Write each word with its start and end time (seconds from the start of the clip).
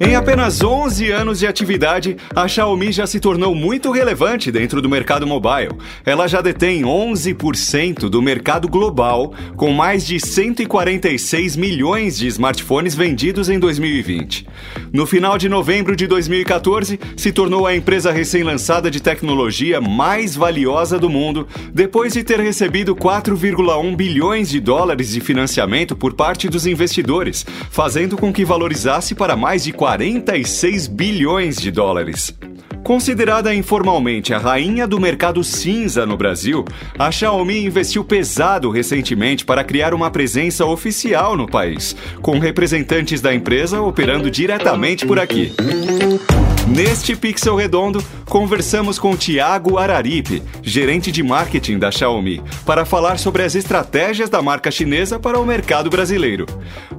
Em 0.00 0.16
apenas 0.16 0.60
11 0.60 1.12
anos 1.12 1.38
de 1.38 1.46
atividade, 1.46 2.16
a 2.34 2.48
Xiaomi 2.48 2.90
já 2.90 3.06
se 3.06 3.20
tornou 3.20 3.54
muito 3.54 3.92
relevante 3.92 4.50
dentro 4.50 4.82
do 4.82 4.88
mercado 4.88 5.24
mobile. 5.24 5.70
Ela 6.04 6.26
já 6.26 6.40
detém 6.40 6.82
11% 6.82 8.08
do 8.08 8.20
mercado 8.20 8.66
global, 8.66 9.32
com 9.56 9.70
mais 9.70 10.04
de 10.04 10.18
146 10.18 11.54
milhões 11.56 12.18
de 12.18 12.26
smartphones 12.26 12.96
vendidos 12.96 13.48
em 13.48 13.56
2020. 13.56 14.48
No 14.92 15.06
final 15.06 15.38
de 15.38 15.48
novembro 15.48 15.94
de 15.94 16.08
2014, 16.08 16.98
se 17.16 17.30
tornou 17.30 17.64
a 17.64 17.76
empresa 17.76 18.10
recém-lançada 18.10 18.90
de 18.90 19.00
tecnologia 19.00 19.80
mais 19.80 20.34
valiosa 20.34 20.98
do 20.98 21.08
mundo, 21.08 21.46
depois 21.72 22.12
de 22.12 22.24
ter 22.24 22.40
recebido 22.40 22.96
4,1 22.96 23.94
bilhões 23.94 24.48
de 24.48 24.58
dólares 24.58 25.10
de 25.10 25.20
financiamento 25.20 25.94
por 25.94 26.14
parte 26.14 26.48
dos 26.48 26.66
investidores, 26.66 27.46
fazendo 27.70 28.16
com 28.16 28.32
que 28.32 28.44
valorizasse 28.44 29.14
para 29.14 29.36
mais 29.36 29.62
de 29.62 29.72
46 29.84 30.86
bilhões 30.86 31.56
de 31.58 31.70
dólares. 31.70 32.34
Considerada 32.82 33.54
informalmente 33.54 34.32
a 34.32 34.38
rainha 34.38 34.86
do 34.86 34.98
mercado 34.98 35.44
cinza 35.44 36.06
no 36.06 36.16
Brasil, 36.16 36.64
a 36.98 37.10
Xiaomi 37.10 37.66
investiu 37.66 38.02
pesado 38.02 38.70
recentemente 38.70 39.44
para 39.44 39.62
criar 39.62 39.92
uma 39.92 40.10
presença 40.10 40.64
oficial 40.64 41.36
no 41.36 41.46
país, 41.46 41.94
com 42.22 42.38
representantes 42.38 43.20
da 43.20 43.34
empresa 43.34 43.82
operando 43.82 44.30
diretamente 44.30 45.06
por 45.06 45.18
aqui. 45.18 45.52
Neste 46.66 47.14
Pixel 47.14 47.54
Redondo, 47.56 48.02
conversamos 48.24 48.98
com 48.98 49.14
Tiago 49.14 49.76
Araripe, 49.76 50.42
gerente 50.62 51.12
de 51.12 51.22
marketing 51.22 51.78
da 51.78 51.90
Xiaomi, 51.90 52.42
para 52.64 52.86
falar 52.86 53.18
sobre 53.18 53.42
as 53.42 53.54
estratégias 53.54 54.30
da 54.30 54.40
marca 54.40 54.70
chinesa 54.70 55.18
para 55.18 55.38
o 55.38 55.44
mercado 55.44 55.90
brasileiro. 55.90 56.46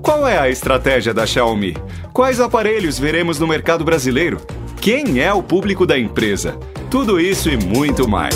Qual 0.04 0.28
é 0.28 0.38
a 0.38 0.50
estratégia 0.50 1.16
da 1.16 1.26
Xiaomi? 1.26 1.76
Quais 2.14 2.40
aparelhos 2.40 3.00
veremos 3.00 3.40
no 3.40 3.48
mercado 3.48 3.84
brasileiro? 3.84 4.40
Quem 4.80 5.20
é 5.20 5.34
o 5.34 5.42
público 5.42 5.86
da 5.86 5.98
empresa? 5.98 6.60
Tudo 6.92 7.20
isso 7.20 7.50
e 7.50 7.58
muito 7.58 8.08
mais. 8.08 8.36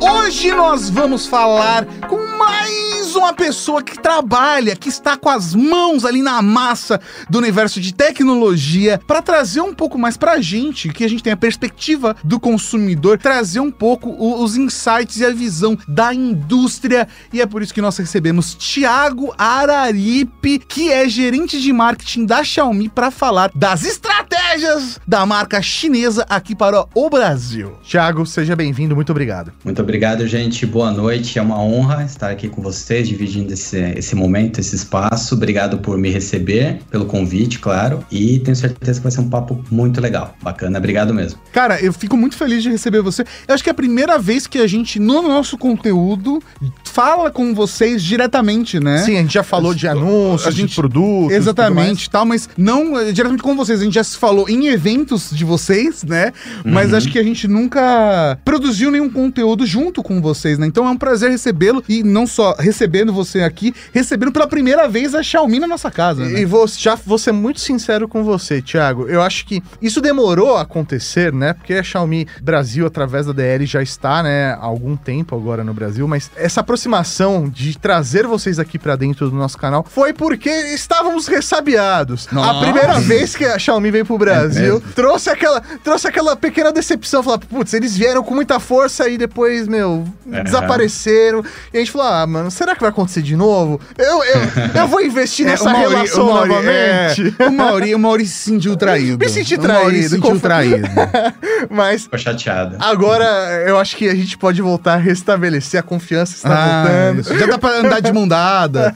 Hoje 0.00 0.52
nós 0.52 0.88
vamos 0.88 1.26
falar 1.26 1.84
com 2.08 2.16
mais 2.38 3.03
uma 3.14 3.32
pessoa 3.32 3.82
que 3.82 4.00
trabalha, 4.00 4.76
que 4.76 4.88
está 4.88 5.16
com 5.16 5.28
as 5.28 5.54
mãos 5.54 6.04
ali 6.04 6.22
na 6.22 6.40
massa 6.42 7.00
do 7.28 7.38
universo 7.38 7.80
de 7.80 7.94
tecnologia 7.94 9.00
para 9.06 9.22
trazer 9.22 9.60
um 9.60 9.74
pouco 9.74 9.98
mais 9.98 10.16
pra 10.16 10.40
gente, 10.40 10.88
que 10.88 11.04
a 11.04 11.08
gente 11.08 11.22
tem 11.22 11.32
a 11.32 11.36
perspectiva 11.36 12.16
do 12.24 12.38
consumidor, 12.38 13.18
trazer 13.18 13.60
um 13.60 13.70
pouco 13.70 14.14
os 14.42 14.56
insights 14.56 15.18
e 15.18 15.24
a 15.24 15.30
visão 15.30 15.76
da 15.88 16.12
indústria. 16.14 17.08
E 17.32 17.40
é 17.40 17.46
por 17.46 17.62
isso 17.62 17.74
que 17.74 17.82
nós 17.82 17.96
recebemos 17.96 18.54
Thiago 18.54 19.34
Araripe, 19.36 20.58
que 20.58 20.90
é 20.90 21.08
gerente 21.08 21.60
de 21.60 21.72
marketing 21.72 22.26
da 22.26 22.42
Xiaomi 22.42 22.88
para 22.88 23.10
falar 23.10 23.50
das 23.54 23.84
estratégias 23.84 25.00
da 25.06 25.24
marca 25.26 25.60
chinesa 25.62 26.26
aqui 26.28 26.54
para 26.54 26.86
o 26.94 27.10
Brasil. 27.10 27.72
Thiago, 27.82 28.26
seja 28.26 28.54
bem-vindo, 28.54 28.94
muito 28.94 29.10
obrigado. 29.10 29.52
Muito 29.64 29.80
obrigado, 29.80 30.26
gente. 30.26 30.66
Boa 30.66 30.90
noite. 30.90 31.38
É 31.38 31.42
uma 31.42 31.60
honra 31.60 32.04
estar 32.04 32.30
aqui 32.30 32.48
com 32.48 32.62
vocês, 32.62 33.03
dividindo 33.04 33.52
esse, 33.52 33.78
esse 33.96 34.14
momento, 34.14 34.60
esse 34.60 34.74
espaço. 34.74 35.34
Obrigado 35.34 35.78
por 35.78 35.96
me 35.98 36.10
receber, 36.10 36.78
pelo 36.90 37.06
convite, 37.06 37.58
claro. 37.58 38.04
E 38.10 38.38
tenho 38.40 38.56
certeza 38.56 38.98
que 39.00 39.02
vai 39.04 39.12
ser 39.12 39.20
um 39.20 39.28
papo 39.28 39.62
muito 39.70 40.00
legal. 40.00 40.34
Bacana. 40.42 40.78
Obrigado 40.78 41.12
mesmo. 41.14 41.38
Cara, 41.52 41.80
eu 41.80 41.92
fico 41.92 42.16
muito 42.16 42.36
feliz 42.36 42.62
de 42.62 42.70
receber 42.70 43.00
você. 43.02 43.24
Eu 43.46 43.54
acho 43.54 43.62
que 43.62 43.70
é 43.70 43.72
a 43.72 43.74
primeira 43.74 44.18
vez 44.18 44.46
que 44.46 44.58
a 44.58 44.66
gente, 44.66 44.98
no 44.98 45.22
nosso 45.22 45.56
conteúdo, 45.58 46.42
fala 46.84 47.30
com 47.30 47.54
vocês 47.54 48.02
diretamente, 48.02 48.78
né? 48.80 48.98
Sim, 48.98 49.16
a 49.18 49.20
gente 49.22 49.34
já 49.34 49.42
falou 49.42 49.74
de 49.74 49.86
anúncios, 49.88 50.46
A 50.46 50.50
gente- 50.50 50.70
de 50.70 50.74
produtos. 50.74 51.32
Exatamente, 51.32 52.08
tal, 52.10 52.24
mas 52.24 52.48
não 52.56 52.98
eh, 52.98 53.12
diretamente 53.12 53.42
com 53.42 53.54
vocês. 53.56 53.80
A 53.80 53.84
gente 53.84 53.94
já 53.94 54.04
se 54.04 54.16
falou 54.16 54.48
em 54.48 54.66
eventos 54.68 55.30
de 55.30 55.44
vocês, 55.44 56.02
né? 56.04 56.32
Mas 56.64 56.92
acho 56.94 57.10
que 57.10 57.18
a 57.18 57.22
gente 57.22 57.46
nunca 57.48 58.38
produziu 58.44 58.90
nenhum 58.90 59.10
conteúdo 59.10 59.66
junto 59.66 60.02
com 60.02 60.20
vocês, 60.20 60.58
né? 60.58 60.66
Então 60.66 60.86
é 60.86 60.90
um 60.90 60.96
prazer 60.96 61.30
recebê-lo 61.30 61.82
e 61.88 62.02
não 62.02 62.26
só 62.26 62.54
recebendo 62.94 63.12
você 63.12 63.42
aqui, 63.42 63.74
recebendo 63.92 64.30
pela 64.30 64.46
primeira 64.46 64.88
vez 64.88 65.14
a 65.14 65.22
Xiaomi 65.22 65.58
na 65.58 65.66
nossa 65.66 65.90
casa. 65.90 66.24
né? 66.24 66.40
E 66.40 66.44
vou, 66.44 66.66
já 66.68 66.94
vou 66.94 67.18
ser 67.18 67.32
muito 67.32 67.60
sincero 67.60 68.06
com 68.06 68.22
você, 68.22 68.62
Thiago. 68.62 69.08
Eu 69.08 69.20
acho 69.20 69.44
que 69.46 69.60
isso 69.82 70.00
demorou 70.00 70.56
a 70.56 70.62
acontecer, 70.62 71.32
né? 71.32 71.52
Porque 71.54 71.74
a 71.74 71.82
Xiaomi 71.82 72.26
Brasil, 72.40 72.86
através 72.86 73.26
da 73.26 73.32
DL, 73.32 73.66
já 73.66 73.82
está, 73.82 74.22
né, 74.22 74.52
há 74.52 74.64
algum 74.64 74.96
tempo 74.96 75.34
agora 75.34 75.64
no 75.64 75.74
Brasil, 75.74 76.06
mas 76.06 76.30
essa 76.36 76.60
aproximação 76.60 77.48
de 77.48 77.76
trazer 77.76 78.26
vocês 78.26 78.58
aqui 78.60 78.78
pra 78.78 78.94
dentro 78.96 79.28
do 79.28 79.34
nosso 79.36 79.58
canal 79.58 79.84
foi 79.88 80.12
porque 80.12 80.50
estávamos 80.50 81.26
ressabiados. 81.26 82.28
A 82.30 82.34
Nossa. 82.34 82.60
primeira 82.60 83.00
vez 83.00 83.34
que 83.34 83.44
a 83.44 83.58
Xiaomi 83.58 83.90
veio 83.90 84.06
pro 84.06 84.16
Brasil, 84.18 84.74
mesmo? 84.74 84.92
trouxe 84.94 85.30
aquela, 85.30 85.60
trouxe 85.82 86.06
aquela 86.06 86.36
pequena 86.36 86.70
decepção, 86.72 87.22
falar, 87.22 87.38
putz, 87.38 87.74
eles 87.74 87.96
vieram 87.96 88.22
com 88.22 88.34
muita 88.34 88.60
força 88.60 89.08
e 89.08 89.18
depois, 89.18 89.66
meu, 89.66 90.04
É. 90.30 90.42
desapareceram. 90.44 91.42
E 91.72 91.76
a 91.76 91.80
gente 91.80 91.90
falou, 91.90 92.06
ah, 92.06 92.26
mano, 92.26 92.50
será 92.50 92.74
que 92.76 92.83
vai 92.84 92.90
acontecer 92.90 93.22
de 93.22 93.36
novo? 93.36 93.80
Eu, 93.98 94.22
eu, 94.24 94.40
eu 94.82 94.88
vou 94.88 95.00
investir 95.02 95.44
nessa 95.46 95.68
É, 95.68 95.72
Mauri- 95.72 95.94
relação 95.94 96.24
o 96.28 96.32
Mauri- 96.32 96.48
novamente. 96.48 97.34
é, 97.38 97.46
o 97.46 97.52
Mauri, 97.52 97.94
o 97.94 97.98
Mauri 97.98 98.26
se 98.26 98.50
sentiu 98.50 98.76
traído. 98.76 99.18
Me 99.18 99.28
senti 99.28 99.54
O 99.56 99.62
Mauri 99.62 99.72
traído, 99.82 100.02
se 100.02 100.08
sentiu 100.10 100.30
conf- 100.30 100.42
traído. 100.42 100.88
Mas 101.70 102.02
Ficou 102.04 102.18
chateado. 102.18 102.76
agora 102.80 103.24
eu 103.66 103.78
acho 103.78 103.96
que 103.96 104.08
a 104.08 104.14
gente 104.14 104.36
pode 104.38 104.60
voltar 104.60 104.94
a 104.94 104.96
restabelecer 104.96 105.80
a 105.80 105.82
confiança 105.82 106.34
está 106.34 106.50
Ah, 106.54 106.82
voltando. 106.82 107.20
isso. 107.20 107.38
Já 107.38 107.46
dá 107.46 107.58
pra 107.58 107.70
andar 107.78 108.00
de 108.00 108.12
mão 108.12 108.28
dada. 108.28 108.94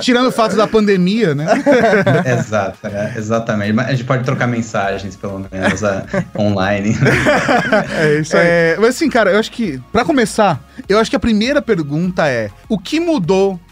Tirando 0.00 0.26
o 0.28 0.32
fato 0.32 0.54
da 0.56 0.66
pandemia, 0.66 1.34
né? 1.34 1.46
Exato, 2.38 2.78
é, 2.86 3.14
exatamente. 3.16 3.72
Mas 3.72 3.86
a 3.88 3.90
gente 3.92 4.04
pode 4.04 4.24
trocar 4.24 4.46
mensagens, 4.46 5.16
pelo 5.16 5.44
menos, 5.50 5.82
é, 5.82 6.04
online. 6.38 6.96
É 7.98 8.20
isso 8.20 8.36
aí. 8.36 8.42
É, 8.46 8.76
mas 8.78 8.90
assim, 8.96 9.08
cara, 9.08 9.30
eu 9.30 9.38
acho 9.38 9.50
que, 9.50 9.80
pra 9.92 10.04
começar, 10.04 10.60
eu 10.88 10.98
acho 10.98 11.08
que 11.10 11.16
a 11.16 11.20
primeira 11.20 11.62
pergunta 11.62 12.26
é: 12.28 12.50
o 12.68 12.78
que 12.78 13.00
mudou 13.00 13.11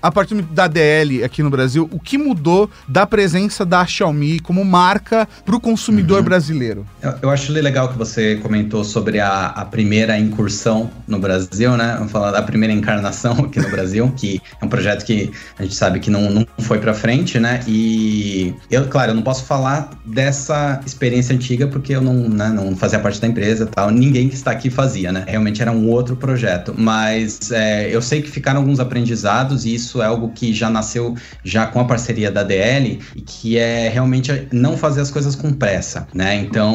a 0.03 0.11
partir 0.11 0.35
da 0.43 0.67
DL 0.67 1.25
aqui 1.25 1.43
no 1.43 1.49
Brasil? 1.49 1.89
O 1.93 1.99
que 1.99 2.19
mudou 2.19 2.71
da 2.87 3.07
presença 3.07 3.65
da 3.65 3.87
Xiaomi 3.87 4.39
como 4.41 4.63
marca 4.65 5.27
pro 5.47 5.59
consumidor 5.59 6.23
brasileiro? 6.23 6.87
Eu, 7.01 7.15
eu 7.23 7.31
acho 7.31 7.51
legal 7.53 7.89
que 7.89 7.97
você 7.97 8.37
comentou 8.37 8.85
sobre 8.85 9.19
a, 9.19 9.47
a 9.47 9.65
primeira 9.65 10.19
incursão 10.19 10.91
no 11.09 11.19
Brasil, 11.19 11.75
né? 11.77 11.95
Vamos 11.97 12.13
falar 12.13 12.33
da 12.33 12.43
primeira 12.43 12.75
encarnação 12.75 13.33
aqui 13.45 13.61
no 13.61 13.71
Brasil, 13.71 14.13
que 14.15 14.43
é 14.61 14.65
um 14.65 14.69
projeto 14.69 15.07
que 15.07 15.31
a 15.59 15.63
gente 15.63 15.75
sabe 15.75 16.01
que 16.01 16.11
não, 16.11 16.31
não 16.31 16.47
foi 16.59 16.79
pra 16.79 16.93
frente, 16.93 17.39
né? 17.39 17.61
E 17.67 18.55
eu, 18.71 18.89
claro, 18.89 19.13
eu 19.13 19.15
não 19.15 19.23
posso 19.23 19.45
falar 19.45 19.91
dessa 20.05 20.81
experiência 20.85 21.35
antiga 21.35 21.67
porque 21.67 21.95
eu 21.95 22.03
não, 22.03 22.29
né, 22.29 22.51
não 22.51 22.77
fazia 22.77 22.99
parte 22.99 23.21
da 23.21 23.27
empresa 23.27 23.65
e 23.65 23.67
tal. 23.67 23.91
Ninguém 23.91 24.29
que 24.29 24.35
está 24.35 24.51
aqui 24.51 24.69
fazia, 24.69 25.11
né? 25.11 25.25
Realmente 25.27 25.63
era 25.63 25.73
um 25.73 25.89
outro 25.89 26.15
projeto. 26.15 26.75
Mas 26.77 27.51
é, 27.51 27.89
eu 27.95 28.03
sei 28.03 28.21
que 28.21 28.31
ficaram 28.31 28.61
alguns 28.61 28.81
aprendizados 28.81 29.30
e 29.65 29.75
isso 29.75 30.03
é 30.03 30.07
algo 30.07 30.31
que 30.31 30.53
já 30.53 30.69
nasceu 30.69 31.15
já 31.45 31.67
com 31.67 31.81
a 31.81 31.85
parceria 31.85 32.31
da 32.31 32.43
DL 32.43 33.01
e 33.15 33.21
que 33.21 33.59
é 33.59 33.89
realmente 33.89 34.49
não 34.53 34.77
fazer 34.77 35.01
as 35.01 35.11
coisas 35.11 35.37
com 35.37 35.53
pressa, 35.53 36.07
né? 36.15 36.37
Então, 36.37 36.75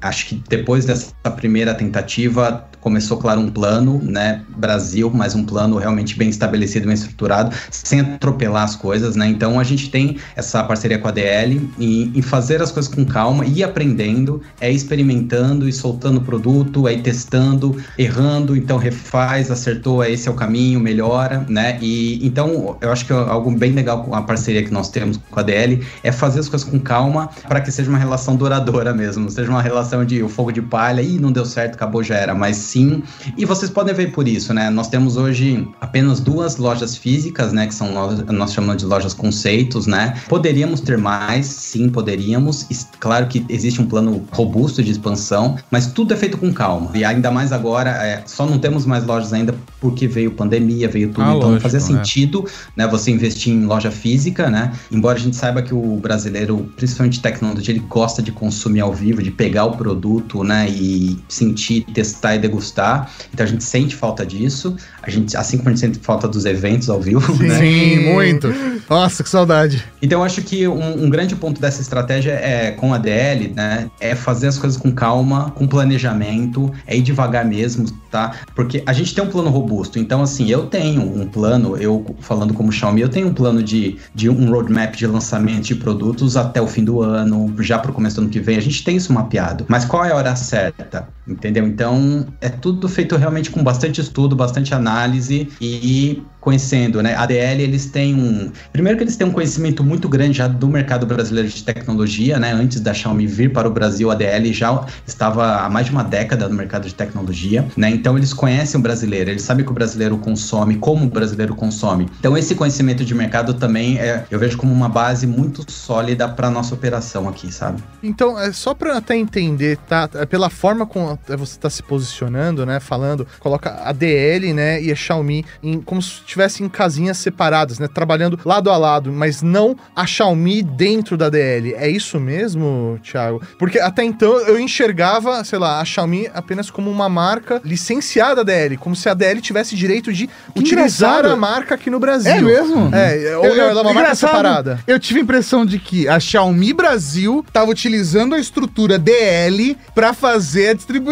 acho 0.00 0.26
que 0.26 0.42
depois 0.48 0.84
dessa 0.84 1.12
primeira 1.36 1.74
tentativa 1.74 2.66
começou, 2.86 3.16
claro, 3.16 3.40
um 3.40 3.50
plano, 3.50 4.00
né? 4.00 4.42
Brasil, 4.56 5.10
mas 5.12 5.34
um 5.34 5.44
plano 5.44 5.76
realmente 5.76 6.16
bem 6.16 6.28
estabelecido, 6.28 6.86
bem 6.86 6.94
estruturado, 6.94 7.54
sem 7.68 8.00
atropelar 8.00 8.62
as 8.62 8.76
coisas, 8.76 9.16
né? 9.16 9.26
Então, 9.26 9.58
a 9.58 9.64
gente 9.64 9.90
tem 9.90 10.18
essa 10.36 10.62
parceria 10.62 10.96
com 10.96 11.08
a 11.08 11.10
DL 11.10 11.68
em, 11.80 12.22
fazer 12.22 12.62
as 12.62 12.70
coisas 12.70 12.92
com 12.92 13.04
calma, 13.04 13.44
ir 13.44 13.64
aprendendo, 13.64 14.40
é 14.60 14.70
experimentando 14.70 15.68
e 15.68 15.72
soltando 15.72 16.18
o 16.18 16.20
produto, 16.20 16.86
é 16.86 16.94
ir 16.94 17.02
testando, 17.02 17.76
errando, 17.98 18.56
então 18.56 18.78
refaz, 18.78 19.50
acertou, 19.50 20.00
é 20.00 20.12
esse 20.12 20.28
é 20.28 20.30
o 20.30 20.34
caminho, 20.34 20.78
melhora, 20.78 21.44
né? 21.48 21.75
E 21.80 22.26
então, 22.26 22.76
eu 22.80 22.90
acho 22.90 23.06
que 23.06 23.12
algo 23.12 23.50
bem 23.50 23.72
legal 23.72 24.02
com 24.04 24.14
a 24.14 24.22
parceria 24.22 24.62
que 24.62 24.72
nós 24.72 24.88
temos 24.88 25.18
com 25.30 25.40
a 25.40 25.42
DL 25.42 25.84
é 26.02 26.12
fazer 26.12 26.40
as 26.40 26.48
coisas 26.48 26.68
com 26.68 26.78
calma 26.78 27.28
para 27.48 27.60
que 27.60 27.70
seja 27.70 27.88
uma 27.88 27.98
relação 27.98 28.36
duradoura 28.36 28.92
mesmo, 28.92 29.30
seja 29.30 29.50
uma 29.50 29.62
relação 29.62 30.04
de 30.04 30.22
o 30.22 30.28
fogo 30.28 30.52
de 30.52 30.62
palha, 30.62 31.00
e 31.00 31.18
não 31.18 31.32
deu 31.32 31.44
certo, 31.44 31.74
acabou, 31.74 32.02
já 32.02 32.16
era, 32.16 32.34
mas 32.34 32.56
sim. 32.56 33.02
E 33.36 33.44
vocês 33.44 33.70
podem 33.70 33.94
ver 33.94 34.12
por 34.12 34.26
isso, 34.26 34.52
né? 34.52 34.70
Nós 34.70 34.88
temos 34.88 35.16
hoje 35.16 35.66
apenas 35.80 36.20
duas 36.20 36.56
lojas 36.56 36.96
físicas, 36.96 37.52
né? 37.52 37.66
Que 37.66 37.74
são 37.74 37.92
lojas, 37.92 38.24
nós 38.26 38.52
chamamos 38.52 38.82
de 38.82 38.86
lojas 38.86 39.14
conceitos, 39.14 39.86
né? 39.86 40.14
Poderíamos 40.28 40.80
ter 40.80 40.98
mais, 40.98 41.46
sim, 41.46 41.88
poderíamos. 41.88 42.66
Claro 42.98 43.26
que 43.26 43.44
existe 43.48 43.80
um 43.80 43.86
plano 43.86 44.24
robusto 44.32 44.82
de 44.82 44.90
expansão, 44.90 45.56
mas 45.70 45.86
tudo 45.86 46.14
é 46.14 46.16
feito 46.16 46.38
com 46.38 46.52
calma. 46.52 46.90
E 46.94 47.04
ainda 47.04 47.30
mais 47.30 47.52
agora, 47.52 47.90
é, 47.90 48.22
só 48.26 48.46
não 48.46 48.58
temos 48.58 48.86
mais 48.86 49.04
lojas 49.04 49.32
ainda 49.32 49.54
porque 49.80 50.06
veio 50.06 50.30
pandemia, 50.30 50.88
veio 50.88 51.08
tudo. 51.08 51.22
Ah, 51.22 51.34
então 51.34 51.50
lógico, 51.50 51.65
fazia 51.70 51.80
né? 51.80 52.04
sentido 52.04 52.46
né, 52.76 52.86
você 52.86 53.10
investir 53.10 53.52
em 53.52 53.64
loja 53.64 53.90
física, 53.90 54.50
né? 54.50 54.72
Embora 54.90 55.18
a 55.18 55.20
gente 55.20 55.36
saiba 55.36 55.62
que 55.62 55.74
o 55.74 55.96
brasileiro, 55.96 56.70
principalmente 56.76 57.20
tecnologia, 57.20 57.72
ele 57.74 57.84
gosta 57.88 58.22
de 58.22 58.32
consumir 58.32 58.80
ao 58.80 58.92
vivo, 58.92 59.22
de 59.22 59.30
pegar 59.30 59.64
o 59.64 59.76
produto, 59.76 60.42
né? 60.44 60.68
E 60.68 61.18
sentir, 61.28 61.84
testar 61.92 62.36
e 62.36 62.38
degustar. 62.38 63.10
Então 63.32 63.44
a 63.44 63.48
gente 63.48 63.64
sente 63.64 63.94
falta 63.94 64.24
disso. 64.24 64.76
A 65.02 65.10
gente, 65.10 65.36
assim 65.36 65.56
como 65.58 65.68
a 65.68 65.72
gente 65.72 65.80
sente 65.80 65.98
falta 65.98 66.28
dos 66.28 66.44
eventos 66.44 66.88
ao 66.88 67.00
vivo, 67.00 67.34
Sim, 67.36 67.42
né? 67.44 67.58
Sim, 67.58 68.12
muito. 68.12 68.48
Nossa, 68.88 69.22
que 69.22 69.28
saudade. 69.28 69.84
Então 70.00 70.20
eu 70.20 70.24
acho 70.24 70.42
que 70.42 70.66
um, 70.68 71.04
um, 71.04 71.10
grande 71.10 71.34
ponto 71.34 71.60
dessa 71.60 71.80
estratégia 71.80 72.32
é 72.32 72.70
com 72.70 72.92
a 72.94 72.98
DL, 72.98 73.52
né? 73.54 73.90
É 74.00 74.14
fazer 74.14 74.48
as 74.48 74.58
coisas 74.58 74.78
com 74.78 74.92
calma, 74.92 75.50
com 75.54 75.66
planejamento, 75.66 76.72
é 76.86 76.96
ir 76.96 77.02
devagar 77.02 77.44
mesmo, 77.44 77.90
tá? 78.10 78.34
Porque 78.54 78.82
a 78.86 78.92
gente 78.92 79.14
tem 79.14 79.24
um 79.24 79.28
plano 79.28 79.50
robusto. 79.50 79.98
Então, 79.98 80.22
assim, 80.22 80.50
eu 80.50 80.66
tenho 80.66 81.02
um 81.02 81.26
plano, 81.26 81.55
eu 81.78 82.16
falando 82.20 82.52
como 82.52 82.70
Xiaomi, 82.70 83.00
eu 83.00 83.08
tenho 83.08 83.28
um 83.28 83.34
plano 83.34 83.62
de, 83.62 83.96
de 84.14 84.28
um 84.28 84.50
roadmap 84.50 84.94
de 84.94 85.06
lançamento 85.06 85.64
de 85.64 85.74
produtos 85.74 86.36
até 86.36 86.60
o 86.60 86.66
fim 86.66 86.84
do 86.84 87.02
ano, 87.02 87.54
já 87.62 87.78
para 87.78 87.90
o 87.90 87.94
começo 87.94 88.16
do 88.16 88.22
ano 88.22 88.30
que 88.30 88.40
vem. 88.40 88.56
A 88.56 88.62
gente 88.62 88.84
tem 88.84 88.96
isso 88.96 89.12
mapeado. 89.12 89.64
Mas 89.68 89.84
qual 89.84 90.04
é 90.04 90.12
a 90.12 90.16
hora 90.16 90.36
certa? 90.36 91.08
Entendeu? 91.26 91.66
Então, 91.66 92.26
é 92.40 92.48
tudo 92.48 92.88
feito 92.88 93.16
realmente 93.16 93.50
com 93.50 93.62
bastante 93.62 94.00
estudo, 94.00 94.36
bastante 94.36 94.74
análise 94.74 95.48
e 95.60 96.22
conhecendo, 96.46 97.02
né? 97.02 97.16
A 97.16 97.26
DL, 97.26 97.60
eles 97.60 97.86
têm 97.86 98.14
um. 98.14 98.52
Primeiro 98.72 98.96
que 98.96 99.02
eles 99.02 99.16
têm 99.16 99.26
um 99.26 99.32
conhecimento 99.32 99.82
muito 99.82 100.08
grande 100.08 100.38
já 100.38 100.46
do 100.46 100.68
mercado 100.68 101.04
brasileiro 101.04 101.48
de 101.48 101.64
tecnologia, 101.64 102.38
né? 102.38 102.52
Antes 102.52 102.80
da 102.80 102.94
Xiaomi 102.94 103.26
vir 103.26 103.52
para 103.52 103.66
o 103.66 103.70
Brasil, 103.72 104.12
a 104.12 104.14
DL 104.14 104.52
já 104.52 104.86
estava 105.04 105.56
há 105.56 105.68
mais 105.68 105.86
de 105.86 105.92
uma 105.92 106.04
década 106.04 106.48
no 106.48 106.54
mercado 106.54 106.86
de 106.86 106.94
tecnologia, 106.94 107.66
né? 107.76 107.90
Então 107.90 108.16
eles 108.16 108.32
conhecem 108.32 108.78
o 108.78 108.82
brasileiro, 108.82 109.30
eles 109.30 109.42
sabem 109.42 109.64
que 109.64 109.72
o 109.72 109.74
brasileiro 109.74 110.16
consome, 110.18 110.76
como 110.76 111.06
o 111.06 111.08
brasileiro 111.08 111.52
consome. 111.52 112.08
Então 112.20 112.38
esse 112.38 112.54
conhecimento 112.54 113.04
de 113.04 113.12
mercado 113.12 113.52
também 113.54 113.98
é, 113.98 114.24
eu 114.30 114.38
vejo 114.38 114.56
como 114.56 114.72
uma 114.72 114.88
base 114.88 115.26
muito 115.26 115.68
sólida 115.68 116.28
para 116.28 116.48
nossa 116.48 116.74
operação 116.74 117.28
aqui, 117.28 117.52
sabe? 117.52 117.82
Então, 118.00 118.38
é 118.38 118.52
só 118.52 118.72
para 118.72 118.96
até 118.96 119.16
entender, 119.16 119.78
tá? 119.88 120.08
É 120.14 120.24
pela 120.24 120.48
forma 120.48 120.86
como 121.24 121.38
você 121.38 121.52
está 121.52 121.70
se 121.70 121.82
posicionando, 121.82 122.64
né? 122.66 122.80
Falando, 122.80 123.26
coloca 123.40 123.82
a 123.84 123.92
DL, 123.92 124.52
né? 124.52 124.80
E 124.82 124.92
a 124.92 124.94
Xiaomi 124.94 125.44
em, 125.62 125.80
como 125.80 126.00
se 126.00 126.20
estivessem 126.20 126.66
em 126.66 126.68
casinhas 126.68 127.18
separadas, 127.18 127.78
né? 127.78 127.88
Trabalhando 127.88 128.38
lado 128.44 128.70
a 128.70 128.76
lado, 128.76 129.12
mas 129.12 129.42
não 129.42 129.76
a 129.94 130.06
Xiaomi 130.06 130.62
dentro 130.62 131.16
da 131.16 131.28
DL. 131.28 131.74
É 131.74 131.88
isso 131.88 132.18
mesmo, 132.20 132.98
Thiago? 133.02 133.42
Porque 133.58 133.78
até 133.78 134.02
então 134.04 134.38
eu 134.40 134.58
enxergava, 134.58 135.42
sei 135.44 135.58
lá, 135.58 135.80
a 135.80 135.84
Xiaomi 135.84 136.28
apenas 136.34 136.70
como 136.70 136.90
uma 136.90 137.08
marca 137.08 137.60
licenciada 137.64 138.36
da 138.36 138.42
DL, 138.42 138.76
como 138.76 138.94
se 138.94 139.08
a 139.08 139.14
DL 139.14 139.40
tivesse 139.40 139.74
direito 139.74 140.12
de 140.12 140.26
que 140.26 140.32
utilizar 140.54 141.18
engraçado. 141.18 141.32
a 141.32 141.36
marca 141.36 141.74
aqui 141.74 141.90
no 141.90 141.98
Brasil. 141.98 142.32
É 142.32 142.40
mesmo? 142.40 142.94
É, 142.94 143.36
ou 143.36 143.46
eu, 143.46 143.68
ela 143.70 143.80
é 143.80 143.82
uma 143.82 143.92
marca 143.92 144.14
separada. 144.14 144.80
Eu 144.86 144.98
tive 144.98 145.20
a 145.20 145.22
impressão 145.22 145.64
de 145.64 145.78
que 145.78 146.08
a 146.08 146.18
Xiaomi 146.18 146.72
Brasil 146.72 147.44
estava 147.46 147.70
utilizando 147.70 148.34
a 148.34 148.38
estrutura 148.38 148.98
DL 148.98 149.76
para 149.94 150.12
fazer 150.12 150.70
a 150.70 150.74
distribuição. 150.74 151.05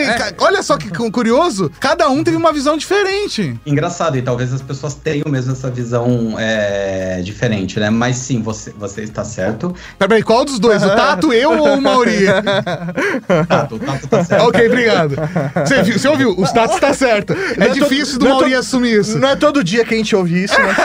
É. 0.00 0.34
Olha 0.38 0.62
só 0.62 0.76
que 0.76 0.88
curioso, 1.10 1.70
cada 1.80 2.08
um 2.08 2.22
teve 2.22 2.36
uma 2.36 2.52
visão 2.52 2.76
diferente. 2.76 3.58
Engraçado, 3.64 4.16
e 4.16 4.22
talvez 4.22 4.52
as 4.52 4.62
pessoas 4.62 4.94
tenham 4.94 5.28
mesmo 5.28 5.52
essa 5.52 5.70
visão 5.70 6.34
é, 6.38 7.20
diferente, 7.22 7.80
né? 7.80 7.90
Mas 7.90 8.16
sim, 8.16 8.42
você, 8.42 8.72
você 8.76 9.02
está 9.02 9.24
certo. 9.24 9.74
Peraí, 9.98 10.22
qual 10.22 10.44
dos 10.44 10.58
dois? 10.58 10.82
O 10.82 10.88
Tato, 10.88 11.32
eu 11.32 11.58
ou 11.58 11.74
o 11.74 11.80
Mauri? 11.80 12.26
Tato, 13.48 13.76
o 13.76 13.78
Tato 13.78 14.08
tá 14.08 14.24
certo. 14.24 14.48
ok, 14.48 14.66
obrigado. 14.66 15.16
Você, 15.64 15.82
viu, 15.82 15.98
você 15.98 16.08
ouviu? 16.08 16.30
O 16.30 16.44
Tato 16.44 16.74
está 16.74 16.92
certo. 16.92 17.34
É, 17.58 17.66
é 17.66 17.68
difícil 17.68 18.18
do 18.18 18.28
Mauri 18.28 18.54
é 18.54 18.56
assumir 18.56 19.00
isso. 19.00 19.18
Não 19.18 19.28
é 19.28 19.36
todo 19.36 19.64
dia 19.64 19.84
que 19.84 19.94
a 19.94 19.96
gente 19.96 20.14
ouve 20.14 20.44
isso, 20.44 20.54
né? 20.60 20.74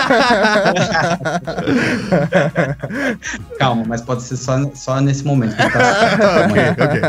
Calma, 3.58 3.84
mas 3.88 4.02
pode 4.02 4.24
ser 4.24 4.38
só, 4.38 4.54
só 4.74 5.00
nesse 5.02 5.26
momento 5.26 5.56
que 5.56 5.62
a 5.62 5.66
gente 5.66 5.74
tá 5.74 6.44
ok, 6.50 6.64
ok. 6.72 7.02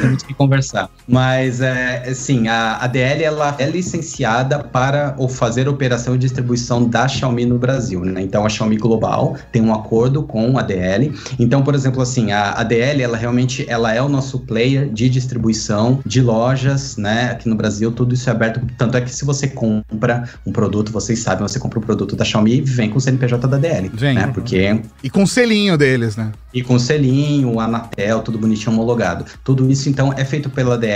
Temos 0.00 0.22
que 0.22 0.32
conversar. 0.34 0.88
Mas, 1.06 1.60
é, 1.60 2.08
assim, 2.08 2.48
a, 2.48 2.76
a 2.76 2.86
DL, 2.86 3.24
ela 3.24 3.54
é 3.58 3.66
licenciada 3.66 4.58
para 4.58 5.14
ou 5.18 5.28
fazer 5.28 5.68
operação 5.68 6.14
de 6.14 6.20
distribuição 6.20 6.88
da 6.88 7.08
Xiaomi 7.08 7.44
no 7.44 7.58
Brasil, 7.58 8.04
né? 8.04 8.22
Então, 8.22 8.46
a 8.46 8.48
Xiaomi 8.48 8.76
Global 8.76 9.36
tem 9.50 9.62
um 9.62 9.72
acordo 9.72 10.22
com 10.22 10.58
a 10.58 10.62
DL. 10.62 11.12
Então, 11.38 11.62
por 11.62 11.74
exemplo, 11.74 12.00
assim, 12.02 12.32
a, 12.32 12.52
a 12.52 12.62
DL, 12.62 13.02
ela 13.02 13.16
realmente, 13.16 13.64
ela 13.68 13.92
é 13.92 14.00
o 14.00 14.08
nosso 14.08 14.40
player 14.40 14.88
de 14.88 15.08
distribuição 15.08 16.00
de 16.06 16.20
lojas, 16.20 16.96
né? 16.96 17.30
Aqui 17.32 17.48
no 17.48 17.54
Brasil, 17.54 17.90
tudo 17.92 18.14
isso 18.14 18.28
é 18.28 18.32
aberto. 18.32 18.60
Tanto 18.78 18.96
é 18.96 19.00
que 19.00 19.14
se 19.14 19.24
você 19.24 19.48
compra 19.48 20.28
um 20.46 20.52
produto, 20.52 20.92
vocês 20.92 21.18
sabem, 21.18 21.46
você 21.46 21.58
compra 21.58 21.78
um 21.78 21.82
produto 21.82 22.16
da 22.16 22.24
Xiaomi, 22.24 22.60
vem 22.60 22.88
com 22.88 22.98
o 22.98 23.00
CNPJ 23.00 23.46
da 23.48 23.58
DL. 23.58 23.90
Vem. 23.92 24.14
Né? 24.14 24.30
Porque... 24.32 24.80
E 25.02 25.10
com 25.10 25.24
o 25.24 25.26
selinho 25.26 25.76
deles, 25.76 26.16
né? 26.16 26.32
E 26.54 26.62
com 26.62 26.74
o 26.74 26.80
selinho, 26.80 27.58
Anatel, 27.58 28.20
tudo 28.20 28.38
bonitinho 28.38 28.72
homologado. 28.72 29.24
Tudo 29.42 29.70
isso, 29.70 29.88
então, 29.88 30.12
é 30.16 30.24
feito 30.24 30.50
pela 30.50 30.76
DL. 30.76 30.91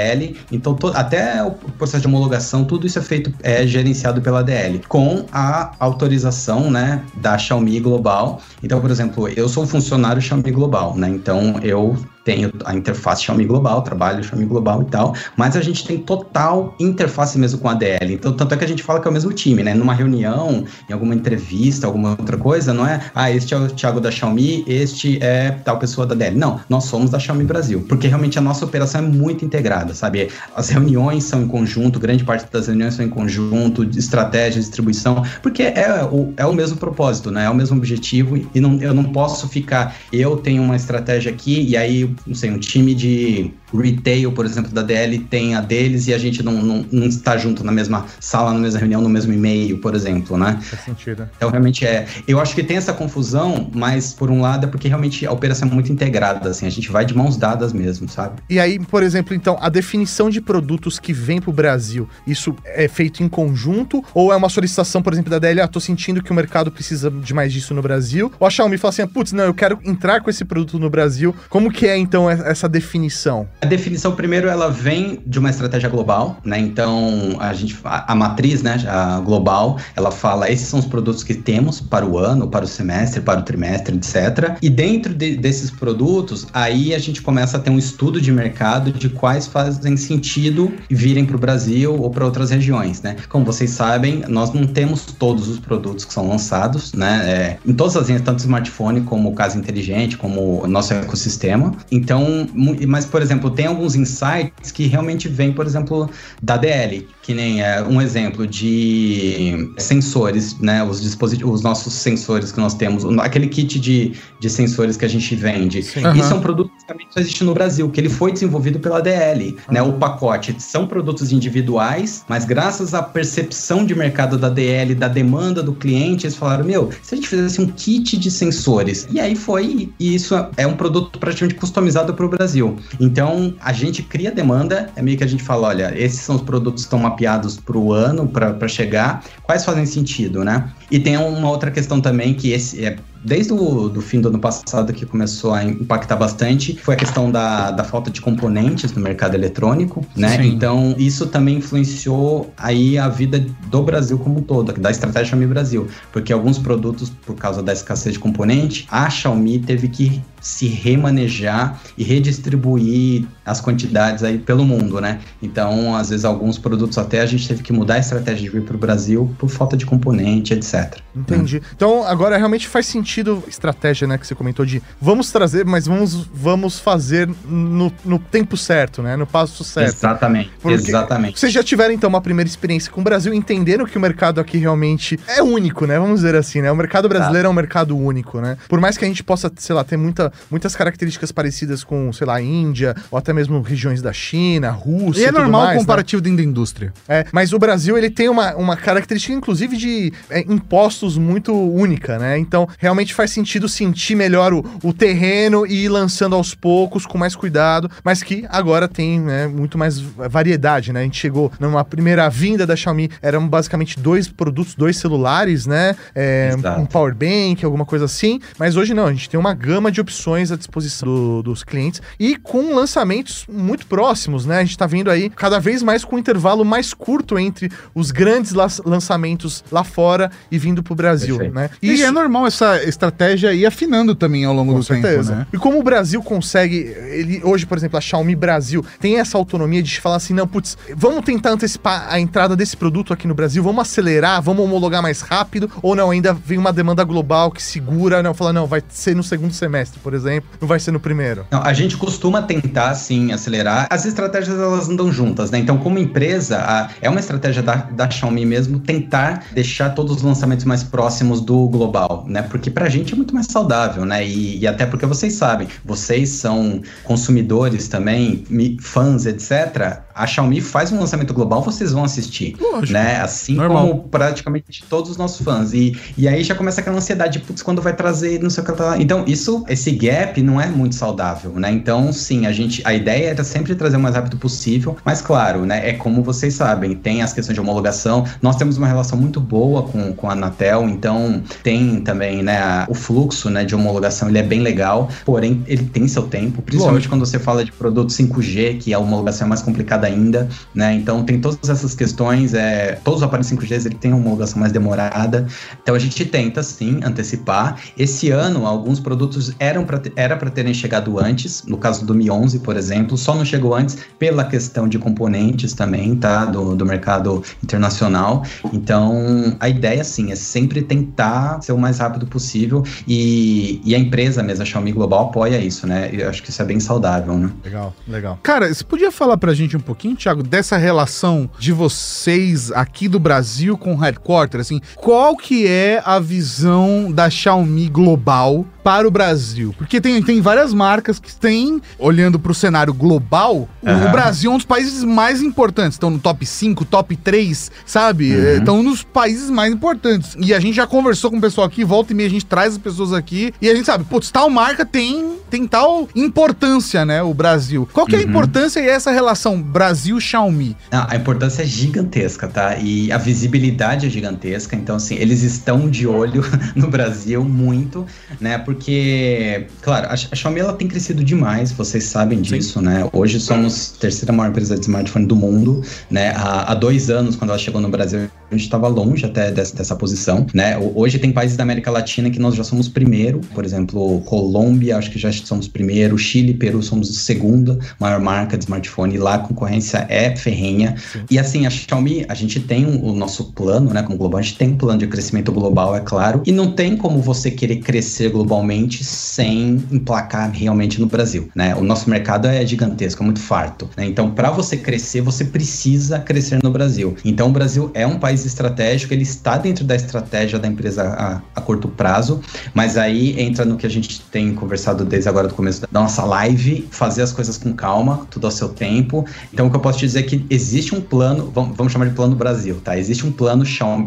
Então, 0.50 0.74
to... 0.74 0.88
até 0.88 1.42
o 1.42 1.50
processo 1.50 2.02
de 2.02 2.06
homologação, 2.06 2.64
tudo 2.64 2.86
isso 2.86 2.98
é 2.98 3.02
feito, 3.02 3.32
é 3.42 3.66
gerenciado 3.66 4.20
pela 4.20 4.42
DL. 4.42 4.80
Com 4.88 5.24
a 5.32 5.72
autorização, 5.78 6.70
né, 6.70 7.02
da 7.14 7.36
Xiaomi 7.38 7.80
Global. 7.80 8.40
Então, 8.62 8.80
por 8.80 8.90
exemplo, 8.90 9.28
eu 9.28 9.48
sou 9.48 9.66
funcionário 9.66 10.20
Xiaomi 10.20 10.50
Global, 10.50 10.96
né? 10.96 11.08
Então, 11.08 11.58
eu 11.62 11.96
tenho 12.26 12.52
a 12.64 12.74
interface 12.74 13.22
Xiaomi 13.22 13.44
Global, 13.44 13.80
trabalho 13.82 14.22
Xiaomi 14.22 14.46
Global 14.46 14.82
e 14.82 14.86
tal, 14.86 15.14
mas 15.36 15.56
a 15.56 15.60
gente 15.60 15.86
tem 15.86 15.96
total 15.96 16.74
interface 16.80 17.38
mesmo 17.38 17.60
com 17.60 17.68
a 17.68 17.74
DL. 17.74 18.14
Então, 18.14 18.32
tanto 18.32 18.52
é 18.52 18.56
que 18.56 18.64
a 18.64 18.68
gente 18.68 18.82
fala 18.82 19.00
que 19.00 19.06
é 19.06 19.10
o 19.10 19.14
mesmo 19.14 19.32
time, 19.32 19.62
né? 19.62 19.72
Numa 19.72 19.94
reunião, 19.94 20.64
em 20.90 20.92
alguma 20.92 21.14
entrevista, 21.14 21.86
alguma 21.86 22.10
outra 22.10 22.36
coisa, 22.36 22.74
não 22.74 22.84
é, 22.84 23.00
ah, 23.14 23.30
este 23.30 23.54
é 23.54 23.56
o 23.56 23.68
Thiago 23.68 24.00
da 24.00 24.10
Xiaomi, 24.10 24.64
este 24.66 25.22
é 25.22 25.52
tal 25.52 25.78
pessoa 25.78 26.04
da 26.04 26.16
DL. 26.16 26.36
Não, 26.36 26.60
nós 26.68 26.84
somos 26.84 27.10
da 27.10 27.18
Xiaomi 27.20 27.44
Brasil, 27.44 27.84
porque 27.88 28.08
realmente 28.08 28.36
a 28.40 28.42
nossa 28.42 28.64
operação 28.64 29.02
é 29.02 29.04
muito 29.04 29.44
integrada, 29.44 29.94
sabe? 29.94 30.28
As 30.56 30.68
reuniões 30.68 31.22
são 31.22 31.42
em 31.42 31.46
conjunto, 31.46 32.00
grande 32.00 32.24
parte 32.24 32.50
das 32.50 32.66
reuniões 32.66 32.94
são 32.94 33.04
em 33.04 33.08
conjunto, 33.08 33.84
estratégia, 33.84 34.60
distribuição, 34.60 35.22
porque 35.40 35.62
é 35.62 36.02
o, 36.10 36.34
é 36.36 36.44
o 36.44 36.52
mesmo 36.52 36.76
propósito, 36.76 37.30
né? 37.30 37.44
É 37.44 37.50
o 37.50 37.54
mesmo 37.54 37.76
objetivo 37.76 38.36
e 38.52 38.60
não, 38.60 38.80
eu 38.82 38.92
não 38.92 39.04
posso 39.04 39.48
ficar, 39.48 39.94
eu 40.12 40.36
tenho 40.36 40.60
uma 40.60 40.74
estratégia 40.74 41.30
aqui 41.30 41.62
e 41.62 41.76
aí 41.76 42.15
não 42.26 42.34
sei, 42.34 42.50
um 42.50 42.58
time 42.58 42.94
de 42.94 43.50
retail, 43.74 44.32
por 44.32 44.44
exemplo, 44.44 44.72
da 44.72 44.82
DL 44.82 45.18
tem 45.18 45.54
a 45.54 45.60
deles 45.60 46.06
e 46.06 46.14
a 46.14 46.18
gente 46.18 46.42
não, 46.42 46.52
não, 46.52 46.86
não 46.90 47.06
está 47.06 47.36
junto 47.36 47.64
na 47.64 47.72
mesma 47.72 48.06
sala, 48.20 48.52
na 48.52 48.58
mesma 48.58 48.78
reunião, 48.78 49.00
no 49.00 49.08
mesmo 49.08 49.32
e-mail, 49.32 49.78
por 49.78 49.94
exemplo, 49.94 50.36
né? 50.36 50.58
Faz 50.62 50.84
sentido. 50.84 51.28
Então, 51.36 51.50
realmente 51.50 51.84
é. 51.84 52.06
Eu 52.26 52.40
acho 52.40 52.54
que 52.54 52.62
tem 52.62 52.76
essa 52.76 52.92
confusão, 52.92 53.70
mas 53.74 54.12
por 54.12 54.30
um 54.30 54.40
lado 54.40 54.66
é 54.66 54.68
porque 54.68 54.88
realmente 54.88 55.26
a 55.26 55.32
operação 55.32 55.68
é 55.68 55.70
muito 55.72 55.92
integrada, 55.92 56.50
assim, 56.50 56.66
a 56.66 56.70
gente 56.70 56.90
vai 56.90 57.04
de 57.04 57.16
mãos 57.16 57.36
dadas 57.36 57.72
mesmo, 57.72 58.08
sabe? 58.08 58.40
E 58.48 58.58
aí, 58.58 58.78
por 58.78 59.02
exemplo, 59.02 59.34
então, 59.34 59.58
a 59.60 59.68
definição 59.68 60.30
de 60.30 60.40
produtos 60.40 60.98
que 60.98 61.12
vem 61.12 61.40
para 61.40 61.50
o 61.50 61.52
Brasil, 61.52 62.08
isso 62.26 62.54
é 62.64 62.88
feito 62.88 63.22
em 63.22 63.28
conjunto 63.28 64.04
ou 64.14 64.32
é 64.32 64.36
uma 64.36 64.48
solicitação, 64.48 65.02
por 65.02 65.12
exemplo, 65.12 65.30
da 65.30 65.38
DL, 65.38 65.60
ah, 65.60 65.68
tô 65.68 65.80
sentindo 65.80 66.22
que 66.22 66.30
o 66.30 66.34
mercado 66.34 66.70
precisa 66.70 67.10
de 67.10 67.34
mais 67.34 67.52
disso 67.52 67.74
no 67.74 67.82
Brasil? 67.82 68.32
Ou 68.38 68.46
a 68.46 68.50
Xiaomi 68.50 68.78
fala 68.78 68.90
assim, 68.90 69.06
putz, 69.06 69.32
não, 69.32 69.44
eu 69.44 69.54
quero 69.54 69.78
entrar 69.84 70.20
com 70.20 70.30
esse 70.30 70.44
produto 70.44 70.78
no 70.78 70.88
Brasil. 70.88 71.34
Como 71.48 71.70
que 71.70 71.86
é, 71.86 71.96
então, 72.06 72.30
essa 72.30 72.68
definição? 72.68 73.48
A 73.60 73.66
definição, 73.66 74.14
primeiro, 74.14 74.48
ela 74.48 74.70
vem 74.70 75.20
de 75.26 75.38
uma 75.38 75.50
estratégia 75.50 75.88
global, 75.88 76.38
né? 76.44 76.58
Então, 76.58 77.36
a 77.40 77.52
gente, 77.52 77.76
a, 77.84 78.12
a, 78.12 78.14
matriz, 78.14 78.62
né, 78.62 78.76
a 78.86 79.20
global, 79.20 79.78
ela 79.94 80.10
fala, 80.10 80.50
esses 80.50 80.68
são 80.68 80.78
os 80.78 80.86
produtos 80.86 81.24
que 81.24 81.34
temos 81.34 81.80
para 81.80 82.06
o 82.06 82.16
ano, 82.18 82.48
para 82.48 82.64
o 82.64 82.68
semestre, 82.68 83.20
para 83.20 83.40
o 83.40 83.42
trimestre, 83.42 83.96
etc. 83.96 84.56
E 84.62 84.70
dentro 84.70 85.12
de, 85.12 85.36
desses 85.36 85.70
produtos, 85.70 86.46
aí 86.52 86.94
a 86.94 86.98
gente 86.98 87.20
começa 87.20 87.56
a 87.56 87.60
ter 87.60 87.70
um 87.70 87.78
estudo 87.78 88.20
de 88.20 88.30
mercado 88.30 88.92
de 88.92 89.08
quais 89.08 89.46
fazem 89.46 89.96
sentido 89.96 90.72
virem 90.88 91.24
para 91.24 91.36
o 91.36 91.38
Brasil 91.38 91.94
ou 91.94 92.10
para 92.10 92.24
outras 92.24 92.50
regiões, 92.50 93.02
né? 93.02 93.16
Como 93.28 93.44
vocês 93.44 93.70
sabem, 93.70 94.22
nós 94.28 94.52
não 94.52 94.66
temos 94.66 95.06
todos 95.06 95.48
os 95.48 95.58
produtos 95.58 96.04
que 96.04 96.12
são 96.12 96.28
lançados, 96.28 96.92
né? 96.92 97.22
É, 97.26 97.58
em 97.66 97.74
todas 97.74 97.96
as 97.96 98.06
linhas, 98.06 98.22
tanto 98.22 98.38
smartphone 98.38 99.00
como 99.00 99.34
casa 99.34 99.58
inteligente, 99.58 100.16
como 100.16 100.66
nosso 100.66 100.94
ecossistema. 100.94 101.74
Então, 101.96 102.46
mas, 102.86 103.06
por 103.06 103.22
exemplo, 103.22 103.50
tem 103.50 103.66
alguns 103.66 103.94
insights 103.94 104.70
que 104.70 104.86
realmente 104.86 105.28
vêm, 105.28 105.52
por 105.52 105.66
exemplo, 105.66 106.10
da 106.42 106.56
DL, 106.56 107.08
que 107.22 107.32
nem 107.32 107.62
é 107.62 107.82
um 107.82 108.00
exemplo 108.00 108.46
de 108.46 109.72
sensores, 109.78 110.58
né? 110.60 110.84
Os 110.84 111.00
dispositivos, 111.00 111.54
os 111.54 111.62
nossos 111.62 111.92
sensores 111.94 112.52
que 112.52 112.60
nós 112.60 112.74
temos, 112.74 113.04
aquele 113.18 113.48
kit 113.48 113.80
de, 113.80 114.12
de 114.38 114.50
sensores 114.50 114.96
que 114.96 115.04
a 115.04 115.08
gente 115.08 115.34
vende. 115.34 115.78
Uhum. 115.78 116.14
Isso 116.14 116.32
é 116.32 116.34
um 116.34 116.40
produto 116.40 116.70
que 116.78 116.86
também 116.86 117.06
só 117.10 117.18
existe 117.18 117.42
no 117.42 117.54
Brasil, 117.54 117.88
que 117.90 117.98
ele 117.98 118.10
foi 118.10 118.30
desenvolvido 118.30 118.78
pela 118.78 119.00
DL, 119.00 119.56
uhum. 119.66 119.74
né? 119.74 119.82
O 119.82 119.94
pacote 119.94 120.54
são 120.58 120.86
produtos 120.86 121.32
individuais, 121.32 122.24
mas 122.28 122.44
graças 122.44 122.92
à 122.92 123.02
percepção 123.02 123.84
de 123.86 123.94
mercado 123.94 124.36
da 124.36 124.50
DL, 124.50 124.94
da 124.94 125.08
demanda 125.08 125.62
do 125.62 125.72
cliente, 125.72 126.26
eles 126.26 126.36
falaram: 126.36 126.64
meu, 126.64 126.90
se 127.02 127.14
a 127.14 127.16
gente 127.16 127.28
fizesse 127.28 127.60
um 127.60 127.66
kit 127.66 128.18
de 128.18 128.30
sensores, 128.30 129.08
e 129.10 129.18
aí 129.18 129.34
foi, 129.34 129.90
e 129.98 130.14
isso 130.14 130.34
é 130.56 130.66
um 130.66 130.74
produto 130.74 131.18
praticamente 131.18 131.54
customizado 131.76 132.14
para 132.14 132.24
o 132.24 132.28
Brasil. 132.28 132.78
Então, 132.98 133.54
a 133.60 133.72
gente 133.72 134.02
cria 134.02 134.30
demanda, 134.30 134.88
é 134.96 135.02
meio 135.02 135.18
que 135.18 135.24
a 135.24 135.26
gente 135.26 135.42
fala, 135.42 135.68
olha, 135.68 135.92
esses 135.94 136.20
são 136.20 136.36
os 136.36 136.42
produtos 136.42 136.82
que 136.82 136.86
estão 136.86 136.98
mapeados 136.98 137.58
para 137.58 137.76
o 137.76 137.92
ano, 137.92 138.26
para 138.26 138.66
chegar, 138.66 139.22
quais 139.42 139.62
fazem 139.62 139.84
sentido, 139.84 140.42
né? 140.42 140.72
E 140.90 140.98
tem 140.98 141.16
uma 141.16 141.50
outra 141.50 141.70
questão 141.70 142.00
também 142.00 142.34
que 142.34 142.52
esse 142.52 142.84
é 142.84 142.96
desde 143.26 143.52
o 143.52 143.88
do 143.88 144.00
fim 144.00 144.20
do 144.20 144.28
ano 144.28 144.38
passado 144.38 144.92
que 144.92 145.04
começou 145.04 145.52
a 145.52 145.64
impactar 145.64 146.14
bastante 146.14 146.78
foi 146.80 146.94
a 146.94 146.96
questão 146.96 147.28
da, 147.28 147.72
da 147.72 147.82
falta 147.82 148.08
de 148.08 148.20
componentes 148.20 148.92
no 148.92 149.02
mercado 149.02 149.34
eletrônico, 149.34 150.06
né? 150.14 150.36
Sim. 150.36 150.48
Então, 150.48 150.94
isso 150.96 151.26
também 151.26 151.56
influenciou 151.56 152.52
aí 152.56 152.96
a 152.96 153.08
vida 153.08 153.44
do 153.68 153.82
Brasil 153.82 154.16
como 154.16 154.38
um 154.38 154.42
todo, 154.42 154.72
da 154.74 154.90
estratégia 154.92 155.30
Xiaomi 155.30 155.46
Brasil, 155.46 155.88
porque 156.12 156.32
alguns 156.32 156.56
produtos, 156.56 157.10
por 157.10 157.34
causa 157.34 157.62
da 157.62 157.72
escassez 157.72 158.12
de 158.12 158.20
componente, 158.20 158.86
a 158.88 159.10
Xiaomi 159.10 159.58
teve 159.58 159.88
que 159.88 160.22
se 160.40 160.68
remanejar 160.68 161.80
e 161.98 162.04
redistribuir 162.04 163.24
as 163.44 163.60
quantidades 163.60 164.22
aí 164.22 164.38
pelo 164.38 164.64
mundo, 164.64 165.00
né? 165.00 165.18
Então, 165.42 165.96
às 165.96 166.10
vezes, 166.10 166.24
alguns 166.24 166.56
produtos 166.56 166.96
até 166.98 167.20
a 167.20 167.26
gente 167.26 167.48
teve 167.48 167.64
que 167.64 167.72
mudar 167.72 167.94
a 167.94 167.98
estratégia 167.98 168.42
de 168.42 168.50
vir 168.50 168.62
para 168.62 168.76
o 168.76 168.78
Brasil 168.78 169.34
por 169.38 169.48
falta 169.48 169.76
de 169.76 169.84
componente, 169.84 170.54
etc. 170.54 170.75
Entendi. 171.14 171.58
Hum. 171.58 171.68
Então, 171.74 172.04
agora 172.04 172.36
realmente 172.36 172.68
faz 172.68 172.86
sentido 172.86 173.42
a 173.46 173.48
estratégia, 173.48 174.06
né, 174.06 174.18
que 174.18 174.26
você 174.26 174.34
comentou 174.34 174.66
de 174.66 174.82
vamos 175.00 175.30
trazer, 175.30 175.64
mas 175.64 175.86
vamos, 175.86 176.26
vamos 176.32 176.78
fazer 176.78 177.28
no, 177.44 177.92
no 178.04 178.18
tempo 178.18 178.56
certo, 178.56 179.02
né? 179.02 179.16
No 179.16 179.26
passo 179.26 179.64
certo. 179.64 179.94
Exatamente. 179.94 180.50
Porque 180.60 180.74
exatamente. 180.74 181.38
Vocês 181.38 181.52
já 181.52 181.62
tiveram, 181.62 181.94
então, 181.94 182.08
uma 182.08 182.20
primeira 182.20 182.48
experiência 182.48 182.90
com 182.90 183.00
o 183.00 183.04
Brasil, 183.04 183.32
entenderam 183.32 183.86
que 183.86 183.96
o 183.96 184.00
mercado 184.00 184.40
aqui 184.40 184.58
realmente 184.58 185.18
é 185.26 185.42
único, 185.42 185.86
né? 185.86 185.98
Vamos 185.98 186.20
dizer 186.20 186.34
assim, 186.34 186.60
né? 186.60 186.70
O 186.70 186.76
mercado 186.76 187.08
brasileiro 187.08 187.44
tá. 187.44 187.48
é 187.48 187.50
um 187.50 187.54
mercado 187.54 187.96
único, 187.96 188.40
né? 188.40 188.56
Por 188.68 188.80
mais 188.80 188.98
que 188.98 189.04
a 189.04 189.08
gente 189.08 189.22
possa, 189.22 189.50
sei 189.56 189.74
lá, 189.74 189.84
ter 189.84 189.96
muita 189.96 190.32
muitas 190.50 190.74
características 190.76 191.32
parecidas 191.32 191.84
com, 191.84 192.12
sei 192.12 192.26
lá, 192.26 192.40
Índia, 192.40 192.94
ou 193.10 193.18
até 193.18 193.32
mesmo 193.32 193.60
regiões 193.60 194.02
da 194.02 194.12
China, 194.12 194.70
Rússia. 194.70 195.22
E 195.22 195.24
é 195.24 195.32
normal 195.32 195.62
mais, 195.62 195.70
o 195.70 195.74
né? 195.74 195.80
comparativo 195.80 196.22
né? 196.22 196.30
dentro 196.30 196.44
da 196.44 196.50
indústria. 196.50 196.92
É, 197.08 197.26
mas 197.32 197.52
o 197.52 197.58
Brasil, 197.58 197.96
ele 197.96 198.10
tem 198.10 198.28
uma, 198.28 198.54
uma 198.56 198.76
característica, 198.76 199.32
inclusive, 199.32 199.76
de 199.76 200.12
é, 200.30 200.44
impostos 200.66 201.16
muito 201.16 201.54
única, 201.54 202.18
né? 202.18 202.38
Então, 202.38 202.68
realmente 202.78 203.14
faz 203.14 203.30
sentido 203.30 203.68
sentir 203.68 204.14
melhor 204.14 204.52
o, 204.52 204.64
o 204.82 204.92
terreno 204.92 205.66
e 205.66 205.84
ir 205.84 205.88
lançando 205.88 206.34
aos 206.34 206.54
poucos, 206.54 207.06
com 207.06 207.16
mais 207.16 207.36
cuidado, 207.36 207.90
mas 208.02 208.22
que 208.22 208.44
agora 208.48 208.88
tem 208.88 209.20
né, 209.20 209.46
muito 209.46 209.78
mais 209.78 209.98
variedade, 209.98 210.92
né? 210.92 211.00
A 211.00 211.04
gente 211.04 211.18
chegou 211.18 211.52
numa 211.60 211.84
primeira 211.84 212.28
vinda 212.28 212.66
da 212.66 212.74
Xiaomi, 212.74 213.10
eram 213.22 213.46
basicamente 213.48 213.98
dois 213.98 214.28
produtos, 214.28 214.74
dois 214.74 214.96
celulares, 214.96 215.66
né? 215.66 215.94
É, 216.14 216.50
um 216.78 216.86
power 216.86 217.14
bank, 217.14 217.64
alguma 217.64 217.84
coisa 217.84 218.04
assim, 218.04 218.40
mas 218.58 218.76
hoje 218.76 218.92
não, 218.92 219.06
a 219.06 219.12
gente 219.12 219.30
tem 219.30 219.38
uma 219.38 219.54
gama 219.54 219.90
de 219.90 220.00
opções 220.00 220.16
opções 220.26 220.50
à 220.50 220.56
disposição 220.56 221.08
do, 221.08 221.42
dos 221.42 221.62
clientes 221.62 222.02
e 222.18 222.36
com 222.36 222.74
lançamentos 222.74 223.46
muito 223.48 223.86
próximos, 223.86 224.44
né? 224.44 224.58
A 224.58 224.64
gente 224.64 224.76
tá 224.76 224.86
vendo 224.86 225.10
aí 225.10 225.30
cada 225.30 225.60
vez 225.60 225.82
mais 225.82 226.04
com 226.04 226.16
um 226.16 226.18
intervalo 226.18 226.64
mais 226.64 226.92
curto 226.92 227.38
entre 227.38 227.70
os 227.94 228.10
grandes 228.10 228.52
lançamentos 228.84 229.62
lá 229.70 229.84
fora 229.84 230.30
e 230.50 230.55
vindo 230.58 230.82
pro 230.82 230.94
Brasil, 230.94 231.36
Perfeito. 231.36 231.54
né? 231.54 231.70
E 231.82 232.02
é 232.02 232.10
normal 232.10 232.46
essa 232.46 232.82
estratégia 232.84 233.52
ir 233.52 233.66
afinando 233.66 234.14
também 234.14 234.44
ao 234.44 234.54
longo 234.54 234.72
com 234.72 234.78
do 234.78 234.84
certeza. 234.84 235.32
tempo, 235.32 235.38
né? 235.40 235.46
E 235.52 235.58
como 235.58 235.78
o 235.78 235.82
Brasil 235.82 236.22
consegue, 236.22 236.76
ele 237.10 237.40
hoje, 237.44 237.66
por 237.66 237.76
exemplo, 237.76 237.96
a 237.98 238.00
Xiaomi 238.00 238.34
Brasil 238.34 238.84
tem 239.00 239.18
essa 239.18 239.36
autonomia 239.36 239.82
de 239.82 240.00
falar 240.00 240.16
assim, 240.16 240.34
não, 240.34 240.46
putz, 240.46 240.76
vamos 240.96 241.24
tentar 241.24 241.50
antecipar 241.50 242.06
a 242.08 242.18
entrada 242.20 242.56
desse 242.56 242.76
produto 242.76 243.12
aqui 243.12 243.26
no 243.26 243.34
Brasil, 243.34 243.62
vamos 243.62 243.82
acelerar, 243.82 244.40
vamos 244.42 244.64
homologar 244.64 245.02
mais 245.02 245.20
rápido, 245.20 245.70
ou 245.82 245.94
não, 245.94 246.10
ainda 246.10 246.32
vem 246.32 246.58
uma 246.58 246.72
demanda 246.72 247.04
global 247.04 247.50
que 247.50 247.62
segura, 247.62 248.22
não, 248.22 248.34
fala, 248.34 248.52
não, 248.52 248.66
vai 248.66 248.82
ser 248.88 249.14
no 249.14 249.22
segundo 249.22 249.52
semestre, 249.52 249.98
por 250.00 250.14
exemplo, 250.14 250.48
não 250.60 250.68
vai 250.68 250.78
ser 250.78 250.90
no 250.90 251.00
primeiro? 251.00 251.46
Não, 251.50 251.62
a 251.62 251.72
gente 251.72 251.96
costuma 251.96 252.42
tentar, 252.42 252.94
sim, 252.94 253.32
acelerar. 253.32 253.86
As 253.90 254.04
estratégias, 254.04 254.58
elas 254.58 254.88
andam 254.88 255.12
juntas, 255.12 255.50
né? 255.50 255.58
Então, 255.58 255.78
como 255.78 255.98
empresa, 255.98 256.58
a, 256.58 256.88
é 257.00 257.08
uma 257.08 257.20
estratégia 257.20 257.62
da, 257.62 257.74
da 257.74 258.08
Xiaomi 258.08 258.46
mesmo 258.46 258.78
tentar 258.78 259.44
deixar 259.52 259.90
todos 259.90 260.16
os 260.16 260.22
lançamentos 260.22 260.45
mais 260.66 260.82
próximos 260.82 261.40
do 261.40 261.68
global, 261.68 262.24
né? 262.28 262.42
Porque 262.42 262.70
pra 262.70 262.88
gente 262.88 263.12
é 263.12 263.16
muito 263.16 263.34
mais 263.34 263.46
saudável, 263.46 264.04
né? 264.04 264.26
E, 264.26 264.58
e 264.58 264.66
até 264.66 264.86
porque 264.86 265.06
vocês 265.06 265.34
sabem, 265.34 265.68
vocês 265.84 266.28
são 266.30 266.80
consumidores 267.04 267.88
também, 267.88 268.44
fãs, 268.80 269.26
etc. 269.26 270.05
A 270.16 270.26
Xiaomi 270.26 270.62
faz 270.62 270.90
um 270.90 270.98
lançamento 270.98 271.34
global, 271.34 271.62
vocês 271.62 271.92
vão 271.92 272.02
assistir, 272.02 272.56
Lógico. 272.58 272.92
né? 272.92 273.20
Assim 273.20 273.54
Normal. 273.54 273.88
como 273.88 274.08
praticamente 274.08 274.82
todos 274.88 275.10
os 275.10 275.16
nossos 275.18 275.44
fãs. 275.44 275.74
E, 275.74 275.94
e 276.16 276.26
aí 276.26 276.42
já 276.42 276.54
começa 276.54 276.80
aquela 276.80 276.96
ansiedade, 276.96 277.38
putz, 277.40 277.62
quando 277.62 277.82
vai 277.82 277.94
trazer, 277.94 278.40
não 278.42 278.48
sei 278.48 278.62
o 278.62 278.66
que 278.66 278.72
tá. 278.72 278.96
Então, 278.98 279.24
isso, 279.26 279.62
esse 279.68 279.90
gap 279.90 280.40
não 280.42 280.58
é 280.58 280.68
muito 280.68 280.94
saudável, 280.94 281.52
né? 281.52 281.70
Então, 281.70 282.12
sim, 282.12 282.46
a 282.46 282.52
gente, 282.52 282.80
a 282.84 282.94
ideia 282.94 283.28
era 283.28 283.44
sempre 283.44 283.74
trazer 283.74 283.98
o 283.98 284.00
mais 284.00 284.14
rápido 284.14 284.38
possível, 284.38 284.96
mas 285.04 285.20
claro, 285.20 285.66
né? 285.66 285.90
É 285.90 285.92
como 285.92 286.22
vocês 286.22 286.54
sabem, 286.54 286.94
tem 286.94 287.22
as 287.22 287.34
questões 287.34 287.54
de 287.54 287.60
homologação. 287.60 288.24
Nós 288.40 288.56
temos 288.56 288.78
uma 288.78 288.86
relação 288.86 289.18
muito 289.18 289.38
boa 289.40 289.82
com, 289.82 290.14
com 290.14 290.30
a 290.30 290.32
Anatel, 290.32 290.88
então 290.88 291.42
tem 291.62 292.00
também, 292.00 292.42
né, 292.42 292.58
a, 292.58 292.86
o 292.88 292.94
fluxo, 292.94 293.50
né, 293.50 293.64
de 293.64 293.74
homologação, 293.74 294.28
ele 294.28 294.38
é 294.38 294.42
bem 294.42 294.60
legal, 294.60 295.10
porém 295.24 295.62
ele 295.66 295.84
tem 295.84 296.08
seu 296.08 296.22
tempo, 296.22 296.62
principalmente 296.62 297.02
Lógico. 297.02 297.14
quando 297.14 297.26
você 297.26 297.38
fala 297.38 297.64
de 297.64 297.72
produto 297.72 298.10
5G, 298.10 298.78
que 298.78 298.94
a 298.94 298.98
homologação 298.98 299.46
é 299.46 299.48
mais 299.48 299.62
complicada 299.62 300.05
ainda, 300.06 300.48
né? 300.74 300.94
Então 300.94 301.24
tem 301.24 301.40
todas 301.40 301.68
essas 301.68 301.94
questões, 301.94 302.54
é, 302.54 302.98
todos 303.04 303.20
os 303.20 303.26
aparelhos 303.26 303.50
5G 303.50 303.86
ele 303.86 303.94
tem 303.94 304.12
uma 304.12 304.20
homologação 304.20 304.58
mais 304.60 304.72
demorada. 304.72 305.46
Então 305.82 305.94
a 305.94 305.98
gente 305.98 306.24
tenta 306.24 306.62
sim 306.62 307.00
antecipar. 307.02 307.80
Esse 307.98 308.30
ano 308.30 308.66
alguns 308.66 309.00
produtos 309.00 309.52
eram 309.58 309.84
para 309.84 310.00
era 310.14 310.36
para 310.36 310.50
terem 310.50 310.72
chegado 310.72 311.18
antes, 311.18 311.64
no 311.64 311.78
caso 311.78 312.04
do 312.04 312.14
Mi 312.14 312.30
11, 312.30 312.60
por 312.60 312.76
exemplo, 312.76 313.16
só 313.16 313.34
não 313.34 313.44
chegou 313.44 313.74
antes 313.74 313.98
pela 314.18 314.44
questão 314.44 314.88
de 314.88 314.98
componentes 314.98 315.72
também, 315.72 316.14
tá? 316.16 316.44
Do, 316.44 316.76
do 316.76 316.86
mercado 316.86 317.42
internacional. 317.62 318.44
Então, 318.72 319.56
a 319.58 319.68
ideia, 319.68 320.04
sim, 320.04 320.30
é 320.32 320.36
sempre 320.36 320.82
tentar 320.82 321.60
ser 321.62 321.72
o 321.72 321.78
mais 321.78 321.98
rápido 321.98 322.26
possível 322.26 322.84
e, 323.06 323.80
e 323.84 323.94
a 323.94 323.98
empresa 323.98 324.42
mesmo, 324.42 324.62
a 324.62 324.66
Xiaomi 324.66 324.92
Global, 324.92 325.26
apoia 325.26 325.58
isso, 325.58 325.86
né? 325.86 326.10
Eu 326.12 326.28
acho 326.28 326.42
que 326.42 326.50
isso 326.50 326.62
é 326.62 326.64
bem 326.64 326.80
saudável, 326.80 327.36
né? 327.36 327.50
Legal, 327.64 327.94
legal. 328.06 328.38
Cara, 328.42 328.72
você 328.72 328.84
podia 328.84 329.10
falar 329.10 329.36
pra 329.36 329.52
gente 329.54 329.76
um 329.76 329.80
pouquinho, 329.80 329.95
Thiago, 329.96 330.42
dessa 330.42 330.76
relação 330.76 331.48
de 331.58 331.72
vocês 331.72 332.70
aqui 332.72 333.08
do 333.08 333.18
Brasil 333.18 333.78
com 333.78 333.94
o 333.94 333.96
headquarter, 333.96 334.60
assim, 334.60 334.80
qual 334.96 335.36
que 335.36 335.66
é 335.66 336.02
a 336.04 336.18
visão 336.18 337.10
da 337.10 337.30
Xiaomi 337.30 337.88
Global 337.88 338.64
para 338.86 339.08
o 339.08 339.10
Brasil? 339.10 339.74
Porque 339.76 340.00
tem, 340.00 340.22
tem 340.22 340.40
várias 340.40 340.72
marcas 340.72 341.18
que 341.18 341.34
têm, 341.34 341.82
olhando 341.98 342.38
para 342.38 342.52
o 342.52 342.54
cenário 342.54 342.94
global, 342.94 343.68
uhum. 343.82 344.06
o 344.06 344.10
Brasil 344.12 344.52
é 344.52 344.54
um 344.54 344.58
dos 344.58 344.64
países 344.64 345.02
mais 345.02 345.42
importantes. 345.42 345.96
Estão 345.96 346.08
no 346.08 346.20
top 346.20 346.46
5, 346.46 346.84
top 346.84 347.16
3, 347.16 347.72
sabe? 347.84 348.32
Uhum. 348.32 348.58
Estão 348.58 348.82
nos 348.84 349.02
países 349.02 349.50
mais 349.50 349.72
importantes. 349.72 350.36
E 350.38 350.54
a 350.54 350.60
gente 350.60 350.76
já 350.76 350.86
conversou 350.86 351.32
com 351.32 351.38
o 351.38 351.40
pessoal 351.40 351.66
aqui, 351.66 351.82
volta 351.82 352.12
e 352.12 352.14
meia 352.14 352.28
a 352.28 352.30
gente 352.30 352.46
traz 352.46 352.74
as 352.74 352.78
pessoas 352.78 353.12
aqui 353.12 353.52
e 353.60 353.68
a 353.68 353.74
gente 353.74 353.86
sabe, 353.86 354.04
putz, 354.04 354.30
tal 354.30 354.48
marca 354.48 354.86
tem, 354.86 355.36
tem 355.50 355.66
tal 355.66 356.08
importância, 356.14 357.04
né? 357.04 357.20
O 357.24 357.34
Brasil. 357.34 357.88
Qual 357.92 358.06
que 358.06 358.14
é 358.14 358.20
a 358.20 358.22
uhum. 358.22 358.28
importância 358.28 358.78
e 358.78 358.88
essa 358.88 359.10
relação 359.10 359.60
Brasil-Xiaomi? 359.60 360.76
a 360.92 361.16
importância 361.16 361.64
é 361.64 361.66
gigantesca, 361.66 362.46
tá? 362.46 362.76
E 362.76 363.10
a 363.10 363.18
visibilidade 363.18 364.06
é 364.06 364.08
gigantesca. 364.08 364.76
Então, 364.76 364.94
assim, 364.94 365.16
eles 365.16 365.42
estão 365.42 365.90
de 365.90 366.06
olho 366.06 366.44
no 366.76 366.86
Brasil 366.86 367.44
muito, 367.44 368.06
né? 368.40 368.58
Porque 368.58 368.75
porque, 368.76 369.66
claro, 369.80 370.08
a, 370.10 370.16
Xiaomi 370.16 370.60
ela 370.60 370.74
tem 370.74 370.86
crescido 370.86 371.24
demais, 371.24 371.72
vocês 371.72 372.04
sabem 372.04 372.42
disso, 372.42 372.78
Sim. 372.78 372.84
né? 372.84 373.08
Hoje 373.12 373.40
somos 373.40 373.94
a 373.96 374.00
terceira 374.00 374.32
maior 374.32 374.50
empresa 374.50 374.74
de 374.76 374.82
smartphone 374.82 375.26
do 375.26 375.34
mundo, 375.34 375.82
né? 376.10 376.32
Há, 376.36 376.72
há 376.72 376.74
dois 376.74 377.08
anos, 377.08 377.36
quando 377.36 377.50
ela 377.50 377.58
chegou 377.58 377.80
no 377.80 377.88
Brasil, 377.88 378.28
a 378.50 378.54
gente 378.54 378.64
estava 378.64 378.86
longe 378.86 379.24
até 379.24 379.50
dessa, 379.50 379.74
dessa, 379.74 379.96
posição, 379.96 380.46
né? 380.52 380.78
Hoje 380.94 381.18
tem 381.18 381.32
países 381.32 381.56
da 381.56 381.62
América 381.62 381.90
Latina 381.90 382.28
que 382.30 382.38
nós 382.38 382.54
já 382.54 382.62
somos 382.62 382.88
primeiro, 382.88 383.40
por 383.54 383.64
exemplo, 383.64 384.20
Colômbia, 384.20 384.98
acho 384.98 385.10
que 385.10 385.18
já 385.18 385.32
somos 385.32 385.66
primeiro, 385.66 386.18
Chile, 386.18 386.52
Peru 386.52 386.82
somos 386.82 387.10
a 387.10 387.18
segunda 387.18 387.78
maior 387.98 388.20
marca 388.20 388.58
de 388.58 388.64
smartphone, 388.64 389.14
e 389.14 389.18
lá 389.18 389.34
a 389.34 389.38
concorrência 389.38 390.06
é 390.10 390.36
ferrenha. 390.36 390.96
Sim. 391.12 391.24
E 391.30 391.38
assim, 391.38 391.66
a 391.66 391.70
Xiaomi, 391.70 392.26
a 392.28 392.34
gente 392.34 392.60
tem 392.60 392.84
o 392.84 393.12
nosso 393.14 393.52
plano, 393.52 393.92
né? 393.92 394.02
Como 394.02 394.18
global, 394.18 394.38
a 394.38 394.42
gente 394.42 394.58
tem 394.58 394.68
um 394.68 394.76
plano 394.76 394.98
de 394.98 395.06
crescimento 395.06 395.50
global, 395.50 395.96
é 395.96 396.00
claro, 396.00 396.42
e 396.44 396.52
não 396.52 396.72
tem 396.72 396.96
como 396.96 397.20
você 397.20 397.50
querer 397.50 397.76
crescer 397.76 398.30
globalmente 398.30 398.65
globalmente 398.66 399.04
sem 399.04 399.84
emplacar 399.90 400.50
realmente 400.50 401.00
no 401.00 401.06
Brasil, 401.06 401.48
né? 401.54 401.74
O 401.76 401.82
nosso 401.82 402.10
mercado 402.10 402.48
é 402.48 402.64
gigantesco, 402.66 403.22
é 403.22 403.24
muito 403.24 403.40
farto, 403.40 403.88
né? 403.96 404.04
Então, 404.04 404.30
para 404.30 404.50
você 404.50 404.76
crescer, 404.76 405.20
você 405.20 405.44
precisa 405.44 406.18
crescer 406.18 406.58
no 406.62 406.70
Brasil. 406.70 407.16
Então, 407.24 407.48
o 407.48 407.52
Brasil 407.52 407.90
é 407.94 408.06
um 408.06 408.18
país 408.18 408.44
estratégico, 408.44 409.14
ele 409.14 409.22
está 409.22 409.56
dentro 409.56 409.84
da 409.84 409.94
estratégia 409.94 410.58
da 410.58 410.66
empresa 410.66 411.04
a, 411.04 411.42
a 411.54 411.60
curto 411.60 411.88
prazo, 411.88 412.40
mas 412.74 412.96
aí 412.96 413.40
entra 413.40 413.64
no 413.64 413.76
que 413.76 413.86
a 413.86 413.90
gente 413.90 414.20
tem 414.22 414.52
conversado 414.54 415.04
desde 415.04 415.28
agora 415.28 415.48
do 415.48 415.54
começo 415.54 415.82
da 415.82 415.88
nossa 415.92 416.24
live, 416.24 416.88
fazer 416.90 417.22
as 417.22 417.32
coisas 417.32 417.56
com 417.56 417.72
calma, 417.72 418.26
tudo 418.30 418.46
ao 418.46 418.50
seu 418.50 418.68
tempo. 418.68 419.24
Então, 419.52 419.66
o 419.66 419.70
que 419.70 419.76
eu 419.76 419.80
posso 419.80 419.98
te 419.98 420.06
dizer 420.06 420.20
é 420.20 420.22
que 420.22 420.44
existe 420.50 420.94
um 420.94 421.00
plano, 421.00 421.52
vamos, 421.54 421.92
chamar 421.92 422.06
de 422.06 422.14
plano 422.14 422.34
Brasil, 422.34 422.80
tá? 422.82 422.98
Existe 422.98 423.24
um 423.24 423.32
plano 423.32 423.64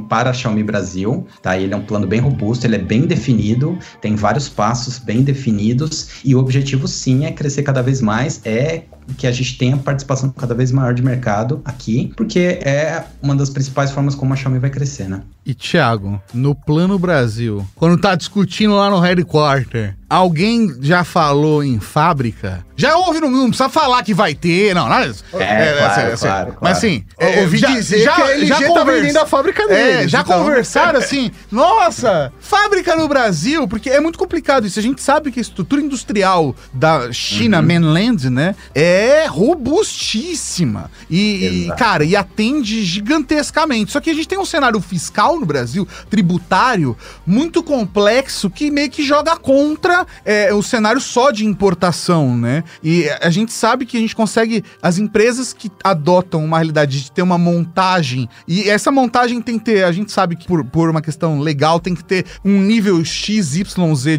para 0.10 0.30
a 0.30 0.34
Xiaomi 0.34 0.64
Brasil, 0.64 1.26
tá? 1.42 1.58
Ele 1.58 1.74
é 1.74 1.78
um 1.78 1.82
plano 1.82 2.06
bem 2.06 2.20
robusto, 2.20 2.66
ele 2.66 2.76
é 2.76 2.80
bem 2.80 3.02
definido, 3.02 3.78
tem 4.02 4.16
vários 4.16 4.39
vários 4.40 4.48
passos 4.48 4.98
bem 4.98 5.22
definidos 5.22 6.22
e 6.24 6.34
o 6.34 6.40
objetivo 6.40 6.88
sim 6.88 7.26
é 7.26 7.32
crescer 7.32 7.64
cada 7.64 7.82
vez 7.82 8.02
mais, 8.02 8.40
é 8.46 8.84
que 9.18 9.28
a 9.28 9.32
gente 9.32 9.58
tenha 9.58 9.78
participação 9.78 10.30
cada 10.30 10.54
vez 10.54 10.72
maior 10.72 10.94
de 10.94 11.02
mercado 11.02 11.62
aqui, 11.66 12.12
porque 12.16 12.60
é 12.62 13.04
uma 13.22 13.36
das 13.36 13.50
principais 13.50 13.92
formas 13.92 14.16
como 14.16 14.34
a 14.34 14.36
Xiaomi 14.36 14.60
vai 14.60 14.70
crescer, 14.70 15.10
né? 15.10 15.22
E 15.46 15.54
Thiago, 15.54 16.22
no 16.34 16.54
plano 16.54 17.00
Brasil, 17.00 17.66
quando 17.76 18.00
tá 18.00 18.14
discutindo 18.14 18.76
lá 18.76 18.90
no 18.90 19.00
headquarter, 19.00 19.96
alguém 20.10 20.76
já 20.82 21.04
falou 21.04 21.64
em 21.64 21.80
fábrica? 21.80 22.64
Já 22.76 22.96
houve, 22.98 23.20
não, 23.20 23.32
não 23.32 23.48
precisa 23.48 23.68
falar 23.68 24.04
que 24.04 24.14
vai 24.14 24.36
ter, 24.36 24.76
não, 24.76 24.88
nada 24.88 25.08
disso. 25.08 25.24
É, 25.34 25.44
é, 25.44 25.78
claro, 25.78 26.02
é, 26.02 26.18
claro, 26.18 26.58
Mas 26.62 26.78
assim, 26.78 27.04
é, 27.18 27.42
ouvi 27.42 27.58
já, 27.58 27.68
dizer 27.68 28.04
já, 28.04 28.16
que 28.16 28.22
a 28.22 28.32
LG 28.32 28.46
já 28.46 28.60
tá 28.60 28.68
conversa, 28.68 28.92
vendendo 29.02 29.18
a 29.18 29.26
fábrica 29.26 29.68
dele. 29.68 30.04
É, 30.04 30.08
já 30.08 30.22
então. 30.22 30.40
conversaram 30.40 31.00
assim, 31.00 31.32
nossa, 31.52 32.32
fábrica 32.40 32.96
no 32.96 33.08
Brasil, 33.08 33.68
porque 33.68 33.90
é 33.90 34.00
muito 34.00 34.20
complicado 34.20 34.68
isso. 34.68 34.80
A 34.80 34.84
gente 34.84 35.02
sabe 35.02 35.32
que 35.32 35.40
a 35.40 35.42
estrutura 35.42 35.82
industrial 35.82 36.56
da 36.72 37.12
China 37.12 37.60
uhum. 37.60 37.66
mainland, 37.66 38.30
né, 38.30 38.56
é 38.74 38.99
robustíssima. 39.28 40.90
E, 41.10 41.70
cara, 41.78 42.04
e 42.04 42.16
atende 42.16 42.84
gigantescamente. 42.84 43.92
Só 43.92 44.00
que 44.00 44.10
a 44.10 44.14
gente 44.14 44.28
tem 44.28 44.40
um 44.40 44.46
cenário 44.46 44.80
fiscal 44.82 45.40
no 45.40 45.46
Brasil, 45.46 45.88
tributário, 46.10 46.98
muito 47.26 47.62
complexo, 47.62 48.50
que 48.50 48.72
meio 48.72 48.90
que 48.90 49.04
joga 49.04 49.36
contra 49.38 50.06
é, 50.26 50.54
o 50.54 50.62
cenário 50.62 51.02
só 51.02 51.32
de 51.32 51.46
importação, 51.46 52.38
né? 52.38 52.64
E 52.84 53.10
a 53.22 53.30
gente 53.30 53.52
sabe 53.52 53.86
que 53.86 53.98
a 53.98 54.00
gente 54.00 54.16
consegue, 54.16 54.64
as 54.82 54.98
empresas 54.98 55.54
que 55.54 55.72
adotam 55.84 56.44
uma 56.44 56.58
realidade 56.58 57.04
de 57.04 57.12
ter 57.12 57.22
uma 57.22 57.38
montagem, 57.38 58.30
e 58.48 58.70
essa 58.70 58.92
montagem 58.92 59.42
tem 59.42 59.58
que 59.60 59.66
ter, 59.66 59.84
a 59.84 59.92
gente 59.92 60.12
sabe 60.12 60.36
que 60.36 60.48
por, 60.48 60.64
por 60.64 60.90
uma 60.90 61.02
questão 61.02 61.40
legal, 61.40 61.80
tem 61.80 61.94
que 61.94 62.04
ter 62.04 62.26
um 62.44 62.62
nível 62.62 63.04
XYZ 63.04 63.64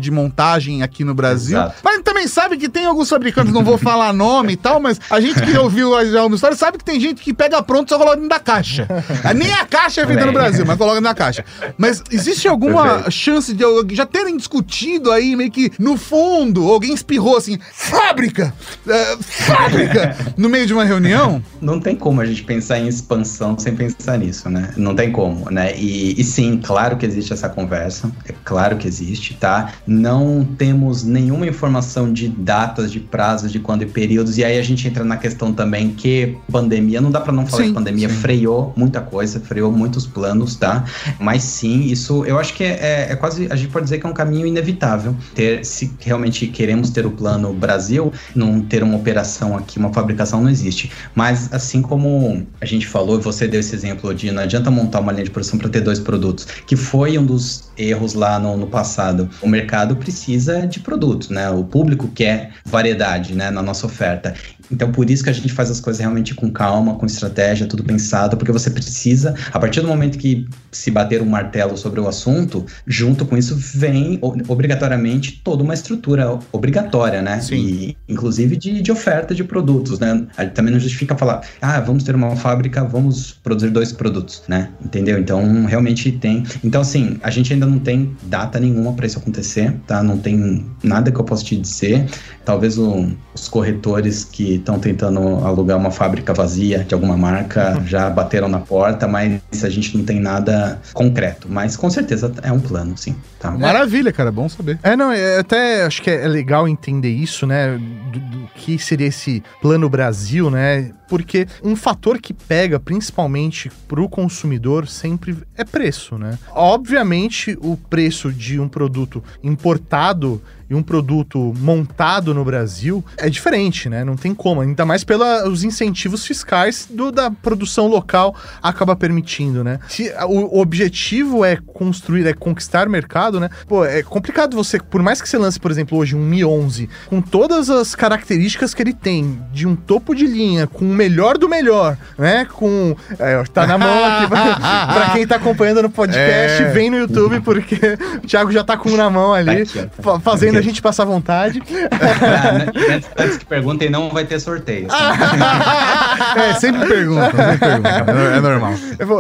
de 0.01 0.11
montagem 0.11 0.83
aqui 0.83 1.05
no 1.05 1.15
Brasil. 1.15 1.59
Exato. 1.59 1.77
Mas 1.83 2.03
também 2.03 2.27
sabe 2.27 2.57
que 2.57 2.69
tem 2.69 2.87
alguns 2.87 3.09
fabricantes, 3.09 3.53
não 3.53 3.65
vou 3.65 3.79
falar 3.79 4.13
nome 4.13 4.53
e 4.53 4.57
tal, 4.57 4.70
mas 4.79 5.01
a 5.11 5.21
gente 5.21 5.41
que 5.41 5.57
ouviu 5.59 5.91
já 6.11 6.25
uma 6.25 6.35
história 6.35 6.57
sabe 6.57 6.79
que 6.79 6.85
tem 6.85 7.01
gente 7.01 7.23
que 7.23 7.33
pega 7.33 7.63
pronto 7.63 7.89
e 7.89 7.91
só 7.91 7.99
coloca 7.99 8.17
dentro 8.17 8.31
da 8.31 8.39
caixa. 8.39 8.87
Nem 9.35 9.53
a 9.53 9.65
caixa 9.65 10.03
é 10.03 10.07
feita 10.07 10.27
no 10.27 10.33
Brasil, 10.33 10.65
mas 10.67 10.77
coloca 10.77 11.01
na 11.01 11.15
caixa. 11.15 11.45
Mas 11.79 12.03
existe 12.11 12.47
alguma 12.47 13.11
chance 13.11 13.55
de 13.55 13.65
já 13.93 14.07
terem 14.07 14.37
discutido 14.37 15.11
aí, 15.11 15.35
meio 15.35 15.51
que 15.51 15.73
no 15.79 15.97
fundo, 15.97 16.69
alguém 16.69 16.93
espirrou 16.93 17.37
assim, 17.37 17.59
fábrica! 17.73 18.55
Uh, 18.87 19.23
fábrica! 19.23 20.17
no 20.37 20.49
meio 20.49 20.67
de 20.67 20.73
uma 20.73 20.85
reunião? 20.85 21.43
Não 21.61 21.81
tem 21.81 21.97
como 21.97 22.21
a 22.21 22.27
gente 22.27 22.43
pensar 22.43 22.79
em 22.79 22.89
expansão 22.89 23.59
sem 23.59 23.75
pensar 23.75 24.19
nisso, 24.19 24.49
né? 24.49 24.73
Não 24.77 24.95
tem 24.95 25.11
como, 25.11 25.51
né? 25.51 25.77
E, 25.77 26.21
e 26.21 26.25
sim, 26.25 26.61
claro 26.63 26.97
que 26.97 27.07
existe 27.07 27.33
essa 27.33 27.49
conversa, 27.49 28.11
é 28.27 28.35
claro 28.45 28.77
que 28.77 28.87
existe, 28.87 29.35
tá? 29.35 29.73
Não 29.87 30.45
temos 30.45 31.05
nenhuma 31.05 31.47
informação 31.47 32.13
de 32.13 32.29
datas, 32.29 32.91
de 32.91 33.01
prazos, 33.01 33.51
de 33.53 33.59
quando 33.59 33.83
e 33.83 33.87
períodos, 33.87 34.39
e 34.39 34.45
aí 34.45 34.59
a 34.61 34.65
gente 34.65 34.87
entra 34.87 35.05
na 35.05 35.17
questão 35.17 35.53
também 35.53 35.91
que 35.91 36.37
pandemia, 36.51 37.01
não 37.01 37.11
dá 37.11 37.21
para 37.21 37.33
não 37.33 37.47
falar 37.47 37.65
sim, 37.65 37.69
que 37.69 37.75
pandemia 37.75 38.09
sim. 38.09 38.15
freou 38.15 38.73
muita 38.77 39.01
coisa, 39.01 39.41
freou 39.41 39.73
muitos 39.73 40.07
planos, 40.07 40.57
tá? 40.57 40.85
Mas 41.19 41.43
sim, 41.43 41.85
isso 41.85 42.25
eu 42.25 42.39
acho 42.39 42.55
que 42.55 42.65
é, 42.65 42.79
é, 42.81 43.13
é, 43.13 43.17
quase, 43.17 43.49
a 43.51 43.57
gente 43.57 43.69
pode 43.71 43.85
dizer 43.85 43.99
que 43.99 44.07
é 44.07 44.09
um 44.09 44.15
caminho 44.15 44.47
inevitável. 44.47 45.15
Ter, 45.35 45.65
se 45.65 45.93
realmente 46.01 46.47
queremos 46.47 46.91
ter 46.91 47.07
o 47.07 47.11
plano 47.11 47.53
Brasil, 47.53 48.13
não 48.35 48.61
ter 48.61 48.83
uma 48.83 48.97
operação 48.97 49.57
aqui, 49.57 49.79
uma 49.79 49.93
fabricação 49.93 50.43
não 50.43 50.51
existe. 50.51 50.91
Mas 51.15 51.53
assim 51.53 51.83
como 51.83 52.47
a 52.61 52.67
gente 52.67 52.87
falou, 52.87 53.19
e 53.19 53.23
você 53.23 53.49
deu 53.49 53.61
esse 53.61 53.75
exemplo 53.75 54.15
de 54.15 54.31
não 54.31 54.43
adianta 54.43 54.71
montar 54.71 55.01
uma 55.01 55.13
linha 55.13 55.25
de 55.25 55.31
produção 55.31 55.59
para 55.59 55.69
ter 55.69 55.81
dois 55.81 55.99
produtos, 55.99 56.47
que 56.67 56.77
foi 56.77 57.19
um 57.19 57.25
dos 57.25 57.71
erros 57.77 58.15
lá 58.15 58.39
no, 58.39 58.57
no 58.57 58.67
passado. 58.67 59.29
O 59.41 59.49
mercado 59.49 59.97
precisa 59.97 60.67
de 60.67 60.81
produtos, 60.81 61.29
né? 61.29 61.51
O 61.51 61.65
público 61.65 62.09
quer 62.09 62.53
variedade, 62.65 63.35
né, 63.35 63.51
na 63.51 63.63
nossa 63.63 63.87
oferta. 63.87 64.35
Então, 64.71 64.93
por 64.93 65.11
isso 65.11 65.25
que 65.25 65.31
a 65.31 65.33
gente 65.33 65.53
faz 65.53 65.71
as 65.71 65.81
coisas 65.81 66.01
realmente 66.01 66.35
com 66.35 66.51
calma, 66.51 66.95
com 66.95 67.07
estratégia, 67.07 67.67
tudo 67.67 67.83
pensado, 67.83 68.37
porque 68.37 68.53
você 68.53 68.71
precisa, 68.71 69.35
a 69.53 69.59
partir 69.59 69.81
do 69.81 69.89
momento 69.89 70.19
que 70.19 70.47
se 70.71 70.91
bater 70.91 71.21
um 71.23 71.27
martelo 71.27 71.77
sobre 71.77 72.01
o 72.01 72.09
assunto, 72.09 72.65
junto 72.87 73.25
com 73.27 73.37
isso 73.37 73.57
vem 73.57 74.19
obrigatoriamente 74.49 75.41
toda 75.43 75.63
uma 75.63 75.75
estrutura 75.75 76.39
obrigatória, 76.53 77.23
né? 77.23 77.41
Sim. 77.41 77.57
E, 77.57 77.97
inclusive 78.09 78.57
de, 78.57 78.81
de 78.81 78.93
oferta 78.93 79.35
de 79.35 79.43
produtos, 79.43 79.99
né? 79.99 80.27
Também 80.55 80.73
não 80.73 80.81
justifica 80.81 81.17
falar, 81.17 81.43
ah, 81.61 81.81
vamos 81.81 82.05
ter 82.05 82.15
uma 82.15 82.37
fábrica, 82.37 82.85
vamos 82.85 83.33
produzir 83.43 83.71
dois 83.71 83.93
produtos, 83.93 84.43
né? 84.49 84.71
Entendeu? 84.85 85.19
Então, 85.19 85.65
realmente 85.65 86.13
tem. 86.13 86.45
Então, 86.63 86.81
assim, 86.81 87.19
a 87.23 87.31
gente 87.31 87.53
ainda 87.53 87.67
não 87.67 87.79
tem 87.79 88.17
data 88.23 88.59
nenhuma 88.61 88.93
para 88.93 89.07
isso 89.07 89.19
acontecer, 89.19 89.75
tá? 89.87 90.03
Não 90.03 90.19
tem 90.19 90.67
nada 90.83 91.11
que 91.11 91.19
eu 91.19 91.25
possa 91.25 91.45
te 91.45 91.57
dizer. 91.57 92.07
Talvez 92.51 92.77
o, 92.79 93.13
os 93.33 93.47
corretores 93.47 94.25
que 94.25 94.57
estão 94.57 94.77
tentando 94.77 95.21
alugar 95.47 95.79
uma 95.79 95.93
fábrica 95.93 96.35
vazia 96.35 96.83
de 96.83 96.93
alguma 96.93 97.17
marca 97.17 97.77
uhum. 97.79 97.87
já 97.87 98.11
bateram 98.11 98.49
na 98.49 98.59
porta, 98.59 99.07
mas 99.07 99.41
a 99.63 99.71
gente 99.71 99.97
não 99.97 100.05
tem 100.05 100.19
nada 100.19 100.83
concreto. 100.93 101.47
Mas 101.49 101.77
com 101.77 101.89
certeza 101.89 102.33
é 102.43 102.51
um 102.51 102.59
plano, 102.59 102.99
sim. 102.99 103.15
Tá? 103.39 103.53
Maravilha, 103.53 104.13
cara, 104.13 104.33
bom 104.33 104.49
saber. 104.49 104.81
É, 104.83 104.97
não, 104.97 105.13
é, 105.13 105.39
até 105.39 105.85
acho 105.85 106.03
que 106.03 106.11
é 106.11 106.27
legal 106.27 106.67
entender 106.67 107.11
isso, 107.11 107.47
né? 107.47 107.79
Do, 108.13 108.19
do 108.19 108.49
que 108.57 108.81
seria 108.81 109.07
esse 109.07 109.45
plano 109.63 109.89
Brasil, 109.89 110.51
né? 110.51 110.91
Porque 111.09 111.47
um 111.63 111.77
fator 111.77 112.19
que 112.19 112.35
pega 112.35 112.81
principalmente 112.81 113.71
para 113.87 114.01
o 114.01 114.09
consumidor 114.09 114.89
sempre 114.89 115.37
é 115.57 115.63
preço, 115.63 116.19
né? 116.19 116.37
Obviamente, 116.51 117.57
o 117.61 117.77
preço 117.77 118.33
de 118.33 118.59
um 118.59 118.69
produto 118.69 119.23
importado 119.41 120.43
e 120.71 120.75
um 120.75 120.83
produto 120.83 121.53
montado 121.59 122.33
no 122.33 122.45
Brasil 122.45 123.05
é 123.17 123.29
diferente, 123.29 123.89
né? 123.89 124.05
Não 124.05 124.17
tem 124.17 124.33
como, 124.33 124.61
ainda 124.61 124.87
mais 124.87 125.03
pelos 125.03 125.65
incentivos 125.65 126.25
fiscais 126.25 126.87
do, 126.89 127.11
da 127.11 127.29
produção 127.29 127.89
local 127.89 128.37
acaba 128.63 128.95
permitindo, 128.95 129.65
né? 129.65 129.81
Se 129.89 130.13
o, 130.29 130.57
o 130.57 130.61
objetivo 130.61 131.45
é 131.45 131.57
construir, 131.57 132.25
é 132.25 132.33
conquistar 132.33 132.89
mercado, 132.89 133.41
né? 133.41 133.51
Pô, 133.67 133.85
é 133.85 134.01
complicado 134.03 134.57
você, 134.57 134.79
por 134.79 135.03
mais 135.03 135.21
que 135.21 135.29
você 135.29 135.37
lance, 135.37 135.59
por 135.59 135.73
exemplo, 135.73 135.99
hoje 135.99 136.15
um 136.15 136.25
Mi 136.25 136.45
11, 136.45 136.89
com 137.07 137.21
todas 137.21 137.69
as 137.69 137.97
características 137.97 138.73
que 138.73 138.81
ele 138.81 138.95
tem, 138.95 139.43
de 139.53 139.67
um 139.67 139.75
topo 139.75 140.15
de 140.15 140.27
linha, 140.27 140.69
com 140.69 140.85
o 140.85 140.95
melhor 140.95 141.37
do 141.37 141.49
melhor, 141.49 141.99
né? 142.17 142.47
Com. 142.53 142.95
É, 143.19 143.43
tá 143.53 143.67
na 143.67 143.77
mão 143.77 144.05
aqui 144.05 144.29
pra, 144.29 144.55
pra 144.95 145.11
quem 145.11 145.27
tá 145.27 145.37
acompanhando 145.37 145.83
no 145.83 145.91
podcast, 145.91 146.63
é. 146.63 146.71
vem 146.71 146.91
no 146.91 146.99
YouTube, 146.99 147.41
porque 147.41 147.75
o 148.23 148.27
Thiago 148.27 148.53
já 148.53 148.63
tá 148.63 148.77
com 148.77 148.91
um 148.91 148.97
na 148.97 149.11
mão 149.11 149.35
ali, 149.35 149.67
tá 149.67 150.21
fazendo 150.21 150.60
a 150.61 150.63
gente 150.63 150.81
passar 150.81 151.05
vontade. 151.05 151.61
Ah, 152.01 152.95
antes, 152.95 153.11
antes 153.17 153.39
que 153.39 153.45
perguntem, 153.45 153.91
não 153.91 154.11
vai 154.11 154.25
ter 154.25 154.39
sorteio. 154.41 154.89
é, 156.37 156.55
sempre 156.55 156.87
perguntam, 156.87 157.31
sempre 157.31 157.59
perguntam. 157.59 158.19
É, 158.19 158.37
é 158.37 158.41
normal. 158.41 158.75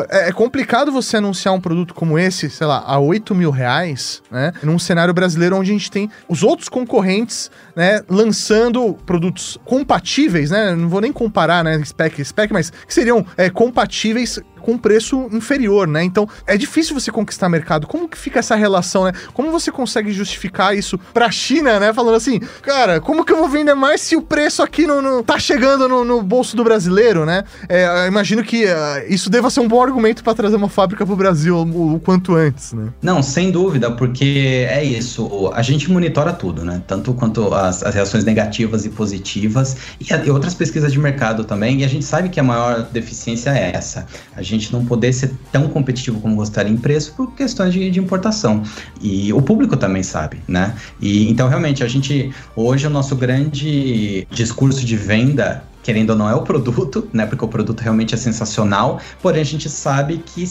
É, 0.09 0.29
é, 0.29 0.33
complicado 0.33 0.93
você 0.93 1.17
anunciar 1.17 1.55
um 1.55 1.61
produto 1.61 1.95
como 1.95 2.19
esse, 2.19 2.49
sei 2.49 2.67
lá, 2.67 2.83
a 2.87 2.99
8 2.99 3.35
mil 3.35 3.51
reais, 3.51 4.23
né? 4.31 4.53
Num 4.63 4.79
cenário 4.79 5.13
brasileiro 5.13 5.57
onde 5.57 5.71
a 5.71 5.73
gente 5.73 5.91
tem 5.91 6.11
os 6.29 6.43
outros 6.43 6.69
concorrentes, 6.69 7.51
né? 7.81 8.03
Lançando 8.11 8.95
produtos 9.07 9.59
compatíveis, 9.65 10.51
né? 10.51 10.75
Não 10.75 10.87
vou 10.87 11.01
nem 11.01 11.11
comparar, 11.11 11.65
né? 11.65 11.83
Spec, 11.83 12.23
spec, 12.23 12.53
mas 12.53 12.69
que 12.69 12.93
seriam 12.93 13.25
é, 13.39 13.49
compatíveis 13.49 14.39
com 14.61 14.79
preço 14.79 15.29
inferior, 15.33 15.89
né? 15.89 16.05
Então 16.05 16.29
é 16.47 16.57
difícil 16.57 16.95
você 16.95 17.11
conquistar 17.11 17.49
mercado. 17.49 17.87
Como 17.87 18.09
que 18.09 18.17
fica 18.17 18.39
essa 18.39 18.55
relação, 18.55 19.05
né? 19.05 19.13
Como 19.33 19.51
você 19.51 19.73
consegue 19.73 20.13
justificar 20.13 20.77
isso 20.77 20.99
pra 21.13 21.31
China, 21.31 21.81
né? 21.81 21.93
Falando 21.93 22.15
assim, 22.15 22.39
cara, 22.63 23.01
como 23.01 23.25
que 23.25 23.33
eu 23.33 23.39
vou 23.39 23.49
vender 23.49 23.75
mais 23.75 24.01
se 24.01 24.17
o 24.17 24.23
preço 24.23 24.63
aqui 24.63 24.87
não, 24.87 25.03
não 25.03 25.23
tá 25.23 25.39
chegando 25.39 25.89
no, 25.89 26.05
no, 26.05 26.23
bolso 26.23 26.55
do 26.57 26.63
brasileiro, 26.63 27.25
né? 27.25 27.45
É, 27.69 28.07
imagino 28.07 28.45
que 28.45 28.67
uh, 28.67 28.69
isso 29.09 29.31
deva 29.31 29.51
ser 29.51 29.61
um 29.61 29.69
bom 29.69 29.83
argumento 29.83 30.23
para 30.23 30.35
trazer 30.35 30.57
uma 30.57 30.69
fábrica 30.69 31.07
pro 31.07 31.17
Brasil 31.17 31.57
o, 31.57 31.95
o, 31.95 32.01
quanto 32.01 32.35
antes, 32.35 32.73
né? 32.73 32.89
Não, 33.01 33.23
sem 33.23 33.51
dúvida, 33.51 33.91
porque 33.91 34.67
é 34.69 34.85
isso. 34.85 35.51
A 35.55 35.63
gente 35.63 35.91
monitora 35.91 36.33
tudo, 36.33 36.65
né? 36.65 36.83
Tanto 36.87 37.15
quanto 37.15 37.55
as, 37.71 37.83
as 37.83 37.95
reações 37.95 38.25
negativas 38.25 38.85
e 38.85 38.91
positivas 38.91 39.77
e, 39.99 40.13
a, 40.13 40.25
e 40.25 40.31
outras 40.31 40.55
pesquisas 40.55 40.93
de 40.93 40.99
mercado 40.99 41.45
também. 41.45 41.81
E 41.81 41.85
a 41.85 41.89
gente 41.89 42.05
sabe 42.05 42.29
que 42.29 42.39
a 42.39 42.43
maior 42.43 42.83
deficiência 42.93 43.51
é 43.51 43.75
essa. 43.75 44.07
A 44.37 44.43
gente 44.43 44.73
não 44.73 44.85
poder 44.85 45.13
ser 45.13 45.33
tão 45.51 45.69
competitivo 45.69 46.21
como 46.21 46.37
gostaria 46.37 46.73
em 46.73 46.77
preço 46.77 47.15
por 47.17 47.33
questões 47.33 47.73
de, 47.73 47.91
de 47.91 47.99
importação. 47.99 48.63
E 49.01 49.33
o 49.33 49.41
público 49.41 49.77
também 49.77 50.03
sabe, 50.03 50.43
né? 50.47 50.75
E 51.01 51.31
então 51.31 51.49
realmente 51.49 51.83
a 51.83 51.89
gente 51.89 52.33
hoje 52.55 52.87
o 52.87 52.91
nosso 52.91 53.17
grande 53.17 54.27
discurso 54.31 54.85
de 54.85 54.97
venda 54.97 55.65
querendo 55.83 56.11
ou 56.11 56.17
não 56.17 56.29
é 56.29 56.35
o 56.35 56.43
produto, 56.43 57.09
né? 57.13 57.27
Porque 57.27 57.45
o 57.45 57.49
produto 57.49 57.81
realmente 57.81 58.15
é 58.15 58.19
sensacional, 58.19 59.01
porém 59.23 59.41
a 59.41 59.45
gente 59.45 59.69
sabe 59.69 60.19
que 60.19 60.43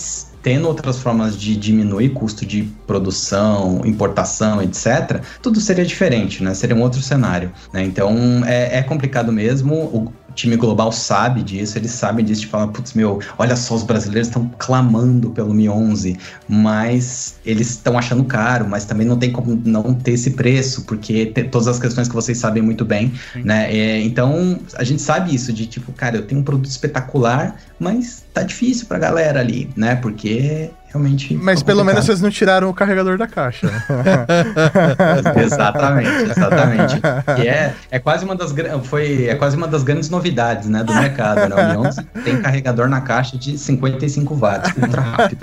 tendo 0.42 0.68
outras 0.68 1.00
formas 1.00 1.38
de 1.38 1.56
diminuir 1.56 2.10
custo 2.10 2.46
de 2.46 2.64
produção, 2.88 3.82
importação, 3.86 4.62
etc., 4.62 5.22
tudo 5.42 5.60
seria 5.60 5.86
diferente, 5.86 6.44
né? 6.44 6.54
Seria 6.54 6.76
um 6.76 6.82
outro 6.82 7.02
cenário, 7.02 7.52
né? 7.74 7.84
Então 7.84 8.44
é, 8.46 8.80
é 8.80 8.84
complicado 8.84 9.32
mesmo. 9.32 9.76
O, 9.76 10.14
time 10.40 10.56
global 10.56 10.92
sabe 10.92 11.44
disso, 11.44 11.78
eles 11.78 11.92
sabem 11.92 12.24
disso, 12.24 12.42
de 12.42 12.48
falar, 12.48 12.68
putz, 12.68 12.94
meu, 12.94 13.20
olha 13.38 13.56
só, 13.56 13.76
os 13.76 13.84
brasileiros 13.84 14.30
estão 14.30 14.50
clamando 14.58 15.32
pelo 15.32 15.54
Mi 15.54 15.68
11, 15.68 16.18
mas 16.48 17.36
eles 17.46 17.72
estão 17.72 17.98
achando 17.98 18.24
caro, 18.24 18.68
mas 18.68 18.86
também 18.86 19.06
não 19.06 19.18
tem 19.18 19.32
como 19.32 19.62
não 19.66 19.94
ter 19.94 20.12
esse 20.12 20.32
preço, 20.32 20.84
porque 20.84 21.26
tem 21.28 21.50
todas 21.50 21.68
as 21.68 21.80
questões 21.80 22.08
que 22.08 22.16
vocês 22.16 22.38
sabem 22.38 22.64
muito 22.64 22.86
bem, 22.86 23.12
Sim. 23.34 23.44
né? 23.44 23.74
É, 23.74 24.02
então, 24.02 24.60
a 24.76 24.84
gente 24.84 25.02
sabe 25.02 25.36
isso, 25.36 25.52
de 25.52 25.66
tipo, 25.66 25.92
cara, 25.92 26.16
eu 26.16 26.26
tenho 26.26 26.40
um 26.40 26.44
produto 26.44 26.70
espetacular, 26.70 27.58
mas 27.78 28.24
tá 28.34 28.42
difícil 28.42 28.88
pra 28.88 28.98
galera 28.98 29.40
ali, 29.40 29.70
né? 29.76 29.96
Porque 29.96 30.70
realmente. 30.90 31.36
Mas 31.36 31.64
pelo 31.64 31.84
menos 31.84 32.06
vocês 32.06 32.22
não 32.22 32.30
tiraram 32.30 32.70
o 32.70 32.74
carregador 32.74 33.18
da 33.18 33.28
caixa. 33.28 33.70
exatamente, 35.44 36.32
exatamente. 36.32 37.00
E 37.40 37.48
é, 37.48 37.74
é 37.92 38.00
quase 38.00 38.26
uma 38.26 38.36
das 38.36 38.54
foi 38.84 39.28
é 39.28 39.36
quase 39.36 39.56
uma 39.56 39.68
das 39.68 39.84
grandes 39.84 40.10
novidades, 40.10 40.68
né, 40.68 40.84
do 40.84 40.94
mercado, 40.94 41.48
né? 41.48 41.78
O 41.78 41.82
11 41.82 42.04
tem 42.24 42.42
carregador 42.42 42.88
na 42.88 43.02
caixa 43.02 43.38
de 43.38 43.58
55 43.58 44.36
watts, 44.36 44.74
ultra 44.82 45.02
rápido. 45.02 45.40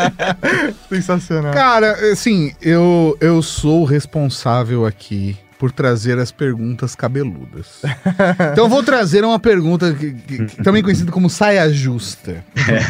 Sensacional. 0.88 1.52
Cara, 1.52 2.12
assim, 2.12 2.52
eu 2.62 3.16
eu 3.20 3.42
sou 3.42 3.84
responsável 3.84 4.86
aqui 4.86 5.36
por 5.60 5.70
trazer 5.70 6.18
as 6.18 6.32
perguntas 6.32 6.96
cabeludas. 6.96 7.82
então 8.50 8.66
vou 8.66 8.82
trazer 8.82 9.22
uma 9.26 9.38
pergunta 9.38 9.92
que, 9.92 10.14
que, 10.14 10.46
que 10.46 10.62
também 10.62 10.82
conhecida 10.82 11.12
como 11.12 11.28
saia 11.28 11.70
justa. 11.70 12.42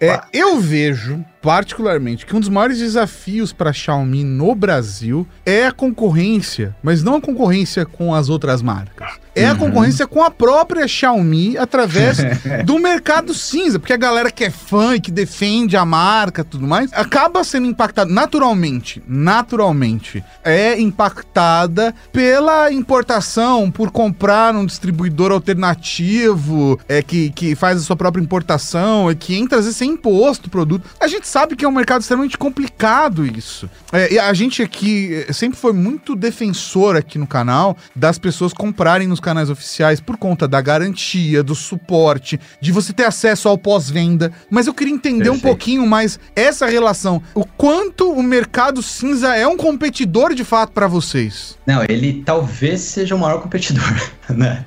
É, 0.00 0.06
é, 0.06 0.20
eu 0.32 0.60
vejo 0.60 1.24
particularmente 1.40 2.26
que 2.26 2.36
um 2.36 2.40
dos 2.40 2.48
maiores 2.48 2.78
desafios 2.78 3.52
para 3.52 3.70
a 3.70 3.72
Xiaomi 3.72 4.22
no 4.22 4.54
Brasil 4.54 5.26
é 5.44 5.66
a 5.66 5.72
concorrência, 5.72 6.76
mas 6.82 7.02
não 7.02 7.16
a 7.16 7.20
concorrência 7.20 7.86
com 7.86 8.14
as 8.14 8.28
outras 8.28 8.62
marcas. 8.62 9.18
É 9.40 9.46
a 9.46 9.52
uhum. 9.52 9.58
concorrência 9.58 10.06
com 10.06 10.22
a 10.22 10.30
própria 10.30 10.86
Xiaomi 10.86 11.56
através 11.56 12.18
do 12.64 12.78
mercado 12.78 13.32
cinza, 13.32 13.78
porque 13.78 13.92
a 13.92 13.96
galera 13.96 14.30
que 14.30 14.44
é 14.44 14.50
fã 14.50 14.94
e 14.94 15.00
que 15.00 15.10
defende 15.10 15.76
a 15.76 15.84
marca 15.84 16.44
tudo 16.44 16.66
mais, 16.66 16.92
acaba 16.92 17.42
sendo 17.42 17.66
impactada 17.66 18.10
naturalmente, 18.10 19.02
naturalmente, 19.06 20.22
é 20.44 20.78
impactada 20.78 21.94
pela 22.12 22.70
importação, 22.70 23.70
por 23.70 23.90
comprar 23.90 24.54
um 24.54 24.66
distribuidor 24.66 25.32
alternativo, 25.32 26.78
é 26.86 27.02
que, 27.02 27.30
que 27.30 27.54
faz 27.54 27.78
a 27.78 27.80
sua 27.80 27.96
própria 27.96 28.22
importação, 28.22 29.08
é 29.08 29.14
que 29.14 29.34
entra 29.34 29.58
às 29.58 29.64
vezes 29.64 29.78
sem 29.78 29.92
imposto 29.92 30.48
o 30.48 30.50
produto. 30.50 30.88
A 31.00 31.08
gente 31.08 31.26
sabe 31.26 31.56
que 31.56 31.64
é 31.64 31.68
um 31.68 31.72
mercado 31.72 32.02
extremamente 32.02 32.36
complicado 32.36 33.24
isso. 33.24 33.70
É, 33.92 34.12
e 34.12 34.18
a 34.18 34.32
gente 34.34 34.62
aqui 34.62 35.24
eh, 35.28 35.32
sempre 35.32 35.58
foi 35.58 35.72
muito 35.72 36.14
defensor 36.14 36.96
aqui 36.96 37.18
no 37.18 37.26
canal 37.26 37.76
das 37.96 38.18
pessoas 38.18 38.52
comprarem 38.52 39.08
nos 39.08 39.20
canais 39.20 39.29
oficiais 39.38 40.00
por 40.00 40.16
conta 40.16 40.48
da 40.48 40.60
garantia, 40.60 41.42
do 41.42 41.54
suporte, 41.54 42.40
de 42.60 42.72
você 42.72 42.92
ter 42.92 43.04
acesso 43.04 43.48
ao 43.48 43.56
pós-venda. 43.56 44.32
Mas 44.50 44.66
eu 44.66 44.74
queria 44.74 44.92
entender 44.92 45.24
Perfeito. 45.24 45.38
um 45.38 45.48
pouquinho 45.48 45.86
mais 45.86 46.18
essa 46.34 46.66
relação. 46.66 47.22
O 47.34 47.44
quanto 47.44 48.10
o 48.10 48.22
mercado 48.22 48.82
cinza 48.82 49.36
é 49.36 49.46
um 49.46 49.56
competidor 49.56 50.34
de 50.34 50.44
fato 50.44 50.72
para 50.72 50.86
vocês? 50.88 51.56
Não, 51.66 51.84
ele 51.88 52.22
talvez 52.24 52.80
seja 52.80 53.14
o 53.14 53.18
maior 53.18 53.40
competidor, 53.40 53.84
né? 54.28 54.64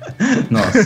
Nossa. 0.50 0.78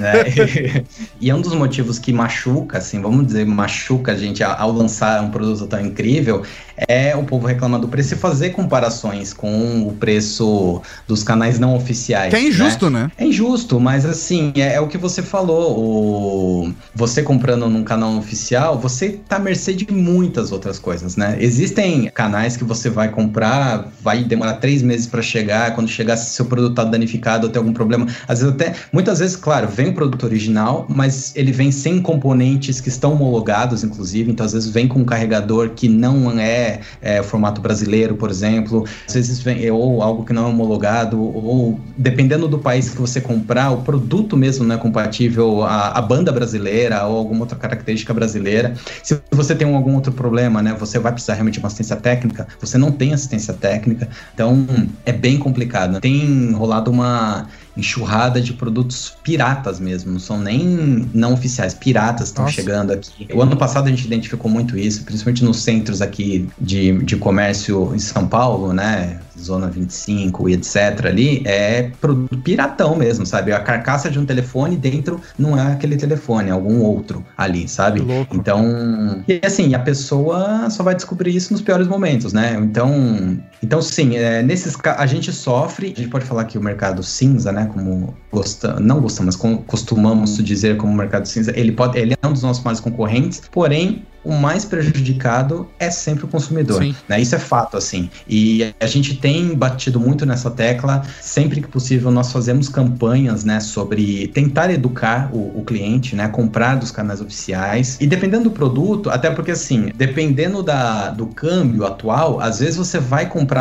né? 0.00 0.24
E, 0.28 0.84
e, 1.26 1.30
é 1.30 1.34
um 1.34 1.40
dos 1.40 1.54
motivos 1.54 1.98
que 1.98 2.12
machuca, 2.12 2.78
assim, 2.78 3.00
vamos 3.00 3.26
dizer, 3.26 3.44
machuca 3.44 4.12
a 4.12 4.16
gente 4.16 4.42
ao 4.42 4.70
lançar 4.70 5.22
um 5.22 5.30
produto 5.30 5.66
tão 5.66 5.80
incrível, 5.80 6.42
é 6.76 7.14
o 7.16 7.24
povo 7.24 7.46
reclamar 7.46 7.80
do 7.80 7.88
preço 7.88 8.14
e 8.14 8.16
fazer 8.16 8.50
comparações 8.50 9.32
com 9.32 9.86
o 9.86 9.92
preço 9.92 10.82
dos 11.06 11.22
canais 11.22 11.58
não 11.58 11.74
oficiais. 11.74 12.30
Que 12.30 12.36
é 12.36 12.48
injusto, 12.48 12.90
né? 12.90 13.04
né? 13.04 13.10
É 13.18 13.26
injusto, 13.26 13.80
mas 13.80 14.04
assim, 14.04 14.52
é, 14.56 14.74
é, 14.74 14.80
o 14.80 14.88
que 14.88 14.98
você 14.98 15.22
falou. 15.22 15.78
O... 15.78 16.72
Você 16.94 17.22
comprando 17.22 17.68
num 17.68 17.84
canal 17.84 18.16
oficial, 18.16 18.78
você 18.78 19.20
tá 19.28 19.36
à 19.36 19.38
mercê 19.38 19.72
de 19.72 19.90
muitas 19.92 20.52
outras 20.52 20.78
coisas, 20.78 21.16
né? 21.16 21.36
Existem 21.40 22.10
canais 22.14 22.56
que 22.56 22.64
você 22.64 22.90
vai 22.90 23.10
comprar, 23.10 23.88
vai 24.02 24.24
demorar 24.24 24.54
três 24.54 24.82
meses 24.82 25.06
para 25.06 25.22
chegar, 25.22 25.74
quando 25.74 25.88
chegar, 25.88 26.16
se 26.16 26.30
seu 26.30 26.44
produto 26.44 26.74
tá 26.74 26.84
danificado 26.84 27.46
ou 27.46 27.52
tem 27.52 27.60
algum 27.60 27.72
problema. 27.72 28.06
Às 28.26 28.40
vezes 28.40 28.54
até, 28.54 28.74
muitas 28.92 29.18
vezes, 29.18 29.36
claro, 29.36 29.68
vem 29.68 29.88
o 29.88 29.94
produto 29.94 30.24
original, 30.24 30.86
mas 30.88 31.32
ele 31.34 31.52
vem 31.52 31.70
sem 31.70 32.00
componentes 32.00 32.80
que 32.80 32.88
estão 32.88 33.12
homologados, 33.14 33.84
inclusive, 33.84 34.30
então 34.30 34.44
às 34.44 34.52
vezes 34.52 34.68
vem 34.68 34.88
com 34.88 35.00
um 35.00 35.04
carregador 35.04 35.70
que 35.70 35.88
não 35.88 36.38
é 36.38 36.63
é, 37.00 37.22
formato 37.22 37.60
brasileiro, 37.60 38.16
por 38.16 38.30
exemplo, 38.30 38.84
às 39.06 39.14
vezes 39.14 39.40
vem, 39.40 39.70
ou 39.70 40.02
algo 40.02 40.24
que 40.24 40.32
não 40.32 40.46
é 40.46 40.48
homologado, 40.48 41.20
ou 41.20 41.80
dependendo 41.96 42.48
do 42.48 42.58
país 42.58 42.90
que 42.90 43.00
você 43.00 43.20
comprar, 43.20 43.70
o 43.70 43.82
produto 43.82 44.36
mesmo 44.36 44.64
não 44.64 44.74
é 44.74 44.78
compatível 44.78 45.62
à, 45.62 45.98
à 45.98 46.02
banda 46.02 46.32
brasileira 46.32 47.04
ou 47.04 47.16
alguma 47.16 47.40
outra 47.40 47.56
característica 47.56 48.12
brasileira. 48.12 48.74
Se 49.02 49.20
você 49.30 49.54
tem 49.54 49.72
algum 49.72 49.94
outro 49.94 50.12
problema, 50.12 50.62
né, 50.62 50.74
você 50.78 50.98
vai 50.98 51.12
precisar 51.12 51.34
realmente 51.34 51.54
de 51.54 51.60
uma 51.60 51.68
assistência 51.68 51.96
técnica, 51.96 52.46
você 52.60 52.78
não 52.78 52.90
tem 52.90 53.12
assistência 53.12 53.54
técnica, 53.54 54.08
então 54.34 54.66
é 55.04 55.12
bem 55.12 55.38
complicado. 55.38 56.00
Tem 56.00 56.52
rolado 56.52 56.90
uma 56.90 57.46
enxurrada 57.76 58.40
de 58.40 58.52
produtos 58.52 59.16
piratas 59.22 59.80
mesmo, 59.80 60.12
não 60.12 60.18
são 60.18 60.38
nem 60.40 61.08
não 61.12 61.34
oficiais, 61.34 61.74
piratas 61.74 62.28
estão 62.28 62.46
chegando 62.48 62.92
aqui. 62.92 63.28
O 63.32 63.42
ano 63.42 63.56
passado 63.56 63.86
a 63.86 63.90
gente 63.90 64.04
identificou 64.06 64.50
muito 64.50 64.78
isso, 64.78 65.04
principalmente 65.04 65.44
nos 65.44 65.62
centros 65.62 66.00
aqui 66.00 66.48
de, 66.60 66.92
de 67.04 67.16
comércio 67.16 67.94
em 67.94 67.98
São 67.98 68.26
Paulo, 68.26 68.72
né? 68.72 69.20
Zona 69.38 69.66
25 69.68 70.48
e 70.48 70.54
etc. 70.54 71.06
ali, 71.06 71.42
é 71.44 71.90
produto 72.00 72.38
piratão 72.38 72.94
mesmo, 72.96 73.26
sabe? 73.26 73.52
A 73.52 73.60
carcaça 73.60 74.10
de 74.10 74.18
um 74.18 74.24
telefone 74.24 74.76
dentro 74.76 75.20
não 75.38 75.58
é 75.58 75.72
aquele 75.72 75.96
telefone, 75.96 76.50
é 76.50 76.52
algum 76.52 76.80
outro 76.80 77.24
ali, 77.36 77.68
sabe? 77.68 78.00
Louco. 78.00 78.36
Então, 78.36 79.24
e 79.26 79.40
assim, 79.44 79.74
a 79.74 79.78
pessoa 79.78 80.70
só 80.70 80.82
vai 80.82 80.94
descobrir 80.94 81.34
isso 81.34 81.52
nos 81.52 81.62
piores 81.62 81.88
momentos, 81.88 82.32
né? 82.32 82.56
Então, 82.60 83.38
então 83.64 83.80
sim, 83.80 84.16
é, 84.16 84.42
nesses 84.42 84.76
a 84.84 85.06
gente 85.06 85.32
sofre, 85.32 85.94
a 85.96 86.00
gente 86.00 86.10
pode 86.10 86.26
falar 86.26 86.44
que 86.44 86.58
o 86.58 86.62
mercado 86.62 87.02
cinza, 87.02 87.50
né? 87.50 87.70
Como 87.72 88.14
gosta, 88.30 88.78
não 88.78 89.00
gostamos, 89.00 89.36
mas 89.36 89.62
costumamos 89.66 90.36
dizer 90.36 90.76
como 90.76 90.92
mercado 90.94 91.26
cinza, 91.26 91.50
ele 91.56 91.72
pode, 91.72 91.98
ele 91.98 92.14
é 92.20 92.26
um 92.26 92.32
dos 92.32 92.42
nossos 92.42 92.62
mais 92.62 92.78
concorrentes, 92.78 93.40
porém 93.50 94.04
o 94.24 94.32
mais 94.32 94.64
prejudicado 94.64 95.68
é 95.78 95.90
sempre 95.90 96.24
o 96.24 96.28
consumidor. 96.28 96.82
Né? 97.08 97.20
Isso 97.20 97.34
é 97.34 97.38
fato, 97.38 97.76
assim. 97.76 98.08
E 98.26 98.74
a 98.80 98.86
gente 98.86 99.16
tem 99.16 99.54
batido 99.54 100.00
muito 100.00 100.24
nessa 100.24 100.50
tecla. 100.50 101.02
Sempre 101.20 101.60
que 101.60 101.68
possível, 101.68 102.10
nós 102.10 102.32
fazemos 102.32 102.68
campanhas 102.68 103.44
né, 103.44 103.60
sobre 103.60 104.28
tentar 104.28 104.70
educar 104.70 105.30
o, 105.32 105.60
o 105.60 105.64
cliente, 105.64 106.16
né, 106.16 106.26
comprar 106.28 106.76
dos 106.76 106.90
canais 106.90 107.20
oficiais. 107.20 107.98
E 108.00 108.06
dependendo 108.06 108.44
do 108.44 108.50
produto, 108.50 109.10
até 109.10 109.30
porque 109.30 109.50
assim, 109.50 109.90
dependendo 109.94 110.62
da, 110.62 111.10
do 111.10 111.26
câmbio 111.26 111.84
atual, 111.84 112.40
às 112.40 112.60
vezes 112.60 112.76
você 112.76 112.98
vai 112.98 113.28
comprar, 113.28 113.53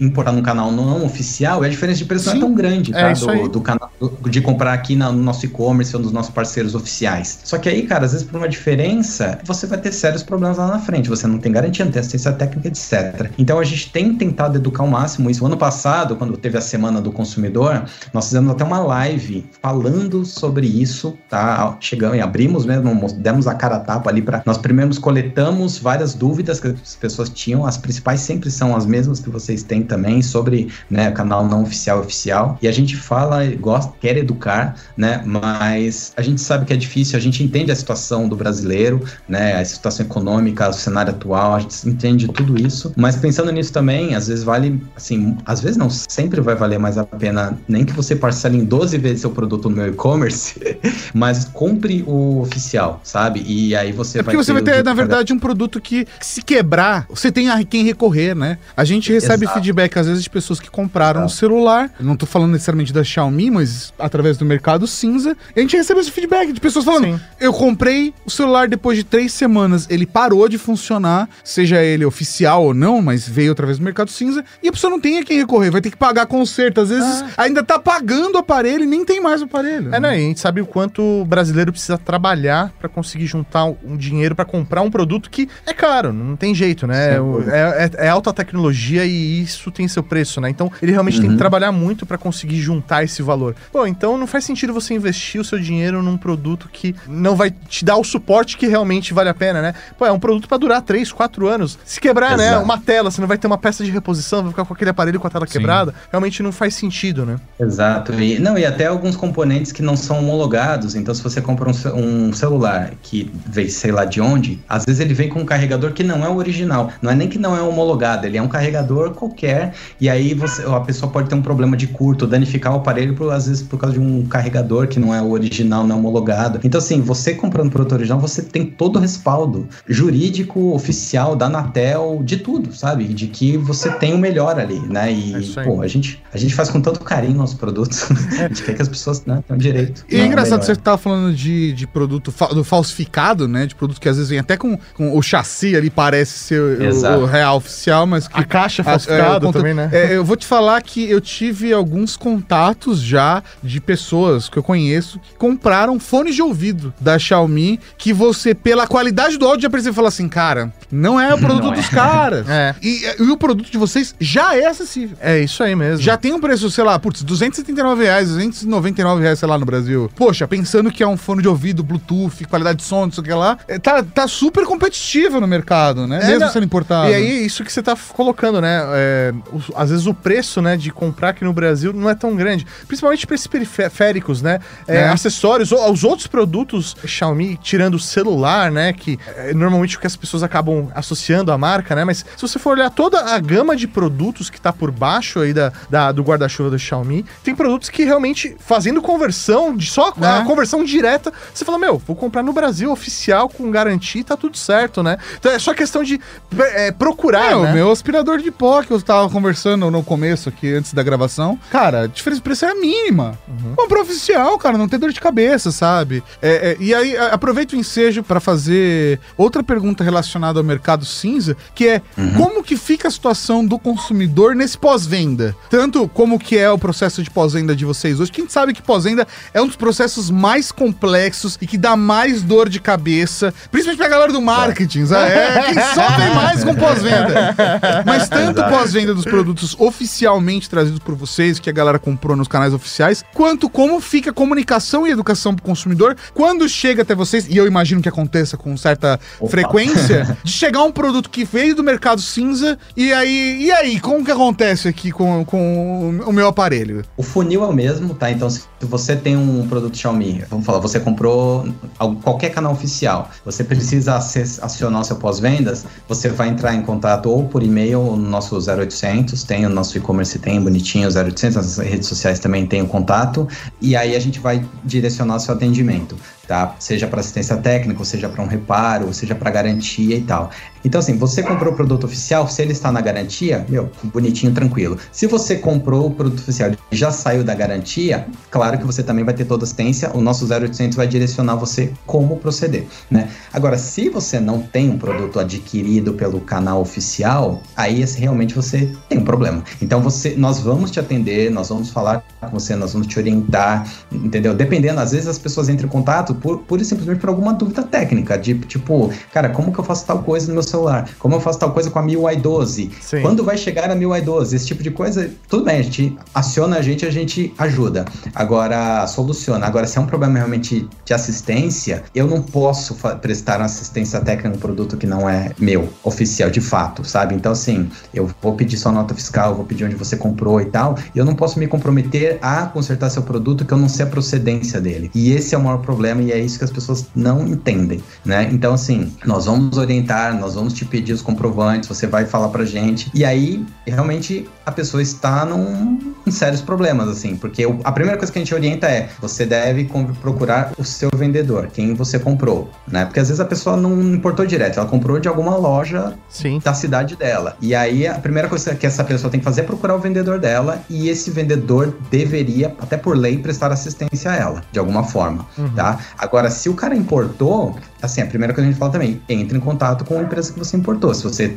importar 0.00 0.32
num 0.32 0.42
canal 0.42 0.70
não 0.70 1.04
oficial, 1.04 1.62
e 1.62 1.66
a 1.66 1.70
diferença 1.70 1.98
de 1.98 2.04
preço 2.04 2.24
Sim. 2.24 2.30
não 2.30 2.36
é 2.36 2.40
tão 2.40 2.54
grande, 2.54 2.90
é 2.90 2.94
tá? 2.94 3.10
É 3.10 3.14
do, 3.14 3.48
do, 3.48 3.60
canal, 3.60 3.90
de 4.28 4.40
comprar 4.40 4.72
aqui 4.72 4.96
no 4.96 5.12
nosso 5.12 5.46
e-commerce 5.46 5.94
ou 5.94 6.02
nos 6.02 6.12
nossos 6.12 6.32
parceiros 6.32 6.74
oficiais. 6.74 7.40
Só 7.44 7.58
que 7.58 7.68
aí, 7.68 7.82
cara, 7.86 8.04
às 8.04 8.12
vezes 8.12 8.26
por 8.26 8.36
uma 8.36 8.48
diferença, 8.48 9.38
você 9.44 9.66
vai 9.66 9.78
ter 9.78 9.92
sérios 9.92 10.22
problemas 10.22 10.58
lá 10.58 10.66
na 10.66 10.78
frente. 10.78 11.08
Você 11.08 11.26
não 11.26 11.38
tem 11.38 11.52
garantia, 11.52 11.84
não 11.84 11.92
tem 11.92 12.00
assistência 12.00 12.32
técnica, 12.32 12.68
etc. 12.68 13.30
Então 13.38 13.58
a 13.58 13.64
gente 13.64 13.90
tem 13.90 14.14
tentado 14.14 14.56
educar 14.56 14.82
ao 14.82 14.88
máximo 14.88 15.30
isso. 15.30 15.42
O 15.42 15.46
ano 15.46 15.56
passado, 15.56 16.16
quando 16.16 16.36
teve 16.36 16.58
a 16.58 16.60
semana 16.60 17.00
do 17.00 17.12
consumidor, 17.12 17.84
nós 18.12 18.26
fizemos 18.26 18.50
até 18.50 18.64
uma 18.64 18.78
live 18.80 19.48
falando 19.62 20.24
sobre 20.24 20.66
isso, 20.66 21.16
tá? 21.28 21.76
Chegamos 21.80 22.16
e 22.16 22.20
abrimos 22.20 22.64
mesmo, 22.64 23.08
demos 23.16 23.46
a 23.46 23.54
cara 23.54 23.76
a 23.76 23.80
tapa 23.80 24.10
ali 24.10 24.22
para 24.22 24.42
nós 24.44 24.58
primeiro 24.58 24.88
coletamos 25.00 25.78
várias 25.78 26.14
dúvidas 26.14 26.60
que 26.60 26.68
as 26.68 26.96
pessoas 26.96 27.28
tinham. 27.28 27.66
As 27.66 27.76
principais 27.76 28.20
sempre 28.20 28.50
são 28.50 28.76
as 28.76 28.86
mesmas 28.86 29.20
que 29.20 29.30
vocês 29.38 29.62
têm 29.62 29.82
também 29.82 30.22
sobre, 30.22 30.68
né, 30.90 31.10
canal 31.10 31.46
não 31.46 31.62
oficial 31.62 32.00
oficial. 32.00 32.58
E 32.60 32.68
a 32.68 32.72
gente 32.72 32.96
fala, 32.96 33.44
gosta, 33.56 33.92
quer 34.00 34.16
educar, 34.16 34.76
né? 34.96 35.22
Mas 35.24 36.12
a 36.16 36.22
gente 36.22 36.40
sabe 36.40 36.64
que 36.64 36.72
é 36.72 36.76
difícil, 36.76 37.16
a 37.16 37.20
gente 37.20 37.42
entende 37.42 37.70
a 37.70 37.76
situação 37.76 38.28
do 38.28 38.36
brasileiro, 38.36 39.02
né? 39.28 39.60
A 39.60 39.64
situação 39.64 40.04
econômica, 40.04 40.68
o 40.68 40.72
cenário 40.72 41.12
atual, 41.12 41.54
a 41.54 41.60
gente 41.60 41.88
entende 41.88 42.28
tudo 42.28 42.60
isso. 42.60 42.92
Mas 42.96 43.16
pensando 43.16 43.52
nisso 43.52 43.72
também, 43.72 44.14
às 44.14 44.28
vezes 44.28 44.44
vale, 44.44 44.80
assim, 44.96 45.36
às 45.44 45.60
vezes 45.60 45.76
não, 45.76 45.90
sempre 45.90 46.40
vai 46.40 46.54
valer 46.54 46.78
mais 46.78 46.98
a 46.98 47.04
pena, 47.04 47.58
nem 47.68 47.84
que 47.84 47.92
você 47.92 48.16
parcele 48.16 48.58
em 48.58 48.64
12 48.64 48.98
vezes 48.98 49.20
seu 49.20 49.30
produto 49.30 49.68
no 49.68 49.76
meu 49.76 49.88
e-commerce, 49.88 50.60
mas 51.14 51.44
compre 51.44 52.04
o 52.06 52.40
oficial, 52.40 53.00
sabe? 53.02 53.44
E 53.46 53.74
aí 53.74 53.92
você 53.92 54.18
é 54.18 54.22
vai 54.22 54.34
porque 54.34 54.44
você 54.44 54.52
vai 54.52 54.62
ter, 54.62 54.84
na 54.84 54.94
verdade, 54.94 55.32
um 55.32 55.38
produto 55.38 55.80
que, 55.80 56.04
que, 56.04 56.06
se 56.20 56.42
quebrar, 56.42 57.06
você 57.08 57.30
tem 57.32 57.50
a 57.50 57.62
quem 57.64 57.84
recorrer, 57.84 58.34
né? 58.34 58.58
A 58.76 58.84
gente 58.84 59.17
recebe 59.20 59.44
Exato. 59.44 59.58
feedback, 59.60 59.98
às 59.98 60.06
vezes, 60.06 60.22
de 60.22 60.30
pessoas 60.30 60.60
que 60.60 60.70
compraram 60.70 61.20
o 61.22 61.24
Exato. 61.24 61.38
celular. 61.38 61.90
Eu 61.98 62.04
não 62.06 62.16
tô 62.16 62.26
falando 62.26 62.52
necessariamente 62.52 62.92
da 62.92 63.02
Xiaomi, 63.04 63.50
mas 63.50 63.92
através 63.98 64.36
do 64.36 64.44
mercado 64.44 64.86
cinza. 64.86 65.36
E 65.54 65.60
a 65.60 65.62
gente 65.62 65.76
recebe 65.76 66.00
esse 66.00 66.10
feedback 66.10 66.52
de 66.52 66.60
pessoas 66.60 66.84
falando: 66.84 67.04
Sim. 67.04 67.20
eu 67.40 67.52
comprei 67.52 68.12
o 68.24 68.30
celular 68.30 68.68
depois 68.68 68.96
de 68.98 69.04
três 69.04 69.32
semanas, 69.32 69.86
ele 69.90 70.06
parou 70.06 70.48
de 70.48 70.58
funcionar, 70.58 71.28
seja 71.44 71.82
ele 71.82 72.04
oficial 72.04 72.64
ou 72.64 72.74
não, 72.74 73.00
mas 73.02 73.28
veio 73.28 73.52
através 73.52 73.78
do 73.78 73.84
mercado 73.84 74.10
cinza, 74.10 74.44
e 74.62 74.68
a 74.68 74.72
pessoa 74.72 74.90
não 74.90 75.00
tem 75.00 75.18
a 75.18 75.24
quem 75.24 75.38
recorrer, 75.38 75.70
vai 75.70 75.80
ter 75.80 75.90
que 75.90 75.96
pagar 75.96 76.26
conserto. 76.26 76.80
Às 76.80 76.88
vezes 76.90 77.24
ainda 77.36 77.62
tá 77.62 77.78
pagando 77.78 78.36
o 78.36 78.38
aparelho 78.38 78.84
e 78.84 78.86
nem 78.86 79.04
tem 79.04 79.20
mais 79.20 79.40
o 79.42 79.44
aparelho. 79.44 79.94
É, 79.94 80.00
não, 80.00 80.10
e 80.10 80.14
a 80.14 80.18
gente 80.18 80.40
sabe 80.40 80.60
o 80.60 80.66
quanto 80.66 81.02
o 81.02 81.24
brasileiro 81.24 81.72
precisa 81.72 81.98
trabalhar 81.98 82.72
pra 82.78 82.88
conseguir 82.88 83.26
juntar 83.26 83.64
um- 83.64 83.76
um 83.84 83.96
dinheiro 83.96 84.34
pra 84.34 84.44
comprar 84.44 84.82
um 84.82 84.90
produto 84.90 85.30
que 85.30 85.48
é 85.66 85.72
caro, 85.72 86.12
não 86.12 86.36
tem 86.36 86.54
jeito, 86.54 86.86
né? 86.86 87.16
Sim. 87.16 87.50
É, 87.50 87.90
é- 88.00 88.06
é 88.06 88.08
alta 88.08 88.32
tecnologia 88.32 89.04
e 89.08 89.42
isso 89.42 89.70
tem 89.70 89.88
seu 89.88 90.02
preço, 90.02 90.40
né? 90.40 90.50
Então 90.50 90.70
ele 90.82 90.92
realmente 90.92 91.20
tem 91.20 91.30
que 91.30 91.36
trabalhar 91.36 91.72
muito 91.72 92.06
pra 92.06 92.18
conseguir 92.18 92.60
juntar 92.60 93.02
esse 93.02 93.22
valor. 93.22 93.54
Pô, 93.72 93.86
então 93.86 94.16
não 94.18 94.26
faz 94.26 94.44
sentido 94.44 94.72
você 94.72 94.94
investir 94.94 95.40
o 95.40 95.44
seu 95.44 95.58
dinheiro 95.58 96.02
num 96.02 96.16
produto 96.16 96.68
que 96.72 96.94
não 97.06 97.34
vai 97.34 97.50
te 97.50 97.84
dar 97.84 97.96
o 97.96 98.04
suporte 98.04 98.56
que 98.56 98.66
realmente 98.66 99.12
vale 99.14 99.28
a 99.28 99.34
pena, 99.34 99.60
né? 99.60 99.74
Pô, 99.98 100.06
é 100.06 100.12
um 100.12 100.18
produto 100.18 100.48
pra 100.48 100.58
durar 100.58 100.82
3, 100.82 101.12
4 101.12 101.46
anos. 101.48 101.78
Se 101.84 102.00
quebrar, 102.00 102.36
né? 102.36 102.48
Exato. 102.48 102.64
Uma 102.64 102.78
tela, 102.78 103.10
você 103.10 103.20
não 103.20 103.28
vai 103.28 103.38
ter 103.38 103.46
uma 103.46 103.58
peça 103.58 103.84
de 103.84 103.90
reposição, 103.90 104.42
vai 104.42 104.50
ficar 104.50 104.64
com 104.64 104.74
aquele 104.74 104.90
aparelho 104.90 105.20
com 105.20 105.26
a 105.26 105.30
tela 105.30 105.46
quebrada. 105.46 105.94
Realmente 106.10 106.42
não 106.42 106.52
faz 106.52 106.74
sentido, 106.74 107.24
né? 107.24 107.38
Exato. 107.58 108.12
E, 108.14 108.38
não, 108.38 108.58
e 108.58 108.64
até 108.64 108.86
alguns 108.86 109.16
componentes 109.16 109.72
que 109.72 109.82
não 109.82 109.96
são 109.96 110.18
homologados. 110.18 110.94
Então, 110.94 111.14
se 111.14 111.22
você 111.22 111.40
compra 111.40 111.70
um, 111.70 112.28
um 112.28 112.32
celular 112.32 112.92
que 113.02 113.30
veio 113.46 113.70
sei 113.70 113.92
lá 113.92 114.04
de 114.04 114.20
onde, 114.20 114.58
às 114.68 114.84
vezes 114.84 115.00
ele 115.00 115.14
vem 115.14 115.28
com 115.28 115.40
um 115.40 115.44
carregador 115.44 115.92
que 115.92 116.02
não 116.02 116.24
é 116.24 116.28
o 116.28 116.36
original. 116.36 116.90
Não 117.00 117.10
é 117.10 117.14
nem 117.14 117.28
que 117.28 117.38
não 117.38 117.56
é 117.56 117.62
homologado, 117.62 118.26
ele 118.26 118.36
é 118.36 118.42
um 118.42 118.48
carregador 118.48 118.97
qualquer. 119.10 119.72
E 120.00 120.08
aí 120.08 120.34
você, 120.34 120.62
a 120.64 120.80
pessoa 120.80 121.10
pode 121.10 121.28
ter 121.28 121.34
um 121.34 121.42
problema 121.42 121.76
de 121.76 121.86
curto, 121.86 122.26
danificar 122.26 122.72
o 122.72 122.76
aparelho, 122.76 123.14
por, 123.14 123.32
às 123.32 123.46
vezes 123.46 123.62
por 123.62 123.78
causa 123.78 123.94
de 123.94 124.00
um 124.00 124.24
carregador 124.26 124.86
que 124.88 124.98
não 125.00 125.14
é 125.14 125.20
o 125.22 125.30
original, 125.30 125.86
não 125.86 125.96
é 125.96 125.98
homologado. 125.98 126.60
Então, 126.64 126.78
assim, 126.78 127.00
você 127.00 127.34
comprando 127.34 127.70
produto 127.70 127.92
original, 127.92 128.18
você 128.20 128.42
tem 128.42 128.64
todo 128.66 128.96
o 128.96 128.98
respaldo 129.00 129.68
jurídico, 129.88 130.72
oficial, 130.74 131.34
da 131.36 131.46
Anatel, 131.46 132.20
de 132.24 132.36
tudo, 132.38 132.74
sabe? 132.74 133.04
De 133.04 133.26
que 133.26 133.56
você 133.56 133.90
tem 133.90 134.14
o 134.14 134.18
melhor 134.18 134.58
ali, 134.58 134.78
né? 134.80 135.10
É 135.10 135.12
E, 135.12 135.34
aí. 135.34 135.64
pô, 135.64 135.80
a 135.82 135.86
gente, 135.88 136.22
a 136.32 136.38
gente 136.38 136.54
faz 136.54 136.70
com 136.70 136.80
tanto 136.80 137.00
carinho 137.00 137.34
nossos 137.36 137.56
produtos. 137.56 138.04
a 138.38 138.48
gente 138.48 138.62
quer 138.62 138.74
que 138.74 138.82
as 138.82 138.88
pessoas 138.88 139.24
né, 139.24 139.42
tenham 139.46 139.58
direito. 139.58 140.04
E 140.08 140.16
é 140.16 140.26
engraçado, 140.26 140.60
melhor. 140.60 140.64
você 140.66 140.76
tava 140.76 140.98
falando 140.98 141.34
de, 141.34 141.72
de 141.72 141.86
produto 141.86 142.30
fa- 142.32 142.48
do 142.48 142.64
falsificado, 142.64 143.46
né? 143.48 143.66
De 143.66 143.74
produto 143.74 144.00
que 144.00 144.08
às 144.08 144.16
vezes 144.16 144.30
vem 144.30 144.38
até 144.38 144.56
com, 144.56 144.78
com 144.94 145.16
o 145.16 145.22
chassi 145.22 145.76
ali, 145.76 145.90
parece 145.90 146.38
ser 146.38 146.60
o- 146.60 147.22
o, 147.22 147.24
real 147.26 147.56
oficial, 147.56 148.06
mas 148.06 148.26
que. 148.28 148.38
A 148.38 148.44
caixa 148.44 148.82
É, 149.08 149.36
o 149.36 149.40
conto- 149.40 149.52
também, 149.58 149.74
né? 149.74 149.88
é, 149.92 150.16
eu 150.16 150.24
vou 150.24 150.36
te 150.36 150.46
falar 150.46 150.80
que 150.82 151.08
eu 151.10 151.20
tive 151.20 151.72
alguns 151.72 152.16
contatos 152.16 153.00
já 153.00 153.42
de 153.62 153.80
pessoas 153.80 154.48
que 154.48 154.56
eu 154.56 154.62
conheço 154.62 155.18
que 155.18 155.34
compraram 155.36 155.98
fones 155.98 156.34
de 156.34 156.42
ouvido 156.42 156.92
da 157.00 157.18
Xiaomi 157.18 157.80
que 157.96 158.12
você, 158.12 158.54
pela 158.54 158.86
qualidade 158.86 159.36
do 159.38 159.46
áudio, 159.46 159.62
já 159.62 159.70
precisa 159.70 159.92
falar 159.92 160.08
assim, 160.08 160.28
cara, 160.28 160.72
não 160.90 161.20
é 161.20 161.32
o 161.34 161.38
produto 161.38 161.64
Não 161.64 161.72
é. 161.72 161.76
dos 161.76 161.88
caras. 161.88 162.48
É. 162.48 162.74
E, 162.82 163.02
e 163.18 163.22
o 163.30 163.36
produto 163.36 163.70
de 163.70 163.78
vocês 163.78 164.14
já 164.20 164.56
é 164.56 164.66
acessível. 164.66 165.16
É 165.20 165.38
isso 165.40 165.62
aí 165.62 165.74
mesmo. 165.74 166.02
Já 166.02 166.16
tem 166.16 166.32
um 166.32 166.40
preço, 166.40 166.70
sei 166.70 166.84
lá, 166.84 166.98
putz, 166.98 167.22
279 167.22 168.04
reais, 168.04 168.28
299 168.28 169.22
reais, 169.22 169.38
sei 169.38 169.48
lá, 169.48 169.58
no 169.58 169.64
Brasil. 169.64 170.10
Poxa, 170.14 170.46
pensando 170.46 170.90
que 170.90 171.02
é 171.02 171.06
um 171.06 171.16
fone 171.16 171.42
de 171.42 171.48
ouvido, 171.48 171.82
Bluetooth, 171.82 172.44
qualidade 172.48 172.78
de 172.78 172.84
som, 172.84 173.06
não 173.06 173.12
sei 173.12 173.20
o 173.22 173.24
que 173.24 173.32
lá, 173.34 173.58
é, 173.66 173.78
tá, 173.78 174.02
tá 174.02 174.26
super 174.28 174.64
competitiva 174.64 175.40
no 175.40 175.46
mercado, 175.46 176.06
né? 176.06 176.20
É, 176.22 176.26
Mesmo 176.26 176.40
não- 176.40 176.52
sendo 176.52 176.64
importado. 176.64 177.10
E 177.10 177.14
aí, 177.14 177.44
isso 177.46 177.64
que 177.64 177.72
você 177.72 177.82
tá 177.82 177.96
colocando, 178.14 178.60
né? 178.60 178.77
É, 178.86 179.32
às 179.76 179.90
vezes 179.90 180.06
o 180.06 180.14
preço, 180.14 180.60
né, 180.62 180.76
de 180.76 180.90
comprar 180.90 181.30
aqui 181.30 181.44
no 181.44 181.52
Brasil 181.52 181.92
não 181.92 182.08
é 182.08 182.14
tão 182.14 182.34
grande. 182.36 182.66
Principalmente 182.86 183.26
para 183.26 183.34
esses 183.34 183.46
periféricos, 183.46 184.42
né? 184.42 184.60
É, 184.86 184.96
É. 184.98 185.08
Acessórios, 185.08 185.72
ou 185.72 185.90
os 185.92 186.04
outros 186.04 186.26
produtos 186.26 186.96
Xiaomi, 187.04 187.56
tirando 187.62 187.94
o 187.94 187.98
celular, 187.98 188.70
né? 188.70 188.92
Que 188.92 189.18
é 189.36 189.54
normalmente 189.54 189.96
o 189.96 190.00
que 190.00 190.06
as 190.06 190.16
pessoas 190.16 190.42
acabam 190.42 190.88
associando 190.94 191.50
à 191.52 191.58
marca, 191.58 191.94
né? 191.94 192.04
Mas 192.04 192.18
se 192.18 192.42
você 192.42 192.58
for 192.58 192.70
olhar 192.76 192.90
toda 192.90 193.20
a 193.34 193.38
gama 193.38 193.74
de 193.76 193.86
produtos 193.86 194.50
que 194.50 194.60
tá 194.60 194.72
por 194.72 194.90
baixo 194.90 195.40
aí 195.40 195.52
da, 195.52 195.72
da- 195.88 196.12
do 196.12 196.22
guarda-chuva 196.22 196.70
do 196.70 196.78
Xiaomi, 196.78 197.24
tem 197.42 197.54
produtos 197.54 197.88
que 197.88 198.04
realmente, 198.04 198.56
fazendo 198.58 199.00
conversão, 199.02 199.76
de 199.76 199.86
só 199.90 200.12
a 200.20 200.40
É. 200.40 200.44
conversão 200.44 200.84
direta, 200.84 201.32
você 201.54 201.64
fala, 201.64 201.78
meu, 201.78 201.98
vou 202.06 202.14
comprar 202.16 202.42
no 202.42 202.52
Brasil 202.52 202.90
oficial 202.90 203.48
com 203.48 203.70
garantia 203.70 204.20
e 204.20 204.24
tá 204.24 204.36
tudo 204.36 204.56
certo, 204.56 205.02
né? 205.02 205.16
Então 205.38 205.50
é 205.52 205.58
só 205.58 205.72
questão 205.74 206.02
de 206.02 206.20
é, 206.58 206.90
procurar, 206.92 207.50
né? 207.50 207.56
o 207.56 207.72
meu 207.72 207.90
aspirador 207.90 208.38
de 208.38 208.50
pó 208.50 208.67
que 208.86 208.92
eu 208.92 209.00
tava 209.00 209.28
conversando 209.30 209.90
no 209.90 210.02
começo 210.02 210.48
aqui, 210.48 210.72
antes 210.72 210.92
da 210.92 211.02
gravação. 211.02 211.58
Cara, 211.70 212.02
a 212.02 212.06
diferença 212.06 212.40
de 212.40 212.44
preço 212.44 212.64
é 212.64 212.74
mínima. 212.74 213.38
Uhum. 213.48 213.74
Comprou 213.74 214.02
oficial, 214.02 214.58
cara, 214.58 214.76
não 214.76 214.88
tem 214.88 214.98
dor 214.98 215.12
de 215.12 215.20
cabeça, 215.20 215.70
sabe? 215.70 216.22
É, 216.40 216.70
é, 216.70 216.76
e 216.78 216.94
aí, 216.94 217.16
aproveito 217.16 217.72
o 217.72 217.76
ensejo 217.76 218.22
pra 218.22 218.40
fazer 218.40 219.20
outra 219.36 219.62
pergunta 219.62 220.04
relacionada 220.04 220.60
ao 220.60 220.64
mercado 220.64 221.04
cinza, 221.04 221.56
que 221.74 221.88
é 221.88 222.02
como 222.36 222.62
que 222.62 222.76
fica 222.76 223.08
a 223.08 223.10
situação 223.10 223.64
do 223.64 223.78
consumidor 223.78 224.54
nesse 224.54 224.76
pós-venda? 224.76 225.56
Tanto 225.70 226.06
como 226.08 226.38
que 226.38 226.56
é 226.56 226.70
o 226.70 226.78
processo 226.78 227.22
de 227.22 227.30
pós-venda 227.30 227.74
de 227.74 227.84
vocês 227.84 228.20
hoje, 228.20 228.30
que 228.30 228.40
a 228.40 228.44
gente 228.44 228.52
sabe 228.52 228.72
que 228.72 228.82
pós-venda 228.82 229.26
é 229.52 229.60
um 229.60 229.66
dos 229.66 229.76
processos 229.76 230.30
mais 230.30 230.70
complexos 230.70 231.58
e 231.60 231.66
que 231.66 231.78
dá 231.78 231.96
mais 231.96 232.42
dor 232.42 232.68
de 232.68 232.80
cabeça, 232.80 233.52
principalmente 233.70 233.98
pra 233.98 234.08
galera 234.08 234.32
do 234.32 234.42
marketing, 234.42 235.06
sabe? 235.06 235.32
É 235.32 235.62
quem 235.62 235.74
sofre 235.94 236.30
mais 236.34 236.64
com 236.64 236.74
pós-venda. 236.74 237.54
Mas 238.04 238.28
tanto 238.28 238.57
Exato. 238.60 238.74
pós-venda 238.76 239.14
dos 239.14 239.24
produtos 239.24 239.76
oficialmente 239.78 240.68
trazidos 240.68 240.98
por 241.00 241.14
vocês, 241.14 241.58
que 241.58 241.68
a 241.68 241.72
galera 241.72 241.98
comprou 241.98 242.36
nos 242.36 242.48
canais 242.48 242.72
oficiais, 242.72 243.24
quanto 243.34 243.68
como 243.68 244.00
fica 244.00 244.30
a 244.30 244.32
comunicação 244.32 245.06
e 245.06 245.10
educação 245.10 245.54
pro 245.54 245.64
consumidor 245.64 246.16
quando 246.34 246.68
chega 246.68 247.02
até 247.02 247.14
vocês, 247.14 247.46
e 247.48 247.56
eu 247.56 247.66
imagino 247.66 248.00
que 248.02 248.08
aconteça 248.08 248.56
com 248.56 248.76
certa 248.76 249.18
Opa. 249.40 249.50
frequência, 249.50 250.36
de 250.42 250.50
chegar 250.52 250.82
um 250.84 250.92
produto 250.92 251.30
que 251.30 251.44
veio 251.44 251.74
do 251.74 251.82
mercado 251.82 252.20
cinza, 252.20 252.78
e 252.96 253.12
aí, 253.12 253.62
e 253.64 253.70
aí, 253.70 254.00
como 254.00 254.24
que 254.24 254.30
acontece 254.30 254.88
aqui 254.88 255.10
com, 255.10 255.44
com 255.44 256.20
o 256.26 256.32
meu 256.32 256.46
aparelho? 256.48 257.04
O 257.16 257.22
funil 257.22 257.62
é 257.62 257.66
o 257.66 257.72
mesmo, 257.72 258.14
tá? 258.14 258.30
Então, 258.30 258.48
se 258.48 258.62
você 258.80 259.16
tem 259.16 259.36
um 259.36 259.66
produto 259.68 259.96
Xiaomi, 259.96 260.44
vamos 260.48 260.64
falar, 260.64 260.78
você 260.78 260.98
comprou 261.00 261.66
al- 261.98 262.16
qualquer 262.16 262.50
canal 262.50 262.72
oficial, 262.72 263.30
você 263.44 263.62
precisa 263.64 264.16
acess- 264.16 264.58
acionar 264.62 265.00
o 265.02 265.04
seu 265.04 265.16
pós-vendas, 265.16 265.84
você 266.08 266.28
vai 266.28 266.48
entrar 266.48 266.74
em 266.74 266.82
contato 266.82 267.28
ou 267.30 267.44
por 267.46 267.62
e-mail 267.62 268.00
no 268.02 268.16
nosso 268.16 268.47
0800, 268.56 269.44
tem 269.44 269.66
o 269.66 269.68
nosso 269.68 269.96
e-commerce, 269.98 270.38
tem 270.38 270.60
bonitinho 270.60 271.08
o 271.08 271.12
0800, 271.12 271.56
nas 271.56 271.78
redes 271.78 272.08
sociais 272.08 272.38
também 272.38 272.66
tem 272.66 272.82
o 272.82 272.86
contato, 272.86 273.46
e 273.80 273.94
aí 273.94 274.16
a 274.16 274.20
gente 274.20 274.38
vai 274.40 274.64
direcionar 274.84 275.36
o 275.36 275.40
seu 275.40 275.54
atendimento, 275.54 276.16
tá? 276.46 276.74
Seja 276.78 277.06
para 277.06 277.20
assistência 277.20 277.56
técnica, 277.56 278.04
seja 278.04 278.28
para 278.28 278.42
um 278.42 278.46
reparo, 278.46 279.12
seja 279.12 279.34
para 279.34 279.50
garantia 279.50 280.16
e 280.16 280.22
tal. 280.22 280.50
Então, 280.84 280.98
assim, 280.98 281.16
você 281.16 281.42
comprou 281.42 281.72
o 281.72 281.76
produto 281.76 282.04
oficial, 282.04 282.48
se 282.48 282.62
ele 282.62 282.72
está 282.72 282.90
na 282.92 283.00
garantia, 283.00 283.64
meu, 283.68 283.90
bonitinho, 284.04 284.52
tranquilo. 284.52 284.98
Se 285.12 285.26
você 285.26 285.56
comprou 285.56 286.06
o 286.06 286.10
produto 286.10 286.40
oficial 286.40 286.70
e 286.90 286.96
já 286.96 287.10
saiu 287.10 287.44
da 287.44 287.54
garantia, 287.54 288.26
claro 288.50 288.78
que 288.78 288.84
você 288.84 289.02
também 289.02 289.24
vai 289.24 289.34
ter 289.34 289.44
toda 289.44 289.64
assistência, 289.64 290.10
o 290.14 290.20
nosso 290.20 290.46
0800 290.46 290.96
vai 290.96 291.06
direcionar 291.06 291.56
você 291.56 291.92
como 292.06 292.36
proceder, 292.36 292.86
né? 293.10 293.28
Agora, 293.52 293.78
se 293.78 294.08
você 294.08 294.38
não 294.40 294.60
tem 294.60 294.90
um 294.90 294.98
produto 294.98 295.38
adquirido 295.38 296.14
pelo 296.14 296.40
canal 296.40 296.80
oficial, 296.80 297.60
aí 297.76 298.02
esse, 298.02 298.18
realmente 298.18 298.54
você 298.54 298.92
tem 299.08 299.18
um 299.18 299.24
problema. 299.24 299.62
Então, 299.80 300.00
você, 300.00 300.34
nós 300.36 300.60
vamos 300.60 300.90
te 300.90 301.00
atender, 301.00 301.50
nós 301.50 301.68
vamos 301.68 301.90
falar 301.90 302.24
com 302.40 302.48
você, 302.48 302.74
nós 302.76 302.92
vamos 302.92 303.06
te 303.06 303.18
orientar, 303.18 303.86
entendeu? 304.12 304.54
Dependendo, 304.54 305.00
às 305.00 305.12
vezes 305.12 305.26
as 305.26 305.38
pessoas 305.38 305.68
entram 305.68 305.88
em 305.88 305.90
contato 305.90 306.34
por, 306.34 306.80
e 306.80 306.84
simplesmente 306.84 307.20
por 307.20 307.28
alguma 307.28 307.52
dúvida 307.52 307.82
técnica, 307.82 308.38
de 308.38 308.54
tipo, 308.54 309.12
cara, 309.32 309.48
como 309.48 309.72
que 309.72 309.78
eu 309.78 309.84
faço 309.84 310.06
tal 310.06 310.22
coisa 310.22 310.46
no 310.48 310.54
meu 310.54 310.62
celular? 310.68 311.08
Como 311.18 311.34
eu 311.34 311.40
faço 311.40 311.58
tal 311.58 311.72
coisa 311.72 311.90
com 311.90 311.98
a 311.98 312.02
MIUI 312.02 312.36
12? 312.36 312.90
Sim. 313.00 313.22
Quando 313.22 313.44
vai 313.44 313.56
chegar 313.56 313.90
a 313.90 313.94
MIUI 313.94 314.20
12? 314.20 314.54
Esse 314.54 314.66
tipo 314.66 314.82
de 314.82 314.90
coisa, 314.90 315.30
tudo 315.48 315.64
bem, 315.64 315.78
a 315.78 315.82
gente 315.82 316.16
aciona 316.34 316.78
a 316.78 316.82
gente, 316.82 317.06
a 317.06 317.10
gente 317.10 317.52
ajuda. 317.58 318.04
Agora, 318.34 319.06
soluciona. 319.06 319.66
Agora, 319.66 319.86
se 319.86 319.98
é 319.98 320.00
um 320.00 320.06
problema 320.06 320.36
realmente 320.36 320.88
de 321.04 321.14
assistência, 321.14 322.04
eu 322.14 322.26
não 322.26 322.42
posso 322.42 322.94
prestar 323.20 323.60
assistência 323.60 324.20
técnica 324.20 324.48
num 324.48 324.58
produto 324.58 324.96
que 324.96 325.06
não 325.06 325.28
é 325.28 325.52
meu, 325.58 325.88
oficial, 326.04 326.50
de 326.50 326.60
fato, 326.60 327.04
sabe? 327.04 327.34
Então, 327.34 327.52
assim, 327.52 327.88
eu 328.14 328.30
vou 328.40 328.54
pedir 328.54 328.76
sua 328.76 328.92
nota 328.92 329.14
fiscal, 329.14 329.50
eu 329.50 329.56
vou 329.56 329.64
pedir 329.64 329.84
onde 329.84 329.94
você 329.94 330.16
comprou 330.16 330.60
e 330.60 330.66
tal, 330.66 330.96
e 331.14 331.18
eu 331.18 331.24
não 331.24 331.34
posso 331.34 331.58
me 331.58 331.66
comprometer 331.66 332.38
a 332.40 332.66
consertar 332.66 333.10
seu 333.10 333.22
produto 333.22 333.38
produto 333.38 333.64
que 333.64 333.72
eu 333.72 333.78
não 333.78 333.88
sei 333.88 334.04
a 334.04 334.08
procedência 334.08 334.80
dele. 334.80 335.10
E 335.14 335.32
esse 335.32 335.54
é 335.54 335.58
o 335.58 335.62
maior 335.62 335.78
problema 335.78 336.22
e 336.22 336.32
é 336.32 336.38
isso 336.38 336.58
que 336.58 336.64
as 336.64 336.70
pessoas 336.70 337.06
não 337.14 337.46
entendem, 337.46 338.02
né? 338.24 338.48
Então, 338.52 338.74
assim, 338.74 339.12
nós 339.24 339.46
vamos 339.46 339.78
orientar, 339.78 340.38
nós 340.38 340.54
vamos 340.58 340.72
te 340.72 340.84
pedir 340.84 341.12
os 341.12 341.22
comprovantes, 341.22 341.88
você 341.88 342.06
vai 342.06 342.26
falar 342.26 342.48
pra 342.48 342.64
gente. 342.64 343.10
E 343.14 343.24
aí, 343.24 343.64
realmente, 343.86 344.48
a 344.66 344.72
pessoa 344.72 345.02
está 345.02 345.44
num, 345.44 346.14
em 346.26 346.30
sérios 346.30 346.60
problemas, 346.60 347.08
assim, 347.08 347.36
porque 347.36 347.64
o, 347.66 347.78
a 347.84 347.92
primeira 347.92 348.18
coisa 348.18 348.32
que 348.32 348.38
a 348.38 348.42
gente 348.42 348.54
orienta 348.54 348.86
é 348.86 349.08
você 349.20 349.46
deve 349.46 349.88
procurar 350.20 350.72
o 350.76 350.84
seu 350.84 351.10
vendedor, 351.14 351.68
quem 351.72 351.94
você 351.94 352.18
comprou, 352.18 352.70
né? 352.86 353.04
Porque 353.04 353.20
às 353.20 353.28
vezes 353.28 353.40
a 353.40 353.44
pessoa 353.44 353.76
não 353.76 354.00
importou 354.02 354.44
direto, 354.46 354.78
ela 354.78 354.88
comprou 354.88 355.18
de 355.18 355.28
alguma 355.28 355.56
loja 355.56 356.14
Sim. 356.28 356.60
da 356.62 356.74
cidade 356.74 357.16
dela. 357.16 357.56
E 357.60 357.74
aí 357.74 358.06
a 358.06 358.14
primeira 358.14 358.48
coisa 358.48 358.74
que 358.74 358.86
essa 358.86 359.04
pessoa 359.04 359.30
tem 359.30 359.40
que 359.40 359.44
fazer 359.44 359.62
é 359.62 359.64
procurar 359.64 359.94
o 359.94 359.98
vendedor 359.98 360.38
dela 360.38 360.82
e 360.88 361.08
esse 361.08 361.30
vendedor 361.30 361.94
deveria, 362.10 362.74
até 362.80 362.96
por 362.96 363.16
lei, 363.16 363.38
prestar 363.38 363.72
assistência 363.72 364.30
a 364.30 364.36
ela, 364.36 364.62
de 364.70 364.78
alguma 364.78 365.04
forma, 365.04 365.46
uhum. 365.56 365.70
tá? 365.70 365.98
Agora, 366.18 366.50
se 366.50 366.68
o 366.68 366.74
cara 366.74 366.94
importou, 366.94 367.76
assim, 368.00 368.20
a 368.20 368.26
primeira 368.26 368.54
coisa 368.54 368.66
que 368.66 368.70
a 368.70 368.72
gente 368.72 368.78
fala 368.78 368.92
também, 368.92 369.20
entre 369.28 369.56
em 369.56 369.60
contato 369.60 370.04
com 370.04 370.18
a 370.18 370.22
empresa 370.22 370.52
que 370.52 370.58
você 370.58 370.76
importou. 370.76 371.12
Se 371.14 371.22
você 371.22 371.56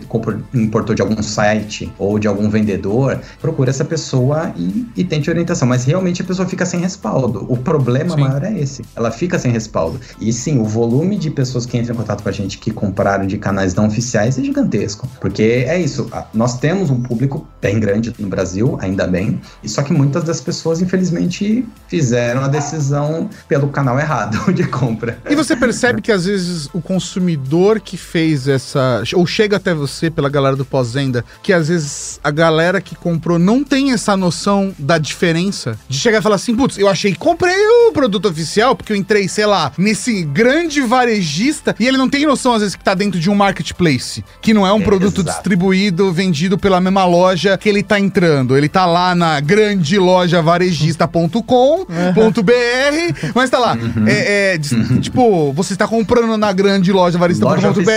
importou 0.53 0.95
de 0.95 1.01
algum 1.01 1.21
site 1.21 1.91
ou 1.97 2.17
de 2.19 2.27
algum 2.27 2.49
vendedor, 2.49 3.19
procure 3.39 3.69
essa 3.69 3.85
pessoa 3.85 4.51
e, 4.55 4.87
e 4.95 5.03
tente 5.03 5.29
orientação. 5.29 5.67
Mas 5.67 5.85
realmente 5.85 6.21
a 6.21 6.25
pessoa 6.25 6.47
fica 6.47 6.65
sem 6.65 6.79
respaldo. 6.79 7.45
O 7.47 7.57
problema 7.57 8.15
sim. 8.15 8.21
maior 8.21 8.43
é 8.43 8.59
esse. 8.59 8.83
Ela 8.95 9.11
fica 9.11 9.37
sem 9.37 9.51
respaldo. 9.51 9.99
E 10.19 10.33
sim, 10.33 10.59
o 10.59 10.65
volume 10.65 11.17
de 11.17 11.29
pessoas 11.29 11.65
que 11.65 11.77
entram 11.77 11.95
em 11.95 11.97
contato 11.97 12.23
com 12.23 12.29
a 12.29 12.31
gente 12.31 12.57
que 12.57 12.71
compraram 12.71 13.27
de 13.27 13.37
canais 13.37 13.75
não 13.75 13.87
oficiais 13.87 14.37
é 14.39 14.43
gigantesco. 14.43 15.07
Porque 15.19 15.43
é 15.67 15.79
isso. 15.79 16.09
Nós 16.33 16.57
temos 16.59 16.89
um 16.89 17.01
público 17.01 17.47
bem 17.61 17.79
grande 17.79 18.13
no 18.17 18.27
Brasil, 18.27 18.77
ainda 18.81 19.07
bem. 19.07 19.39
E 19.63 19.69
só 19.69 19.83
que 19.83 19.93
muitas 19.93 20.23
das 20.23 20.41
pessoas, 20.41 20.81
infelizmente, 20.81 21.67
fizeram 21.87 22.43
a 22.43 22.47
decisão 22.47 23.29
pelo 23.47 23.67
canal 23.69 23.99
errado 23.99 24.37
de 24.53 24.63
compra. 24.65 25.17
E 25.29 25.35
você 25.35 25.55
percebe 25.55 26.01
que 26.01 26.11
às 26.11 26.25
vezes 26.25 26.30
o 26.73 26.81
consumidor 26.81 27.79
que 27.79 27.97
fez 27.97 28.47
essa. 28.47 29.03
ou 29.13 29.25
chega 29.25 29.57
até 29.57 29.73
você 29.73 30.09
pela 30.09 30.29
galera 30.29 30.55
do 30.55 30.65
pós-venda, 30.65 31.23
que 31.41 31.53
às 31.53 31.67
vezes 31.67 32.19
a 32.23 32.31
galera 32.31 32.81
que 32.81 32.95
comprou 32.95 33.39
não 33.39 33.63
tem 33.63 33.91
essa 33.91 34.15
noção 34.15 34.73
da 34.77 34.97
diferença 34.97 35.77
de 35.87 35.99
chegar 35.99 36.19
e 36.19 36.21
falar 36.21 36.35
assim: 36.35 36.55
putz, 36.55 36.77
eu 36.77 36.87
achei 36.87 37.13
que 37.13 37.19
comprei 37.19 37.55
o 37.87 37.91
produto 37.91 38.27
oficial 38.27 38.75
porque 38.75 38.93
eu 38.93 38.97
entrei, 38.97 39.27
sei 39.27 39.45
lá, 39.45 39.71
nesse 39.77 40.23
grande 40.23 40.81
varejista 40.81 41.75
e 41.79 41.87
ele 41.87 41.97
não 41.97 42.09
tem 42.09 42.25
noção 42.25 42.53
às 42.53 42.61
vezes 42.61 42.75
que 42.75 42.83
tá 42.83 42.93
dentro 42.93 43.19
de 43.19 43.29
um 43.29 43.35
marketplace, 43.35 44.23
que 44.41 44.53
não 44.53 44.65
é 44.65 44.73
um 44.73 44.81
é, 44.81 44.83
produto 44.83 45.21
exato. 45.21 45.31
distribuído, 45.31 46.11
vendido 46.11 46.57
pela 46.57 46.81
mesma 46.81 47.05
loja 47.05 47.57
que 47.57 47.69
ele 47.69 47.83
tá 47.83 47.99
entrando. 47.99 48.57
Ele 48.57 48.69
tá 48.69 48.85
lá 48.85 49.15
na 49.15 49.39
grande 49.39 49.97
loja 49.97 50.41
varejista.com.br, 50.41 53.31
mas 53.33 53.49
tá 53.49 53.59
lá. 53.59 53.73
Uhum. 53.73 54.07
É, 54.07 54.53
é, 54.53 54.59
tipo, 55.01 55.51
você 55.53 55.73
está 55.73 55.87
comprando 55.87 56.20
na 56.37 56.51
grande 56.51 56.91
loja 56.91 57.17
varejista.com.br. 57.17 57.91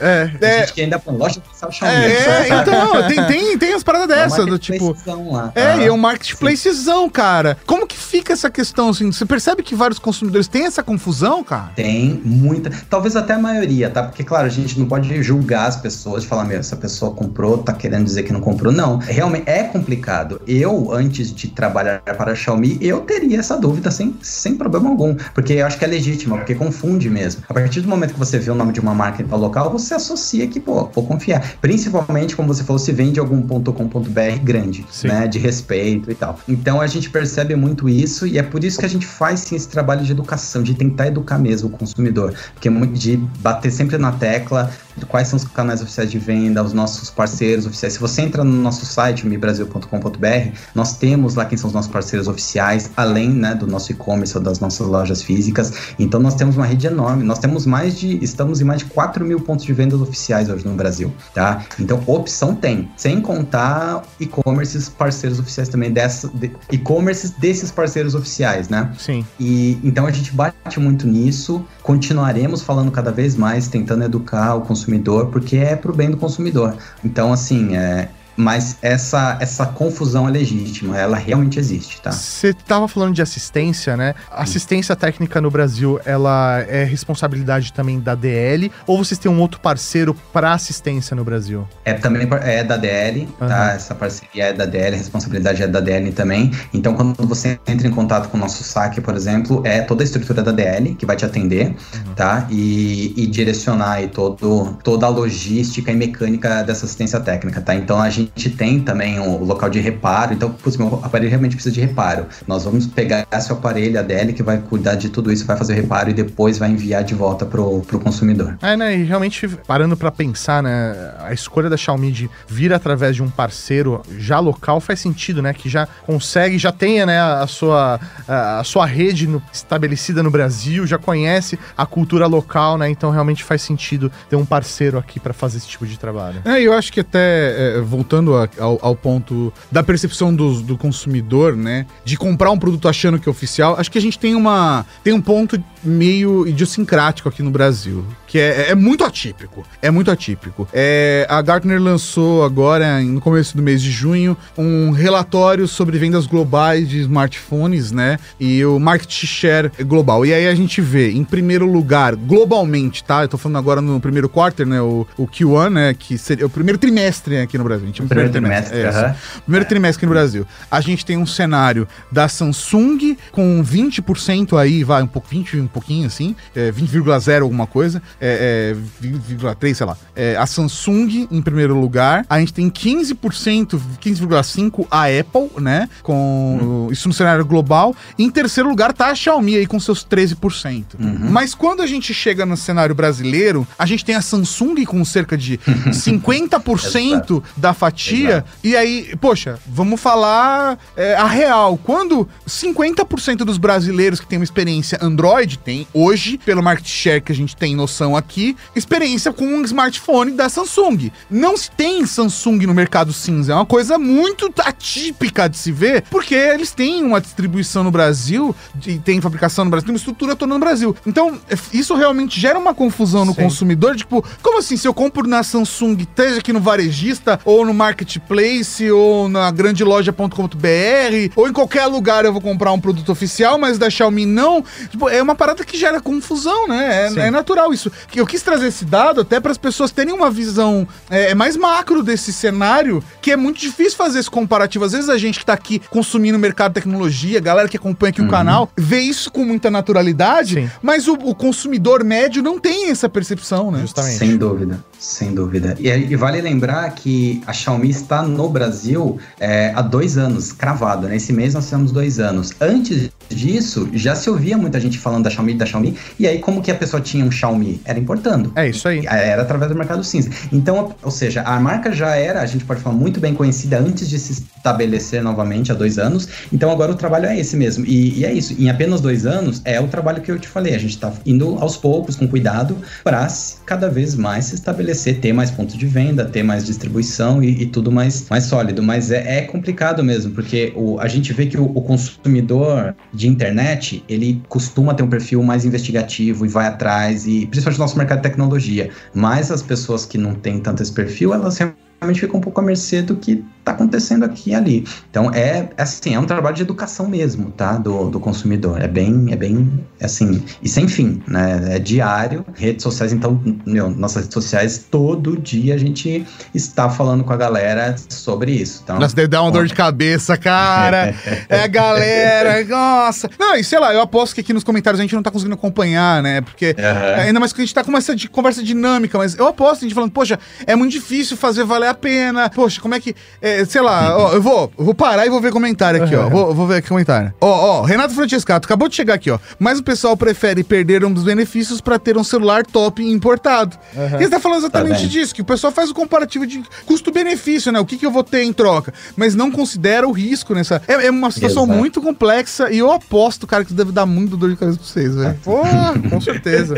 É, 0.00 0.30
é. 0.40 0.58
gente 0.60 0.72
que 0.72 0.82
ainda 0.82 0.98
põe 0.98 1.16
loja 1.16 1.40
oficial 1.40 1.72
Xiaomi. 1.72 2.04
É, 2.04 2.46
então, 2.48 3.08
tem, 3.08 3.26
tem, 3.26 3.58
tem 3.58 3.74
as 3.74 3.82
paradas 3.82 4.08
dessa, 4.08 4.44
do 4.44 4.58
tipo. 4.58 4.96
Lá. 5.06 5.52
É, 5.54 5.62
ah, 5.62 5.76
e 5.78 5.86
é 5.86 5.92
um 5.92 5.96
marketplacezão, 5.96 7.08
cara. 7.08 7.56
Como 7.66 7.86
que 7.86 7.96
fica 7.96 8.32
essa 8.32 8.50
questão, 8.50 8.90
assim? 8.90 9.10
Você 9.10 9.24
percebe 9.24 9.62
que 9.62 9.74
vários 9.74 9.98
consumidores 9.98 10.48
têm 10.48 10.66
essa 10.66 10.82
confusão, 10.82 11.42
cara? 11.44 11.72
Tem, 11.74 12.20
muita. 12.24 12.70
Talvez 12.88 13.16
até 13.16 13.34
a 13.34 13.38
maioria, 13.38 13.90
tá? 13.90 14.02
Porque, 14.02 14.24
claro, 14.24 14.46
a 14.46 14.50
gente 14.50 14.78
não 14.78 14.86
pode 14.86 15.22
julgar 15.22 15.66
as 15.66 15.76
pessoas 15.76 16.24
falar, 16.24 16.44
meu, 16.44 16.58
essa 16.58 16.76
pessoa 16.76 17.12
comprou, 17.12 17.58
tá 17.58 17.72
querendo 17.72 18.04
dizer 18.04 18.22
que 18.22 18.32
não 18.32 18.40
comprou. 18.40 18.72
Não, 18.72 18.98
realmente 18.98 19.48
é 19.48 19.62
complicado. 19.64 20.40
Eu, 20.46 20.92
antes 20.92 21.32
de 21.34 21.48
trabalhar 21.48 22.00
para 22.00 22.32
a 22.32 22.34
Xiaomi, 22.34 22.78
eu 22.80 23.00
teria 23.00 23.38
essa 23.38 23.56
dúvida 23.56 23.90
sem, 23.90 24.16
sem 24.22 24.56
problema 24.56 24.90
algum. 24.90 25.14
Porque 25.34 25.54
eu 25.54 25.66
acho 25.66 25.78
que 25.78 25.84
é 25.84 25.88
legítima, 25.88 26.36
porque 26.36 26.54
confunde 26.54 27.08
mesmo. 27.08 27.42
A 27.52 27.54
partir 27.54 27.82
do 27.82 27.88
momento 27.88 28.14
que 28.14 28.18
você 28.18 28.38
vê 28.38 28.50
o 28.50 28.54
nome 28.54 28.72
de 28.72 28.80
uma 28.80 28.94
marca 28.94 29.22
local, 29.36 29.70
você 29.70 29.92
associa 29.92 30.46
que, 30.46 30.58
pô, 30.58 30.86
vou 30.86 31.04
confiar. 31.04 31.56
Principalmente, 31.60 32.34
como 32.34 32.48
você 32.48 32.64
falou, 32.64 32.78
se 32.78 32.90
vende 32.92 33.20
algum 33.20 33.42
.com.br 33.42 34.38
grande, 34.42 34.86
sim. 34.90 35.08
né? 35.08 35.28
De 35.28 35.38
respeito 35.38 36.10
e 36.10 36.14
tal. 36.14 36.38
Então 36.48 36.80
a 36.80 36.86
gente 36.86 37.10
percebe 37.10 37.54
muito 37.54 37.90
isso 37.90 38.26
e 38.26 38.38
é 38.38 38.42
por 38.42 38.64
isso 38.64 38.78
que 38.78 38.86
a 38.86 38.88
gente 38.88 39.06
faz 39.06 39.40
sim 39.40 39.54
esse 39.54 39.68
trabalho 39.68 40.02
de 40.02 40.12
educação, 40.12 40.62
de 40.62 40.72
tentar 40.72 41.08
educar 41.08 41.38
mesmo 41.38 41.68
o 41.68 41.70
consumidor. 41.70 42.34
Porque 42.54 42.68
é 42.68 42.72
de 42.86 43.18
bater 43.18 43.70
sempre 43.70 43.98
na 43.98 44.12
tecla 44.12 44.70
quais 45.08 45.28
são 45.28 45.36
os 45.36 45.44
canais 45.44 45.80
oficiais 45.80 46.10
de 46.10 46.18
venda, 46.18 46.62
os 46.62 46.72
nossos 46.72 47.10
parceiros 47.10 47.66
oficiais. 47.66 47.94
Se 47.94 48.00
você 48.00 48.22
entra 48.22 48.44
no 48.44 48.52
nosso 48.52 48.84
site, 48.84 49.26
mibrasil.com.br, 49.26 50.56
nós 50.74 50.96
temos 50.96 51.34
lá 51.34 51.44
quem 51.44 51.56
são 51.56 51.68
os 51.68 51.74
nossos 51.74 51.90
parceiros 51.90 52.28
oficiais, 52.28 52.90
além 52.96 53.30
né, 53.30 53.54
do 53.54 53.66
nosso 53.66 53.92
e-commerce 53.92 54.36
ou 54.36 54.42
das 54.42 54.60
nossas 54.60 54.86
lojas 54.86 55.22
físicas. 55.22 55.72
Então 55.98 56.20
nós 56.20 56.34
temos 56.34 56.56
uma 56.56 56.66
rede 56.66 56.86
enorme. 56.86 57.24
Nós 57.24 57.38
temos 57.42 57.66
mais 57.66 57.98
de. 57.98 58.22
Estamos 58.24 58.60
em 58.60 58.64
mais 58.64 58.78
de 58.78 58.86
4 58.86 59.24
mil 59.24 59.40
pontos 59.40 59.64
de 59.64 59.72
vendas 59.72 60.00
oficiais 60.00 60.48
hoje 60.48 60.66
no 60.66 60.74
Brasil. 60.74 61.12
tá? 61.34 61.64
Então 61.78 62.02
opção 62.06 62.54
tem. 62.54 62.90
Sem 62.96 63.20
contar 63.20 64.02
e-commerces 64.18 64.88
parceiros 64.88 65.38
oficiais 65.38 65.68
também 65.68 65.90
dessa. 65.90 66.28
De, 66.28 66.52
e-commerces 66.70 67.30
desses 67.32 67.70
parceiros 67.70 68.14
oficiais, 68.14 68.68
né? 68.68 68.92
Sim. 68.98 69.26
E 69.38 69.78
então 69.82 70.06
a 70.06 70.10
gente 70.10 70.32
bate 70.32 70.78
muito 70.78 71.06
nisso. 71.06 71.64
Continuaremos 71.82 72.62
falando 72.62 72.90
cada 72.90 73.10
vez 73.10 73.34
mais, 73.34 73.66
tentando 73.66 74.04
educar 74.04 74.54
o 74.54 74.60
consumidor 74.62 75.26
porque 75.26 75.56
é 75.56 75.74
para 75.74 75.90
o 75.90 75.94
bem 75.94 76.10
do 76.10 76.16
consumidor. 76.16 76.76
Então, 77.04 77.32
assim, 77.32 77.74
é, 77.76 78.08
mas 78.36 78.76
essa, 78.82 79.36
essa 79.40 79.66
confusão 79.66 80.28
é 80.28 80.30
legítima, 80.30 80.98
ela 80.98 81.16
realmente 81.16 81.58
existe, 81.58 82.00
tá? 82.00 82.10
Você 82.10 82.48
estava 82.48 82.88
falando 82.88 83.14
de 83.14 83.22
assistência, 83.22 83.96
né? 83.96 84.14
Assistência 84.30 84.96
técnica 84.96 85.40
no 85.40 85.50
Brasil, 85.50 86.00
ela 86.04 86.60
é 86.60 86.84
responsabilidade 86.84 87.72
também 87.72 88.00
da 88.00 88.14
DL 88.14 88.70
ou 88.86 88.98
vocês 88.98 89.18
têm 89.18 89.30
um 89.30 89.40
outro 89.40 89.60
parceiro 89.60 90.14
para 90.32 90.52
assistência 90.52 91.14
no 91.14 91.24
Brasil? 91.24 91.66
É 91.84 91.94
também 91.94 92.28
é 92.42 92.64
da 92.64 92.76
DL, 92.76 93.28
uhum. 93.40 93.48
tá? 93.48 93.72
Essa 93.72 93.94
parceria 93.94 94.46
é 94.46 94.52
da 94.52 94.64
DL, 94.64 94.94
a 94.94 94.98
responsabilidade 94.98 95.62
é 95.62 95.66
da 95.66 95.80
DL 95.80 96.12
também. 96.12 96.50
Então, 96.72 96.94
quando 96.94 97.26
você 97.26 97.58
entra 97.66 97.86
em 97.86 97.90
contato 97.90 98.28
com 98.28 98.36
o 98.36 98.40
nosso 98.40 98.62
saque, 98.64 99.00
por 99.00 99.14
exemplo, 99.14 99.62
é 99.64 99.80
toda 99.82 100.02
a 100.02 100.04
estrutura 100.04 100.42
da 100.42 100.52
DL 100.52 100.94
que 100.94 101.06
vai 101.06 101.16
te 101.16 101.24
atender, 101.24 101.68
uhum. 101.68 102.14
tá? 102.14 102.46
E, 102.50 103.14
e 103.16 103.26
direcionar 103.26 103.92
aí 103.92 104.08
todo, 104.08 104.76
toda 104.82 105.06
a 105.06 105.08
logística 105.08 105.90
e 105.90 105.94
mecânica 105.94 106.62
dessa 106.62 106.86
assistência 106.86 107.20
técnica, 107.20 107.60
tá? 107.60 107.74
Então, 107.74 108.00
a 108.00 108.10
gente 108.10 108.21
gente 108.22 108.50
tem 108.50 108.80
também 108.80 109.18
o 109.20 109.44
local 109.44 109.70
de 109.70 109.80
reparo. 109.80 110.32
Então, 110.32 110.50
putz, 110.50 110.76
meu 110.76 111.00
aparelho 111.02 111.30
realmente 111.30 111.54
precisa 111.54 111.74
de 111.74 111.80
reparo. 111.80 112.26
Nós 112.46 112.64
vamos 112.64 112.86
pegar 112.86 113.26
seu 113.40 113.56
aparelho, 113.56 113.98
a 113.98 114.02
DL, 114.02 114.32
que 114.32 114.42
vai 114.42 114.58
cuidar 114.58 114.94
de 114.94 115.08
tudo 115.08 115.32
isso, 115.32 115.44
vai 115.44 115.56
fazer 115.56 115.72
o 115.72 115.76
reparo 115.76 116.10
e 116.10 116.12
depois 116.12 116.58
vai 116.58 116.70
enviar 116.70 117.02
de 117.02 117.14
volta 117.14 117.44
pro, 117.44 117.80
pro 117.80 117.98
consumidor. 117.98 118.56
É, 118.62 118.76
né? 118.76 118.96
E 118.96 119.04
realmente, 119.04 119.48
parando 119.66 119.96
para 119.96 120.10
pensar, 120.10 120.62
né? 120.62 121.12
A 121.20 121.32
escolha 121.32 121.68
da 121.68 121.76
Xiaomi 121.76 122.12
de 122.12 122.30
vir 122.46 122.72
através 122.72 123.16
de 123.16 123.22
um 123.22 123.28
parceiro 123.28 124.02
já 124.18 124.38
local 124.38 124.80
faz 124.80 125.00
sentido, 125.00 125.42
né? 125.42 125.52
Que 125.52 125.68
já 125.68 125.88
consegue, 126.06 126.58
já 126.58 126.72
tenha, 126.72 127.06
né, 127.06 127.20
a 127.20 127.46
sua, 127.46 128.00
a 128.28 128.62
sua 128.64 128.86
rede 128.86 129.26
no, 129.26 129.42
estabelecida 129.52 130.22
no 130.22 130.30
Brasil, 130.30 130.86
já 130.86 130.98
conhece 130.98 131.58
a 131.76 131.86
cultura 131.86 132.26
local, 132.26 132.78
né? 132.78 132.88
Então 132.88 133.10
realmente 133.10 133.42
faz 133.42 133.62
sentido 133.62 134.10
ter 134.28 134.36
um 134.36 134.44
parceiro 134.44 134.98
aqui 134.98 135.18
para 135.18 135.32
fazer 135.32 135.58
esse 135.58 135.68
tipo 135.68 135.86
de 135.86 135.98
trabalho. 135.98 136.42
É, 136.44 136.60
eu 136.60 136.72
acho 136.72 136.92
que 136.92 137.00
até, 137.00 137.76
é, 137.76 137.80
voltando 137.80 138.11
voltando 138.12 138.36
a, 138.36 138.48
ao, 138.58 138.78
ao, 138.82 138.96
ponto 138.96 139.52
da 139.70 139.82
percepção 139.82 140.34
do, 140.34 140.60
do, 140.60 140.76
consumidor, 140.76 141.56
né? 141.56 141.86
De 142.04 142.16
comprar 142.16 142.50
um 142.50 142.58
produto 142.58 142.88
achando 142.88 143.18
que 143.18 143.28
é 143.28 143.30
oficial, 143.30 143.76
acho 143.78 143.90
que 143.90 143.96
a 143.96 144.00
gente 144.00 144.18
tem 144.18 144.34
uma 144.34 144.84
tem 145.02 145.12
um 145.12 145.20
ponto 145.20 145.62
meio 145.82 146.46
idiosincrático 146.46 147.28
aqui 147.28 147.42
no 147.42 147.50
Brasil, 147.50 148.04
que 148.32 148.38
é, 148.38 148.70
é 148.70 148.74
muito 148.74 149.04
atípico. 149.04 149.62
É 149.82 149.90
muito 149.90 150.10
atípico. 150.10 150.66
É, 150.72 151.26
a 151.28 151.42
Gartner 151.42 151.78
lançou 151.78 152.42
agora, 152.42 152.98
no 153.02 153.20
começo 153.20 153.54
do 153.54 153.62
mês 153.62 153.82
de 153.82 153.90
junho, 153.90 154.34
um 154.56 154.90
relatório 154.90 155.68
sobre 155.68 155.98
vendas 155.98 156.26
globais 156.26 156.88
de 156.88 157.00
smartphones, 157.00 157.92
né? 157.92 158.18
E 158.40 158.64
o 158.64 158.78
market 158.78 159.26
share 159.26 159.70
global. 159.84 160.24
E 160.24 160.32
aí 160.32 160.48
a 160.48 160.54
gente 160.54 160.80
vê, 160.80 161.10
em 161.10 161.22
primeiro 161.24 161.70
lugar, 161.70 162.16
globalmente, 162.16 163.04
tá? 163.04 163.20
Eu 163.20 163.28
tô 163.28 163.36
falando 163.36 163.58
agora 163.58 163.82
no 163.82 164.00
primeiro 164.00 164.30
quarter, 164.30 164.66
né? 164.66 164.80
O, 164.80 165.06
o 165.18 165.28
Q1, 165.28 165.68
né? 165.68 165.92
Que 165.92 166.16
seria 166.16 166.46
o 166.46 166.50
primeiro 166.50 166.78
trimestre 166.78 167.36
aqui 167.36 167.58
no 167.58 167.64
Brasil. 167.64 167.84
A 167.84 167.86
gente 167.88 168.02
Primeiro, 168.02 168.30
primeiro 168.30 168.56
trimestre. 168.56 168.78
trimestre 168.78 169.04
é, 169.04 169.10
uh 169.10 169.14
-huh. 169.14 169.42
Primeiro 169.42 169.66
é. 169.66 169.68
trimestre 169.68 169.98
aqui 169.98 170.06
no 170.06 170.12
Brasil. 170.12 170.46
A 170.70 170.80
gente 170.80 171.04
tem 171.04 171.18
um 171.18 171.26
cenário 171.26 171.86
da 172.10 172.26
Samsung 172.28 173.14
com 173.30 173.62
20% 173.62 174.56
aí, 174.56 174.82
vai, 174.82 175.02
um 175.02 175.06
pouco, 175.06 175.28
20, 175.28 175.60
um 175.60 175.66
pouquinho 175.66 176.06
assim, 176.06 176.34
é, 176.56 176.72
20,0 176.72 177.42
alguma 177.42 177.66
coisa. 177.66 178.00
É, 178.24 178.74
é, 179.02 179.04
20,3, 179.04 179.74
sei 179.74 179.84
lá. 179.84 179.96
É, 180.14 180.36
a 180.36 180.46
Samsung 180.46 181.26
em 181.28 181.42
primeiro 181.42 181.78
lugar. 181.78 182.24
A 182.30 182.38
gente 182.38 182.54
tem 182.54 182.70
15%, 182.70 183.80
15,5% 184.00 184.86
a 184.88 185.06
Apple, 185.06 185.60
né? 185.60 185.88
Com 186.02 186.88
isso 186.92 187.08
no 187.08 187.14
cenário 187.14 187.44
global. 187.44 187.96
E 188.16 188.22
em 188.22 188.30
terceiro 188.30 188.68
lugar 188.68 188.92
tá 188.92 189.08
a 189.08 189.14
Xiaomi 189.14 189.56
aí 189.56 189.66
com 189.66 189.80
seus 189.80 190.06
13%. 190.06 190.84
Mas 191.30 191.54
quando 191.54 191.82
a 191.82 191.86
gente 191.86 192.14
chega 192.14 192.46
no 192.46 192.56
cenário 192.56 192.94
brasileiro, 192.94 193.66
a 193.76 193.84
gente 193.84 194.04
tem 194.04 194.14
a 194.14 194.22
Samsung 194.22 194.84
com 194.84 195.04
cerca 195.04 195.36
de 195.36 195.58
50% 195.90 197.42
da 197.56 197.74
fatia. 197.74 198.28
Exato. 198.28 198.48
E 198.62 198.76
aí, 198.76 199.16
poxa, 199.20 199.58
vamos 199.66 200.00
falar 200.00 200.78
é, 200.96 201.14
a 201.14 201.26
real. 201.26 201.76
Quando 201.82 202.28
50% 202.46 203.38
dos 203.38 203.58
brasileiros 203.58 204.20
que 204.20 204.26
têm 204.26 204.38
uma 204.38 204.44
experiência 204.44 204.98
Android 205.02 205.58
tem 205.58 205.88
hoje, 205.92 206.38
pelo 206.38 206.62
market 206.62 206.86
share 206.86 207.20
que 207.20 207.32
a 207.32 207.34
gente 207.34 207.56
tem 207.56 207.74
noção 207.74 208.11
aqui, 208.16 208.56
experiência 208.74 209.32
com 209.32 209.44
um 209.44 209.62
smartphone 209.62 210.32
da 210.32 210.48
Samsung. 210.48 211.10
Não 211.30 211.54
tem 211.76 212.04
Samsung 212.06 212.66
no 212.66 212.74
mercado 212.74 213.12
cinza. 213.12 213.52
É 213.52 213.54
uma 213.54 213.66
coisa 213.66 213.98
muito 213.98 214.52
atípica 214.58 215.48
de 215.48 215.56
se 215.56 215.72
ver, 215.72 216.04
porque 216.10 216.34
eles 216.34 216.72
têm 216.72 217.02
uma 217.04 217.20
distribuição 217.20 217.84
no 217.84 217.90
Brasil, 217.90 218.54
e 218.86 218.98
tem 218.98 219.20
fabricação 219.20 219.64
no 219.64 219.70
Brasil, 219.70 219.86
tem 219.86 219.94
uma 219.94 219.98
estrutura 219.98 220.36
toda 220.36 220.52
no 220.52 220.60
Brasil. 220.60 220.94
Então, 221.06 221.38
é, 221.48 221.56
isso 221.72 221.94
realmente 221.94 222.38
gera 222.38 222.58
uma 222.58 222.74
confusão 222.74 223.24
no 223.24 223.34
Sim. 223.34 223.42
consumidor, 223.42 223.92
de, 223.92 223.98
tipo, 223.98 224.24
como 224.42 224.58
assim, 224.58 224.76
se 224.76 224.86
eu 224.86 224.94
compro 224.94 225.26
na 225.26 225.42
Samsung, 225.42 225.96
esteja 226.00 226.38
aqui 226.38 226.52
no 226.52 226.60
varejista, 226.60 227.40
ou 227.44 227.64
no 227.64 227.74
marketplace, 227.74 228.90
ou 228.90 229.28
na 229.28 229.50
grande 229.50 229.84
loja.com.br, 229.84 231.32
ou 231.36 231.48
em 231.48 231.52
qualquer 231.52 231.86
lugar 231.86 232.24
eu 232.24 232.32
vou 232.32 232.40
comprar 232.40 232.72
um 232.72 232.80
produto 232.80 233.10
oficial, 233.10 233.58
mas 233.58 233.78
da 233.78 233.88
Xiaomi 233.88 234.26
não. 234.26 234.64
Tipo, 234.90 235.08
é 235.08 235.22
uma 235.22 235.34
parada 235.34 235.64
que 235.64 235.76
gera 235.76 236.00
confusão, 236.00 236.68
né? 236.68 237.10
É, 237.16 237.26
é 237.28 237.30
natural 237.30 237.72
isso. 237.72 237.90
Que 238.08 238.20
Eu 238.20 238.26
quis 238.26 238.42
trazer 238.42 238.68
esse 238.68 238.84
dado 238.84 239.20
até 239.20 239.40
para 239.40 239.52
as 239.52 239.58
pessoas 239.58 239.90
terem 239.90 240.12
uma 240.12 240.30
visão 240.30 240.86
é, 241.10 241.34
mais 241.34 241.56
macro 241.56 242.02
desse 242.02 242.32
cenário, 242.32 243.02
que 243.20 243.30
é 243.30 243.36
muito 243.36 243.60
difícil 243.60 243.96
fazer 243.96 244.18
esse 244.18 244.30
comparativo. 244.30 244.84
Às 244.84 244.92
vezes 244.92 245.08
a 245.08 245.18
gente 245.18 245.38
que 245.38 245.46
tá 245.46 245.52
aqui 245.52 245.80
consumindo 245.90 246.36
o 246.36 246.40
mercado 246.40 246.72
de 246.72 246.74
tecnologia, 246.74 247.40
galera 247.40 247.68
que 247.68 247.76
acompanha 247.76 248.10
aqui 248.10 248.22
o 248.22 248.28
canal, 248.28 248.70
vê 248.76 249.00
isso 249.00 249.30
com 249.30 249.44
muita 249.44 249.70
naturalidade, 249.70 250.54
Sim. 250.54 250.70
mas 250.82 251.08
o, 251.08 251.14
o 251.14 251.34
consumidor 251.34 252.04
médio 252.04 252.42
não 252.42 252.58
tem 252.58 252.90
essa 252.90 253.08
percepção, 253.08 253.70
né? 253.70 253.80
Justamente. 253.82 254.18
Sem 254.18 254.36
dúvida, 254.36 254.84
sem 254.98 255.34
dúvida. 255.34 255.76
E, 255.78 255.88
e 255.88 256.16
vale 256.16 256.40
lembrar 256.40 256.90
que 256.94 257.42
a 257.46 257.52
Xiaomi 257.52 257.90
está 257.90 258.22
no 258.22 258.48
Brasil 258.48 259.18
é, 259.38 259.72
há 259.74 259.82
dois 259.82 260.16
anos, 260.18 260.52
cravado. 260.52 261.08
Nesse 261.08 261.32
mês 261.32 261.54
nós 261.54 261.64
fizemos 261.64 261.92
dois 261.92 262.18
anos. 262.18 262.52
Antes 262.60 263.10
disso, 263.28 263.88
já 263.92 264.14
se 264.14 264.28
ouvia 264.28 264.56
muita 264.56 264.78
gente 264.78 264.98
falando 264.98 265.24
da 265.24 265.30
Xiaomi, 265.30 265.54
da 265.54 265.66
Xiaomi. 265.66 265.96
E 266.18 266.26
aí, 266.26 266.38
como 266.38 266.62
que 266.62 266.70
a 266.70 266.74
pessoa 266.74 267.00
tinha 267.00 267.24
um 267.24 267.30
Xiaomi? 267.30 267.80
Era 267.92 268.00
importando. 268.00 268.50
É 268.56 268.68
isso 268.68 268.88
aí. 268.88 269.04
Era 269.06 269.42
através 269.42 269.70
do 269.70 269.76
mercado 269.76 270.02
cinza. 270.02 270.30
Então, 270.50 270.94
ou 271.02 271.10
seja, 271.10 271.42
a 271.42 271.60
marca 271.60 271.92
já 271.92 272.16
era, 272.16 272.40
a 272.40 272.46
gente 272.46 272.64
pode 272.64 272.80
falar, 272.80 272.96
muito 272.96 273.20
bem 273.20 273.34
conhecida 273.34 273.78
antes 273.78 274.08
de 274.08 274.18
se 274.18 274.32
estabelecer 274.56 275.22
novamente 275.22 275.70
há 275.70 275.74
dois 275.74 275.98
anos. 275.98 276.26
Então, 276.50 276.70
agora 276.70 276.90
o 276.90 276.94
trabalho 276.94 277.26
é 277.26 277.38
esse 277.38 277.54
mesmo. 277.54 277.84
E, 277.84 278.20
e 278.20 278.24
é 278.24 278.32
isso. 278.32 278.56
Em 278.58 278.70
apenas 278.70 279.02
dois 279.02 279.26
anos, 279.26 279.60
é 279.64 279.78
o 279.78 279.88
trabalho 279.88 280.22
que 280.22 280.32
eu 280.32 280.38
te 280.38 280.48
falei. 280.48 280.74
A 280.74 280.78
gente 280.78 280.94
está 280.94 281.12
indo 281.26 281.58
aos 281.60 281.76
poucos, 281.76 282.16
com 282.16 282.26
cuidado, 282.26 282.78
para 283.04 283.28
cada 283.66 283.90
vez 283.90 284.14
mais 284.14 284.46
se 284.46 284.54
estabelecer, 284.54 285.20
ter 285.20 285.34
mais 285.34 285.50
pontos 285.50 285.76
de 285.76 285.86
venda, 285.86 286.24
ter 286.24 286.42
mais 286.42 286.64
distribuição 286.64 287.42
e, 287.42 287.62
e 287.62 287.66
tudo 287.66 287.92
mais, 287.92 288.26
mais 288.30 288.44
sólido. 288.44 288.82
Mas 288.82 289.10
é, 289.10 289.38
é 289.38 289.42
complicado 289.42 290.02
mesmo, 290.02 290.32
porque 290.32 290.72
o, 290.74 290.98
a 290.98 291.08
gente 291.08 291.32
vê 291.34 291.44
que 291.44 291.58
o, 291.58 291.64
o 291.64 291.82
consumidor 291.82 292.94
de 293.12 293.28
internet, 293.28 294.02
ele 294.08 294.42
costuma 294.48 294.94
ter 294.94 295.02
um 295.02 295.08
perfil 295.08 295.42
mais 295.42 295.66
investigativo 295.66 296.46
e 296.46 296.48
vai 296.48 296.66
atrás, 296.66 297.26
e 297.26 297.46
principalmente 297.46 297.71
no 297.78 297.84
nosso 297.84 297.96
mercado 297.98 298.18
de 298.18 298.22
tecnologia. 298.24 298.90
Mas 299.14 299.50
as 299.50 299.62
pessoas 299.62 300.04
que 300.04 300.18
não 300.18 300.34
têm 300.34 300.60
tanto 300.60 300.82
esse 300.82 300.92
perfil, 300.92 301.34
elas 301.34 301.58
realmente 302.02 302.20
ficam 302.20 302.38
um 302.38 302.40
pouco 302.40 302.60
à 302.60 302.62
mercê 302.64 303.00
do 303.00 303.16
que 303.16 303.44
tá 303.64 303.70
acontecendo 303.70 304.24
aqui 304.24 304.50
e 304.50 304.54
ali. 304.56 304.84
Então 305.08 305.30
é 305.32 305.68
assim, 305.78 306.14
é 306.14 306.18
um 306.18 306.24
trabalho 306.24 306.56
de 306.56 306.62
educação 306.62 307.08
mesmo, 307.08 307.52
tá? 307.52 307.74
Do, 307.74 308.10
do 308.10 308.18
consumidor. 308.18 308.82
É 308.82 308.88
bem, 308.88 309.28
é 309.30 309.36
bem 309.36 309.86
assim, 310.00 310.42
e 310.60 310.68
sem 310.68 310.88
fim, 310.88 311.22
né? 311.28 311.76
É 311.76 311.78
diário, 311.78 312.44
redes 312.54 312.82
sociais, 312.82 313.12
então, 313.12 313.40
meu, 313.64 313.88
nossas 313.88 314.22
redes 314.24 314.34
sociais, 314.34 314.86
todo 314.90 315.36
dia 315.40 315.74
a 315.74 315.78
gente 315.78 316.26
está 316.52 316.90
falando 316.90 317.22
com 317.22 317.32
a 317.32 317.36
galera 317.36 317.94
sobre 318.08 318.50
isso. 318.50 318.80
Então, 318.82 318.98
Nossa, 318.98 319.14
deve 319.14 319.28
dar 319.28 319.42
uma 319.42 319.52
dor 319.52 319.66
de 319.66 319.74
cabeça, 319.74 320.36
cara. 320.36 321.14
É 321.48 321.68
galera, 321.68 322.64
nossa. 322.64 323.28
Não, 323.38 323.54
e 323.54 323.62
sei 323.62 323.78
lá, 323.78 323.92
eu 323.94 324.00
aposto 324.00 324.34
que 324.34 324.40
aqui 324.40 324.52
nos 324.52 324.64
comentários 324.64 324.98
a 324.98 325.02
gente 325.02 325.14
não 325.14 325.22
tá 325.22 325.30
conseguindo 325.30 325.54
acompanhar, 325.54 326.22
né? 326.22 326.40
Porque 326.40 326.74
Aham. 326.78 327.22
ainda 327.22 327.38
mais 327.40 327.52
que 327.52 327.60
a 327.60 327.64
gente 327.64 327.74
tá 327.74 327.84
com 327.84 327.96
essa 327.96 328.16
de- 328.16 328.28
conversa 328.28 328.62
dinâmica, 328.62 329.18
mas 329.18 329.36
eu 329.38 329.46
aposto 329.46 329.82
a 329.82 329.84
gente 329.84 329.94
falando, 329.94 330.10
poxa, 330.10 330.38
é 330.66 330.74
muito 330.74 330.90
difícil 330.92 331.36
fazer 331.36 331.64
valer 331.64 331.88
a 331.92 331.94
pena. 331.94 332.50
Poxa, 332.50 332.80
como 332.80 332.94
é 332.94 333.00
que. 333.00 333.14
é, 333.40 333.64
sei 333.64 333.80
lá, 333.80 334.16
ó, 334.16 334.32
eu 334.32 334.42
vou, 334.42 334.72
vou 334.76 334.94
parar 334.94 335.26
e 335.26 335.30
vou 335.30 335.40
ver 335.40 335.52
comentário 335.52 336.02
aqui, 336.02 336.14
ó. 336.14 336.28
Vou, 336.28 336.54
vou 336.54 336.66
ver 336.66 336.76
aqui 336.76 336.88
comentário. 336.88 337.32
Ó, 337.40 337.80
ó, 337.80 337.82
Renato 337.82 338.14
Francescato, 338.14 338.66
acabou 338.66 338.88
de 338.88 338.94
chegar 338.94 339.14
aqui, 339.14 339.30
ó. 339.30 339.38
Mas 339.58 339.78
o 339.78 339.82
pessoal 339.82 340.16
prefere 340.16 340.64
perder 340.64 341.04
um 341.04 341.12
dos 341.12 341.24
benefícios 341.24 341.80
pra 341.80 341.98
ter 341.98 342.16
um 342.16 342.24
celular 342.24 342.64
top 342.66 343.02
importado. 343.02 343.76
E 343.94 344.22
ele 344.22 344.28
tá 344.28 344.40
falando 344.40 344.58
exatamente 344.58 345.02
vendo? 345.02 345.10
disso, 345.10 345.34
que 345.34 345.42
o 345.42 345.44
pessoal 345.44 345.72
faz 345.72 345.90
o 345.90 345.94
comparativo 345.94 346.46
de 346.46 346.62
custo-benefício, 346.86 347.72
né? 347.72 347.80
O 347.80 347.86
que, 347.86 347.96
que 347.96 348.06
eu 348.06 348.10
vou 348.10 348.24
ter 348.24 348.42
em 348.42 348.52
troca, 348.52 348.92
mas 349.16 349.34
não 349.34 349.50
considera 349.50 350.06
o 350.06 350.12
risco 350.12 350.54
nessa. 350.54 350.82
É, 350.86 351.06
é 351.06 351.10
uma 351.10 351.30
situação 351.30 351.64
Exato. 351.64 351.78
muito 351.78 352.00
complexa 352.00 352.70
e 352.70 352.78
eu 352.78 352.90
aposto, 352.90 353.46
cara, 353.46 353.64
que 353.64 353.70
isso 353.70 353.76
deve 353.76 353.92
dar 353.92 354.06
muito 354.06 354.36
dor 354.36 354.50
de 354.50 354.56
cabeça 354.56 354.78
pra 354.78 354.86
vocês, 354.86 355.14
velho. 355.14 355.38
Pô, 355.44 355.62
com 356.10 356.20
certeza. 356.20 356.74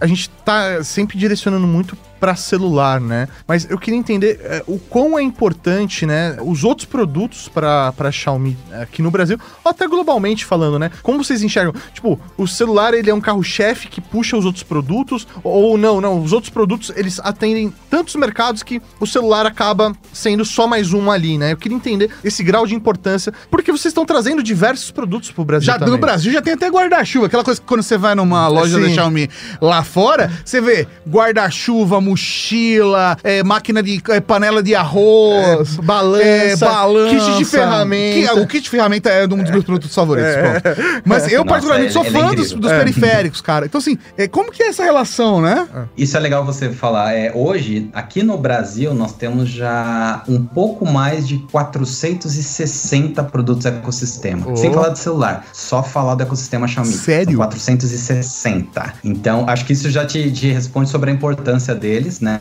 A 0.00 0.06
gente 0.06 0.28
tá 0.44 0.82
sempre 0.82 1.16
direcionando 1.18 1.66
muito 1.66 1.96
para 2.22 2.36
celular, 2.36 3.00
né? 3.00 3.26
Mas 3.48 3.68
eu 3.68 3.76
queria 3.76 3.98
entender 3.98 4.38
é, 4.44 4.62
o 4.68 4.78
quão 4.78 5.18
é 5.18 5.22
importante, 5.22 6.06
né, 6.06 6.36
os 6.40 6.62
outros 6.62 6.86
produtos 6.86 7.48
para 7.48 8.12
Xiaomi 8.12 8.56
aqui 8.80 9.02
no 9.02 9.10
Brasil, 9.10 9.36
ou 9.64 9.70
até 9.70 9.88
globalmente 9.88 10.44
falando, 10.44 10.78
né? 10.78 10.88
Como 11.02 11.24
vocês 11.24 11.42
enxergam? 11.42 11.74
Tipo, 11.92 12.20
o 12.38 12.46
celular 12.46 12.94
ele 12.94 13.10
é 13.10 13.14
um 13.14 13.20
carro-chefe 13.20 13.88
que 13.88 14.00
puxa 14.00 14.36
os 14.36 14.44
outros 14.44 14.62
produtos 14.62 15.26
ou 15.42 15.76
não, 15.76 16.00
não, 16.00 16.22
os 16.22 16.32
outros 16.32 16.48
produtos 16.48 16.92
eles 16.94 17.18
atendem 17.18 17.74
tantos 17.90 18.14
mercados 18.14 18.62
que 18.62 18.80
o 19.00 19.06
celular 19.06 19.44
acaba 19.44 19.92
sendo 20.12 20.44
só 20.44 20.68
mais 20.68 20.92
um 20.92 21.10
ali, 21.10 21.36
né? 21.36 21.50
Eu 21.50 21.56
queria 21.56 21.76
entender 21.76 22.08
esse 22.22 22.44
grau 22.44 22.68
de 22.68 22.74
importância, 22.76 23.32
porque 23.50 23.72
vocês 23.72 23.90
estão 23.90 24.06
trazendo 24.06 24.44
diversos 24.44 24.92
produtos 24.92 25.32
pro 25.32 25.44
Brasil 25.44 25.66
Já 25.66 25.76
também. 25.76 25.94
no 25.94 25.98
Brasil 25.98 26.32
já 26.32 26.40
tem 26.40 26.52
até 26.52 26.68
guarda-chuva, 26.68 27.26
aquela 27.26 27.42
coisa 27.42 27.60
que 27.60 27.66
quando 27.66 27.82
você 27.82 27.98
vai 27.98 28.14
numa 28.14 28.46
loja 28.46 28.78
da 28.78 28.86
Sim. 28.86 28.94
Xiaomi 28.94 29.28
lá 29.60 29.82
fora, 29.82 30.30
você 30.44 30.60
vê 30.60 30.86
guarda-chuva, 31.08 32.00
mochila, 32.12 33.16
é, 33.24 33.42
máquina 33.42 33.82
de 33.82 34.00
é, 34.10 34.20
panela 34.20 34.62
de 34.62 34.74
arroz, 34.74 35.78
É, 35.78 35.82
balança, 35.82 36.24
é, 36.24 36.56
balança, 36.56 37.14
kit 37.26 37.38
de 37.38 37.44
ferramenta. 37.44 38.34
Que- 38.34 38.40
o 38.40 38.46
kit 38.46 38.62
de 38.62 38.70
ferramenta 38.70 39.10
é 39.10 39.24
um 39.24 39.28
dos 39.28 39.50
meus 39.50 39.64
produtos 39.64 39.94
favoritos. 39.94 40.30
pronto. 40.32 41.02
Mas 41.04 41.24
eu 41.32 41.38
Nossa, 41.38 41.48
particularmente 41.48 41.86
ele- 41.86 41.92
sou 41.92 42.04
é 42.04 42.10
fã 42.10 42.34
dos, 42.34 42.52
dos 42.52 42.70
periféricos, 42.70 43.40
cara. 43.40 43.66
Então 43.66 43.78
assim, 43.80 43.98
é, 44.16 44.28
como 44.28 44.50
que 44.52 44.62
é 44.62 44.68
essa 44.68 44.84
relação, 44.84 45.40
né? 45.40 45.66
Isso 45.96 46.16
é 46.16 46.20
legal 46.20 46.44
você 46.44 46.70
falar. 46.70 47.12
É, 47.14 47.32
hoje, 47.34 47.88
aqui 47.92 48.22
no 48.22 48.36
Brasil, 48.38 48.94
nós 48.94 49.12
temos 49.12 49.48
já 49.48 50.22
um 50.28 50.42
pouco 50.44 50.86
mais 50.86 51.26
de 51.26 51.38
460 51.50 53.22
produtos 53.24 53.66
ecossistema. 53.66 54.46
Oh. 54.48 54.56
Sem 54.56 54.72
falar 54.72 54.90
do 54.90 54.98
celular, 54.98 55.44
só 55.52 55.82
falar 55.82 56.14
do 56.14 56.22
ecossistema 56.22 56.66
Xiaomi. 56.68 56.92
Sério? 56.92 57.32
São 57.32 57.36
460. 57.36 58.94
Então, 59.04 59.44
acho 59.48 59.64
que 59.64 59.72
isso 59.72 59.90
já 59.90 60.04
te, 60.06 60.30
te 60.30 60.50
responde 60.50 60.90
sobre 60.90 61.10
a 61.10 61.12
importância 61.14 61.74
deles, 62.02 62.20
né? 62.20 62.40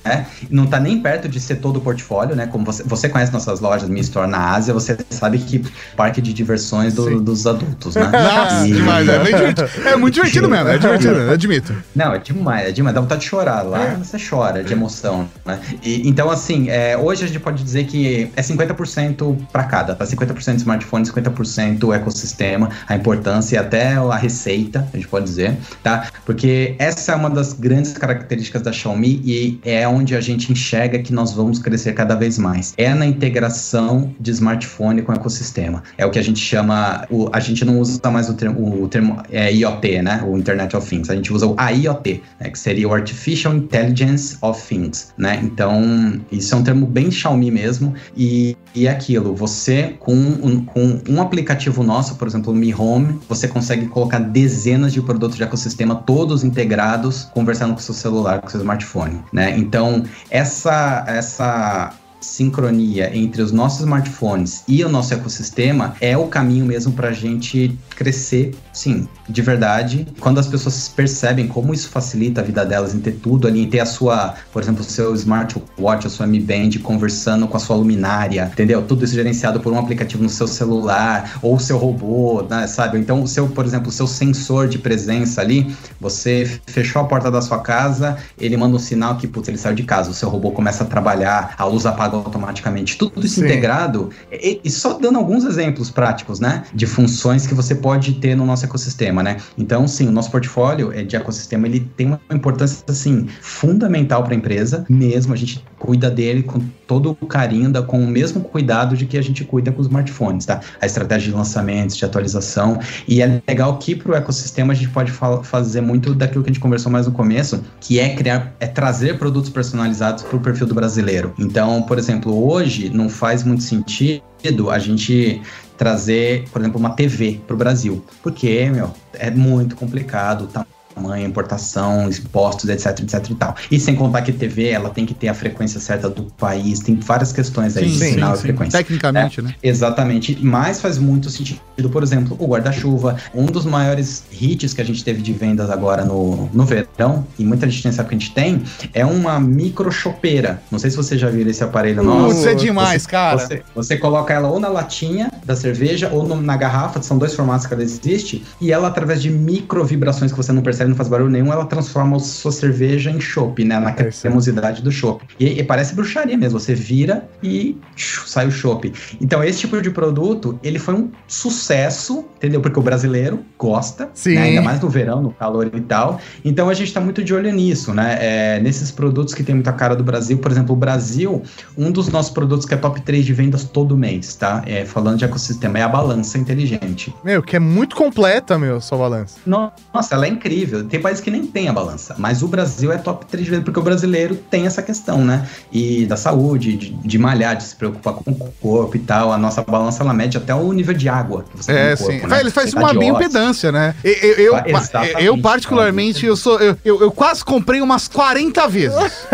Não 0.49 0.65
tá 0.65 0.79
nem 0.79 0.99
perto 1.01 1.29
de 1.29 1.39
ser 1.39 1.55
todo 1.55 1.77
o 1.77 1.81
portfólio, 1.81 2.35
né? 2.35 2.47
Como 2.47 2.65
você, 2.65 2.83
você 2.83 3.07
conhece 3.07 3.31
nossas 3.31 3.59
lojas 3.59 3.87
Mi 3.87 3.99
Store 4.01 4.29
na 4.29 4.51
Ásia, 4.53 4.73
você 4.73 4.97
sabe 5.09 5.37
que 5.39 5.63
parque 5.95 6.21
de 6.21 6.33
diversões 6.33 6.93
do- 6.93 7.21
dos 7.21 7.45
adultos, 7.45 7.95
né? 7.95 8.09
Nossa, 8.11 8.67
E- 8.67 8.73
demais, 8.73 9.07
é 9.07 9.19
bem 9.19 9.35
divertido. 9.35 9.69
É 9.87 9.95
muito 9.95 10.13
divertido 10.15 10.49
mesmo, 10.49 10.69
é 10.69 10.77
divertido, 10.77 11.13
eu 11.15 11.31
admito. 11.31 11.75
Não, 11.95 12.13
é 12.13 12.19
demais, 12.19 12.69
é 12.69 12.71
demais. 12.71 12.95
Dá 12.95 13.01
vontade 13.01 13.21
de 13.21 13.27
chorar. 13.27 13.61
Lá 13.61 13.95
você 14.01 14.17
chora 14.17 14.63
de 14.63 14.73
emoção, 14.73 15.29
né? 15.45 15.59
E, 15.83 16.07
então, 16.07 16.29
assim, 16.29 16.69
é, 16.69 16.97
hoje 16.97 17.23
a 17.23 17.27
gente 17.27 17.39
pode 17.39 17.63
dizer 17.63 17.85
que 17.85 18.31
é 18.35 18.41
50% 18.41 19.37
para 19.51 19.63
cada, 19.63 19.95
tá? 19.95 20.05
50% 20.05 20.57
smartphone, 20.57 21.05
50% 21.05 21.93
ecossistema, 21.93 22.69
a 22.87 22.95
importância 22.95 23.55
e 23.55 23.59
até 23.59 23.93
a 23.93 24.15
receita, 24.15 24.87
a 24.93 24.97
gente 24.97 25.07
pode 25.07 25.25
dizer, 25.25 25.55
tá? 25.83 26.07
Porque 26.25 26.75
essa 26.79 27.11
é 27.11 27.15
uma 27.15 27.29
das 27.29 27.53
grandes 27.53 27.93
características 27.93 28.61
da 28.61 28.71
Xiaomi 28.71 29.21
e, 29.23 29.50
é 29.63 29.87
onde 29.87 30.15
a 30.15 30.21
gente 30.21 30.51
enxerga 30.51 30.99
que 30.99 31.13
nós 31.13 31.33
vamos 31.33 31.59
crescer 31.59 31.93
cada 31.93 32.15
vez 32.15 32.37
mais. 32.37 32.73
É 32.77 32.93
na 32.93 33.05
integração 33.05 34.13
de 34.19 34.31
smartphone 34.31 35.01
com 35.01 35.11
o 35.11 35.15
ecossistema. 35.15 35.83
É 35.97 36.05
o 36.05 36.11
que 36.11 36.19
a 36.19 36.23
gente 36.23 36.39
chama, 36.39 37.05
o, 37.09 37.29
a 37.33 37.39
gente 37.39 37.65
não 37.65 37.79
usa 37.79 37.99
mais 38.11 38.29
o 38.29 38.33
termo, 38.33 38.83
o 38.83 38.87
termo 38.87 39.21
é, 39.31 39.53
IoT, 39.53 40.01
né? 40.01 40.23
O 40.25 40.37
Internet 40.37 40.75
of 40.75 40.87
Things. 40.87 41.09
A 41.09 41.15
gente 41.15 41.33
usa 41.33 41.45
o 41.47 41.55
AIoT, 41.57 42.21
né? 42.39 42.49
que 42.49 42.59
seria 42.59 42.87
o 42.87 42.93
Artificial 42.93 43.53
Intelligence 43.53 44.37
of 44.41 44.61
Things, 44.67 45.13
né? 45.17 45.39
Então, 45.43 46.21
isso 46.31 46.53
é 46.53 46.57
um 46.57 46.63
termo 46.63 46.85
bem 46.85 47.09
Xiaomi 47.11 47.51
mesmo. 47.51 47.93
E, 48.15 48.55
e 48.75 48.87
é 48.87 48.91
aquilo, 48.91 49.35
você 49.35 49.95
com 49.99 50.13
um, 50.13 50.63
com 50.65 51.01
um 51.09 51.21
aplicativo 51.21 51.83
nosso, 51.83 52.15
por 52.15 52.27
exemplo, 52.27 52.53
o 52.53 52.55
Mi 52.55 52.73
Home, 52.73 53.19
você 53.27 53.47
consegue 53.47 53.87
colocar 53.87 54.19
dezenas 54.19 54.93
de 54.93 55.01
produtos 55.01 55.37
de 55.37 55.43
ecossistema, 55.43 55.95
todos 55.95 56.43
integrados, 56.43 57.25
conversando 57.33 57.73
com 57.73 57.79
seu 57.79 57.93
celular, 57.93 58.41
com 58.41 58.49
seu 58.49 58.59
smartphone, 58.59 59.21
né? 59.31 59.40
Então, 59.49 60.03
essa, 60.29 61.03
essa 61.07 61.93
sincronia 62.21 63.15
entre 63.15 63.41
os 63.41 63.51
nossos 63.51 63.81
smartphones 63.81 64.63
e 64.67 64.83
o 64.83 64.89
nosso 64.89 65.13
ecossistema 65.13 65.95
é 65.99 66.15
o 66.17 66.27
caminho 66.27 66.65
mesmo 66.65 66.93
para 66.93 67.09
a 67.09 67.13
gente 67.13 67.77
crescer, 67.95 68.55
sim, 68.71 69.07
de 69.27 69.41
verdade. 69.41 70.07
Quando 70.19 70.39
as 70.39 70.47
pessoas 70.47 70.87
percebem 70.87 71.47
como 71.47 71.73
isso 71.73 71.89
facilita 71.89 72.41
a 72.41 72.43
vida 72.43 72.65
delas 72.65 72.93
em 72.93 72.99
ter 72.99 73.13
tudo 73.13 73.47
ali, 73.47 73.61
em 73.61 73.69
ter 73.69 73.79
a 73.79 73.85
sua, 73.85 74.35
por 74.51 74.61
exemplo, 74.61 74.81
o 74.81 74.83
seu 74.83 75.13
smartwatch, 75.15 76.07
a 76.07 76.09
sua 76.09 76.27
Mi 76.27 76.39
Band 76.39 76.71
conversando 76.83 77.47
com 77.47 77.57
a 77.57 77.59
sua 77.59 77.75
luminária, 77.75 78.49
entendeu? 78.51 78.81
Tudo 78.83 79.03
isso 79.05 79.13
gerenciado 79.13 79.59
por 79.59 79.73
um 79.73 79.79
aplicativo 79.79 80.23
no 80.23 80.29
seu 80.29 80.47
celular 80.47 81.39
ou 81.41 81.55
o 81.55 81.59
seu 81.59 81.77
robô, 81.77 82.43
né, 82.49 82.67
sabe? 82.67 82.97
Então, 82.97 83.21
o 83.23 83.27
seu, 83.27 83.47
por 83.47 83.65
exemplo, 83.65 83.89
o 83.89 83.91
seu 83.91 84.07
sensor 84.07 84.67
de 84.67 84.77
presença 84.77 85.41
ali, 85.41 85.75
você 85.99 86.59
fechou 86.65 87.01
a 87.01 87.05
porta 87.05 87.31
da 87.31 87.41
sua 87.41 87.59
casa, 87.59 88.17
ele 88.39 88.55
manda 88.57 88.75
um 88.75 88.79
sinal 88.79 89.17
que, 89.17 89.27
putz, 89.27 89.47
ele 89.47 89.57
saiu 89.57 89.75
de 89.75 89.83
casa, 89.83 90.09
o 90.09 90.13
seu 90.13 90.29
robô 90.29 90.51
começa 90.51 90.83
a 90.83 90.87
trabalhar, 90.87 91.55
a 91.57 91.65
luz 91.65 91.85
apaga 92.11 92.17
automaticamente. 92.17 92.97
Tudo 92.97 93.25
isso 93.25 93.35
Sim. 93.35 93.45
integrado, 93.45 94.09
e, 94.31 94.59
e, 94.63 94.69
só 94.69 94.93
dando 94.93 95.17
alguns 95.17 95.45
exemplos 95.45 95.89
práticos, 95.89 96.39
né, 96.39 96.63
de 96.73 96.85
funções 96.85 97.47
que 97.47 97.53
você 97.53 97.73
pode 97.73 98.13
ter 98.15 98.35
no 98.35 98.45
nosso 98.45 98.65
ecossistema, 98.65 99.23
né? 99.23 99.37
Então, 99.57 99.87
sim, 99.87 100.07
o 100.07 100.11
nosso 100.11 100.29
portfólio 100.29 100.91
é 100.91 101.03
de 101.03 101.15
ecossistema, 101.15 101.67
ele 101.67 101.79
tem 101.95 102.07
uma 102.07 102.19
importância, 102.31 102.83
assim, 102.89 103.27
fundamental 103.41 104.23
para 104.23 104.33
a 104.33 104.37
empresa, 104.37 104.85
mesmo, 104.89 105.33
a 105.33 105.37
gente 105.37 105.63
cuida 105.79 106.09
dele 106.09 106.43
com 106.43 106.59
todo 106.85 107.17
o 107.21 107.25
carinho, 107.25 107.71
da, 107.71 107.81
com 107.81 108.03
o 108.03 108.07
mesmo 108.07 108.41
cuidado 108.41 108.97
de 108.97 109.05
que 109.05 109.17
a 109.17 109.21
gente 109.21 109.43
cuida 109.45 109.71
com 109.71 109.79
os 109.79 109.87
smartphones, 109.87 110.45
tá? 110.45 110.59
A 110.81 110.85
estratégia 110.85 111.31
de 111.31 111.37
lançamentos, 111.37 111.95
de 111.95 112.03
atualização, 112.03 112.79
e 113.07 113.21
é 113.21 113.41
legal 113.47 113.77
que 113.77 113.95
para 113.95 114.11
o 114.11 114.15
ecossistema 114.15 114.73
a 114.73 114.75
gente 114.75 114.89
pode 114.89 115.11
fa 115.11 115.41
fazer 115.43 115.81
muito 115.81 116.13
daquilo 116.13 116.43
que 116.43 116.49
a 116.49 116.53
gente 116.53 116.61
conversou 116.61 116.91
mais 116.91 117.07
no 117.07 117.13
começo, 117.13 117.63
que 117.79 117.99
é 117.99 118.15
criar, 118.15 118.53
é 118.59 118.67
trazer 118.67 119.17
produtos 119.17 119.49
personalizados 119.49 120.23
para 120.23 120.35
o 120.35 120.39
perfil 120.39 120.67
do 120.67 120.75
brasileiro. 120.75 121.33
Então, 121.39 121.81
por 121.83 121.97
exemplo, 122.01 122.47
hoje 122.47 122.89
não 122.89 123.09
faz 123.09 123.43
muito 123.43 123.63
sentido 123.63 124.69
a 124.69 124.79
gente 124.79 125.41
trazer, 125.77 126.45
por 126.51 126.61
exemplo, 126.61 126.79
uma 126.79 126.91
TV 126.91 127.39
para 127.47 127.53
o 127.53 127.57
Brasil, 127.57 128.03
porque, 128.21 128.69
meu, 128.69 128.93
é 129.13 129.31
muito 129.31 129.75
complicado, 129.75 130.47
tá 130.47 130.65
tamanho, 131.01 131.27
importação, 131.27 132.09
impostos, 132.09 132.69
etc, 132.69 132.99
etc 132.99 133.29
e 133.29 133.35
tal. 133.35 133.55
E 133.71 133.79
sem 133.79 133.95
contar 133.95 134.21
que 134.21 134.31
TV, 134.31 134.69
ela 134.69 134.89
tem 134.89 135.05
que 135.05 135.13
ter 135.13 135.27
a 135.27 135.33
frequência 135.33 135.79
certa 135.79 136.09
do 136.09 136.23
país, 136.23 136.79
tem 136.79 136.95
várias 136.95 137.31
questões 137.31 137.75
aí 137.75 137.85
sim, 137.85 137.91
de 137.91 137.99
sim, 137.99 138.13
sinal 138.13 138.35
sim, 138.35 138.39
e 138.39 138.41
frequência. 138.43 138.79
Tecnicamente, 138.79 139.39
é, 139.39 139.43
né? 139.43 139.55
Exatamente. 139.63 140.37
Mas 140.41 140.79
faz 140.79 140.97
muito 140.97 141.29
sentido, 141.29 141.89
por 141.91 142.03
exemplo, 142.03 142.37
o 142.39 142.47
guarda-chuva, 142.47 143.17
um 143.33 143.45
dos 143.45 143.65
maiores 143.65 144.23
hits 144.31 144.73
que 144.73 144.81
a 144.81 144.85
gente 144.85 145.03
teve 145.03 145.21
de 145.21 145.33
vendas 145.33 145.69
agora 145.69 146.05
no, 146.05 146.49
no 146.53 146.65
verão, 146.65 147.25
e 147.39 147.43
muita 147.43 147.69
gente 147.69 147.83
nem 147.85 147.93
sabe 147.93 148.09
que 148.09 148.15
a 148.15 148.19
gente 148.19 148.33
tem, 148.33 148.61
é 148.93 149.05
uma 149.05 149.39
micro 149.39 149.91
chopeira. 149.91 150.61
Não 150.69 150.77
sei 150.77 150.91
se 150.91 150.97
você 150.97 151.17
já 151.17 151.29
viu 151.29 151.47
esse 151.49 151.63
aparelho 151.63 152.03
nosso. 152.03 152.37
Isso 152.37 152.49
é 152.49 152.53
demais, 152.53 153.03
você, 153.03 153.09
cara. 153.09 153.37
Você, 153.37 153.61
você, 153.73 153.97
coloca 153.97 154.33
ela 154.33 154.47
ou 154.47 154.59
na 154.59 154.67
latinha 154.67 155.31
da 155.45 155.55
cerveja 155.55 156.09
ou 156.11 156.27
no, 156.27 156.39
na 156.39 156.55
garrafa, 156.55 157.01
são 157.01 157.17
dois 157.17 157.33
formatos 157.33 157.65
que 157.65 157.73
ela 157.73 157.83
existe, 157.83 158.43
e 158.59 158.71
ela, 158.71 158.87
através 158.87 159.21
de 159.21 159.29
micro 159.29 159.83
vibrações 159.83 160.31
que 160.31 160.37
você 160.37 160.51
não 160.51 160.61
percebe, 160.61 160.90
não 160.91 160.97
faz 160.97 161.09
barulho 161.09 161.29
nenhum, 161.29 161.51
ela 161.51 161.65
transforma 161.65 162.17
a 162.17 162.19
sua 162.19 162.51
cerveja 162.51 163.09
em 163.09 163.19
chopp, 163.19 163.63
né? 163.63 163.79
Na 163.79 163.91
cremosidade 163.93 164.81
do 164.81 164.91
chopp. 164.91 165.25
E, 165.39 165.59
e, 165.59 165.63
parece 165.63 165.95
bruxaria 165.95 166.37
mesmo. 166.37 166.59
Você 166.59 166.75
vira 166.75 167.27
e 167.41 167.77
sai 167.95 168.47
o 168.47 168.51
chopp. 168.51 168.91
Então, 169.19 169.43
esse 169.43 169.59
tipo 169.59 169.81
de 169.81 169.89
produto, 169.89 170.59
ele 170.61 170.77
foi 170.77 170.93
um 170.93 171.11
sucesso, 171.27 172.25
entendeu? 172.37 172.61
Porque 172.61 172.79
o 172.79 172.81
brasileiro 172.81 173.43
gosta, 173.57 174.09
Sim. 174.13 174.35
Né? 174.35 174.41
ainda 174.41 174.61
mais 174.61 174.79
no 174.79 174.89
verão, 174.89 175.21
no 175.21 175.31
calor 175.31 175.71
e 175.73 175.81
tal. 175.81 176.19
Então, 176.43 176.69
a 176.69 176.73
gente 176.73 176.93
tá 176.93 177.01
muito 177.01 177.23
de 177.23 177.33
olho 177.33 177.51
nisso, 177.51 177.93
né? 177.93 178.17
É, 178.19 178.59
nesses 178.59 178.91
produtos 178.91 179.33
que 179.33 179.43
tem 179.43 179.55
muita 179.55 179.73
cara 179.73 179.95
do 179.95 180.03
Brasil. 180.03 180.37
Por 180.37 180.51
exemplo, 180.51 180.75
o 180.75 180.77
Brasil, 180.77 181.41
um 181.77 181.91
dos 181.91 182.09
nossos 182.09 182.31
produtos 182.31 182.65
que 182.65 182.73
é 182.73 182.77
top 182.77 183.01
3 183.01 183.25
de 183.25 183.33
vendas 183.33 183.63
todo 183.63 183.97
mês, 183.97 184.35
tá? 184.35 184.61
É, 184.65 184.85
falando 184.85 185.17
de 185.17 185.25
ecossistema, 185.25 185.79
é 185.79 185.81
a 185.81 185.89
balança 185.89 186.37
inteligente. 186.37 187.13
Meu, 187.23 187.41
que 187.41 187.55
é 187.55 187.59
muito 187.59 187.95
completa, 187.95 188.57
meu, 188.57 188.81
sua 188.81 188.97
balança. 188.97 189.39
Nossa, 189.45 190.15
ela 190.15 190.25
é 190.25 190.29
incrível. 190.29 190.70
Tem 190.89 190.99
países 190.99 191.23
que 191.23 191.31
nem 191.31 191.45
tem 191.45 191.67
a 191.67 191.73
balança, 191.73 192.15
mas 192.17 192.41
o 192.41 192.47
Brasil 192.47 192.91
é 192.91 192.97
top 192.97 193.25
3 193.25 193.47
vezes, 193.47 193.63
porque 193.63 193.79
o 193.79 193.83
brasileiro 193.83 194.35
tem 194.35 194.65
essa 194.65 194.81
questão, 194.81 195.23
né? 195.23 195.47
E 195.71 196.05
da 196.05 196.17
saúde, 196.17 196.75
de, 196.75 196.89
de 196.89 197.17
malhar, 197.17 197.55
de 197.55 197.63
se 197.63 197.75
preocupar 197.75 198.13
com 198.13 198.31
o 198.31 198.53
corpo 198.61 198.95
e 198.95 198.99
tal. 198.99 199.31
A 199.31 199.37
nossa 199.37 199.61
balança, 199.61 200.03
ela 200.03 200.13
mede 200.13 200.37
até 200.37 200.53
o 200.53 200.71
nível 200.71 200.93
de 200.93 201.07
água 201.09 201.45
que 201.49 201.57
você 201.57 201.71
é, 201.71 201.75
tem 201.75 201.91
no 201.91 201.97
corpo, 201.97 202.11
sim. 202.11 202.27
Né? 202.27 202.39
Ele 202.39 202.51
faz 202.51 202.73
uma 202.73 202.93
bioimpedância, 202.93 203.71
né? 203.71 203.95
Eu, 204.03 204.13
eu, 204.13 204.57
eu, 204.57 205.19
eu 205.19 205.41
particularmente, 205.41 206.25
eu 206.25 206.35
sou. 206.35 206.59
Eu, 206.59 206.77
eu, 206.83 207.01
eu, 207.01 207.11
quase 207.11 207.43
comprei 207.43 207.81
umas 207.81 208.07
40 208.07 208.67
vezes. 208.67 208.97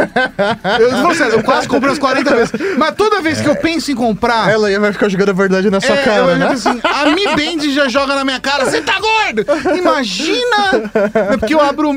eu, 0.80 1.16
sério, 1.16 1.36
eu 1.36 1.44
quase 1.44 1.68
comprei 1.68 1.90
umas 1.90 2.00
40 2.00 2.36
vezes. 2.36 2.54
Mas 2.78 2.96
toda 2.96 3.22
vez 3.22 3.40
é. 3.40 3.44
que 3.44 3.50
eu 3.50 3.56
penso 3.56 3.92
em 3.92 3.96
comprar. 3.96 4.50
Ela 4.50 4.80
vai 4.80 4.94
ficar 4.94 5.10
jogando 5.10 5.30
a 5.30 5.34
verdade 5.34 5.70
na 5.70 5.80
sua 5.82 5.96
é, 5.96 6.04
cara, 6.04 6.36
né? 6.36 6.48
Assim, 6.48 6.80
a 6.84 7.06
Mi 7.12 7.26
Band 7.26 7.70
já 7.70 7.88
joga 7.88 8.16
na 8.16 8.24
minha 8.24 8.40
cara, 8.40 8.66
você 8.66 8.82
tá 8.82 9.00
gordo! 9.00 9.46
Imagina! 9.78 10.92
É 11.34 11.38
porque 11.38 11.54
eu 11.54 11.62
abro 11.62 11.90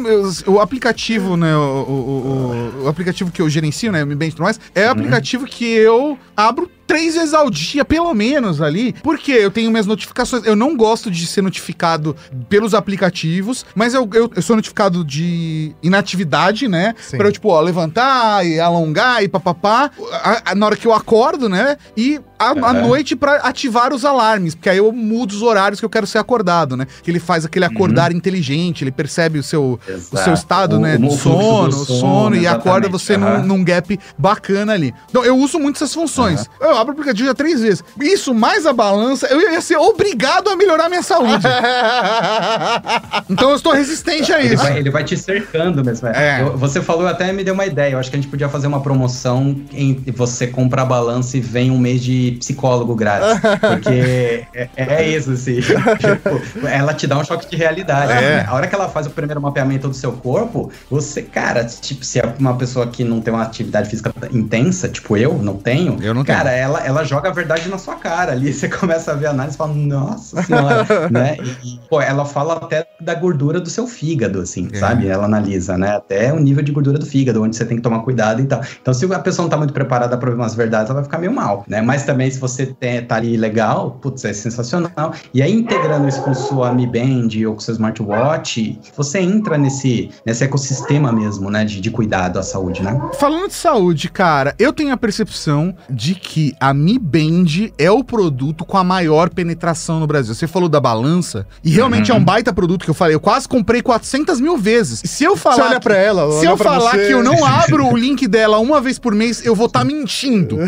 o 0.47 0.61
aplicativo, 0.61 1.37
né? 1.37 1.57
O, 1.57 1.61
o, 1.61 2.83
o, 2.83 2.85
o, 2.85 2.89
aplicativo 2.89 3.31
que 3.31 3.43
eu 3.43 3.49
gerencio, 3.49 3.93
né? 3.93 4.03
O 4.03 4.07
Mi 4.07 4.15
Band 4.15 4.27
e 4.27 4.31
tudo 4.31 4.43
mais, 4.43 4.61
é 4.75 4.83
o 4.83 4.85
uhum. 4.87 4.93
aplicativo 4.93 5.47
que 5.47 5.65
eu 5.65 6.19
abro 6.37 6.71
três 6.91 7.15
vezes 7.15 7.33
ao 7.33 7.49
dia, 7.49 7.85
pelo 7.85 8.13
menos 8.13 8.61
ali, 8.61 8.93
porque 9.01 9.31
eu 9.31 9.49
tenho 9.49 9.71
minhas 9.71 9.87
notificações. 9.87 10.45
Eu 10.45 10.57
não 10.57 10.77
gosto 10.77 11.09
de 11.09 11.25
ser 11.25 11.41
notificado 11.41 12.17
pelos 12.49 12.75
aplicativos, 12.75 13.65
mas 13.77 13.95
eu, 13.95 14.11
eu, 14.13 14.29
eu 14.35 14.43
sou 14.43 14.57
notificado 14.57 15.05
de 15.05 15.73
inatividade, 15.85 16.67
né? 16.67 16.97
Sim. 17.01 17.17
Pra 17.17 17.29
eu, 17.29 17.33
tipo, 17.33 17.49
ó, 17.49 17.61
levantar 17.61 18.45
e 18.45 18.59
alongar 18.59 19.23
e 19.23 19.29
papapá. 19.29 19.89
A, 20.13 20.51
a, 20.51 20.55
na 20.57 20.67
hora 20.67 20.77
que 20.77 20.85
eu 20.85 20.93
acordo, 20.93 21.49
né? 21.49 21.77
E 21.97 22.21
à, 22.41 22.53
uhum. 22.53 22.89
noite 22.89 23.15
para 23.15 23.37
ativar 23.37 23.93
os 23.93 24.05
alarmes, 24.05 24.55
porque 24.55 24.71
aí 24.71 24.79
eu 24.79 24.91
mudo 24.91 25.33
os 25.33 25.43
horários 25.43 25.79
que 25.79 25.85
eu 25.85 25.91
quero 25.91 26.07
ser 26.07 26.17
acordado, 26.17 26.75
né? 26.75 26.87
Que 27.03 27.11
ele 27.11 27.21
faz 27.21 27.45
aquele 27.45 27.67
acordar 27.67 28.11
uhum. 28.11 28.17
inteligente, 28.17 28.83
ele 28.83 28.91
percebe 28.91 29.39
o 29.39 29.43
seu, 29.43 29.79
o 30.11 30.17
seu 30.17 30.33
estado, 30.33 30.77
o, 30.77 30.81
né? 30.81 30.97
O, 30.97 31.11
sono, 31.11 31.71
sono, 31.71 32.01
sono, 32.01 32.37
e 32.37 32.47
acorda 32.47 32.89
você 32.89 33.15
uhum. 33.15 33.41
num, 33.41 33.47
num, 33.59 33.65
gap 33.65 33.99
bacana 34.17 34.73
ali. 34.73 34.95
Então, 35.11 35.23
eu 35.23 35.37
uso 35.37 35.59
muito 35.59 35.77
essas 35.77 35.93
funções. 35.93 36.49
Eu 36.59 36.79
abro 36.81 36.93
o 36.93 36.97
aplicativo 36.97 37.29
já 37.29 37.35
três 37.35 37.61
vezes. 37.61 37.85
Isso 38.01 38.35
mais 38.35 38.67
a 38.67 38.73
balança, 38.73 39.27
eu 39.29 39.41
ia 39.41 39.61
ser 39.61 39.77
obrigado 39.77 40.49
a 40.49 40.57
melhorar 40.57 40.89
minha 40.89 41.03
saúde. 41.03 41.47
então 43.29 43.51
eu 43.51 43.57
estou 43.57 43.73
resistente 43.73 44.33
a 44.33 44.41
isso. 44.41 44.55
Ele 44.55 44.57
vai, 44.57 44.79
ele 44.79 44.91
vai 44.91 45.05
te 45.05 45.17
cercando 45.17 45.85
mesmo. 45.85 46.09
É. 46.09 46.43
Eu, 46.43 46.57
você 46.57 46.81
falou 46.81 47.07
até 47.07 47.33
me 47.33 47.45
deu 47.45 47.55
uma 47.55 47.67
ideia. 47.67 47.93
Eu 47.93 47.99
acho 47.99 48.11
que 48.11 48.17
a 48.17 48.21
gente 48.21 48.31
podia 48.31 48.49
fazer 48.49 48.67
uma 48.67 48.81
promoção 48.81 49.57
em 49.73 50.03
você 50.15 50.47
compra 50.47 50.83
a 50.83 50.85
balança 50.85 51.37
e 51.37 51.41
vem 51.41 51.71
um 51.71 51.79
mês 51.79 52.03
de 52.03 52.37
psicólogo 52.39 52.95
grátis. 52.95 53.41
Porque 53.61 54.45
é, 54.55 54.69
é, 54.77 55.09
isso, 55.09 55.33
assim. 55.33 55.61
tipo, 55.61 56.67
ela 56.67 56.95
te 56.95 57.07
dá 57.07 57.19
um 57.19 57.25
choque 57.25 57.49
de 57.49 57.57
realidade. 57.57 58.13
É. 58.13 58.21
Né? 58.21 58.45
A 58.47 58.55
hora 58.55 58.67
que 58.67 58.75
ela 58.75 58.89
faz 58.89 59.07
o 59.07 59.11
primeiro 59.11 59.41
mapeamento 59.41 59.89
do 59.89 59.95
seu 59.95 60.13
corpo, 60.13 60.71
você, 60.91 61.23
cara, 61.23 61.65
tipo, 61.65 62.05
se 62.05 62.19
é 62.19 62.35
uma 62.39 62.57
pessoa 62.57 62.87
que 62.87 63.05
não 63.05 63.21
tem 63.21 63.33
uma 63.33 63.43
atividade 63.43 63.89
física 63.89 64.13
intensa, 64.33 64.89
tipo 64.89 65.17
eu, 65.17 65.35
não 65.35 65.57
tenho, 65.57 65.99
eu 66.03 66.15
não 66.15 66.25
cara, 66.25 66.51
tenho. 66.51 66.63
ela 66.63 66.70
ela 66.79 67.05
joga 67.05 67.29
a 67.29 67.33
verdade 67.33 67.69
na 67.69 67.79
sua 67.79 67.97
cara 67.97 68.33
ali. 68.33 68.53
Você 68.55 68.69
começa 68.69 69.13
a 69.13 69.15
ver 69.15 69.27
a 69.27 69.31
análise 69.31 69.57
e 69.57 69.59
fala, 69.59 69.75
nossa 69.75 70.43
senhora, 70.43 70.87
né? 71.11 71.37
E, 71.65 71.81
pô, 71.89 72.01
ela 72.01 72.25
fala 72.25 72.55
até 72.55 72.87
da 73.01 73.15
gordura 73.15 73.61
do 73.61 73.69
seu 73.69 73.87
fígado, 73.87 74.41
assim, 74.41 74.69
é. 74.73 74.79
sabe? 74.79 75.09
Ela 75.09 75.25
analisa, 75.25 75.77
né? 75.77 75.97
Até 75.97 76.33
o 76.33 76.39
nível 76.39 76.63
de 76.63 76.73
gordura 76.73 76.99
do 76.99 77.07
fígado, 77.07 77.43
onde 77.43 77.57
você 77.57 77.65
tem 77.65 77.77
que 77.77 77.83
tomar 77.83 78.01
cuidado 78.01 78.41
e 78.41 78.47
tal. 78.47 78.61
Então, 78.81 78.95
se 78.95 79.13
a 79.13 79.19
pessoa 79.19 79.45
não 79.45 79.51
tá 79.51 79.57
muito 79.57 79.73
preparada 79.73 80.17
para 80.17 80.31
ver 80.31 80.37
umas 80.37 80.55
verdades, 80.55 80.91
ela 80.91 81.01
vai 81.01 81.05
ficar 81.05 81.19
meio 81.19 81.33
mal, 81.33 81.65
né? 81.67 81.81
Mas 81.81 82.05
também, 82.05 82.31
se 82.31 82.39
você 82.39 82.67
tem, 82.67 83.05
tá 83.05 83.17
ali 83.17 83.37
legal, 83.37 83.93
putz, 84.03 84.25
é 84.25 84.33
sensacional. 84.33 85.13
E 85.35 85.43
aí, 85.43 85.53
integrando 85.53 86.07
isso 86.09 86.23
com 86.23 86.35
sua 86.35 86.73
Mi 86.73 86.87
Band 86.87 87.29
ou 87.47 87.55
com 87.55 87.61
seu 87.61 87.73
smartwatch, 87.73 88.79
você 88.97 89.21
entra 89.21 89.57
nesse, 89.59 90.11
nesse 90.25 90.45
ecossistema 90.45 91.13
mesmo, 91.13 91.51
né? 91.51 91.65
De, 91.65 91.81
de 91.81 91.91
cuidado 91.91 92.39
à 92.39 92.43
saúde, 92.43 92.83
né? 92.83 93.01
Falando 93.19 93.49
de 93.49 93.55
saúde, 93.55 94.09
cara, 94.11 94.55
eu 94.59 94.73
tenho 94.73 94.93
a 94.93 94.97
percepção 94.97 95.75
de 95.89 96.15
que 96.15 96.50
que 96.51 96.57
a 96.61 96.73
Mi 96.75 96.99
Band 96.99 97.71
é 97.79 97.91
o 97.91 98.03
produto 98.03 98.65
com 98.65 98.77
a 98.77 98.85
maior 98.85 99.31
penetração 99.31 100.01
no 100.01 100.07
Brasil. 100.07 100.35
Você 100.35 100.47
falou 100.47 100.69
da 100.69 100.81
balança, 100.81 101.47
e 101.63 101.71
realmente 101.71 102.11
Uhum. 102.11 102.17
é 102.19 102.21
um 102.21 102.25
baita 102.25 102.53
produto 102.53 102.85
que 102.85 102.91
eu 102.91 102.95
falei. 102.95 103.15
Eu 103.15 103.21
quase 103.21 103.47
comprei 103.49 103.83
400 103.83 104.41
mil 104.41 104.57
vezes. 104.57 105.01
E 105.05 105.09
se 105.09 105.25
eu 105.25 105.37
falar. 105.37 105.57
Você 105.57 105.63
olha 105.63 105.75
que- 105.75 105.81
pra 105.85 105.97
ela, 105.97 106.41
Se 106.41 106.47
eu 106.47 106.57
falar 106.57 106.93
você. 106.93 107.07
que 107.07 107.13
eu 107.13 107.23
não 107.23 107.45
abro 107.45 107.87
o 107.87 107.97
link 107.97 108.27
dela 108.27 108.59
uma 108.59 108.81
vez 108.81 108.99
por 108.99 109.15
mês, 109.15 109.45
eu 109.45 109.55
vou 109.55 109.67
estar 109.67 109.85
mentindo. 109.85 110.59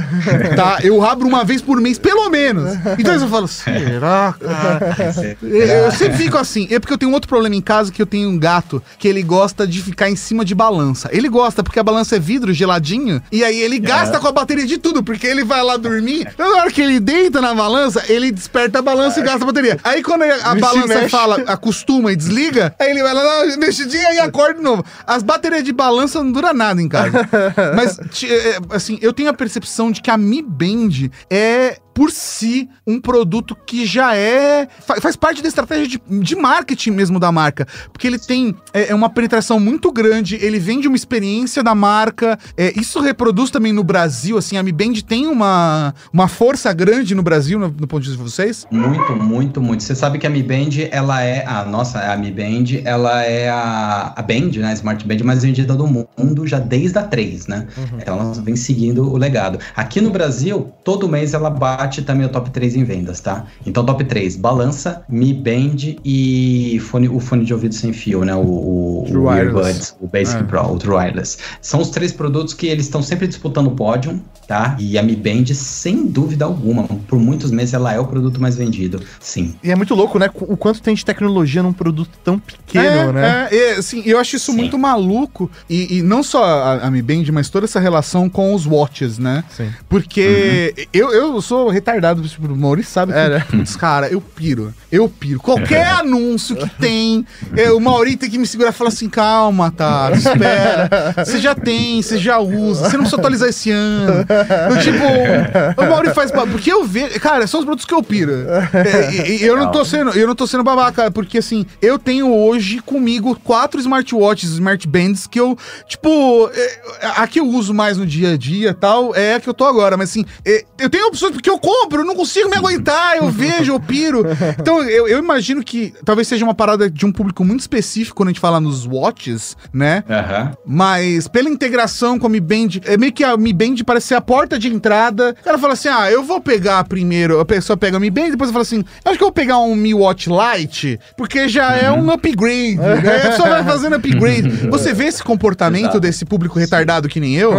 Tá? 0.57 0.78
Eu 0.83 1.03
abro 1.05 1.26
uma 1.26 1.45
vez 1.45 1.61
por 1.62 1.80
mês, 1.80 1.99
pelo 1.99 2.28
menos. 2.30 2.74
Então 2.99 3.14
eu 3.14 3.28
falo, 3.28 3.49
será, 3.49 4.35
cara? 4.39 5.37
Eu, 5.43 5.49
eu 5.85 5.93
sempre 5.93 6.16
fico 6.18 6.37
assim. 6.37 6.66
É 6.70 6.78
porque 6.78 6.93
eu 6.93 6.99
tenho 6.99 7.11
um 7.11 7.14
outro 7.14 7.28
problema 7.28 7.55
em 7.55 7.61
casa 7.61 7.91
que 7.93 8.01
eu 8.01 8.07
tenho 8.07 8.28
um 8.28 8.39
gato 8.39 8.83
que 8.99 9.09
ele 9.09 9.22
gosta 9.22 9.66
de 9.66 9.80
ficar 9.83 10.11
em 10.11 10.16
cima 10.16 10.45
de 10.45 10.55
balança. 10.55 11.09
Ele 11.12 11.28
gosta 11.28 11.62
porque 11.62 11.78
a 11.78 11.83
balança 11.83 12.16
é 12.16 12.18
vidro 12.18 12.53
geladinho 12.53 13.22
e 13.30 13.43
aí 13.45 13.59
ele 13.61 13.78
gasta 13.78 14.18
com 14.18 14.28
a 14.28 14.33
bateria 14.33 14.66
de 14.66 14.78
tudo, 14.78 15.03
porque 15.03 15.26
ele 15.26 15.45
vai 15.45 15.62
lá 15.62 15.72
dormir. 15.77 16.29
Então, 16.33 16.51
na 16.51 16.62
hora 16.62 16.70
que 16.70 16.81
ele 16.81 16.99
deita 17.01 17.41
na 17.41 17.55
balança, 17.55 18.03
ele 18.09 18.31
desperta 18.31 18.79
a 18.79 18.83
balança 18.83 19.20
e 19.20 19.23
gasta 19.23 19.43
a 19.43 19.47
bateria. 19.47 19.79
Aí 19.85 20.03
quando 20.03 20.23
a 20.23 20.55
se 20.55 20.61
balança 20.61 20.87
mexe. 20.95 21.09
fala, 21.09 21.43
acostuma 21.47 22.12
e 22.12 22.16
desliga, 22.16 22.75
aí 22.79 22.91
ele 22.91 23.03
vai 23.03 23.12
lá, 23.14 23.23
"Não, 23.47 23.57
mexidinha 23.59 24.12
e 24.14 24.18
acorda 24.20 24.55
de 24.55 24.62
novo. 24.62 24.85
As 25.07 25.23
baterias 25.23 25.64
de 25.64 25.73
balança 25.73 26.23
não 26.23 26.33
duram 26.33 26.55
nada 26.55 26.81
em 26.81 26.89
casa. 26.89 27.29
Mas, 27.77 27.99
ti- 28.11 28.31
é, 28.33 28.59
assim, 28.70 28.99
eu 29.03 29.12
tenho 29.12 29.29
a 29.31 29.35
percepção 29.35 29.91
de 29.91 30.01
que 30.01 30.11
a 30.11 30.16
Mi 30.16 30.43
Band 30.43 31.11
é 31.31 31.79
por 31.95 32.11
si 32.11 32.68
um 32.86 33.01
produto 33.01 33.57
que 33.66 33.84
já 33.86 34.16
é. 34.16 34.66
fa- 34.80 35.01
faz 35.01 35.16
parte 35.16 35.43
da 35.43 35.49
estratégia 35.49 35.86
de, 35.86 36.01
de 36.20 36.36
marketing 36.36 36.90
mesmo 36.90 37.18
da 37.20 37.30
marca. 37.30 37.66
Porque 37.93 38.07
ele 38.07 38.18
tem 38.18 38.55
é, 38.72 38.90
é 38.90 38.95
uma 38.95 39.11
penetração 39.11 39.61
muito 39.61 39.93
grande, 39.93 40.36
ele 40.36 40.59
vende 40.59 40.88
uma 40.88 40.97
experiência 40.97 41.62
da 41.62 41.74
marca. 41.74 42.38
é, 42.57 42.72
isso 42.78 43.01
reproduz 43.01 43.51
também 43.51 43.72
no 43.72 43.84
Brasil, 43.84 44.36
assim, 44.38 44.57
a 44.57 44.62
Mi 44.62 44.72
Band 44.72 44.95
tem 45.07 45.26
uma, 45.26 45.95
uma 46.12 46.28
força 46.28 46.72
grande 46.72 47.14
no 47.14 47.22
Brasil, 47.22 47.59
no, 47.59 47.68
no 47.68 47.86
ponto 47.86 48.03
de 48.03 48.09
vista 48.11 48.22
de 48.24 48.30
vocês? 48.30 48.66
Muito, 48.70 49.12
muito, 49.16 49.61
muito. 49.61 49.82
Você 49.82 49.95
sabe 49.95 50.18
que 50.18 50.26
a 50.26 50.30
Mi 50.30 50.43
Band, 50.43 50.70
ela 50.90 51.22
é 51.22 51.45
a 51.47 51.64
nossa, 51.64 51.99
a 52.12 52.16
Mi 52.16 52.30
Band, 52.30 52.80
ela 52.84 53.22
é 53.22 53.49
a, 53.51 54.12
a 54.16 54.22
Band, 54.22 54.51
né, 54.57 54.70
a 54.70 54.72
Smart 54.74 55.07
Band 55.07 55.24
mais 55.24 55.43
vendida 55.43 55.74
do 55.74 55.86
mundo 55.86 56.47
já 56.47 56.59
desde 56.59 56.99
a 56.99 57.03
3, 57.03 57.47
né? 57.47 57.66
Então 58.01 58.18
ela 58.18 58.32
vem 58.34 58.57
seguindo 58.57 59.12
o 59.12 59.16
legado. 59.16 59.59
Aqui 59.76 60.01
no 60.01 60.11
Brasil, 60.11 60.72
todo 60.84 61.09
mês 61.09 61.34
ela 61.34 61.51
bate 61.51 61.82
também 62.03 62.26
o 62.26 62.28
top 62.28 62.51
3 62.51 62.76
em 62.76 62.85
vendas, 62.85 63.20
tá? 63.20 63.47
Então 63.66 63.85
top 63.85 64.05
3, 64.05 64.37
balança, 64.37 65.03
Mi 65.09 65.33
Band 65.35 65.97
e 66.05 66.80
fone, 66.91 67.09
o 67.09 67.18
fone 67.18 67.45
de 67.45 67.53
ouvido 67.53 67.74
sem 67.74 67.93
fio, 67.93 68.24
né? 68.24 68.35
O, 68.35 68.41
o, 68.41 69.05
o 69.11 69.24
Wireless. 69.24 69.68
Earbuds, 69.68 69.97
o 70.01 70.07
Basic 70.07 70.41
É. 70.41 70.43
Pro, 70.45 70.72
o 70.72 70.78
True 70.78 70.97
Wireless. 70.97 71.39
São 71.61 71.80
os 71.80 71.91
três 71.91 72.12
produtos 72.12 72.55
que 72.55 72.66
eles 72.66 72.87
estão 72.87 73.03
sempre 73.03 73.26
disputando 73.26 73.66
o 73.66 73.72
pódio, 73.72 74.20
tá? 74.47 74.76
E 74.78 74.97
a 74.99 75.03
Mi 75.03 75.16
Band, 75.16 75.47
sem 75.55 76.07
dúvida 76.07 76.45
alguma, 76.45 76.85
por 76.85 77.18
muitos 77.18 77.51
meses 77.51 77.74
ela 77.74 77.93
é 77.93 77.99
o 77.99 78.07
produto 78.07 78.41
mais 78.41 78.57
vendido, 78.57 79.03
sim. 79.20 79.55
E 79.62 79.70
é 79.70 79.76
muito 79.76 79.95
louco, 79.95 80.18
né? 80.18 80.30
O 80.35 80.57
quanto 80.57 80.83
tem 80.83 80.95
de 80.95 81.05
tecnologia 81.05 81.62
num 81.62 81.72
produto 81.72 82.11
tão 82.22 82.39
pequeno, 82.39 82.85
é, 82.85 83.12
né? 83.12 83.49
É, 83.51 83.57
é, 83.57 83.72
assim, 83.74 84.03
eu 84.05 84.18
acho 84.18 84.37
isso 84.37 84.53
Sim. 84.53 84.59
muito 84.59 84.78
maluco. 84.78 85.51
E, 85.68 85.99
e 85.99 86.03
não 86.03 86.22
só 86.22 86.45
a, 86.45 86.87
a 86.87 86.91
Mi 86.91 87.03
Band, 87.03 87.24
mas 87.33 87.49
toda 87.49 87.66
essa 87.66 87.80
relação 87.80 88.28
com 88.28 88.55
os 88.55 88.66
watches, 88.66 89.18
né? 89.18 89.45
Sim. 89.51 89.70
Porque 89.89 90.89
eu, 90.93 91.12
eu 91.12 91.41
sou 91.41 91.72
retardado, 91.73 92.23
tipo, 92.23 92.47
o 92.47 92.57
Maurício 92.57 92.93
sabe 92.93 93.12
que, 93.12 93.18
É, 93.18 93.29
né? 93.29 93.47
putz, 93.51 93.77
cara, 93.77 94.09
eu 94.09 94.20
piro. 94.20 94.73
Eu 94.91 95.09
piro. 95.09 95.41
Qualquer 95.41 95.87
anúncio 96.01 96.57
que 96.57 96.68
tem, 96.79 97.27
é, 97.57 97.70
o 97.73 97.81
Maurício 97.81 98.18
tem 98.18 98.31
que 98.31 98.39
me 98.39 98.47
segurar 98.47 98.70
e 98.70 98.73
falar 98.73 98.89
assim, 98.89 99.09
calma, 99.09 99.70
tá, 99.70 100.11
espera. 100.14 101.14
Você 101.25 101.39
já 101.39 101.55
tem, 101.55 102.01
você 102.03 102.18
já 102.18 102.39
usa, 102.39 102.89
você 102.89 102.97
não 102.97 103.05
precisa 103.05 103.16
atualizar 103.16 103.49
esse 103.49 103.70
ano. 103.70 104.25
Eu, 104.70 104.79
tipo, 104.81 105.83
o 105.83 105.89
Maurício 105.89 106.14
faz... 106.14 106.31
Porque 106.31 106.73
eu 106.73 106.85
vejo... 106.85 107.18
Cara, 107.20 107.47
são 107.47 107.61
os 107.61 107.64
produtos 107.66 107.87
que 107.87 107.95
eu 107.95 108.03
piro. 108.03 108.33
É, 108.33 109.37
eu 109.41 109.57
não 109.57 109.70
tô 109.70 109.85
sendo, 109.85 110.11
eu 110.12 110.27
não 110.27 110.35
tô 110.35 110.47
sendo 110.47 110.62
babaca, 110.64 111.11
porque 111.11 111.39
assim, 111.39 111.64
eu 111.81 111.99
tenho 111.99 112.33
hoje 112.33 112.81
comigo 112.81 113.39
quatro 113.43 113.81
smartwatches, 113.81 114.51
smart 114.51 114.87
bands, 114.89 115.27
que 115.27 115.39
eu, 115.41 115.57
tipo, 115.89 116.51
é, 116.55 116.81
a 117.16 117.27
que 117.27 117.41
eu 117.41 117.47
uso 117.47 117.73
mais 117.75 117.97
no 117.97 118.07
dia 118.07 118.33
a 118.33 118.37
dia 118.37 118.70
e 118.70 118.75
tal, 118.75 119.14
é 119.14 119.35
a 119.35 119.41
que 119.41 119.49
eu 119.49 119.55
tô 119.55 119.64
agora, 119.64 119.97
mas 119.97 120.11
assim, 120.11 120.25
é, 120.45 120.64
eu 120.79 120.91
tenho 120.91 121.07
opções 121.09 121.33
porque 121.33 121.49
eu 121.51 121.59
compro, 121.62 122.04
não 122.04 122.16
consigo 122.16 122.50
me 122.50 122.56
aguentar, 122.56 123.16
eu 123.16 123.30
vejo, 123.30 123.72
eu 123.72 123.80
piro. 123.80 124.22
Então, 124.58 124.82
eu, 124.82 125.08
eu 125.08 125.18
imagino 125.18 125.62
que 125.62 125.92
talvez 126.04 126.26
seja 126.28 126.44
uma 126.44 126.54
parada 126.54 126.90
de 126.90 127.06
um 127.06 127.12
público 127.12 127.44
muito 127.44 127.60
específico 127.60 128.16
quando 128.16 128.28
a 128.28 128.32
gente 128.32 128.40
fala 128.40 128.60
nos 128.60 128.86
watches, 128.86 129.56
né? 129.72 130.04
Aham. 130.08 130.52
Mas 130.66 131.26
pela 131.28 131.48
integração 131.48 132.18
com 132.18 132.26
a 132.26 132.30
Mi 132.30 132.40
Band, 132.40 132.80
é 132.84 132.96
meio 132.96 133.12
que 133.12 133.24
a 133.24 133.36
Mi 133.36 133.52
Band 133.52 133.76
parece 133.86 134.08
ser 134.08 134.14
a 134.14 134.20
porta 134.20 134.58
de 134.58 134.68
entrada. 134.68 135.34
O 135.40 135.44
cara 135.44 135.58
fala 135.58 135.72
assim: 135.74 135.88
ah, 135.88 136.10
eu 136.10 136.22
vou 136.22 136.40
pegar 136.40 136.82
primeiro, 136.84 137.40
a 137.40 137.44
pessoa 137.44 137.76
pega 137.76 137.96
a 137.96 138.00
Mi 138.00 138.10
Band, 138.10 138.30
depois 138.30 138.50
fala 138.50 138.62
assim: 138.62 138.84
acho 139.04 139.16
que 139.16 139.22
eu 139.22 139.28
vou 139.28 139.32
pegar 139.32 139.58
um 139.60 139.74
Mi 139.74 139.94
Watch 139.94 140.28
Lite, 140.28 140.98
porque 141.16 141.48
já 141.48 141.76
é 141.76 141.90
um 141.90 142.10
upgrade. 142.10 142.76
né? 142.76 143.16
A 143.16 143.28
pessoa 143.30 143.48
vai 143.48 143.64
fazendo 143.64 143.96
upgrade. 143.96 144.48
Você 144.70 144.92
vê 144.92 145.04
esse 145.04 145.22
comportamento 145.22 145.82
Exato. 145.84 146.00
desse 146.00 146.24
público 146.24 146.58
retardado 146.58 147.08
que 147.08 147.20
nem 147.20 147.36
eu? 147.36 147.52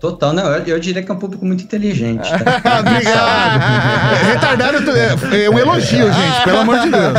Total, 0.00 0.32
não, 0.32 0.46
eu, 0.46 0.64
eu 0.64 0.80
diria 0.80 1.02
que 1.02 1.10
é 1.10 1.14
um 1.14 1.18
público 1.18 1.44
muito 1.44 1.62
inteligente. 1.64 2.28
Tá? 2.30 2.61
Obrigado. 2.80 3.60
Retardado 4.26 4.90
é, 4.90 5.44
é 5.44 5.50
um 5.50 5.58
elogio, 5.58 6.06
gente, 6.12 6.44
pelo 6.44 6.58
amor 6.58 6.78
de 6.80 6.90
Deus. 6.90 7.12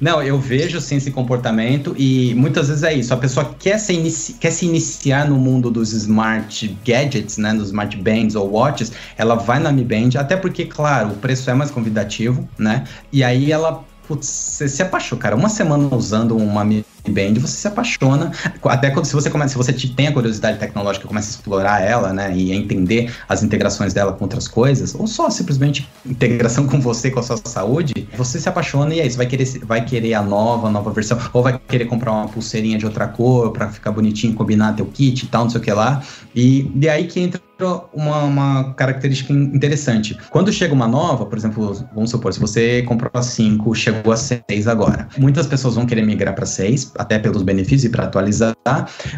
Não, 0.00 0.22
eu 0.22 0.38
vejo 0.38 0.80
sim 0.80 0.96
esse 0.96 1.10
comportamento 1.10 1.94
e 1.98 2.34
muitas 2.34 2.68
vezes 2.68 2.82
é 2.82 2.92
isso. 2.94 3.12
A 3.12 3.16
pessoa 3.16 3.54
quer 3.58 3.78
se, 3.78 3.92
inici- 3.92 4.34
quer 4.34 4.50
se 4.50 4.66
iniciar 4.66 5.28
no 5.28 5.36
mundo 5.36 5.70
dos 5.70 5.92
smart 5.92 6.76
gadgets, 6.84 7.36
né? 7.38 7.52
Dos 7.54 7.68
smart 7.68 7.96
bands 7.96 8.34
ou 8.34 8.50
watches, 8.50 8.92
ela 9.16 9.34
vai 9.34 9.58
na 9.58 9.70
Mi 9.72 9.84
Band, 9.84 10.18
até 10.18 10.36
porque, 10.36 10.64
claro, 10.64 11.10
o 11.10 11.14
preço 11.16 11.50
é 11.50 11.54
mais 11.54 11.70
convidativo, 11.70 12.48
né? 12.58 12.84
E 13.12 13.22
aí 13.24 13.50
ela. 13.52 13.84
Putz, 14.08 14.26
se 14.26 14.82
apaixona, 14.82 15.22
cara. 15.22 15.36
Uma 15.36 15.48
semana 15.48 15.94
usando 15.94 16.36
uma 16.36 16.64
Mi 16.64 16.84
Band, 17.08 17.34
você 17.40 17.56
se 17.56 17.68
apaixona. 17.68 18.32
Até 18.64 18.90
quando 18.90 19.06
se 19.06 19.12
você 19.14 19.30
começa, 19.30 19.50
se 19.52 19.56
você 19.56 19.72
te- 19.72 19.94
tem 19.94 20.08
a 20.08 20.12
curiosidade 20.12 20.58
tecnológica, 20.58 21.06
começa 21.06 21.28
a 21.28 21.30
explorar 21.32 21.80
ela, 21.82 22.12
né? 22.12 22.32
E 22.36 22.52
entender 22.52 23.12
as 23.28 23.42
integrações 23.42 23.92
dela 23.94 24.12
com 24.12 24.24
outras 24.24 24.46
coisas, 24.48 24.94
ou 24.94 25.06
só 25.06 25.30
simplesmente 25.30 25.88
integração 26.04 26.66
com 26.66 26.80
você, 26.80 27.10
com 27.10 27.20
a 27.20 27.22
sua 27.22 27.38
saúde, 27.44 28.08
você 28.16 28.40
se 28.40 28.48
apaixona 28.48 28.94
e 28.94 29.00
é 29.00 29.06
isso, 29.06 29.16
vai 29.16 29.26
querer, 29.26 29.46
vai 29.64 29.84
querer 29.84 30.14
a 30.14 30.22
nova, 30.22 30.68
a 30.68 30.70
nova 30.70 30.90
versão, 30.92 31.18
ou 31.32 31.42
vai 31.42 31.58
querer 31.68 31.86
comprar 31.86 32.12
uma 32.12 32.28
pulseirinha 32.28 32.78
de 32.78 32.86
outra 32.86 33.06
cor 33.08 33.52
pra 33.52 33.68
ficar 33.68 33.92
bonitinho, 33.92 34.34
combinar 34.34 34.74
teu 34.74 34.86
kit 34.86 35.24
e 35.24 35.28
tal, 35.28 35.44
não 35.44 35.50
sei 35.50 35.60
o 35.60 35.64
que 35.64 35.72
lá. 35.72 36.02
E, 36.34 36.70
e 36.80 36.88
aí 36.88 37.06
que 37.06 37.20
entra 37.20 37.40
uma, 37.92 38.22
uma 38.22 38.74
característica 38.74 39.32
interessante. 39.32 40.16
Quando 40.30 40.52
chega 40.52 40.72
uma 40.72 40.88
nova, 40.88 41.26
por 41.26 41.36
exemplo, 41.36 41.86
vamos 41.94 42.10
supor, 42.10 42.32
se 42.32 42.40
você 42.40 42.82
comprou 42.82 43.10
a 43.12 43.22
5, 43.22 43.74
chegou 43.74 44.12
a 44.12 44.16
6 44.16 44.66
agora. 44.66 45.08
Muitas 45.18 45.46
pessoas 45.46 45.74
vão 45.74 45.84
querer 45.86 46.02
migrar 46.02 46.34
para 46.34 46.46
6, 46.46 46.84
até 46.96 47.18
pelos 47.18 47.42
benefícios 47.42 47.84
e 47.84 47.88
para 47.88 48.04
atualizar, 48.04 48.54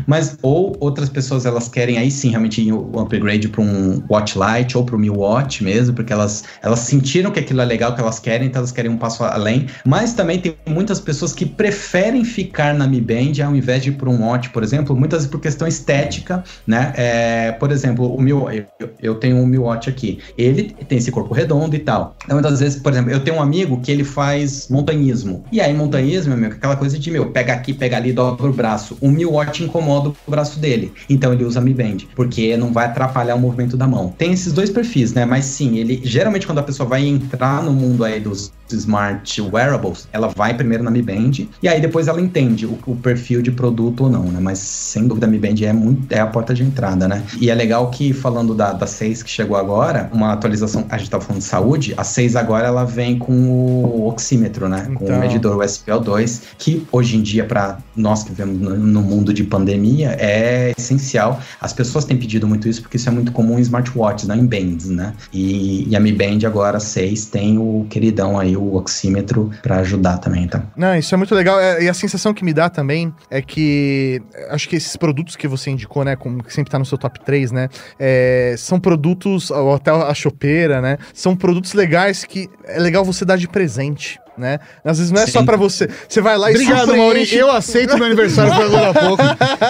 mas 0.07 0.37
ou 0.43 0.77
outras 0.81 1.09
pessoas 1.09 1.47
elas 1.47 1.69
querem 1.69 1.99
aí 1.99 2.11
sim 2.11 2.31
realmente 2.31 2.71
o 2.71 2.99
upgrade 3.01 3.49
para 3.49 3.63
um 3.63 4.03
Watch 4.09 4.37
Lite 4.39 4.77
ou 4.77 4.85
para 4.85 4.97
o 4.97 4.99
Mi 4.99 5.11
Watch 5.11 5.63
mesmo, 5.63 5.95
porque 5.95 6.13
elas, 6.13 6.45
elas 6.63 6.81
sentiram 6.81 7.31
que 7.31 7.41
aquilo 7.41 7.61
é 7.61 7.65
legal, 7.65 7.95
que 7.95 8.01
elas 8.01 8.19
querem, 8.19 8.49
então 8.49 8.61
elas 8.61 8.73
querem 8.73 8.91
um 8.91 8.97
passo 8.97 9.25
além. 9.25 9.67
Mas 9.85 10.13
também 10.15 10.39
tem 10.41 10.57
muitas 10.67 11.01
pessoas 11.01 11.33
que 11.33 11.47
preferem 11.47 12.25
ficar 12.25 12.75
na 12.75 12.87
Mi 12.87 13.01
Band 13.01 13.45
ao 13.45 13.55
invés 13.55 13.83
de 13.83 13.91
ir 13.91 13.93
para 13.93 14.09
um 14.09 14.27
Watch, 14.27 14.51
por 14.51 14.63
exemplo, 14.63 14.95
muitas 14.97 15.27
por 15.27 15.41
questão 15.41 15.67
estética, 15.67 16.43
né? 16.67 16.93
É, 16.97 17.53
por 17.53 17.71
exemplo, 17.71 18.15
o 18.15 18.21
meu, 18.21 18.51
eu, 18.51 18.91
eu 19.01 19.15
tenho 19.17 19.37
um 19.37 19.47
Mi 19.47 19.59
Watch 19.59 19.89
aqui, 19.89 20.19
ele 20.37 20.75
tem 20.89 20.99
esse 20.99 21.11
corpo 21.11 21.35
redondo 21.35 21.75
e 21.75 21.79
tal. 21.79 22.17
Então, 22.25 22.37
muitas 22.37 22.61
vezes, 22.61 22.81
por 22.81 22.93
exemplo, 22.93 23.11
eu 23.11 23.21
tenho 23.21 23.37
um 23.37 23.43
amigo 23.43 23.81
que 23.81 23.91
ele 23.91 24.05
faz 24.05 24.69
montanhismo. 24.69 25.45
E 25.53 25.61
aí, 25.61 25.73
montanhismo, 25.75 26.37
meu, 26.37 26.51
aquela 26.51 26.77
coisa 26.77 26.99
de, 26.99 27.11
meu, 27.11 27.31
pega 27.31 27.53
aqui, 27.63 27.73
pega 27.73 27.97
ali, 27.97 28.13
dobra 28.13 28.47
o 28.47 28.53
braço. 28.53 28.97
O 29.01 29.09
Mi 29.11 29.25
Watch 29.25 29.63
incomoda 29.65 30.11
o 30.11 30.31
braço 30.31 30.59
dele. 30.59 30.93
Então, 31.09 31.33
ele 31.33 31.45
usa 31.45 31.61
Mi 31.61 31.73
Band, 31.73 31.99
porque 32.15 32.57
não 32.57 32.73
vai 32.73 32.87
atrapalhar 32.87 33.35
o 33.35 33.39
movimento 33.39 33.77
da 33.77 33.87
mão. 33.87 34.13
Tem 34.19 34.33
esses 34.33 34.53
dois 34.53 34.69
perfis, 34.71 35.13
né? 35.15 35.25
Mas 35.25 35.45
sim, 35.45 35.79
ele, 35.79 36.01
geralmente, 36.05 36.47
quando 36.47 36.59
a 36.59 36.63
pessoa 36.63 36.89
vai 36.89 37.07
entrar 37.07 37.63
no 37.63 37.73
mundo 37.73 38.05
aí 38.05 38.21
dos 38.21 38.53
smart 38.71 39.41
wearables, 39.43 40.09
ela 40.13 40.29
vai 40.29 40.55
primeiro 40.55 40.83
na 40.83 40.91
Mi 40.91 41.03
Band 41.03 41.33
e 41.63 41.69
aí 41.69 41.79
depois 41.79 42.09
ela 42.09 42.19
entende 42.23 42.65
o, 42.65 42.79
o 42.87 42.97
perfil 42.97 43.43
de 43.43 43.51
produto 43.51 44.05
ou 44.05 44.11
não, 44.11 44.23
né? 44.25 44.41
Mas 44.41 44.59
sem 44.61 45.07
dúvida 45.07 45.27
a 45.27 45.29
Mi 45.31 45.39
Band 45.39 45.57
é, 45.63 45.73
muito, 45.75 46.11
é 46.11 46.19
a 46.21 46.27
porta 46.27 46.55
de 46.55 46.63
entrada, 46.63 47.07
né? 47.07 47.23
E 47.39 47.51
é 47.51 47.55
legal 47.55 47.91
que, 47.91 48.15
falando 48.15 48.55
da, 48.55 48.73
da 48.73 48.87
6 48.87 49.23
que 49.23 49.31
chegou 49.31 49.59
agora, 49.59 50.09
uma 50.13 50.33
atualização, 50.33 50.87
a 50.89 50.97
gente 50.97 51.11
tava 51.11 51.23
falando 51.23 51.43
de 51.43 51.47
saúde, 51.49 51.93
a 51.99 52.03
6 52.05 52.35
agora 52.35 52.67
ela 52.67 52.85
vem 52.85 53.19
com 53.19 53.33
o 53.35 54.09
oxímetro, 54.09 54.69
né? 54.71 54.91
Com 54.95 55.05
Então. 55.05 55.17
o 55.17 55.21
medidor 55.21 55.59
USPO2, 55.63 56.41
que 56.57 56.87
hoje 56.91 57.17
em 57.19 57.23
dia, 57.23 57.45
para 57.53 57.77
nós 57.95 58.23
que 58.23 58.31
vivemos 58.31 58.59
no, 58.59 58.75
no 58.75 59.03
mundo 59.03 59.35
de 59.35 59.45
pandemia, 59.45 60.17
é 60.19 60.73
essencial. 60.75 61.39
As 61.61 61.71
pessoas 61.75 62.07
têm 62.07 62.17
pedido 62.17 62.49
muito 62.49 62.67
isso 62.67 62.81
porque 62.81 62.97
isso 62.97 63.11
é 63.11 63.13
muito 63.13 63.31
comum 63.31 63.59
em 63.59 63.61
smartwatches, 63.61 64.27
né? 64.27 64.35
Em 64.35 64.47
bands, 64.47 64.89
né? 64.89 65.13
E, 65.31 65.87
e 65.87 65.95
a 65.95 66.01
Mi 66.01 66.13
Band 66.13 66.47
agora 66.47 66.81
6 66.81 67.27
tem 67.27 67.59
o 67.59 67.87
queridão 67.91 68.39
aí, 68.39 68.57
o 68.57 68.75
oxímetro 68.75 69.51
para 69.61 69.81
ajudar 69.81 70.17
também, 70.17 70.49
tá? 70.49 70.63
Não, 70.75 70.97
isso 70.97 71.15
é 71.15 71.19
muito 71.19 71.35
legal. 71.35 71.61
É, 71.61 71.85
e 71.85 71.91
a 71.91 71.93
sensação 71.93 72.33
que 72.33 72.43
me 72.43 72.55
dá 72.55 72.71
também 72.71 73.13
é 73.31 73.43
que 73.43 74.23
acho 74.49 74.67
que 74.67 74.77
esses 74.77 74.97
produtos 74.97 75.37
que 75.37 75.47
você 75.47 75.71
indicou, 75.71 76.07
né, 76.07 76.17
como 76.17 76.43
que 76.43 76.55
sempre 76.55 76.71
tá 76.71 76.79
no 76.79 76.87
seu 76.87 76.97
top 76.97 77.23
3, 77.23 77.53
né, 77.53 77.69
é, 77.99 78.55
são 78.57 78.81
produtos, 78.81 79.51
ou 79.51 79.75
até 79.75 79.91
a 79.91 80.15
chopeira, 80.15 80.81
né, 80.81 80.97
são 81.13 81.37
produtos 81.37 81.75
legais 81.75 82.25
que 82.25 82.49
é 82.65 82.79
legal 82.79 83.05
você 83.05 83.27
dar 83.27 83.37
de 83.37 83.47
presente 83.47 84.19
né? 84.43 84.59
Às 84.85 84.99
vezes 84.99 85.13
não 85.13 85.23
é 85.23 85.27
Sim. 85.27 85.33
só 85.33 85.45
pra 85.45 85.57
você. 85.57 85.89
Você 86.07 86.21
vai 86.21 86.37
lá 86.37 86.51
e 86.51 86.55
Obrigado, 86.55 86.95
Maurício. 86.95 87.39
Eu 87.39 87.51
aceito 87.51 87.97
meu 87.97 88.07
aniversário 88.07 88.53
foi 88.53 88.65
agora 88.65 88.93
pouco. 88.93 89.23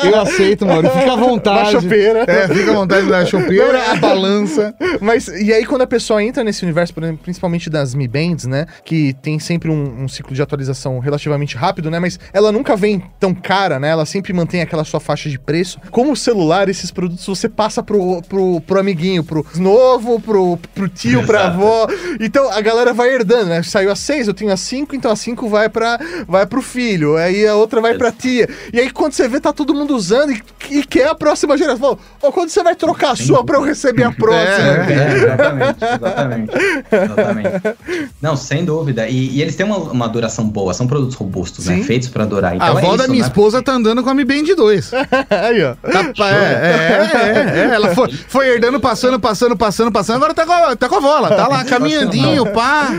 Eu 0.05 0.21
aceito, 0.21 0.67
Maurício. 0.67 0.99
Fica 0.99 1.13
à 1.13 1.17
vontade. 1.17 1.73
Da 1.73 1.81
chopeira. 1.81 2.25
É, 2.27 2.49
fica 2.49 2.71
à 2.71 2.75
vontade 2.75 3.07
da 3.07 3.27
chopeira, 3.27 3.93
a 3.93 3.97
balança. 3.97 4.75
Mas, 5.01 5.29
e 5.29 5.53
aí 5.53 5.65
quando 5.65 5.83
a 5.83 5.87
pessoa 5.87 6.23
entra 6.23 6.43
nesse 6.43 6.65
universo, 6.65 6.95
por 6.95 7.03
exemplo, 7.03 7.21
principalmente 7.23 7.69
das 7.69 7.95
Mi 7.95 8.09
Bands, 8.09 8.47
né? 8.47 8.67
Que 8.85 9.13
tem 9.15 9.39
sempre 9.39 9.71
um, 9.71 10.05
um, 10.05 10.09
ciclo 10.09 10.35
de 10.35 10.43
atualização 10.43 10.99
relativamente 10.99 11.57
rápido, 11.57 11.91
né? 11.91 11.99
Mas 11.99 12.19
ela 12.33 12.51
nunca 12.51 12.75
vem 12.75 13.03
tão 13.21 13.35
cara, 13.35 13.79
né? 13.79 13.91
Ela 13.91 14.07
sempre 14.07 14.33
mantém 14.33 14.63
aquela 14.63 14.85
sua 14.85 15.01
faixa 15.01 15.29
de 15.29 15.39
preço. 15.39 15.79
Como 15.91 16.13
o 16.13 16.17
celular, 16.17 16.69
esses 16.69 16.91
produtos 16.91 17.27
você 17.27 17.49
passa 17.49 17.83
pro, 17.83 18.23
pro, 18.23 18.61
pro 18.63 18.81
amiguinho, 18.81 19.23
pro 19.23 19.45
novo, 19.57 20.19
pro, 20.21 20.57
pro 20.75 20.89
tio, 20.89 21.21
Exato. 21.21 21.27
pra 21.27 21.47
avó. 21.47 21.87
Então 22.21 22.51
a 22.51 22.61
galera 22.61 22.93
vai 22.93 23.11
herdando, 23.15 23.47
né? 23.47 23.63
Saiu 23.63 23.91
a 23.91 23.97
6, 23.97 24.29
eu 24.29 24.35
tenho 24.35 24.53
a 24.53 24.57
5, 24.63 24.95
então 24.95 25.11
a 25.11 25.17
5 25.17 25.49
vai 25.49 25.69
para 25.69 25.99
vai 26.27 26.47
pro 26.47 26.63
filho, 26.63 27.17
aí 27.17 27.47
a 27.47 27.55
outra 27.55 27.81
vai 27.81 27.95
pra 27.95 28.11
tia. 28.11 28.49
E 28.73 28.81
aí 28.81 28.91
quando 28.91 29.13
você 29.13 29.29
vê, 29.29 29.41
tá 29.41 29.53
todo 29.53 29.75
mundo 29.75 29.95
usando 29.95 30.33
e, 30.33 30.43
e 30.71 30.85
quer 30.85 31.09
a 31.09 31.15
próxima 31.15 31.57
geração. 31.57 31.99
Ou 32.21 32.33
quando 32.33 32.51
você 32.51 32.63
vai 32.63 32.75
trocar 32.75 33.13
a 33.13 33.17
sua 33.17 33.45
para 33.45 33.57
eu 33.57 33.63
receber 33.63 34.05
a 34.05 34.13
próxima. 34.13 34.69
É, 34.69 34.93
é, 34.93 35.17
exatamente, 35.17 35.85
exatamente, 35.85 36.53
exatamente. 36.93 38.09
Não, 38.21 38.37
sem 38.37 38.65
dúvida. 38.65 39.09
E, 39.09 39.37
e 39.37 39.43
eles 39.43 39.57
têm 39.57 39.67
uma, 39.67 39.79
uma, 39.79 40.09
duração 40.09 40.49
boa, 40.49 40.75
são 40.75 40.87
produtos 40.87 41.17
robustos, 41.17 41.67
né? 41.67 41.75
Sim. 41.75 41.81
né? 41.81 41.87
Feitos 41.87 42.09
para 42.09 42.25
durar. 42.25 42.55
Então 42.55 42.67
a 42.67 42.71
avó 42.71 42.95
é 42.95 42.99
da 42.99 43.09
minha 43.09 43.23
né? 43.23 43.29
esposa 43.29 43.63
tá 43.63 43.73
andando 43.73 44.03
com 44.03 44.11
a 44.11 44.15
Mi 44.15 44.25
Band 44.25 44.55
2. 44.57 44.93
aí, 45.31 45.65
ó. 45.65 45.75
Tá, 45.75 46.31
é, 46.31 46.35
é, 46.35 47.71
é, 47.71 47.75
Ela 47.75 47.95
foi, 47.95 48.13
foi 48.13 48.49
herdando, 48.49 48.81
passando, 48.81 49.19
passando, 49.19 49.57
passando, 49.57 49.93
passando, 49.93 50.17
agora 50.17 50.35
tá 50.35 50.47
com, 50.47 50.53
a, 50.53 50.77
tá 50.77 50.89
com 50.89 50.97
a 50.97 51.01
bola, 51.01 51.29
tá 51.29 51.49
lá 51.49 51.65
caminhandinho, 51.65 52.47
pá. 52.53 52.91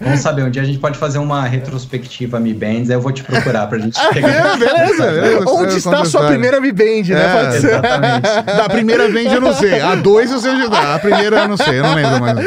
Vamos 0.00 0.20
saber, 0.20 0.44
um 0.44 0.50
dia 0.50 0.62
a 0.62 0.64
gente 0.64 0.78
pode 0.78 0.98
fazer 0.98 1.18
uma 1.18 1.44
retrospectiva 1.44 2.40
Mi 2.40 2.54
Bands, 2.54 2.88
aí 2.88 2.96
eu 2.96 3.00
vou 3.00 3.12
te 3.12 3.22
procurar 3.22 3.66
pra 3.66 3.78
gente 3.78 3.98
pegar. 4.12 4.56
beleza, 4.56 5.10
beleza. 5.10 5.50
Onde 5.50 5.76
está 5.76 6.00
a 6.00 6.04
sua 6.04 6.26
primeira 6.26 6.60
Mi 6.60 6.72
Band, 6.72 7.08
né? 7.08 7.22
É, 7.22 7.44
pode 7.44 7.60
ser. 7.60 7.66
Exatamente. 7.66 8.22
Da 8.46 8.68
primeira 8.68 9.08
Band 9.08 9.34
eu 9.34 9.40
não 9.40 9.52
sei. 9.52 9.80
A 9.80 9.94
dois 9.94 10.30
eu 10.30 10.38
sei 10.38 10.52
ajudar. 10.52 10.94
A 10.94 10.98
primeira 10.98 11.40
eu 11.40 11.48
não 11.48 11.56
sei, 11.56 11.78
eu 11.78 11.82
não 11.82 11.94
lembro 11.94 12.20
mais. 12.20 12.38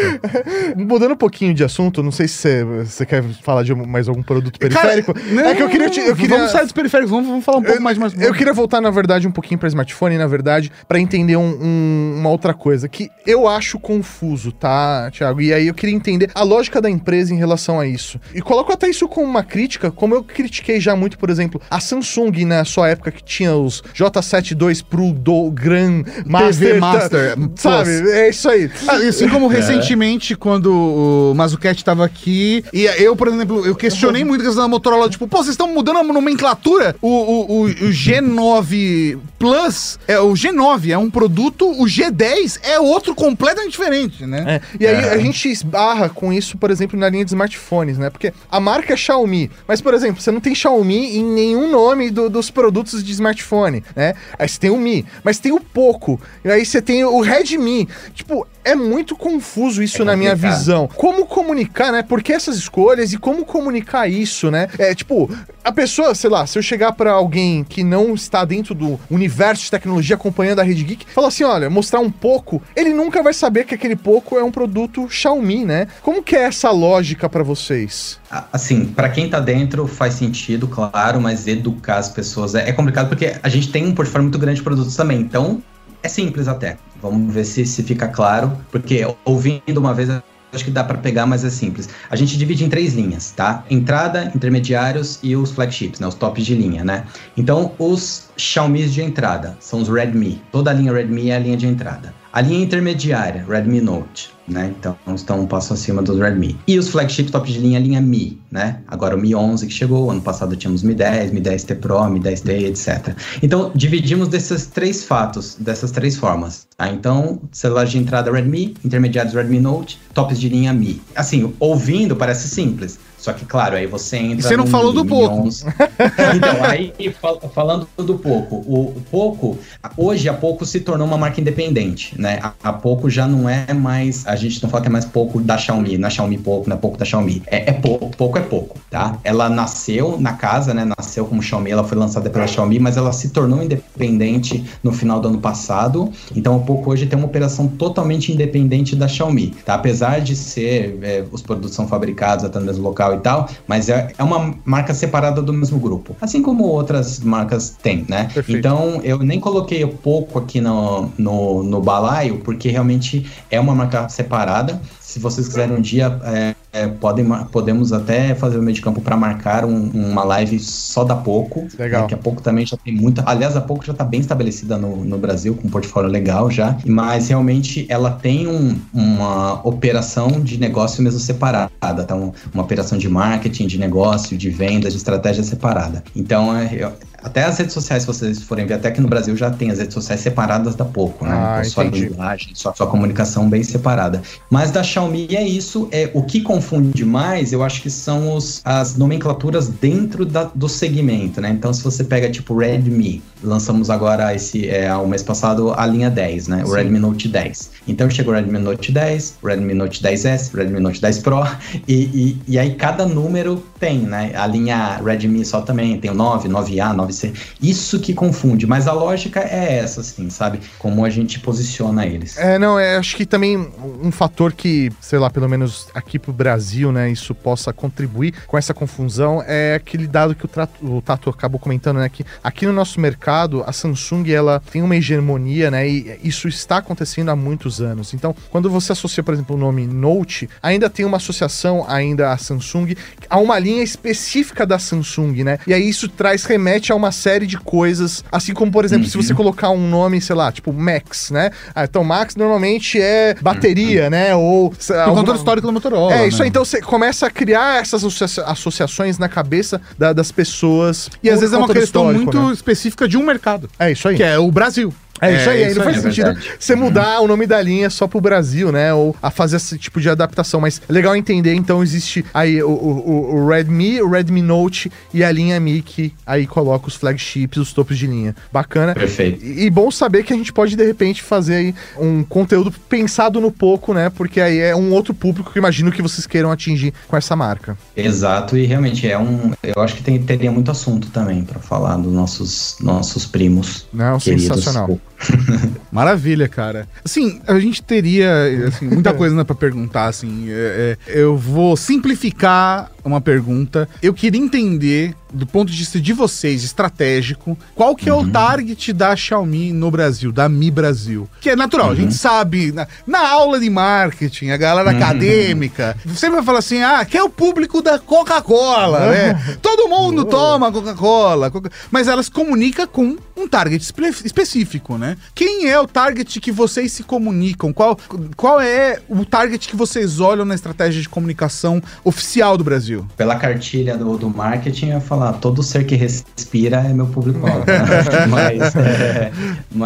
Mudando 0.76 1.12
um 1.12 1.18
pouquinho 1.18 1.54
de 1.54 1.64
assunto, 1.64 2.02
não 2.02 2.12
sei 2.12 2.28
se 2.28 2.64
você, 2.64 3.06
quer 3.06 3.24
falar 3.44 3.64
de 3.64 3.74
mais 3.76 4.08
algum 4.08 4.24
produto 4.24 4.58
periférico. 4.58 5.14
Cara, 5.14 5.26
não, 5.32 5.46
é 5.46 5.56
que 5.56 5.62
eu 5.62 5.70
queria, 5.70 5.90
te, 5.90 6.00
eu 6.00 6.16
queria. 6.16 6.38
Vamos 6.38 6.52
sair 6.52 6.64
dos 6.64 6.72
periféricos, 6.72 7.12
vamos, 7.12 7.28
vamos 7.28 7.46
falar 7.46 7.60
um 7.60 7.64
pouco 7.64 7.78
eu, 7.78 7.82
mais, 7.82 7.98
mais. 7.98 8.20
Eu 8.20 8.34
queria 8.34 8.54
voltar, 8.54 8.82
na 8.82 8.90
verdade, 8.90 9.28
um 9.28 9.32
pouquinho 9.32 9.60
pra 9.60 9.68
smartphone, 9.68 10.18
na 10.18 10.28
verdade, 10.28 10.72
pra 10.88 11.00
entender 11.00 11.36
um, 11.36 11.58
um, 11.62 12.16
uma 12.20 12.30
outra 12.30 12.54
coisa 12.54 12.88
que 12.88 13.10
eu 13.26 13.48
acho 13.48 13.80
confuso, 13.80 14.52
tá, 14.52 15.10
Thiago? 15.12 15.42
E 15.42 15.54
aí 15.54 15.68
eu 15.68 15.74
queria 15.74 15.96
entender 15.96 16.32
a 16.34 16.44
lógica 16.44 16.82
da 16.82 16.90
empresa 16.90 17.34
em 17.34 17.38
relação 17.44 17.80
a 17.80 17.88
isso. 17.88 18.20
E 18.34 18.42
coloco 18.42 18.72
até 18.72 18.90
isso 18.90 19.08
como 19.08 19.28
uma 19.28 19.44
crítica, 19.44 19.92
como 19.92 20.16
eu 20.16 20.24
critiquei 20.24 20.80
já 20.80 20.96
muito, 20.96 21.18
por 21.18 21.30
exemplo, 21.30 21.62
a 21.70 21.80
Samsung 21.80 22.46
na 22.46 22.66
sua 22.66 22.90
época 22.90 23.12
que 23.12 23.24
tinha 23.24 23.56
os 23.56 23.84
J7 23.94 24.52
II 24.52 24.84
Pro 24.90 25.12
do 25.12 25.52
Gran 25.52 26.04
Master, 26.26 26.68
TV 26.68 26.80
Master, 26.80 27.38
sabe? 27.56 28.12
É 28.12 28.30
isso 28.30 28.50
aí. 28.50 28.70
Ah, 28.88 28.96
assim 28.96 29.28
como 29.30 29.52
é. 29.52 29.56
recentemente 29.56 30.36
quando 30.36 30.72
o 30.72 31.34
Mazucast 31.36 31.82
estava 31.82 32.06
aqui 32.06 32.64
e 32.74 32.84
eu, 32.84 33.16
por 33.16 33.28
exemplo, 33.28 33.66
eu 33.66 33.76
questionei 33.76 34.24
muito 34.24 34.42
a 34.42 34.46
questão 34.46 34.64
da 34.64 34.70
Motorola, 34.70 35.10
tipo, 35.10 35.28
pô, 35.28 35.38
vocês 35.38 35.54
estão 35.54 35.68
mudando 35.68 36.00
a 36.00 36.04
nomenclatura? 36.04 36.96
O, 37.02 37.08
o, 37.08 37.52
o, 37.52 37.64
o 37.66 37.90
G9 37.90 39.18
Plus, 39.38 40.00
é 40.08 40.20
o 40.20 40.34
G9 40.34 40.90
é 40.90 40.98
um 40.98 41.10
produto, 41.10 41.70
o 41.70 41.86
G10 41.86 42.60
é 42.64 42.80
outro 42.80 43.14
completamente 43.14 43.72
diferente, 43.72 44.26
né? 44.26 44.44
É. 44.48 44.62
E 44.80 44.88
aí 44.88 44.96
é. 44.96 45.14
a 45.14 45.18
gente 45.18 45.50
esbarra 45.50 46.10
com 46.10 46.32
isso, 46.32 46.58
por 46.58 46.72
exemplo, 46.72 46.98
na 46.98 47.10
linha 47.10 47.26
de 47.26 47.32
smartphones, 47.34 47.98
né? 47.98 48.10
Porque 48.10 48.34
a 48.50 48.60
marca 48.60 48.94
é 48.94 48.98
Xiaomi, 48.98 49.52
mas, 49.68 49.82
por 49.82 49.94
exemplo, 49.94 50.22
você 50.22 50.32
não 50.32 50.40
tem 50.40 50.56
Xiaomi 50.56 51.18
em 51.18 51.24
nenhum 51.24 51.70
nome 51.70 52.10
do, 52.10 52.30
dos 52.30 52.50
produtos 52.50 53.04
de 53.04 53.12
smartphone, 53.12 53.84
né? 53.96 54.14
Aí 54.38 54.48
você 54.48 54.60
tem 54.60 54.70
o 54.70 54.78
Mi, 54.78 55.06
mas 55.24 55.40
tem 55.40 55.52
o 55.52 55.60
Poco, 55.60 56.20
e 56.44 56.50
aí 56.50 56.66
você 56.66 56.82
tem 56.82 57.04
o 57.04 57.20
Redmi. 57.20 57.88
Tipo, 58.14 58.48
é 58.64 58.76
muito 58.76 59.16
confuso 59.16 59.84
isso 59.84 60.02
é 60.02 60.06
na 60.06 60.16
minha 60.16 60.36
visão. 60.36 60.88
Como 60.96 61.26
comunicar, 61.26 61.92
né? 61.92 62.04
Por 62.04 62.22
que 62.22 62.32
essas 62.32 62.56
escolhas 62.56 63.14
e 63.14 63.18
como 63.18 63.46
comunicar 63.46 64.10
isso, 64.10 64.50
né? 64.50 64.70
É 64.78 64.96
tipo, 64.96 65.30
a 65.64 65.72
pessoa, 65.72 66.14
sei 66.16 66.30
lá, 66.30 66.46
se 66.46 66.58
eu 66.58 66.62
chegar 66.62 66.94
para 66.94 67.12
alguém 67.12 67.64
que 67.64 67.84
não 67.84 68.14
está 68.14 68.46
dentro 68.46 68.74
do 68.74 69.00
universo 69.10 69.64
de 69.64 69.72
tecnologia 69.72 70.16
acompanhando 70.16 70.60
a 70.60 70.64
Rede 70.64 70.84
Geek, 70.84 71.06
falar 71.10 71.28
assim, 71.28 71.44
olha, 71.44 71.70
mostrar 71.70 72.00
um 72.00 72.12
pouco, 72.12 72.62
ele 72.76 72.94
nunca 72.94 73.22
vai 73.22 73.34
saber 73.34 73.66
que 73.66 73.76
aquele 73.76 73.96
pouco 73.96 74.38
é 74.38 74.44
um 74.44 74.52
produto 74.52 75.10
Xiaomi, 75.10 75.66
né? 75.66 75.88
Como 76.02 76.24
que 76.24 76.36
é 76.36 76.44
essa 76.44 76.72
lógica 76.72 77.23
para 77.30 77.44
vocês? 77.44 78.20
Assim, 78.52 78.86
para 78.86 79.10
quem 79.10 79.30
tá 79.30 79.40
dentro 79.40 79.88
faz 79.88 80.16
sentido, 80.16 80.68
claro, 80.68 81.22
mas 81.22 81.48
educar 81.48 81.98
as 81.98 82.10
pessoas 82.10 82.56
é, 82.56 82.70
é 82.70 82.74
complicado 82.74 83.10
porque 83.10 83.36
a 83.42 83.50
gente 83.50 83.72
tem 83.72 83.86
um 83.86 83.94
portfólio 83.94 84.24
muito 84.24 84.40
grande 84.40 84.58
de 84.58 84.64
produtos 84.64 84.96
também. 84.96 85.20
Então, 85.20 85.62
é 86.02 86.08
simples 86.08 86.48
até. 86.48 86.78
Vamos 87.02 87.34
ver 87.34 87.46
se, 87.46 87.66
se 87.66 87.84
fica 87.84 88.08
claro, 88.08 88.58
porque 88.72 89.06
ouvindo 89.26 89.78
uma 89.78 89.94
vez 89.94 90.10
acho 90.54 90.66
que 90.66 90.72
dá 90.72 90.84
para 90.84 90.98
pegar, 90.98 91.26
mas 91.26 91.44
é 91.44 91.50
simples. 91.50 91.90
A 92.10 92.16
gente 92.16 92.38
divide 92.38 92.64
em 92.64 92.70
três 92.70 92.94
linhas, 92.94 93.32
tá? 93.32 93.64
Entrada, 93.70 94.32
intermediários 94.36 95.20
e 95.24 95.36
os 95.36 95.52
flagships, 95.52 96.00
né? 96.00 96.08
Os 96.08 96.16
tops 96.16 96.46
de 96.46 96.56
linha, 96.56 96.84
né? 96.84 97.06
Então, 97.36 97.74
os 97.80 98.30
Xiaomi 98.38 98.88
de 98.88 99.02
entrada 99.02 99.58
são 99.60 99.82
os 99.82 99.90
Redmi. 99.90 100.42
Toda 100.52 100.70
a 100.70 100.74
linha 100.74 100.94
Redmi 100.94 101.30
é 101.30 101.36
a 101.36 101.40
linha 101.40 101.58
de 101.58 101.68
entrada. 101.68 102.14
A 102.34 102.42
linha 102.42 102.64
intermediária, 102.64 103.46
Redmi 103.48 103.80
Note, 103.80 104.32
né? 104.48 104.74
Então 104.76 104.98
estão 105.14 105.42
um 105.42 105.46
passo 105.46 105.72
acima 105.72 106.02
dos 106.02 106.18
Redmi. 106.18 106.58
E 106.68 106.80
os 106.80 106.90
flagship 106.90 107.30
top 107.30 107.52
de 107.52 107.60
linha, 107.60 107.78
linha 107.78 108.02
Mi, 108.02 108.42
né? 108.50 108.80
Agora 108.88 109.16
o 109.16 109.20
Mi 109.20 109.36
11 109.36 109.68
que 109.68 109.72
chegou, 109.72 110.10
ano 110.10 110.20
passado 110.20 110.56
tínhamos 110.56 110.82
Mi 110.82 110.96
10, 110.96 111.32
Mi 111.32 111.40
10T 111.40 111.76
Pro, 111.76 112.04
Mi 112.10 112.20
10T, 112.20 112.50
etc. 112.66 113.16
Então 113.44 113.72
dividimos 113.76 114.30
desses 114.30 114.66
três 114.66 115.04
fatos, 115.04 115.58
dessas 115.60 115.92
três 115.92 116.18
formas. 116.18 116.66
Tá? 116.76 116.90
Então, 116.90 117.40
celular 117.52 117.86
de 117.86 118.00
entrada 118.00 118.32
Redmi, 118.32 118.74
intermediários 118.84 119.36
Redmi 119.36 119.60
Note, 119.60 120.00
tops 120.12 120.40
de 120.40 120.50
linha 120.50 120.74
Mi. 120.74 121.00
Assim, 121.16 121.54
ouvindo 121.60 122.16
parece 122.16 122.50
simples, 122.50 122.98
só 123.24 123.32
que, 123.32 123.46
claro, 123.46 123.78
aí 123.78 123.88
você 123.88 124.18
entra. 124.18 124.40
E 124.40 124.42
você 124.42 124.58
não 124.58 124.68
falou 124.68 124.92
do 124.92 125.06
pouco. 125.06 125.48
então, 125.48 126.62
aí, 126.62 126.94
fal 127.22 127.40
falando 127.56 127.88
do 127.96 128.16
pouco, 128.20 128.58
o, 128.58 129.02
pouco, 129.10 129.58
hoje 129.96 130.28
a 130.28 130.34
pouco 130.34 130.66
se 130.66 130.82
tornou 130.82 131.08
uma 131.08 131.18
marca 131.18 131.40
independente, 131.40 132.20
né? 132.20 132.40
A, 132.44 132.52
a, 132.62 132.74
pouco 132.74 133.10
já 133.10 133.26
não 133.26 133.48
é 133.48 133.74
mais. 133.74 134.28
A 134.28 134.36
gente 134.36 134.62
não 134.62 134.70
fala 134.70 134.82
que 134.82 134.90
é 134.90 134.92
mais 134.92 135.06
pouco 135.06 135.40
da 135.40 135.58
Xiaomi, 135.58 135.98
na 135.98 136.10
é 136.10 136.12
Xiaomi 136.12 136.38
pouco, 136.38 136.68
não 136.68 136.76
é 136.76 136.80
pouco 136.80 136.98
da 136.98 137.06
Xiaomi. 137.06 137.42
É, 137.48 137.70
é 137.70 137.72
pouco, 137.72 138.10
pouco 138.10 138.38
é 138.38 138.42
pouco, 138.42 138.78
tá? 138.90 139.18
Ela 139.24 139.50
nasceu 139.50 140.20
na 140.20 140.34
casa, 140.34 140.74
né? 140.74 140.84
Nasceu 140.84 141.26
como 141.26 141.42
Xiaomi, 141.42 141.72
ela 141.72 141.86
foi 141.86 141.98
lançada 141.98 142.30
pela 142.30 142.46
Xiaomi, 142.46 142.78
mas 142.78 142.98
ela 142.98 143.14
se 143.14 143.30
tornou 143.30 143.64
independente 143.64 144.66
no 144.84 144.92
final 144.92 145.22
do 145.22 145.30
ano 145.30 145.40
passado. 145.40 146.12
Então, 146.36 146.58
o 146.58 146.66
pouco 146.66 146.92
hoje 146.92 147.06
tem 147.06 147.18
uma 147.18 147.28
operação 147.28 147.70
totalmente 147.70 148.34
independente 148.34 148.98
da 148.98 149.08
Xiaomi, 149.08 149.56
tá? 149.66 149.76
Apesar 149.76 150.20
de 150.20 150.36
ser, 150.36 151.00
é, 151.02 151.24
os 151.32 151.42
produtos 151.42 151.74
são 151.74 151.88
fabricados 151.88 152.44
até 152.44 152.60
no 152.60 152.66
mesmo 152.66 152.84
local 152.84 153.13
e 153.16 153.20
tal, 153.20 153.50
mas 153.68 153.90
é, 153.90 154.12
é 154.18 154.24
uma 154.24 154.56
marca 154.66 154.94
separada 154.94 155.42
do 155.42 155.54
mesmo 155.54 155.80
grupo. 155.80 156.16
Assim 156.22 156.42
como 156.42 156.64
outras 156.66 157.20
marcas 157.20 157.78
têm, 157.82 158.06
né? 158.08 158.30
Perfeito. 158.34 158.60
Então, 158.60 159.02
eu 159.04 159.20
nem 159.20 159.40
coloquei 159.40 159.86
pouco 159.86 160.40
aqui 160.40 160.60
no, 160.60 161.12
no, 161.18 161.64
no 161.64 161.82
balaio, 161.82 162.40
porque 162.40 162.70
realmente 162.70 163.30
é 163.50 163.60
uma 163.60 163.76
marca 163.76 164.08
separada. 164.10 164.82
Se 165.00 165.20
vocês 165.20 165.48
quiserem 165.48 165.76
um 165.76 165.82
dia, 165.82 166.20
é, 166.24 166.56
é, 166.74 166.88
podem, 166.88 167.26
podemos 167.52 167.94
até 167.94 168.34
fazer 168.34 168.58
o 168.58 168.64
meio 168.64 168.74
de 168.74 168.82
campo 168.82 169.00
para 169.00 169.16
marcar 169.16 169.64
um, 169.64 169.92
uma 169.94 170.24
live 170.24 170.60
só 170.60 171.04
da 171.04 171.16
Poco. 171.16 171.68
Legal. 171.78 172.02
Daqui 172.02 172.16
a 172.16 172.18
pouco 172.18 172.42
também 172.42 172.66
já 172.66 172.76
tem 172.76 172.96
muita. 172.96 173.24
Aliás, 173.28 173.56
a 173.56 173.62
Poco 173.62 173.86
já 173.86 173.92
está 173.92 174.04
bem 174.04 174.20
estabelecida 174.20 174.76
no, 174.76 175.06
no 175.06 175.18
Brasil, 175.20 175.56
com 175.56 175.68
um 175.68 175.72
portfólio 175.72 176.10
legal 176.10 176.50
já. 176.50 176.76
Mas 176.86 177.30
realmente 177.30 177.86
ela 177.88 178.10
tem 178.10 178.48
um, 178.48 178.76
uma 178.92 179.66
operação 179.66 180.42
de 180.42 180.60
negócio 180.60 181.04
mesmo 181.04 181.20
separada. 181.20 181.72
Tá? 181.80 182.16
uma 182.16 182.64
operação 182.64 182.98
de 182.98 183.08
marketing, 183.08 183.68
de 183.68 183.78
negócio, 183.78 184.36
de 184.36 184.50
vendas, 184.50 184.94
de 184.94 184.98
estratégia 184.98 185.44
separada. 185.44 186.04
Então, 186.16 186.56
é, 186.56 186.92
Até 187.24 187.44
as 187.44 187.58
redes 187.58 187.74
sociais, 187.74 188.04
se 188.04 188.08
vocês 188.08 188.42
forem 188.44 188.66
ver, 188.66 188.76
até 188.76 188.92
que 188.92 189.00
no 189.00 189.08
Brasil 189.08 189.36
já 189.36 189.50
tem 189.50 189.72
as 189.72 189.80
redes 189.80 189.94
sociais 189.94 190.22
separadas 190.22 190.76
da 190.76 190.86
Poco, 190.86 191.26
né? 191.26 191.32
Ah, 191.34 191.58
então, 191.60 191.72
sua 191.72 191.84
linguagem, 191.86 192.54
sua, 192.54 192.74
sua 192.76 192.88
comunicação 192.88 193.50
bem 193.50 193.64
separada. 193.64 194.22
Mas 194.50 194.72
da 194.72 194.84
Xiaomi 194.84 195.28
é 195.32 195.44
isso. 195.44 195.88
É, 195.92 196.10
o 196.14 196.24
que 196.24 196.42
confunde 196.42 197.06
mais, 197.06 197.54
eu 197.54 197.64
acho 197.64 197.82
que 197.82 197.90
são 197.90 198.36
os, 198.36 198.62
as 198.66 198.96
nomenclaturas 198.98 199.68
dentro 199.70 200.26
da- 200.26 200.52
do 200.54 200.68
segmento, 200.68 201.40
né? 201.40 201.50
Então, 201.50 201.74
se 201.74 201.84
você 201.84 202.04
pega 202.04 202.30
tipo 202.30 202.58
Redmi, 202.58 203.22
lançamos 203.44 203.90
agora 203.90 204.34
esse, 204.34 204.68
é, 204.68 204.88
ao 204.88 205.08
mês 205.08 205.24
passado 205.24 205.74
a 205.76 205.86
linha 205.86 206.10
10, 206.10 206.48
né? 206.48 206.64
O 206.64 206.68
Sim. 206.68 206.76
Redmi 206.76 207.00
Note 207.00 207.28
10. 207.28 207.72
Então 207.88 208.10
chegou 208.10 208.34
o 208.34 208.36
Redmi 208.36 208.60
Note 208.60 208.92
10, 208.92 209.38
o 209.42 209.48
Redmi 209.48 209.74
Note 209.74 210.02
10S, 210.02 210.54
o 210.54 210.58
Redmi 210.58 210.80
Note 210.80 211.02
10 211.02 211.20
Pro, 211.20 211.44
e, 211.88 211.94
e, 211.94 212.42
e 212.48 212.60
aí 212.60 212.76
cada 212.76 213.06
número 213.06 213.64
tem, 213.80 214.00
né? 214.00 214.32
A 214.36 214.48
linha 214.48 215.00
Redmi 215.04 215.46
só 215.46 215.62
também 215.62 215.98
tem 216.00 216.12
o 216.12 216.14
9, 216.14 216.48
9A, 216.50 216.94
9C. 217.14 217.34
Isso 217.62 218.00
que 218.00 218.14
confunde, 218.14 218.66
mas 218.66 218.88
a 218.88 218.94
lógica 218.94 219.40
é 219.40 219.78
essa, 219.78 220.02
assim, 220.02 220.30
sabe? 220.30 220.60
Como 220.80 221.06
a 221.06 221.10
gente 221.10 221.40
posiciona 221.40 222.06
eles. 222.06 222.38
É, 222.38 222.58
não, 222.58 222.80
é, 222.80 222.98
acho 222.98 223.16
que 223.16 223.26
também 223.26 223.58
um 224.02 224.12
fator 224.12 224.54
que, 224.54 224.92
sei 225.00 225.20
lá, 225.20 225.30
pelo 225.30 225.48
menos 225.48 225.88
aqui 225.94 226.18
pro 226.18 226.34
Brasil, 226.34 226.92
né, 226.92 227.12
isso 227.12 227.34
possa 227.36 227.72
contribuir 227.72 228.34
com 228.48 228.58
essa 228.58 228.74
confusão 228.74 229.44
é 229.46 229.76
aquele 229.76 230.08
dado 230.08 230.36
que 230.36 230.46
o, 230.46 230.50
o 230.98 231.02
Tato 231.02 231.30
acabou 231.30 231.60
comentando, 231.60 231.98
né, 231.98 232.10
que 232.10 232.26
aqui 232.44 232.66
no 232.66 232.74
nosso 232.74 233.00
mercado, 233.00 233.64
a 233.66 233.72
Samsung, 233.72 234.30
ela 234.32 234.62
tem 234.72 234.82
uma 234.82 234.96
hegemonia, 234.96 235.70
né, 235.70 235.88
e 235.88 236.20
isso 236.24 236.48
está 236.48 236.78
acontecendo 236.78 237.30
há 237.30 237.36
muitos 237.36 237.82
anos. 237.82 238.14
Então, 238.14 238.36
quando 238.50 238.70
você 238.70 238.92
associa, 238.92 239.24
por 239.24 239.34
exemplo, 239.34 239.56
o 239.56 239.60
nome 239.60 239.86
Note, 239.88 240.50
ainda 240.62 240.90
tem 240.90 241.06
uma 241.06 241.18
associação 241.18 241.86
ainda 241.88 242.32
à 242.32 242.38
Samsung, 242.38 242.96
a 243.30 243.38
uma 243.38 243.60
linha 243.60 243.84
específica 243.84 244.66
da 244.66 244.80
Samsung, 244.80 245.44
né, 245.44 245.60
e 245.68 245.74
aí 245.74 245.88
isso 245.88 246.08
traz, 246.10 246.44
remete 246.46 246.92
a 246.92 246.96
uma 246.96 247.03
série 247.12 247.46
de 247.46 247.58
coisas, 247.58 248.24
assim 248.32 248.54
como, 248.54 248.72
por 248.72 248.86
exemplo, 248.86 249.08
se 249.08 249.18
você 249.18 249.34
colocar 249.34 249.70
um 249.70 249.88
nome, 249.90 250.22
sei 250.22 250.36
lá, 250.36 250.52
tipo 250.52 250.72
Max, 250.72 251.32
né, 251.32 251.52
ah, 251.76 251.84
então 251.84 252.04
Max 252.04 252.36
normalmente 252.36 253.00
é 253.02 253.36
bateria, 253.42 254.10
né, 254.10 254.36
ou... 254.36 254.70
Tem 254.72 254.96
o 255.02 255.14
controle 255.16 255.38
histórico 255.40 255.68
da 255.68 255.74
Motorola. 255.74 256.14
É, 256.14 256.28
isso 256.28 256.38
né? 256.40 256.44
aí, 256.46 256.50
então 256.50 256.64
você 256.66 256.82
começa 256.82 257.28
a 257.28 257.30
criar 257.30 257.82
essas 257.82 258.04
associa- 258.04 258.44
associações 258.46 259.18
na 259.18 259.28
cabeça 259.30 259.82
da- 259.98 260.14
das 260.14 260.32
pessoas. 260.32 261.10
E 261.22 261.30
às 261.30 261.40
vezes 261.40 261.54
é 261.54 261.58
uma 261.58 261.68
questão 261.68 262.12
muito 262.14 262.40
né? 262.40 262.54
especíaz 262.54 262.94
de 263.10 263.18
um 263.18 263.24
mercado, 263.24 263.70
É 263.80 263.92
isso 263.92 264.08
aí. 264.08 264.16
que 264.16 264.24
é 264.24 264.38
o 264.38 264.52
Brasil. 264.52 264.94
É 265.30 265.36
isso 265.36 265.50
aí, 265.50 265.64
aí 265.64 265.74
não 265.74 265.84
faz 265.84 265.98
é 265.98 266.02
sentido 266.02 266.26
verdade. 266.26 266.52
você 266.60 266.76
mudar 266.76 267.20
o 267.22 267.28
nome 267.28 267.46
da 267.46 267.62
linha 267.62 267.90
só 267.90 268.08
pro 268.08 268.22
Brasil, 268.22 268.72
né? 268.72 268.94
Ou 268.94 269.16
a 269.22 269.32
fazer 269.32 269.58
esse 269.58 269.78
tipo 269.78 270.02
de 270.02 270.10
adaptação. 270.10 270.62
Mas 270.62 270.82
é 270.88 270.92
legal 270.92 271.16
entender, 271.16 271.54
então 271.54 271.82
existe 271.82 272.26
aí 272.34 272.62
o, 272.62 272.70
o, 272.70 273.36
o 273.36 273.48
Redmi, 273.48 274.02
o 274.02 274.10
Redmi 274.10 274.42
Note 274.42 274.92
e 275.14 275.24
a 275.24 275.32
linha 275.32 275.60
Mi 275.60 275.82
que 275.82 276.14
aí 276.26 276.46
coloca 276.48 276.88
os 276.88 276.96
flagships, 276.96 277.58
os 277.58 277.74
topos 277.74 277.98
de 277.98 278.08
linha. 278.08 278.36
Bacana. 278.52 278.94
Perfeito. 278.94 279.44
E, 279.44 279.66
e 279.66 279.70
bom 279.70 279.90
saber 279.92 280.24
que 280.24 280.34
a 280.34 280.36
gente 280.36 280.52
pode, 280.52 280.76
de 280.76 280.86
repente, 280.86 281.22
fazer 281.22 281.56
aí 281.56 281.76
um 281.98 282.24
conteúdo 282.24 282.72
pensado 282.90 283.40
no 283.40 283.52
pouco, 283.52 283.94
né? 283.94 284.10
Porque 284.10 284.42
aí 284.42 284.60
é 284.60 284.76
um 284.76 284.92
outro 284.92 285.14
público 285.14 285.52
que 285.52 285.60
imagino 285.60 285.92
que 285.92 286.02
vocês 286.02 286.28
queiram 286.28 286.52
atingir 286.52 286.94
com 287.08 287.16
essa 287.16 287.36
marca. 287.36 287.78
Exato, 287.96 288.58
e 288.58 288.66
realmente 288.66 289.08
é 289.08 289.18
um. 289.18 289.54
Eu 289.64 289.82
acho 289.82 289.96
que 289.96 290.04
tem, 290.04 290.22
teria 290.22 290.52
muito 290.52 290.72
assunto 290.72 291.10
também 291.10 291.44
para 291.44 291.60
falar 291.60 291.98
dos 291.98 292.12
nossos, 292.12 292.76
nossos 292.80 293.26
primos. 293.26 293.88
Não, 293.94 294.20
queridos. 294.20 294.46
sensacional. 294.46 295.00
Maravilha, 295.92 296.48
cara. 296.48 296.88
Assim, 297.04 297.40
a 297.48 297.60
gente 297.60 297.82
teria 297.82 298.68
assim, 298.68 298.88
muita 298.88 299.14
coisa 299.14 299.36
né, 299.36 299.44
pra 299.44 299.56
perguntar, 299.56 300.08
assim. 300.08 300.48
é, 300.50 300.98
é, 301.08 301.20
eu 301.20 301.38
vou 301.38 301.78
simplificar 301.78 302.92
uma 303.04 303.20
pergunta. 303.22 303.88
Eu 304.02 304.14
queria 304.14 304.40
entender, 304.42 305.14
do 305.32 305.46
ponto 305.46 305.72
de 305.72 305.78
vista 305.78 306.00
de 306.00 306.14
vocês, 306.14 306.64
estratégico, 306.64 307.58
qual 307.76 307.96
que 307.96 308.10
é 308.10 308.14
o 308.14 308.30
target 308.30 308.94
da 308.94 309.16
Xiaomi 309.16 309.72
no 309.74 309.90
Brasil, 309.92 310.32
da 310.32 310.48
Mi 310.48 310.70
Brasil. 310.72 311.28
Que 311.42 311.50
é 311.52 311.56
natural, 311.56 311.92
a 311.92 311.96
gente 311.96 312.14
sabe, 312.14 312.72
na, 312.72 312.88
na 313.06 313.28
aula 313.30 313.60
de 313.60 313.70
marketing, 313.70 314.50
a 314.50 314.58
galera 314.58 314.92
acadêmica, 314.92 315.98
sempre 316.16 316.36
vai 316.38 316.44
falar 316.44 316.60
assim, 316.60 316.82
ah, 316.82 317.04
que 317.06 317.18
é 317.18 317.24
o 317.24 317.30
público 317.30 317.82
da 317.82 317.98
Coca-Cola, 318.00 319.12
né? 319.12 319.58
Todo 319.62 319.90
mundo 319.90 320.26
toma 320.26 320.72
Coca-Cola, 320.72 321.50
Coca- 321.52 321.72
mas 321.92 322.08
elas 322.08 322.30
comunicam 322.30 322.88
com 322.88 323.18
um 323.36 323.48
target 323.48 323.84
espe- 323.84 324.14
específico, 324.26 324.98
né? 324.98 325.18
Quem 325.34 325.68
é 325.70 325.80
o 325.80 325.88
target 325.88 326.40
que 326.40 326.52
vocês 326.52 326.92
se 326.92 327.04
comunicam? 327.04 327.74
Qual, 327.74 327.98
qual 328.36 328.62
é 328.62 329.00
o 329.10 329.26
target 329.26 329.68
que 329.68 329.76
vocês 329.76 330.20
olham 330.20 330.46
na 330.46 330.56
estratégia 330.56 331.02
de 331.02 331.10
comunicação 331.10 331.82
oficial 332.04 332.58
do 332.58 332.64
Brasil? 332.64 332.93
Pela 333.18 333.36
cartilha 333.36 333.98
do, 333.98 334.18
do 334.18 334.30
marketing, 334.30 334.88
eu 334.88 334.94
ia 334.94 335.02
falar, 335.02 335.34
todo 335.34 335.64
ser 335.64 335.86
que 335.86 335.96
respira 335.96 336.78
é 336.78 336.94
meu 336.94 337.08
público-alvo. 337.08 337.66
mas, 338.30 338.76
é, 338.76 339.32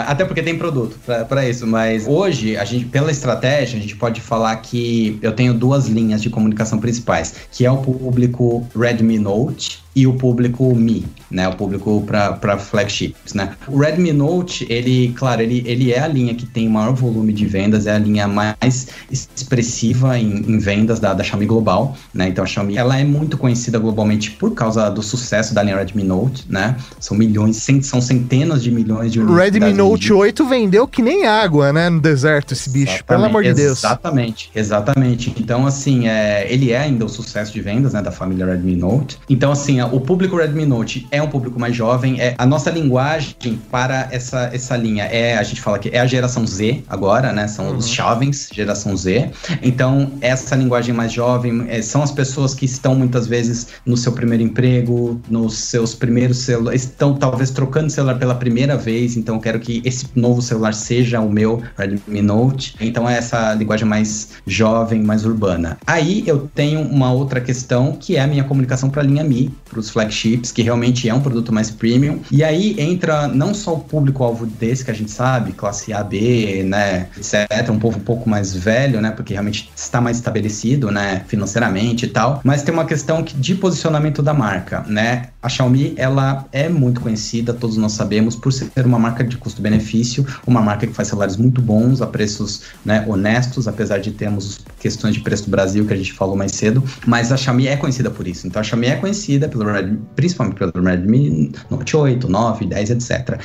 até 0.05 0.26
porque 0.26 0.41
tem 0.41 0.58
produto 0.58 0.97
para 1.28 1.47
isso, 1.47 1.66
mas 1.66 2.05
hoje, 2.08 2.58
a 2.58 2.66
gente, 2.66 2.86
pela 2.86 3.12
estratégia, 3.12 3.78
a 3.78 3.82
gente 3.82 3.95
pode 3.95 4.22
falar 4.22 4.55
que 4.58 5.20
eu 5.22 5.32
tenho 5.32 5.53
duas 5.53 5.88
linhas 5.88 6.22
de 6.22 6.30
comunicação 6.30 6.80
principais, 6.80 7.34
que 7.51 7.66
é 7.66 7.72
o 7.72 7.78
público 7.78 8.68
Redmi 8.76 9.18
Note 9.20 9.86
e 9.97 10.05
o 10.05 10.13
público 10.13 10.75
Mi, 10.75 11.03
né? 11.31 11.47
O 11.47 11.55
público 11.55 12.03
para 12.05 12.59
flagships, 12.59 13.33
né? 13.33 13.55
O 13.67 13.79
Redmi 13.79 14.13
Note, 14.13 14.67
ele, 14.69 15.11
claro, 15.17 15.41
ele, 15.41 15.63
ele 15.65 15.91
é 15.91 15.99
a 15.99 16.07
linha 16.07 16.35
que 16.35 16.45
tem 16.45 16.69
maior 16.69 16.93
volume 16.93 17.33
de 17.33 17.47
vendas, 17.47 17.87
é 17.87 17.95
a 17.95 17.97
linha 17.97 18.27
mais 18.27 18.89
expressiva 19.09 20.15
em, 20.19 20.35
em 20.47 20.59
vendas 20.59 20.99
da, 20.99 21.15
da 21.15 21.23
Xiaomi 21.23 21.47
global, 21.47 21.97
né? 22.13 22.27
Então 22.27 22.43
a 22.43 22.47
Xiaomi, 22.47 22.77
ela 22.77 22.99
é 22.99 23.03
muito 23.03 23.39
conhecida 23.39 23.79
globalmente 23.79 24.29
por 24.29 24.53
causa 24.53 24.87
do 24.91 25.01
sucesso 25.01 25.51
da 25.51 25.63
linha 25.63 25.77
Redmi 25.77 26.03
Note, 26.03 26.45
né? 26.47 26.75
São 26.99 27.17
milhões, 27.17 27.65
são 27.81 27.99
centenas 27.99 28.61
de 28.61 28.69
milhões 28.69 29.11
de 29.11 29.19
O 29.19 29.23
unidades 29.23 29.53
Redmi 29.53 29.73
Note 29.73 30.09
vendidas. 30.09 30.17
8 30.19 30.45
vendeu 30.45 30.87
que 30.87 31.01
nem 31.01 31.25
água, 31.25 31.73
né? 31.73 31.89
No 31.89 31.99
deserto, 31.99 32.53
esse 32.53 32.69
bicho. 32.69 33.03
Pelo 33.03 33.21
Exatamente, 33.21 33.29
amor 33.29 33.43
de 33.43 33.53
Deus. 33.55 33.79
Exatamente, 33.79 34.51
exatamente. 34.53 35.35
Então, 35.39 35.65
assim, 35.65 36.07
é, 36.07 36.45
ele 36.53 36.71
é 36.71 36.77
ainda 36.77 37.03
o 37.03 37.09
sucesso 37.09 37.51
de 37.51 37.61
vendas, 37.61 37.93
né, 37.93 38.01
da 38.03 38.11
família 38.11 38.45
Redmi 38.45 38.75
Note. 38.75 39.17
Então, 39.27 39.51
assim, 39.51 39.86
o 39.91 39.99
público 40.01 40.35
Redmi 40.38 40.65
Note 40.65 41.07
é 41.11 41.21
um 41.21 41.27
público 41.29 41.59
mais 41.59 41.75
jovem. 41.75 42.19
É, 42.19 42.35
a 42.38 42.45
nossa 42.45 42.69
linguagem 42.69 43.59
para 43.71 44.07
essa, 44.11 44.49
essa 44.53 44.75
linha 44.75 45.03
é, 45.05 45.38
a 45.38 45.43
gente 45.43 45.61
fala 45.61 45.79
que 45.79 45.89
é 45.89 45.99
a 45.99 46.05
geração 46.05 46.45
Z 46.45 46.83
agora, 46.88 47.31
né? 47.33 47.47
São 47.47 47.67
Uhum. 47.67 47.77
os 47.77 47.88
jovens, 47.88 48.49
geração 48.53 48.95
Z. 48.95 49.29
Então, 49.61 50.11
essa 50.21 50.55
linguagem 50.55 50.93
mais 50.93 51.11
jovem 51.11 51.65
é, 51.67 51.81
são 51.81 52.01
as 52.01 52.11
pessoas 52.11 52.53
que 52.53 52.65
estão 52.65 52.95
muitas 52.95 53.27
vezes 53.27 53.67
no 53.85 53.97
seu 53.97 54.11
primeiro 54.11 54.43
emprego, 54.43 55.19
nos 55.29 55.57
seus 55.57 55.93
primeiros 55.93 56.38
celulares, 56.39 56.83
estão 56.83 57.13
talvez 57.15 57.49
trocando 57.51 57.89
celular 57.89 58.17
pela 58.17 58.35
primeira 58.35 58.77
vez. 58.77 59.17
Então, 59.17 59.35
eu 59.35 59.41
quero 59.41 59.59
que 59.59 59.81
esse 59.83 60.05
novo 60.15 60.41
celular 60.41 60.73
seja 60.73 61.19
o 61.19 61.29
meu 61.29 61.61
Redmi 61.77 62.21
Note. 62.21 62.75
Então, 62.79 63.09
é 63.09 63.17
essa 63.17 63.53
linguagem 63.53 63.88
mais 63.88 64.29
jovem, 64.45 65.01
mais 65.03 65.25
urbana. 65.25 65.77
Aí 65.85 66.23
eu 66.25 66.49
tenho 66.53 66.81
uma 66.81 67.11
outra 67.11 67.41
questão 67.41 67.93
que 67.99 68.15
é 68.15 68.21
a 68.21 68.27
minha 68.27 68.43
comunicação 68.43 68.89
para 68.89 69.01
a 69.01 69.05
linha 69.05 69.23
Mi, 69.23 69.51
para 69.78 69.82
os 69.82 69.89
flagships, 69.91 70.51
que 70.51 70.63
realmente 70.63 71.07
é 71.07 71.13
um 71.13 71.21
produto 71.21 71.53
mais 71.53 71.69
premium. 71.69 72.19
E 72.32 72.43
aí 72.43 72.75
entra 72.80 73.28
não 73.28 73.53
só 73.53 73.75
o 73.75 73.80
público-alvo 73.80 74.45
desse 74.45 74.84
que 74.84 74.89
a 74.89 74.93
gente 74.93 75.11
sabe, 75.11 75.51
classe 75.51 75.93
A, 75.93 76.03
B, 76.03 76.63
né, 76.63 77.07
etc., 77.15 77.69
um 77.69 77.78
povo 77.78 77.97
um 77.97 78.01
pouco 78.01 78.28
mais 78.30 78.55
velho, 78.55 78.99
né, 78.99 79.11
porque 79.11 79.34
realmente 79.34 79.71
está 79.75 80.01
mais 80.01 80.17
estabelecido, 80.17 80.91
né, 80.91 81.23
financeiramente 81.28 82.05
e 82.05 82.09
tal, 82.09 82.41
mas 82.43 82.63
tem 82.63 82.73
uma 82.73 82.86
questão 82.86 83.23
que, 83.23 83.36
de 83.36 83.53
posicionamento 83.55 84.23
da 84.23 84.34
marca, 84.34 84.84
né? 84.88 85.30
A 85.41 85.49
Xiaomi, 85.49 85.93
ela 85.95 86.45
é 86.51 86.67
muito 86.67 86.99
conhecida, 86.99 87.53
todos 87.53 87.78
nós 87.78 87.93
sabemos, 87.93 88.36
por 88.36 88.51
ser 88.51 88.69
uma 88.86 88.99
marca 88.99 89.23
de 89.23 89.38
custo-benefício, 89.38 90.25
uma 90.45 90.61
marca 90.61 90.88
que 90.88 90.93
faz 90.93 91.07
celulares 91.07 91.38
muito 91.38 91.61
bons, 91.61 92.01
a 92.01 92.07
preços 92.07 92.63
né, 92.84 93.05
honestos, 93.07 93.67
apesar 93.67 93.99
de 93.99 94.11
termos 94.11 94.59
questões 94.80 95.13
de 95.13 95.21
preço 95.21 95.45
do 95.45 95.51
Brasil 95.51 95.86
que 95.86 95.93
a 95.93 95.95
gente 95.95 96.13
falou 96.13 96.36
mais 96.36 96.51
cedo, 96.53 96.84
mas 97.05 97.32
a 97.32 97.38
Xiaomi 97.38 97.67
é 97.67 97.78
conhecida 97.78 98.09
por 98.09 98.28
isso. 98.28 98.47
Então 98.47 98.59
a 98.59 98.63
Xiaomi 98.63 98.88
é 98.88 98.95
conhecida 98.95 99.47
pelo 99.58 99.72
Redmi, 99.72 99.99
principalmente 100.16 100.58
pelo 100.58 100.84
Redmi 100.84 101.51
Note 101.70 101.97
8, 101.97 102.30
9, 102.30 102.66
10, 102.66 102.89
etc. 102.91 103.39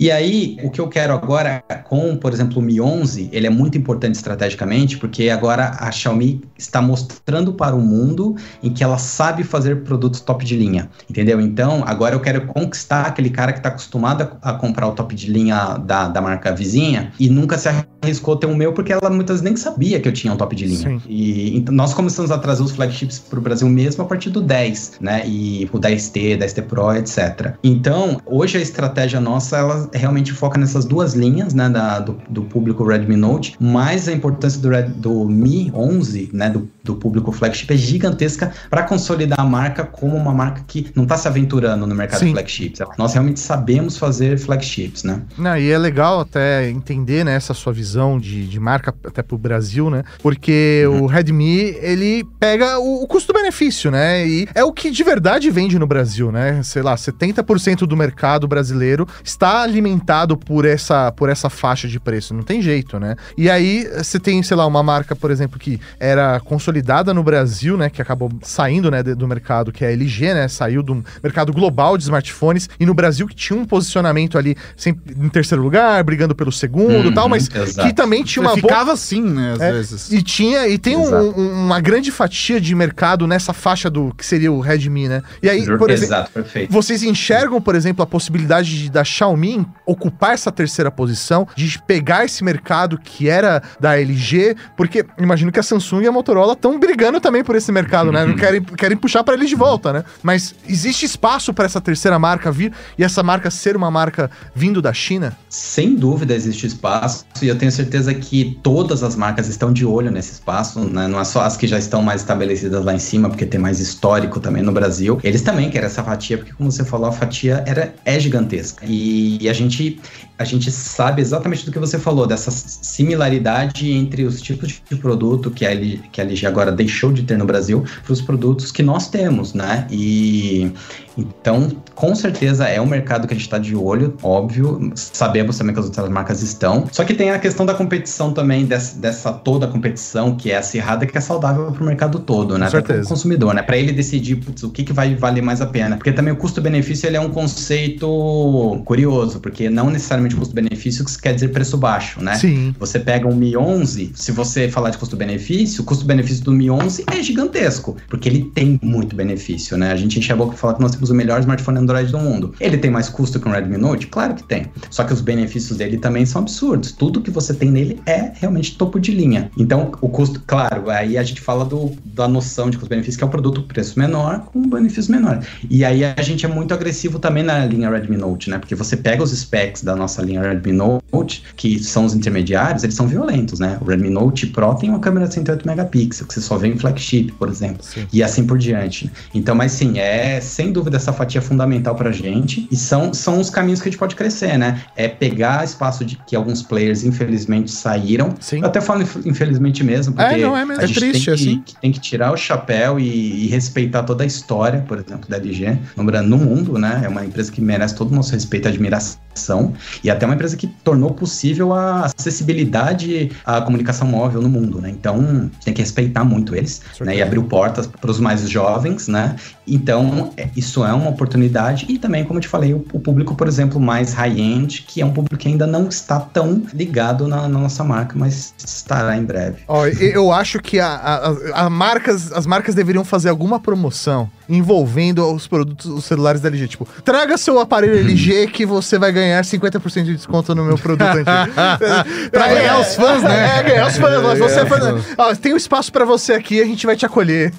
E 0.00 0.12
aí, 0.12 0.56
o 0.62 0.70
que 0.70 0.80
eu 0.80 0.86
quero 0.86 1.12
agora 1.12 1.62
com, 1.88 2.16
por 2.16 2.32
exemplo, 2.32 2.60
o 2.60 2.62
Mi 2.62 2.80
11, 2.80 3.30
ele 3.32 3.48
é 3.48 3.50
muito 3.50 3.76
importante 3.76 4.14
estrategicamente, 4.14 4.96
porque 4.96 5.28
agora 5.28 5.72
a 5.76 5.90
Xiaomi 5.90 6.40
está 6.56 6.80
mostrando 6.80 7.52
para 7.52 7.74
o 7.74 7.80
mundo 7.80 8.36
em 8.62 8.72
que 8.72 8.84
ela 8.84 8.96
sabe 8.96 9.42
fazer 9.42 9.82
produtos 9.82 10.20
top 10.20 10.44
de 10.44 10.56
linha, 10.56 10.88
entendeu? 11.10 11.40
Então, 11.40 11.82
agora 11.84 12.14
eu 12.14 12.20
quero 12.20 12.46
conquistar 12.46 13.02
aquele 13.06 13.30
cara 13.30 13.52
que 13.52 13.58
está 13.58 13.70
acostumado 13.70 14.38
a, 14.40 14.52
comprar 14.52 14.86
o 14.86 14.92
top 14.92 15.14
de 15.16 15.32
linha 15.32 15.78
da, 15.78 16.08
da 16.08 16.20
marca 16.20 16.54
vizinha 16.54 17.12
e 17.18 17.28
nunca 17.28 17.58
se 17.58 17.68
arriscou 18.00 18.36
ter 18.36 18.46
o 18.46 18.54
meu, 18.54 18.72
porque 18.72 18.92
ela 18.92 19.10
muitas 19.10 19.40
vezes 19.40 19.42
nem 19.42 19.56
sabia 19.56 19.98
que 19.98 20.06
eu 20.06 20.12
tinha 20.12 20.32
um 20.32 20.36
top 20.36 20.54
de 20.54 20.66
linha. 20.66 20.90
Sim. 20.90 21.02
E 21.08 21.56
então, 21.56 21.74
nós 21.74 21.92
começamos 21.92 22.30
a 22.30 22.38
trazer 22.38 22.62
os 22.62 22.70
flagships 22.70 23.18
para 23.18 23.38
o 23.38 23.42
Brasil 23.42 23.68
mesmo 23.68 24.04
a 24.04 24.06
partir 24.06 24.30
do 24.30 24.40
10, 24.40 24.98
né? 25.00 25.26
E 25.26 25.57
o 25.72 25.78
10T, 25.78 26.38
10T 26.38 26.62
Pro, 26.62 26.92
etc. 26.94 27.54
Então, 27.62 28.20
hoje 28.26 28.58
a 28.58 28.60
estratégia 28.60 29.20
nossa, 29.20 29.56
ela 29.56 29.90
realmente 29.92 30.32
foca 30.32 30.58
nessas 30.58 30.84
duas 30.84 31.14
linhas, 31.14 31.54
né? 31.54 31.68
Da, 31.68 31.98
do, 32.00 32.18
do 32.28 32.42
público 32.42 32.84
Redmi 32.84 33.16
Note, 33.16 33.56
mas 33.60 34.08
a 34.08 34.12
importância 34.12 34.60
do, 34.60 34.68
Red, 34.68 34.82
do 34.82 35.24
Mi 35.24 35.70
11, 35.74 36.30
né? 36.32 36.50
Do, 36.50 36.68
do 36.84 36.96
público 36.96 37.32
flagship 37.32 37.72
é 37.72 37.76
gigantesca 37.76 38.52
para 38.70 38.82
consolidar 38.82 39.40
a 39.40 39.44
marca 39.44 39.84
como 39.84 40.16
uma 40.16 40.32
marca 40.32 40.62
que 40.66 40.90
não 40.94 41.04
está 41.04 41.16
se 41.16 41.28
aventurando 41.28 41.86
no 41.86 41.94
mercado 41.94 42.20
Sim. 42.20 42.26
de 42.26 42.32
flagships. 42.32 42.80
Nós 42.96 43.12
realmente 43.12 43.40
sabemos 43.40 43.96
fazer 43.96 44.38
flagships, 44.38 45.04
né? 45.04 45.22
Não, 45.36 45.56
e 45.56 45.70
é 45.70 45.78
legal 45.78 46.20
até 46.20 46.68
entender 46.70 47.24
né, 47.24 47.34
essa 47.34 47.54
sua 47.54 47.72
visão 47.72 48.18
de, 48.18 48.46
de 48.46 48.60
marca 48.60 48.94
até 49.04 49.22
pro 49.22 49.36
Brasil, 49.36 49.90
né? 49.90 50.02
Porque 50.22 50.84
o 51.00 51.06
Redmi, 51.06 51.76
ele 51.80 52.24
pega 52.38 52.78
o, 52.78 53.02
o 53.02 53.06
custo-benefício, 53.06 53.90
né? 53.90 54.26
E 54.26 54.48
é 54.54 54.64
o 54.64 54.72
que 54.72 54.90
de 54.90 55.02
verdade 55.02 55.47
vende 55.50 55.78
no 55.78 55.86
Brasil, 55.86 56.30
né? 56.32 56.62
Sei 56.62 56.82
lá, 56.82 56.94
70% 56.94 57.80
do 57.86 57.96
mercado 57.96 58.46
brasileiro 58.48 59.06
está 59.24 59.62
alimentado 59.62 60.36
por 60.36 60.64
essa, 60.64 61.10
por 61.12 61.28
essa 61.28 61.48
faixa 61.50 61.86
de 61.88 61.98
preço. 62.00 62.34
Não 62.34 62.42
tem 62.42 62.60
jeito, 62.62 62.98
né? 62.98 63.16
E 63.36 63.50
aí 63.50 63.88
você 63.96 64.18
tem, 64.18 64.42
sei 64.42 64.56
lá, 64.56 64.66
uma 64.66 64.82
marca, 64.82 65.14
por 65.16 65.30
exemplo, 65.30 65.58
que 65.58 65.80
era 65.98 66.40
consolidada 66.40 67.12
no 67.14 67.22
Brasil, 67.22 67.76
né? 67.76 67.88
Que 67.90 68.02
acabou 68.02 68.30
saindo 68.42 68.90
né, 68.90 69.02
do 69.02 69.26
mercado, 69.28 69.72
que 69.72 69.84
é 69.84 69.88
a 69.88 69.92
LG, 69.92 70.34
né? 70.34 70.48
Saiu 70.48 70.82
do 70.82 71.04
mercado 71.22 71.52
global 71.52 71.96
de 71.96 72.04
smartphones. 72.04 72.68
E 72.78 72.86
no 72.86 72.94
Brasil 72.94 73.26
que 73.26 73.34
tinha 73.34 73.58
um 73.58 73.64
posicionamento 73.64 74.36
ali 74.38 74.56
sempre 74.76 75.14
em 75.18 75.28
terceiro 75.28 75.62
lugar, 75.62 76.02
brigando 76.04 76.34
pelo 76.34 76.52
segundo 76.52 77.08
e 77.08 77.14
tal, 77.14 77.24
Uhum, 77.24 77.30
mas 77.30 77.48
exato. 77.54 77.88
que 77.88 77.94
também 77.94 78.22
tinha 78.24 78.42
uma 78.42 78.54
Você 78.54 78.60
boa 78.60 78.72
ficava 78.72 78.92
assim, 78.92 79.22
né, 79.22 79.52
às 79.54 79.60
é, 79.60 79.72
vezes. 79.72 80.12
e 80.12 80.22
tinha 80.22 80.68
e 80.68 80.78
tem 80.78 80.96
um- 80.96 81.14
um- 81.14 81.64
uma 81.66 81.80
grande 81.80 82.10
fatia 82.10 82.60
de 82.60 82.74
mercado 82.74 83.26
nessa 83.26 83.52
faixa 83.52 83.88
do 83.90 84.12
que 84.16 84.24
seria 84.24 84.50
o 84.52 84.60
Redmi, 84.60 85.08
né? 85.08 85.22
E 85.42 85.48
aí, 85.48 85.64
por 85.64 85.90
exemplo, 85.90 86.14
Exato, 86.14 86.30
perfeito. 86.32 86.72
vocês 86.72 87.02
enxergam, 87.02 87.60
por 87.60 87.74
exemplo, 87.74 88.02
a 88.02 88.06
possibilidade 88.06 88.84
de, 88.84 88.90
da 88.90 89.04
Xiaomi 89.04 89.66
ocupar 89.86 90.34
essa 90.34 90.50
terceira 90.52 90.90
posição, 90.90 91.46
de 91.56 91.80
pegar 91.86 92.24
esse 92.24 92.42
mercado 92.44 92.98
que 92.98 93.28
era 93.28 93.62
da 93.80 93.98
LG, 93.98 94.56
porque 94.76 95.04
imagino 95.18 95.50
que 95.50 95.58
a 95.58 95.62
Samsung 95.62 96.02
e 96.02 96.06
a 96.06 96.12
Motorola 96.12 96.52
estão 96.52 96.78
brigando 96.78 97.20
também 97.20 97.42
por 97.42 97.56
esse 97.56 97.72
mercado, 97.72 98.12
né? 98.12 98.34
Querem, 98.38 98.62
querem 98.62 98.96
puxar 98.96 99.24
para 99.24 99.34
eles 99.34 99.48
de 99.48 99.56
volta, 99.56 99.92
né? 99.92 100.04
Mas 100.22 100.54
existe 100.68 101.04
espaço 101.06 101.52
para 101.52 101.64
essa 101.64 101.80
terceira 101.80 102.18
marca 102.18 102.52
vir 102.52 102.72
e 102.96 103.04
essa 103.04 103.22
marca 103.22 103.50
ser 103.50 103.76
uma 103.76 103.90
marca 103.90 104.30
vindo 104.54 104.80
da 104.80 104.92
China? 104.92 105.36
Sem 105.48 105.96
dúvida 105.96 106.34
existe 106.34 106.66
espaço 106.66 107.24
e 107.42 107.48
eu 107.48 107.56
tenho 107.56 107.72
certeza 107.72 108.14
que 108.14 108.58
todas 108.62 109.02
as 109.02 109.16
marcas 109.16 109.48
estão 109.48 109.72
de 109.72 109.84
olho 109.84 110.10
nesse 110.10 110.32
espaço, 110.32 110.80
né? 110.80 111.08
não 111.08 111.20
é 111.20 111.24
só 111.24 111.42
as 111.42 111.56
que 111.56 111.66
já 111.66 111.78
estão 111.78 112.02
mais 112.02 112.20
estabelecidas 112.20 112.84
lá 112.84 112.94
em 112.94 112.98
cima, 112.98 113.28
porque 113.28 113.46
tem 113.46 113.60
mais 113.60 113.80
histórico 113.80 114.40
também 114.40 114.62
no 114.62 114.72
Brasil. 114.72 115.18
Eles 115.28 115.42
também 115.42 115.70
querem 115.70 115.86
essa 115.86 116.02
fatia, 116.02 116.38
porque 116.38 116.52
como 116.52 116.70
você 116.70 116.84
falou, 116.84 117.06
a 117.08 117.12
fatia 117.12 117.62
era, 117.66 117.94
é 118.04 118.18
gigantesca. 118.18 118.84
E, 118.86 119.38
e 119.42 119.48
a, 119.48 119.52
gente, 119.52 120.00
a 120.38 120.44
gente 120.44 120.70
sabe 120.70 121.20
exatamente 121.22 121.64
do 121.64 121.72
que 121.72 121.78
você 121.78 121.98
falou, 121.98 122.26
dessa 122.26 122.50
similaridade 122.50 123.90
entre 123.90 124.24
os 124.24 124.40
tipos 124.40 124.80
de 124.88 124.96
produto 124.96 125.50
que 125.50 125.64
a, 125.64 125.70
L- 125.70 126.00
que 126.12 126.20
a 126.20 126.24
LG 126.24 126.46
agora 126.46 126.72
deixou 126.72 127.12
de 127.12 127.22
ter 127.22 127.38
no 127.38 127.44
Brasil 127.44 127.84
para 128.04 128.12
os 128.12 128.20
produtos 128.20 128.72
que 128.72 128.82
nós 128.82 129.08
temos, 129.08 129.54
né? 129.54 129.86
E 129.90 130.72
então, 131.16 131.68
com 131.96 132.14
certeza 132.14 132.68
é 132.68 132.80
um 132.80 132.86
mercado 132.86 133.26
que 133.26 133.34
a 133.34 133.36
gente 133.36 133.46
está 133.46 133.58
de 133.58 133.74
olho, 133.74 134.16
óbvio. 134.22 134.92
Sabemos 134.94 135.58
também 135.58 135.74
que 135.74 135.80
as 135.80 135.86
outras 135.86 136.08
marcas 136.08 136.42
estão. 136.42 136.86
Só 136.92 137.02
que 137.04 137.12
tem 137.12 137.30
a 137.30 137.38
questão 137.40 137.66
da 137.66 137.74
competição 137.74 138.32
também, 138.32 138.64
dessa, 138.64 138.96
dessa 138.98 139.32
toda 139.32 139.66
a 139.66 139.68
competição 139.68 140.36
que 140.36 140.50
é 140.52 140.56
acirrada, 140.58 141.06
que 141.06 141.18
é 141.18 141.20
saudável 141.20 141.72
para 141.72 141.82
o 141.82 141.86
mercado 141.86 142.20
todo, 142.20 142.56
né? 142.56 142.66
Com 142.66 142.70
certeza. 142.70 142.98
Para 143.00 143.06
o 143.06 143.08
consumidor, 143.08 143.52
né? 143.54 143.62
Para 143.62 143.76
ele 143.76 143.90
decidir 143.90 144.36
putz, 144.36 144.62
o 144.62 144.70
que, 144.70 144.84
que 144.84 144.92
vai 144.92 145.16
valer 145.18 145.42
mais 145.42 145.60
a 145.60 145.66
pena. 145.66 145.96
Porque 145.96 146.12
também 146.12 146.32
o 146.32 146.36
custo-benefício 146.36 147.06
ele 147.06 147.16
é 147.16 147.20
um 147.20 147.30
conceito 147.30 148.82
curioso, 148.84 149.40
porque 149.40 149.68
não 149.68 149.90
necessariamente 149.90 150.34
o 150.34 150.38
custo-benefício 150.38 151.04
quer 151.20 151.34
dizer 151.34 151.48
preço 151.48 151.76
baixo, 151.76 152.22
né? 152.22 152.34
Sim. 152.34 152.74
Você 152.78 152.98
pega 152.98 153.26
um 153.26 153.34
Mi 153.34 153.56
11, 153.56 154.12
se 154.14 154.32
você 154.32 154.68
falar 154.68 154.90
de 154.90 154.98
custo-benefício, 154.98 155.82
o 155.82 155.84
custo-benefício 155.84 156.44
do 156.44 156.52
Mi 156.52 156.70
11 156.70 157.04
é 157.06 157.22
gigantesco, 157.22 157.96
porque 158.08 158.28
ele 158.28 158.50
tem 158.54 158.78
muito 158.82 159.14
benefício, 159.14 159.76
né? 159.76 159.92
A 159.92 159.96
gente 159.96 160.18
enche 160.18 160.32
a 160.32 160.36
boca 160.36 160.54
e 160.54 160.58
fala 160.58 160.74
que 160.74 160.80
nós 160.80 160.92
temos 160.92 161.10
o 161.10 161.14
melhor 161.14 161.40
smartphone 161.40 161.78
Android 161.78 162.10
do 162.10 162.18
mundo. 162.18 162.54
Ele 162.60 162.78
tem 162.78 162.90
mais 162.90 163.08
custo 163.08 163.38
que 163.40 163.48
um 163.48 163.52
Redmi 163.52 163.76
Note? 163.76 164.06
Claro 164.06 164.34
que 164.34 164.42
tem. 164.42 164.66
Só 164.90 165.04
que 165.04 165.12
os 165.12 165.20
benefícios 165.20 165.78
dele 165.78 165.98
também 165.98 166.24
são 166.26 166.42
absurdos. 166.42 166.92
Tudo 166.92 167.20
que 167.20 167.30
você 167.30 167.54
tem 167.54 167.70
nele 167.70 168.00
é 168.06 168.32
realmente 168.34 168.76
topo 168.76 168.98
de 168.98 169.12
linha. 169.12 169.50
Então, 169.56 169.92
o 170.00 170.08
custo, 170.08 170.42
claro, 170.46 170.90
aí 170.90 171.16
a 171.18 171.22
gente 171.22 171.40
fala 171.40 171.64
do, 171.64 171.92
da 172.04 172.28
noção 172.28 172.70
de 172.70 172.76
custo-benefício, 172.76 173.18
que 173.18 173.24
é 173.24 173.26
um 173.26 173.30
produto 173.30 173.62
preço 173.62 173.98
menor 173.98 174.40
com 174.46 174.62
menor. 175.10 175.40
E 175.70 175.84
aí 175.84 176.04
a 176.04 176.20
gente 176.22 176.44
é 176.44 176.48
muito 176.48 176.72
agressivo 176.74 177.18
também 177.18 177.42
na 177.42 177.64
linha 177.64 177.90
Redmi 177.90 178.16
Note, 178.16 178.50
né? 178.50 178.58
Porque 178.58 178.74
você 178.74 178.96
pega 178.96 179.22
os 179.22 179.30
specs 179.30 179.82
da 179.82 179.94
nossa 179.96 180.22
linha 180.22 180.40
Redmi 180.42 180.72
Note, 180.72 181.42
que 181.56 181.78
são 181.82 182.04
os 182.04 182.14
intermediários, 182.14 182.82
eles 182.84 182.94
são 182.94 183.06
violentos, 183.06 183.58
né? 183.60 183.78
O 183.80 183.84
Redmi 183.84 184.10
Note 184.10 184.46
Pro 184.48 184.74
tem 184.74 184.90
uma 184.90 185.00
câmera 185.00 185.26
de 185.28 185.34
108 185.34 185.66
megapixels, 185.66 186.26
que 186.28 186.34
você 186.34 186.40
só 186.40 186.56
vê 186.56 186.68
em 186.68 186.78
flagship, 186.78 187.32
por 187.38 187.48
exemplo. 187.48 187.78
E 188.12 188.22
assim 188.22 188.44
por 188.46 188.58
diante. 188.58 189.10
Então, 189.34 189.54
mas 189.54 189.72
sim, 189.72 189.98
é 189.98 190.40
sem 190.40 190.72
dúvida 190.72 190.96
essa 190.96 191.12
fatia 191.12 191.40
fundamental 191.42 191.94
pra 191.94 192.10
gente. 192.12 192.66
E 192.70 192.76
são, 192.76 193.12
são 193.14 193.40
os 193.40 193.50
caminhos 193.50 193.80
que 193.80 193.88
a 193.88 193.90
gente 193.90 193.98
pode 193.98 194.14
crescer, 194.16 194.58
né? 194.58 194.82
É 194.96 195.08
pegar 195.08 195.64
espaço 195.64 196.04
de 196.04 196.16
que 196.26 196.34
alguns 196.36 196.62
players, 196.62 197.04
infelizmente, 197.04 197.70
saíram. 197.70 198.34
Sim. 198.40 198.60
Eu 198.60 198.66
até 198.66 198.80
falo 198.80 199.02
inf- 199.02 199.24
infelizmente 199.26 199.82
mesmo, 199.84 200.14
porque 200.14 200.34
É, 200.34 200.38
não, 200.38 200.56
é 200.56 200.64
mesmo. 200.64 200.80
a 200.80 200.84
É 200.84 200.86
gente 200.86 200.98
triste, 200.98 201.12
tem, 201.12 201.22
que, 201.24 201.30
assim. 201.30 201.62
que 201.64 201.76
tem 201.80 201.92
que 201.92 202.00
tirar 202.00 202.32
o 202.32 202.36
chapéu 202.36 202.98
e, 202.98 203.44
e 203.44 203.46
respeitar 203.48 204.02
toda 204.02 204.24
a 204.24 204.26
história, 204.26 204.80
por 204.86 204.97
exemplo, 205.00 205.28
da 205.28 205.36
LG 205.36 205.78
no, 205.96 206.04
Bra- 206.04 206.22
no 206.22 206.36
mundo, 206.38 206.78
né? 206.78 207.02
É 207.04 207.08
uma 207.08 207.24
empresa 207.24 207.50
que 207.52 207.60
merece 207.60 207.94
todo 207.94 208.10
o 208.12 208.14
nosso 208.14 208.32
respeito 208.32 208.66
e 208.66 208.70
admiração. 208.70 209.72
E 210.02 210.10
até 210.10 210.26
uma 210.26 210.34
empresa 210.34 210.56
que 210.56 210.66
tornou 210.66 211.10
possível 211.12 211.72
a 211.72 212.06
acessibilidade 212.06 213.30
à 213.44 213.60
comunicação 213.60 214.06
móvel 214.08 214.40
no 214.42 214.48
mundo, 214.48 214.80
né? 214.80 214.90
Então, 214.90 215.50
tem 215.64 215.72
que 215.74 215.80
respeitar 215.80 216.24
muito 216.24 216.54
eles, 216.56 216.80
né? 217.00 217.16
E 217.16 217.22
abriu 217.22 217.42
portas 217.44 217.86
para 217.86 218.10
os 218.10 218.18
mais 218.18 218.48
jovens, 218.48 219.06
né? 219.08 219.36
Então, 219.66 220.32
é- 220.36 220.48
isso 220.56 220.84
é 220.84 220.92
uma 220.92 221.10
oportunidade. 221.10 221.86
E 221.88 221.98
também, 221.98 222.24
como 222.24 222.38
eu 222.38 222.42
te 222.42 222.48
falei, 222.48 222.72
o, 222.74 222.84
o 222.92 222.98
público, 223.00 223.34
por 223.34 223.46
exemplo, 223.46 223.80
mais 223.80 224.12
high-end, 224.14 224.82
que 224.88 225.00
é 225.00 225.06
um 225.06 225.12
público 225.12 225.36
que 225.36 225.48
ainda 225.48 225.66
não 225.66 225.88
está 225.88 226.18
tão 226.18 226.62
ligado 226.72 227.28
na, 227.28 227.42
na 227.48 227.58
nossa 227.58 227.84
marca, 227.84 228.14
mas 228.18 228.54
estará 228.58 229.16
em 229.16 229.24
breve. 229.24 229.58
Ó, 229.68 229.86
e- 229.86 230.12
eu 230.14 230.32
acho 230.32 230.58
que 230.60 230.80
a, 230.80 230.88
a- 230.94 231.36
a 231.66 231.70
marcas, 231.70 232.32
as 232.32 232.46
marcas 232.46 232.74
deveriam 232.74 233.04
fazer 233.04 233.28
alguma 233.28 233.60
promoção 233.60 234.28
envolvendo 234.48 234.77
os 234.82 235.46
produtos, 235.46 235.86
os 235.86 236.04
celulares 236.04 236.40
da 236.40 236.48
LG. 236.48 236.68
Tipo, 236.68 236.86
traga 237.04 237.36
seu 237.36 237.58
aparelho 237.58 237.98
LG 237.98 238.46
que 238.48 238.64
você 238.66 238.98
vai 238.98 239.12
ganhar 239.12 239.42
50% 239.44 240.04
de 240.04 240.14
desconto 240.16 240.54
no 240.54 240.64
meu 240.64 240.76
produto 240.78 241.06
antigo. 241.08 241.28
Pra 242.30 242.48
ganhar 242.48 242.80
os 242.80 242.94
fãs, 242.94 243.22
né? 243.22 243.58
É, 243.58 243.62
ganhar 243.62 243.86
os 243.88 243.96
fãs. 243.96 244.22
mas 244.22 244.38
você 244.38 244.60
é 244.60 244.66
fã- 244.66 245.00
Ó, 245.16 245.34
tem 245.34 245.54
um 245.54 245.56
espaço 245.56 245.92
pra 245.92 246.04
você 246.04 246.32
aqui, 246.32 246.60
a 246.60 246.64
gente 246.64 246.84
vai 246.86 246.96
te 246.96 247.04
acolher. 247.06 247.52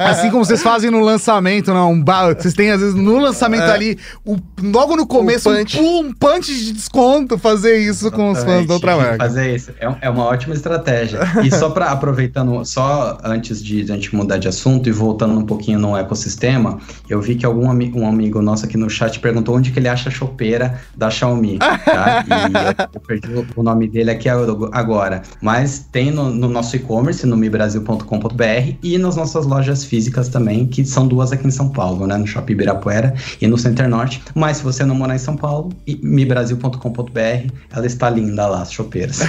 Assim 0.00 0.30
como 0.30 0.44
vocês 0.44 0.62
fazem 0.62 0.90
no 0.90 1.00
lançamento, 1.00 1.72
não, 1.72 1.92
um 1.92 2.02
ba- 2.02 2.32
vocês 2.34 2.54
têm 2.54 2.70
às 2.70 2.80
vezes 2.80 2.94
no 2.94 3.18
lançamento 3.18 3.62
ali, 3.64 3.98
o- 4.24 4.36
logo 4.62 4.96
no 4.96 5.06
começo, 5.06 5.50
um, 5.50 5.54
punch. 5.56 5.78
um 5.80 6.12
punch 6.12 6.54
de 6.54 6.72
desconto, 6.72 7.38
fazer 7.38 7.76
isso 7.78 8.10
com 8.10 8.30
os 8.30 8.42
fãs 8.42 8.66
da 8.66 8.74
outra 8.74 8.96
marca. 8.96 9.16
Fazer 9.18 9.54
isso. 9.54 9.70
É, 9.78 9.88
um- 9.88 9.96
é 10.00 10.10
uma 10.10 10.24
ótima 10.24 10.54
estratégia. 10.54 11.20
E 11.44 11.50
só 11.50 11.70
para 11.70 11.86
aproveitando, 11.90 12.64
só 12.64 13.18
antes 13.24 13.62
de 13.62 13.82
a 13.82 13.86
gente 13.94 14.14
mudar 14.14 14.38
de 14.38 14.48
assunto 14.48 14.88
e 14.88 14.92
voltando 14.92 15.38
um 15.38 15.44
pouquinho 15.44 15.78
no 15.78 15.96
ecossistema, 15.96 16.63
eu 17.08 17.20
vi 17.20 17.34
que 17.34 17.46
algum 17.46 17.70
ami- 17.70 17.92
um 17.94 18.06
amigo 18.08 18.40
nosso 18.42 18.64
aqui 18.64 18.76
no 18.76 18.88
chat 18.90 19.18
perguntou 19.20 19.56
onde 19.56 19.70
que 19.70 19.78
ele 19.78 19.88
acha 19.88 20.08
a 20.08 20.12
chopeira 20.12 20.80
da 20.96 21.10
Xiaomi, 21.10 21.58
tá? 21.58 22.24
E 22.26 22.94
eu, 22.94 23.00
perdi 23.00 23.28
o- 23.56 23.62
nome 23.62 23.88
dele 23.88 24.10
aqui 24.10 24.28
agora. 24.28 25.22
Mas 25.40 25.86
tem 25.90 26.10
no, 26.10 26.30
no 26.30 26.48
nosso 26.48 26.76
e-commerce, 26.76 27.26
no 27.26 27.36
mibrasil.com.br 27.36 28.72
e 28.82 28.98
nas 28.98 29.16
nossas 29.16 29.46
lojas 29.46 29.84
físicas 29.84 30.28
também, 30.28 30.66
que 30.66 30.84
são 30.84 31.06
duas 31.08 31.32
aqui 31.32 31.46
em 31.46 31.50
São 31.50 31.68
Paulo, 31.70 32.06
né? 32.06 32.16
No 32.16 32.26
Shopping 32.26 32.52
Ibirapuera 32.52 33.14
e 33.40 33.46
no 33.46 33.56
Center 33.56 33.88
Norte. 33.88 34.22
Mas 34.34 34.58
se 34.58 34.62
você 34.62 34.84
não 34.84 34.94
morar 34.94 35.14
em 35.14 35.18
São 35.18 35.36
Paulo, 35.36 35.70
mibrasil.com.br, 36.02 37.52
ela 37.74 37.86
está 37.86 38.10
linda 38.10 38.46
lá, 38.46 38.62
as 38.62 38.72
chopeiras. 38.72 39.20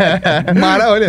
Mara, 0.58 0.90
olha, 0.90 1.08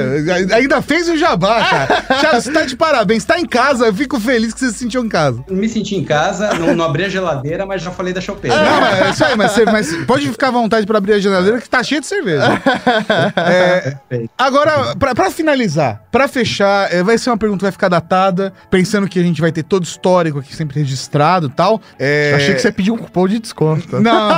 ainda 0.54 0.82
fez 0.82 1.08
o 1.10 1.18
jabá, 1.18 1.64
cara. 1.64 2.02
Thiago, 2.20 2.42
você 2.42 2.52
tá 2.52 2.66
de 2.66 2.76
parabéns. 2.76 3.24
Tá 3.26 3.40
em 3.40 3.46
casa, 3.46 3.86
eu 3.86 3.94
fico 3.94 4.20
feliz 4.20 4.54
que 4.54 4.60
você 4.60 4.72
se 4.72 4.80
sentiu 4.80 5.04
em 5.04 5.10
casa. 5.10 5.44
Senti 5.70 5.96
em 5.96 6.04
casa, 6.04 6.54
não, 6.54 6.76
não 6.76 6.86
abri 6.86 7.06
a 7.06 7.10
geladeira, 7.10 7.66
mas 7.66 7.82
já 7.82 7.92
falei 7.92 8.14
da 8.14 8.22
chopeira. 8.22 8.56
Não, 8.56 8.82
mas 8.82 9.02
é 9.02 9.10
isso 9.10 9.26
aí, 9.26 9.36
mas, 9.36 9.52
você- 9.52 9.66
mas 9.66 9.96
pode 10.06 10.28
ficar 10.30 10.48
à 10.48 10.52
vontade 10.52 10.86
pra 10.86 10.98
abrir 10.98 11.14
a 11.14 11.20
geladeira 11.20 11.60
que 11.62 11.70
tá 11.70 11.82
cheia 11.84 12.02
de 12.02 12.08
cerveja. 12.08 12.46
É, 13.38 13.96
agora, 14.38 14.96
pra, 14.98 15.14
pra 15.16 15.30
finalizar, 15.32 16.02
pra 16.12 16.28
fechar, 16.28 16.94
é, 16.94 17.04
vai 17.04 17.18
ser 17.18 17.30
uma 17.30 17.38
pergunta 17.38 17.60
que 17.60 17.64
vai 17.66 17.72
ficar 17.72 17.90
datada, 17.90 18.54
pensando 18.70 19.08
que 19.08 19.20
a 19.20 19.24
gente 19.24 19.42
vai 19.42 19.52
ter 19.52 19.64
todo 19.64 19.84
histórico 19.84 20.40
aqui 20.40 20.56
sempre 20.56 20.80
registrado 20.80 21.48
e 21.48 21.50
tal. 21.50 21.82
É, 22.00 22.34
Achei 22.36 22.54
que 22.56 22.62
você 22.62 22.72
pediu 22.72 22.94
um 22.94 22.98
cupom 22.98 23.28
de 23.28 23.40
desconto. 23.40 24.00
Não, 24.02 24.30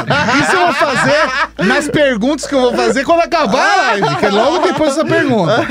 isso 0.42 0.52
eu 0.54 0.66
vou 0.66 0.74
fazer 0.74 1.66
nas 1.66 1.88
perguntas 1.88 2.46
que 2.48 2.54
eu 2.56 2.62
vou 2.62 2.74
fazer 2.76 3.04
quando 3.06 3.22
acabar 3.22 3.72
a 3.74 3.76
live, 3.94 4.16
que 4.18 4.26
é 4.26 4.30
logo 4.30 4.60
depois 4.60 4.96
dessa 4.96 5.06
pergunta. 5.08 5.66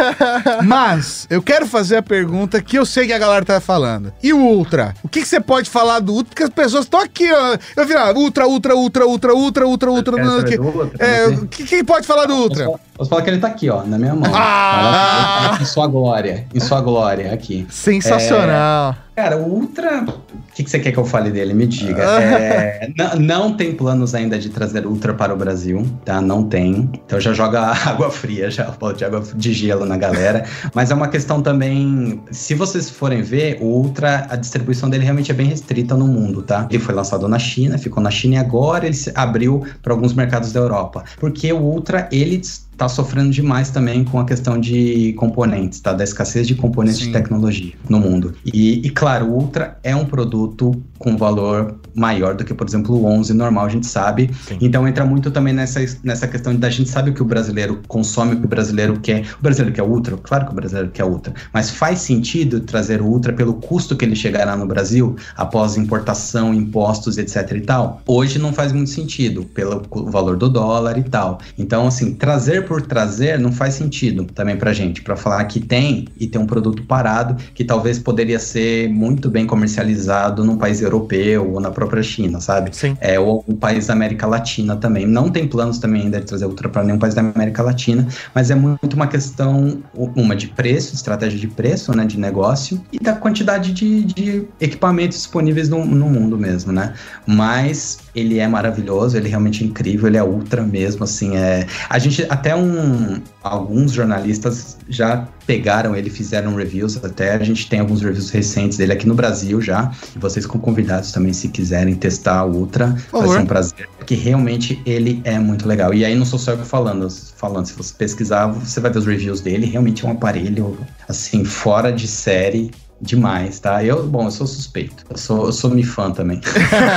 Mas, 0.65 1.27
eu 1.31 1.43
quero 1.43 1.67
fazer 1.67 1.97
a 1.99 2.03
pergunta 2.03 2.61
que 2.63 2.79
eu 2.79 2.87
sei 2.87 3.07
que 3.07 3.13
a 3.13 3.19
galera 3.19 3.45
tá 3.45 3.61
falando. 3.61 4.13
E 4.23 4.33
o 4.33 4.39
Ultra? 4.39 4.95
O 5.03 5.09
que, 5.09 5.21
que 5.23 5.29
você 5.29 5.41
pode 5.47 5.71
falar 5.71 6.01
do 6.01 6.13
Ultra? 6.13 6.31
Porque 6.31 6.43
as 6.43 6.51
pessoas 6.51 6.85
estão 6.85 7.01
aqui, 7.01 7.31
ó. 7.33 7.57
Eu 7.77 7.87
vi 7.87 7.95
lá, 7.95 8.13
Ultra, 8.13 8.47
Ultra, 8.47 8.75
Ultra, 8.77 9.07
Ultra, 9.07 9.35
Ultra, 9.35 9.67
Ultra, 9.67 9.91
Ultra. 9.91 10.17
Não, 10.17 10.43
que-? 10.45 10.59
É, 10.99 11.65
quem 11.67 11.85
pode 11.85 12.07
falar 12.07 12.27
do 12.27 12.35
Ultra? 12.35 12.69
Posso, 12.97 13.11
falar 13.11 13.23
que 13.23 13.31
ele 13.31 13.39
tá 13.39 13.49
aqui, 13.49 13.69
ó, 13.69 13.83
na 13.85 13.99
minha 13.99 14.15
mão. 14.15 14.31
Ah! 14.35 15.49
Ela- 15.51 15.63
Em 15.63 15.65
sua 15.65 15.87
glória, 15.87 16.47
em 16.55 16.61
sua 16.61 16.81
glória, 16.81 17.33
aqui. 17.33 17.67
Sensacional. 17.71 18.97
Cara, 19.15 19.39
o 19.39 19.49
Ultra. 19.51 20.03
O 20.05 20.53
que, 20.55 20.63
que 20.63 20.71
você 20.71 20.79
quer 20.79 20.93
que 20.93 20.99
eu 20.99 21.05
fale 21.05 21.31
dele? 21.31 21.55
Me 21.55 21.67
diga. 21.67 22.03
É, 22.03 22.91
não, 23.19 23.55
tem 23.55 23.73
planos 23.73 24.15
ainda 24.15 24.39
de 24.39 24.51
trazer 24.51 24.87
Ultra 24.87 25.15
para 25.15 25.33
o 25.33 25.37
Brasil, 25.37 25.87
tá? 26.05 26.21
Não 26.21 26.43
tem. 26.45 26.91
Então 27.07 27.19
já 27.19 27.33
joga 27.33 27.61
água 27.87 28.11
fria, 28.11 28.51
já 28.51 28.65
pode 28.65 29.03
água 29.05 29.23
de 29.35 29.53
gelo 29.55 29.87
na 29.87 29.97
galera. 29.97 30.45
Mas 30.75 30.91
é 30.91 30.95
uma 30.95 31.09
questão 31.09 31.41
também. 31.41 32.21
Se 32.31 32.55
vocês 32.55 32.91
forem 32.91 33.23
ver, 33.23 33.57
o 33.63 33.65
Ultra, 33.67 34.27
a 34.29 34.37
distribuição 34.37 34.91
dele 34.91 35.05
realmente 35.05 35.31
é 35.31 35.35
bem 35.35 35.47
restrita 35.47 35.95
no 35.95 36.07
mundo, 36.07 36.43
tá? 36.43 36.67
Ele 36.71 36.83
foi 36.83 36.95
lançado 36.95 37.27
na 37.27 37.39
China, 37.39 37.79
ficou 37.79 38.03
na 38.03 38.11
China 38.11 38.35
e 38.35 38.39
agora 38.39 38.85
ele 38.85 38.95
se 38.95 39.11
abriu 39.15 39.65
para 39.83 39.95
alguns 39.95 40.13
mercados 40.13 40.53
da 40.53 40.61
Europa. 40.61 41.05
Porque 41.19 41.51
o 41.53 41.59
Ultra, 41.59 42.07
ele 42.13 42.41
está 42.77 42.91
sofrendo 42.91 43.31
demais 43.31 43.71
também 43.71 44.05
com 44.05 44.21
a 44.21 44.25
questão 44.27 44.61
de 44.61 45.15
componentes, 45.15 45.81
tá? 45.81 45.95
Da 45.95 46.05
escassez 46.05 46.47
de 46.47 46.55
componentes 46.55 46.99
Sim. 46.99 47.07
de 47.07 47.13
tecnologia 47.13 47.73
no 47.89 47.99
mundo. 47.99 48.35
E, 48.45 48.87
e, 48.87 48.91
claro, 48.91 49.27
o 49.27 49.35
Ultra 49.35 49.79
é 49.83 49.97
um 49.97 50.05
produto 50.05 50.73
com 50.99 51.17
valor 51.17 51.79
maior 51.95 52.35
do 52.35 52.45
que, 52.45 52.53
por 52.53 52.67
exemplo, 52.67 52.95
o 52.95 53.07
11 53.07 53.33
normal, 53.33 53.65
a 53.65 53.69
gente 53.71 53.87
sabe. 53.87 54.31
Sim. 54.47 54.59
Então 54.61 54.87
entra 54.87 55.07
muito 55.07 55.31
também 55.31 55.55
nessa, 55.55 55.81
nessa 56.05 56.29
questão 56.29 56.55
da 56.55 56.69
gente 56.69 56.91
sabe 56.91 57.11
o 57.11 57.15
que 57.15 57.23
o 57.23 57.25
brasileiro 57.25 57.81
consome, 57.89 58.35
o 58.35 58.41
que 58.41 58.45
o 58.45 58.49
brasileiro 58.49 59.01
quer. 59.01 59.25
O 59.39 59.43
brasileiro 59.43 59.75
quer 59.75 59.83
Ultra? 59.83 60.17
Claro 60.19 60.45
que 60.45 60.53
o 60.53 60.55
brasileiro 60.55 60.91
quer 60.91 61.05
Ultra. 61.05 61.33
Mas 61.55 61.71
faz 61.71 62.01
sentido 62.01 62.61
trazer 62.61 63.01
o 63.01 63.07
Ultra 63.07 63.33
pelo 63.33 63.55
custo 63.55 63.97
que 63.97 64.05
ele 64.05 64.15
chegará 64.15 64.55
no 64.55 64.67
Brasil 64.67 65.17
após 65.35 65.79
importação, 65.79 66.53
impostos, 66.53 67.17
etc 67.17 67.53
e 67.53 67.61
tal? 67.63 68.03
Hoje 68.07 68.39
não 68.39 68.53
faz 68.53 68.73
muito 68.73 68.91
sentido, 68.91 69.45
pelo 69.45 69.83
valor 70.11 70.37
do 70.37 70.51
dólar 70.51 70.99
e 70.99 71.05
tal. 71.05 71.39
Então, 71.57 71.87
assim, 71.87 72.15
trazer 72.15 72.66
por 72.67 72.83
trazer 72.83 73.39
não 73.39 73.53
faz 73.53 73.75
sentido 73.75 74.25
também 74.25 74.57
pra 74.57 74.73
gente, 74.73 75.03
para 75.03 75.17
falar 75.17 75.45
que 75.45 75.61
tem 75.61 76.07
e 76.19 76.27
tem 76.27 76.41
um 76.41 76.47
produto 76.47 76.83
parado 76.83 77.37
que 77.55 77.65
talvez 77.65 77.99
poderia 77.99 78.39
ser 78.39 78.89
muito 78.89 79.31
bem 79.31 79.47
comercializado 79.47 80.45
num 80.45 80.59
país 80.59 80.83
europeu 80.83 81.53
ou 81.53 81.61
na 81.61 81.71
própria 81.71 82.03
China, 82.03 82.41
sabe? 82.41 82.71
Sim. 82.77 82.97
É, 83.01 83.19
ou 83.19 83.45
um 83.49 83.55
país 83.55 83.87
da 83.87 83.93
América 83.93 84.27
Latina 84.27 84.77
também. 84.77 85.07
Não 85.07 85.31
tem 85.31 85.47
planos 85.47 85.79
também 85.79 86.03
ainda 86.03 86.21
de 86.21 86.27
trazer 86.27 86.47
Ultra 86.47 86.69
para 86.69 86.83
nenhum 86.83 86.99
país 86.99 87.15
da 87.15 87.21
América 87.21 87.63
Latina, 87.63 88.07
mas 88.35 88.51
é 88.51 88.55
muito 88.55 88.95
uma 88.95 89.07
questão, 89.07 89.83
uma 89.95 90.35
de 90.35 90.49
preço, 90.49 90.95
estratégia 90.95 91.39
de 91.39 91.49
preço, 91.49 91.95
né, 91.97 92.05
de 92.05 92.19
negócio, 92.19 92.81
e 92.93 92.99
da 92.99 93.15
quantidade 93.15 93.73
de, 93.73 94.05
de 94.05 94.49
equipamentos 94.61 95.19
disponíveis 95.19 95.69
no, 95.69 95.85
no 95.85 96.09
mundo 96.09 96.37
mesmo, 96.37 96.73
né? 96.73 96.95
Mas 97.27 97.99
ele 98.17 98.39
é 98.39 98.49
maravilhoso, 98.49 99.17
ele 99.17 99.27
é 99.27 99.31
realmente 99.31 99.63
incrível, 99.63 100.09
ele 100.09 100.17
é 100.17 100.25
ultra 100.25 100.63
mesmo, 100.63 101.05
assim, 101.05 101.37
é... 101.37 101.67
A 101.89 101.99
gente, 101.99 102.27
até 102.29 102.57
um... 102.57 103.21
Alguns 103.43 103.93
jornalistas 103.93 104.77
já 104.89 105.29
pegaram 105.47 105.95
ele, 105.95 106.11
fizeram 106.11 106.57
reviews 106.57 106.97
até, 107.05 107.35
a 107.35 107.45
gente 107.45 107.69
tem 107.69 107.79
alguns 107.79 108.03
reviews 108.03 108.31
recentes 108.31 108.77
dele 108.79 108.93
aqui 108.93 109.07
no 109.07 109.15
Brasil 109.15 109.61
já, 109.61 109.93
e 110.17 110.19
vocês 110.19 110.45
com 110.45 110.59
convidados 110.59 111.13
também, 111.13 111.33
se 111.33 111.49
quiserem 111.49 111.95
testar 111.95 112.45
o 112.45 112.57
Ultra, 112.57 112.97
vai 113.13 113.29
ser 113.29 113.39
um 113.39 113.47
prazer, 113.47 113.89
porque 113.97 114.17
realmente 114.17 114.83
ele 114.85 115.21
é 115.23 115.39
muito 115.39 115.69
legal. 115.69 115.95
E 115.95 116.05
aí 116.05 116.17
não 116.17 116.27
sou 116.27 116.41
só 116.41 116.53
eu 116.53 116.65
falando, 116.65 117.09
falando, 117.37 117.67
se 117.67 117.75
você 117.75 117.95
pesquisar, 117.95 118.49
você 118.49 118.81
vai 118.81 118.91
ver 118.91 118.99
os 118.99 119.07
reviews 119.07 119.41
dele, 119.41 119.67
realmente 119.67 120.05
é 120.05 120.09
um 120.09 120.13
aparelho, 120.13 120.77
assim, 121.09 121.45
fora 121.45 121.93
de 121.93 122.09
série, 122.09 122.73
demais, 123.01 123.59
tá? 123.61 123.85
Eu, 123.85 124.07
bom, 124.07 124.25
eu 124.25 124.31
sou 124.31 124.47
suspeito. 124.47 125.05
Eu 125.09 125.17
sou, 125.17 125.47
eu 125.47 125.53
sou 125.53 125.71
mi 125.71 125.83
fã 125.83 126.11
também. 126.11 126.41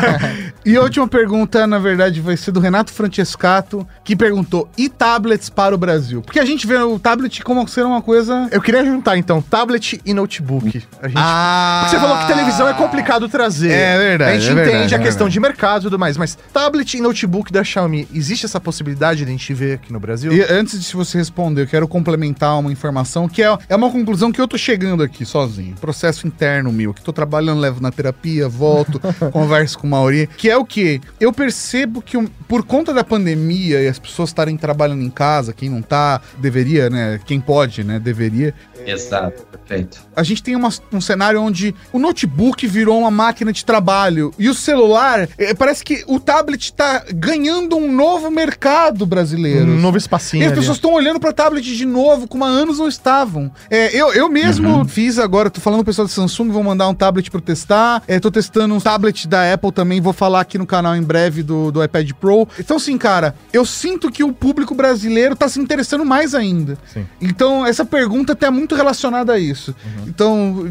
e 0.65 0.75
a 0.75 0.81
última 0.81 1.07
pergunta, 1.07 1.67
na 1.67 1.79
verdade, 1.79 2.21
vai 2.21 2.37
ser 2.37 2.51
do 2.51 2.59
Renato 2.59 2.91
Francescato, 2.91 3.85
que 4.03 4.15
perguntou: 4.15 4.69
e 4.77 4.87
tablets 4.87 5.49
para 5.49 5.75
o 5.75 5.77
Brasil? 5.77 6.21
Porque 6.21 6.39
a 6.39 6.45
gente 6.45 6.65
vê 6.65 6.77
o 6.77 6.97
tablet 6.97 7.43
como 7.43 7.67
ser 7.67 7.85
uma 7.85 8.01
coisa. 8.01 8.47
Eu 8.51 8.61
queria 8.61 8.85
juntar, 8.85 9.17
então, 9.17 9.41
tablet 9.41 9.99
e 10.05 10.13
notebook. 10.13 10.83
A 11.01 11.07
gente... 11.07 11.17
Ah! 11.17 11.81
Porque 11.83 11.95
você 11.95 12.01
falou 12.01 12.17
que 12.19 12.27
televisão 12.27 12.67
é 12.67 12.73
complicado 12.73 13.27
trazer. 13.27 13.71
É 13.71 13.97
verdade. 13.97 14.31
A 14.31 14.39
gente 14.39 14.49
é 14.49 14.51
entende 14.51 14.67
verdade, 14.67 14.95
a 14.95 14.97
é 14.97 15.01
questão 15.01 15.29
de 15.29 15.39
mercado 15.39 15.81
e 15.81 15.83
tudo 15.83 15.99
mais, 15.99 16.17
mas 16.17 16.37
tablet 16.53 16.97
e 16.97 17.01
notebook 17.01 17.51
da 17.51 17.63
Xiaomi, 17.63 18.07
existe 18.13 18.45
essa 18.45 18.59
possibilidade 18.59 19.19
de 19.19 19.25
a 19.25 19.27
gente 19.27 19.53
ver 19.53 19.73
aqui 19.75 19.91
no 19.91 19.99
Brasil? 19.99 20.31
E 20.31 20.41
antes 20.41 20.81
de 20.81 20.95
você 20.95 21.17
responder, 21.17 21.63
eu 21.63 21.67
quero 21.67 21.87
complementar 21.87 22.57
uma 22.57 22.71
informação 22.71 23.27
que 23.27 23.43
é, 23.43 23.57
é 23.67 23.75
uma 23.75 23.91
conclusão 23.91 24.31
que 24.31 24.39
eu 24.39 24.47
tô 24.47 24.57
chegando 24.57 25.03
aqui 25.03 25.25
sozinho 25.25 25.75
processo 25.89 26.27
interno 26.27 26.71
meu, 26.71 26.93
que 26.93 27.01
tô 27.01 27.11
trabalhando, 27.11 27.59
levo 27.59 27.81
na 27.81 27.91
terapia, 27.91 28.47
volto, 28.47 29.01
converso 29.33 29.79
com 29.79 29.87
o 29.87 29.89
Mauri, 29.89 30.27
que 30.37 30.47
é 30.47 30.55
o 30.55 30.63
que? 30.63 31.01
Eu 31.19 31.33
percebo 31.33 31.99
que 31.99 32.15
por 32.47 32.63
conta 32.63 32.93
da 32.93 33.03
pandemia 33.03 33.81
e 33.81 33.87
as 33.87 33.97
pessoas 33.97 34.29
estarem 34.29 34.55
trabalhando 34.55 35.01
em 35.01 35.09
casa, 35.09 35.51
quem 35.51 35.67
não 35.67 35.81
tá, 35.81 36.21
deveria, 36.37 36.91
né? 36.91 37.19
Quem 37.25 37.41
pode, 37.41 37.83
né? 37.83 37.99
Deveria. 37.99 38.53
Exato, 38.85 39.43
perfeito. 39.45 40.01
A 40.15 40.23
gente 40.23 40.43
tem 40.43 40.55
uma, 40.55 40.69
um 40.91 41.01
cenário 41.01 41.41
onde 41.41 41.73
o 41.91 41.99
notebook 41.99 42.65
virou 42.67 42.99
uma 42.99 43.11
máquina 43.11 43.51
de 43.51 43.63
trabalho 43.63 44.33
e 44.37 44.49
o 44.49 44.53
celular, 44.53 45.27
é, 45.37 45.53
parece 45.53 45.83
que 45.83 46.03
o 46.07 46.19
tablet 46.19 46.73
tá 46.73 47.05
ganhando 47.13 47.75
um 47.77 47.91
novo 47.91 48.29
mercado 48.29 49.05
brasileiro. 49.05 49.71
Um 49.71 49.79
novo 49.79 49.97
espacinho. 49.97 50.43
E 50.43 50.45
as 50.45 50.53
pessoas 50.53 50.77
estão 50.77 50.93
olhando 50.93 51.19
para 51.19 51.31
tablet 51.31 51.63
de 51.63 51.85
novo, 51.85 52.27
como 52.27 52.45
há 52.45 52.47
anos 52.47 52.79
não 52.79 52.87
estavam. 52.87 53.51
É, 53.69 53.95
eu, 53.95 54.13
eu 54.13 54.29
mesmo 54.29 54.69
uhum. 54.69 54.85
fiz 54.85 55.19
agora, 55.19 55.49
tô 55.49 55.61
falando 55.61 55.81
o 55.81 55.85
pessoal 55.85 56.07
da 56.07 56.13
Samsung, 56.13 56.49
vou 56.49 56.63
mandar 56.63 56.87
um 56.87 56.93
tablet 56.93 57.29
para 57.29 57.41
testar. 57.41 58.03
É, 58.07 58.19
tô 58.19 58.31
testando 58.31 58.73
um 58.73 58.79
tablet 58.79 59.27
da 59.27 59.53
Apple 59.53 59.71
também, 59.71 60.01
vou 60.01 60.13
falar 60.13 60.41
aqui 60.41 60.57
no 60.57 60.65
canal 60.65 60.95
em 60.95 61.01
breve 61.01 61.43
do, 61.43 61.71
do 61.71 61.83
iPad 61.83 62.11
Pro. 62.13 62.47
Então, 62.59 62.77
assim, 62.77 62.97
cara, 62.97 63.35
eu 63.53 63.65
sinto 63.65 64.11
que 64.11 64.23
o 64.23 64.33
público 64.33 64.73
brasileiro 64.73 65.35
tá 65.35 65.47
se 65.47 65.59
interessando 65.59 66.05
mais 66.05 66.33
ainda. 66.33 66.77
Sim. 66.93 67.05
Então, 67.21 67.65
essa 67.65 67.85
pergunta 67.85 68.35
tá 68.35 68.51
muito 68.51 68.68
relacionada 68.75 69.33
a 69.33 69.39
isso. 69.39 69.75
Uhum. 69.83 70.03
Então, 70.07 70.65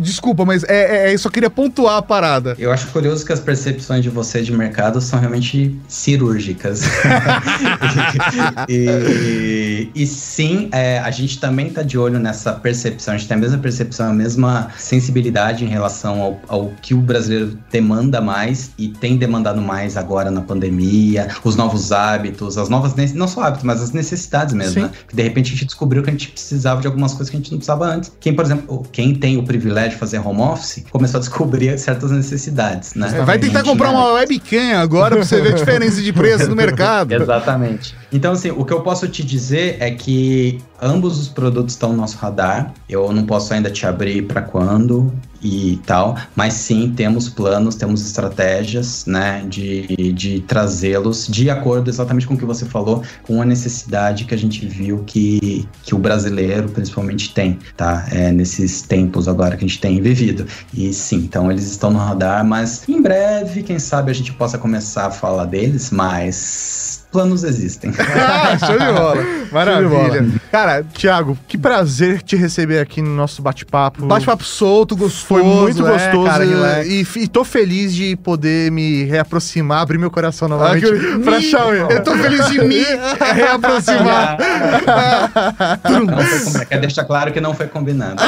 desculpa, 0.00 0.44
mas 0.44 0.64
é, 0.64 0.74
é, 0.74 1.08
é, 1.08 1.14
eu 1.14 1.18
só 1.18 1.28
queria 1.30 1.50
pontuar 1.50 1.96
a 1.96 2.02
parada. 2.02 2.54
Eu 2.58 2.72
acho 2.72 2.86
curioso 2.88 3.24
que 3.24 3.32
as 3.32 3.40
percepções 3.40 4.02
de 4.02 4.10
você 4.10 4.42
de 4.42 4.52
mercado 4.52 5.00
são 5.00 5.18
realmente 5.18 5.78
cirúrgicas. 5.88 6.82
e, 8.68 9.90
e, 9.94 10.02
e, 10.02 10.06
sim, 10.06 10.68
é, 10.72 10.98
a 10.98 11.10
gente 11.10 11.38
também 11.38 11.70
tá 11.70 11.82
de 11.82 11.98
olho 11.98 12.18
nessa 12.18 12.52
percepção, 12.52 13.14
a 13.14 13.16
gente 13.16 13.28
tem 13.28 13.36
a 13.36 13.40
mesma 13.40 13.58
percepção, 13.58 14.10
a 14.10 14.12
mesma 14.12 14.70
sensibilidade 14.76 15.64
em 15.64 15.68
relação 15.68 16.20
ao, 16.20 16.40
ao, 16.48 16.72
que 16.82 16.94
o 16.94 16.98
brasileiro 16.98 17.58
demanda 17.70 18.20
mais 18.20 18.70
e 18.78 18.88
tem 18.88 19.16
demandado 19.16 19.60
mais 19.60 19.96
agora 19.96 20.30
na 20.30 20.40
pandemia, 20.40 21.28
os 21.42 21.56
novos 21.56 21.92
hábitos, 21.92 22.58
as 22.58 22.68
novas, 22.68 22.94
não 23.14 23.28
só 23.28 23.42
hábitos, 23.42 23.64
mas 23.64 23.82
as 23.82 23.92
necessidades 23.92 24.54
mesmo, 24.54 24.74
Sim. 24.74 24.80
né? 24.82 24.90
de 25.12 25.22
repente 25.22 25.48
a 25.48 25.50
gente 25.50 25.66
descobriu 25.66 26.02
que 26.02 26.10
a 26.10 26.12
gente 26.12 26.28
precisava 26.28 26.80
de 26.80 26.86
algumas 26.86 27.12
coisas 27.12 27.30
que 27.30 27.36
a 27.36 27.40
gente 27.40 27.43
não 27.50 27.58
precisava 27.58 27.86
antes. 27.86 28.12
Quem, 28.20 28.34
por 28.34 28.44
exemplo, 28.44 28.82
quem 28.92 29.14
tem 29.14 29.36
o 29.36 29.42
privilégio 29.42 29.90
de 29.90 29.96
fazer 29.96 30.18
home 30.18 30.40
office, 30.40 30.84
começou 30.90 31.18
a 31.18 31.20
descobrir 31.20 31.76
certas 31.78 32.10
necessidades, 32.10 32.94
né? 32.94 33.08
Vai 33.24 33.38
tentar 33.38 33.62
comprar 33.62 33.90
uma 33.90 34.12
webcam 34.12 34.76
agora 34.78 35.16
pra 35.16 35.24
você 35.24 35.40
ver 35.40 35.52
a 35.52 35.56
diferença 35.56 36.02
de 36.02 36.12
preço 36.12 36.48
no 36.48 36.56
mercado. 36.56 37.12
Exatamente. 37.14 37.94
Então, 38.12 38.32
assim, 38.32 38.50
o 38.50 38.64
que 38.64 38.72
eu 38.72 38.80
posso 38.80 39.08
te 39.08 39.24
dizer 39.24 39.76
é 39.80 39.90
que 39.90 40.60
ambos 40.80 41.18
os 41.18 41.28
produtos 41.28 41.74
estão 41.74 41.90
no 41.90 41.96
nosso 41.96 42.16
radar. 42.16 42.72
Eu 42.88 43.12
não 43.12 43.24
posso 43.24 43.52
ainda 43.52 43.70
te 43.70 43.86
abrir 43.86 44.22
para 44.22 44.42
quando 44.42 45.12
e 45.44 45.78
tal, 45.86 46.16
mas 46.34 46.54
sim 46.54 46.92
temos 46.96 47.28
planos, 47.28 47.74
temos 47.74 48.04
estratégias, 48.04 49.04
né, 49.06 49.44
de, 49.46 50.12
de 50.12 50.40
trazê-los 50.40 51.26
de 51.28 51.50
acordo 51.50 51.90
exatamente 51.90 52.26
com 52.26 52.32
o 52.32 52.38
que 52.38 52.46
você 52.46 52.64
falou, 52.64 53.02
com 53.22 53.42
a 53.42 53.44
necessidade 53.44 54.24
que 54.24 54.34
a 54.34 54.38
gente 54.38 54.66
viu 54.66 55.04
que, 55.04 55.68
que 55.82 55.94
o 55.94 55.98
brasileiro 55.98 56.70
principalmente 56.70 57.34
tem, 57.34 57.58
tá? 57.76 58.06
É, 58.10 58.32
nesses 58.32 58.80
tempos 58.80 59.28
agora 59.28 59.56
que 59.56 59.64
a 59.64 59.68
gente 59.68 59.80
tem 59.80 60.00
vivido. 60.00 60.46
E 60.72 60.92
sim, 60.94 61.16
então 61.16 61.50
eles 61.52 61.70
estão 61.70 61.90
no 61.90 61.98
radar, 61.98 62.44
mas 62.44 62.88
em 62.88 63.02
breve, 63.02 63.62
quem 63.62 63.78
sabe 63.78 64.10
a 64.10 64.14
gente 64.14 64.32
possa 64.32 64.56
começar 64.56 65.06
a 65.06 65.10
falar 65.10 65.44
deles, 65.44 65.90
mas 65.90 67.03
planos 67.14 67.44
existem. 67.44 67.92
ah, 67.96 68.58
show 68.58 68.76
de 68.76 68.92
bola. 68.92 69.24
Maravilha. 69.52 70.22
De 70.22 70.28
bola. 70.30 70.40
Cara, 70.50 70.82
Thiago, 70.82 71.38
que 71.46 71.56
prazer 71.56 72.20
te 72.22 72.34
receber 72.34 72.80
aqui 72.80 73.00
no 73.00 73.14
nosso 73.14 73.40
bate-papo. 73.40 74.04
Bate-papo 74.06 74.42
solto, 74.42 74.96
gostoso. 74.96 75.26
Foi 75.26 75.44
muito 75.44 75.80
né, 75.80 75.92
gostoso. 75.92 76.28
Cara, 76.28 76.84
e, 76.84 77.06
e, 77.16 77.28
tô 77.28 77.44
feliz 77.44 77.94
de 77.94 78.16
poder 78.16 78.72
me 78.72 79.04
reaproximar, 79.04 79.82
abrir 79.82 79.96
meu 79.96 80.10
coração 80.10 80.48
novamente 80.48 80.86
ah, 80.86 81.20
pra 81.22 81.40
Xiaomi. 81.40 81.78
Eu 81.78 82.02
tô 82.02 82.16
feliz 82.16 82.48
de 82.48 82.64
me 82.64 82.82
reaproximar. 83.32 84.36
não 85.88 86.64
Quer 86.66 86.80
deixar 86.80 87.04
claro 87.04 87.32
que 87.32 87.40
não 87.40 87.54
foi 87.54 87.68
combinado. 87.68 88.20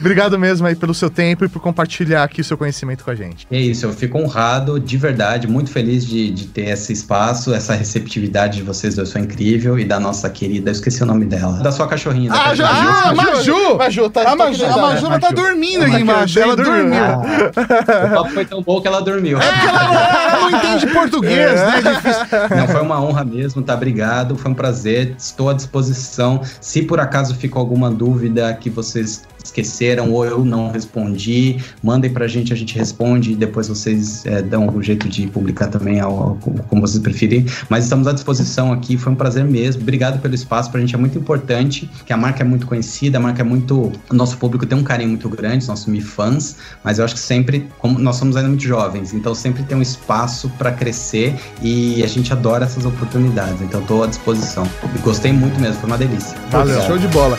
Obrigado 0.00 0.36
mesmo 0.36 0.66
aí 0.66 0.74
pelo 0.74 0.94
seu 0.94 1.10
tempo 1.10 1.44
e 1.44 1.48
por 1.48 1.60
compartilhar 1.60 2.24
aqui 2.24 2.40
o 2.40 2.44
seu 2.44 2.58
conhecimento 2.58 3.04
com 3.04 3.12
a 3.12 3.14
gente. 3.14 3.46
É 3.50 3.60
isso, 3.60 3.86
eu 3.86 3.92
fico 3.92 4.18
honrado, 4.18 4.80
de 4.80 4.96
verdade, 4.96 5.46
muito 5.46 5.70
feliz 5.70 6.04
de, 6.04 6.30
de 6.30 6.46
ter 6.46 6.66
essa 6.66 6.87
esse 6.88 6.92
espaço, 6.94 7.52
essa 7.52 7.74
receptividade 7.74 8.56
de 8.56 8.62
vocês 8.62 8.94
dois 8.94 9.12
foi 9.12 9.20
incrível 9.20 9.78
e 9.78 9.84
da 9.84 10.00
nossa 10.00 10.28
querida, 10.30 10.70
eu 10.70 10.72
esqueci 10.72 11.02
o 11.02 11.06
nome 11.06 11.26
dela, 11.26 11.58
da 11.62 11.70
sua 11.70 11.86
cachorrinha. 11.86 12.32
Ah, 12.32 12.54
já, 12.54 12.68
ah, 12.68 13.14
Maju! 13.14 13.76
Maju, 13.76 14.10
tá, 14.10 14.32
a 14.32 14.36
Maju, 14.36 14.64
a 14.64 14.76
Maju 14.76 15.20
tá 15.20 15.30
dormindo 15.30 15.84
aqui 15.84 15.96
embaixo, 15.96 16.40
ela 16.40 16.56
dormiu. 16.56 17.04
Ah, 17.04 18.06
o 18.06 18.14
papo 18.14 18.30
foi 18.30 18.44
tão 18.44 18.62
bom 18.62 18.80
que 18.80 18.88
ela 18.88 19.00
dormiu. 19.00 19.38
É 19.38 19.68
ela 19.68 19.84
não, 19.84 19.94
ela 19.94 20.40
não 20.40 20.58
entende 20.58 20.86
português, 20.86 21.60
é. 21.60 21.66
né? 21.66 21.82
Difícil. 21.82 22.56
Não, 22.56 22.68
foi 22.68 22.80
uma 22.80 23.02
honra 23.02 23.24
mesmo, 23.24 23.62
tá? 23.62 23.74
Obrigado, 23.74 24.36
foi 24.36 24.50
um 24.50 24.54
prazer, 24.54 25.14
estou 25.18 25.50
à 25.50 25.52
disposição. 25.52 26.40
Se 26.60 26.82
por 26.82 27.00
acaso 27.00 27.34
ficou 27.34 27.60
alguma 27.60 27.90
dúvida 27.90 28.52
que 28.54 28.70
vocês 28.70 29.22
esqueceram 29.48 30.12
ou 30.12 30.24
eu 30.24 30.44
não 30.44 30.70
respondi, 30.70 31.56
mandem 31.82 32.10
pra 32.10 32.26
gente, 32.26 32.52
a 32.52 32.56
gente 32.56 32.76
responde 32.76 33.32
e 33.32 33.36
depois 33.36 33.68
vocês 33.68 34.24
é, 34.26 34.42
dão 34.42 34.68
o 34.68 34.82
jeito 34.82 35.08
de 35.08 35.26
publicar 35.26 35.68
também, 35.68 36.00
ao, 36.00 36.12
ao, 36.12 36.34
como 36.68 36.80
vocês 36.80 37.02
preferirem. 37.02 37.46
Mas 37.68 37.84
estamos 37.84 38.06
à 38.06 38.12
disposição 38.12 38.72
aqui, 38.72 38.96
foi 38.96 39.12
um 39.12 39.16
prazer 39.16 39.44
mesmo. 39.44 39.82
Obrigado 39.82 40.20
pelo 40.20 40.34
espaço, 40.34 40.70
pra 40.70 40.80
gente 40.80 40.94
é 40.94 40.98
muito 40.98 41.18
importante, 41.18 41.90
que 42.06 42.12
a 42.12 42.16
marca 42.16 42.42
é 42.42 42.46
muito 42.46 42.66
conhecida, 42.66 43.18
a 43.18 43.20
marca 43.20 43.42
é 43.42 43.44
muito. 43.44 43.92
O 44.10 44.14
nosso 44.14 44.36
público 44.38 44.66
tem 44.66 44.78
um 44.78 44.82
carinho 44.82 45.10
muito 45.10 45.28
grande, 45.28 45.66
nossos 45.66 45.86
Mi 45.86 46.00
fãs, 46.00 46.56
mas 46.84 46.98
eu 46.98 47.04
acho 47.04 47.14
que 47.14 47.20
sempre, 47.20 47.68
como 47.78 47.98
nós 47.98 48.16
somos 48.16 48.36
ainda 48.36 48.48
muito 48.48 48.64
jovens, 48.64 49.12
então 49.12 49.34
sempre 49.34 49.62
tem 49.62 49.76
um 49.76 49.82
espaço 49.82 50.50
para 50.58 50.72
crescer 50.72 51.34
e 51.62 52.02
a 52.02 52.06
gente 52.06 52.32
adora 52.32 52.64
essas 52.64 52.84
oportunidades. 52.84 53.60
Então 53.62 53.80
estou 53.80 54.04
à 54.04 54.06
disposição. 54.06 54.66
E 54.94 54.98
gostei 54.98 55.32
muito 55.32 55.60
mesmo, 55.60 55.76
foi 55.80 55.90
uma 55.90 55.98
delícia. 55.98 56.36
Valeu, 56.50 56.80
show 56.82 56.98
de 56.98 57.08
bola. 57.08 57.38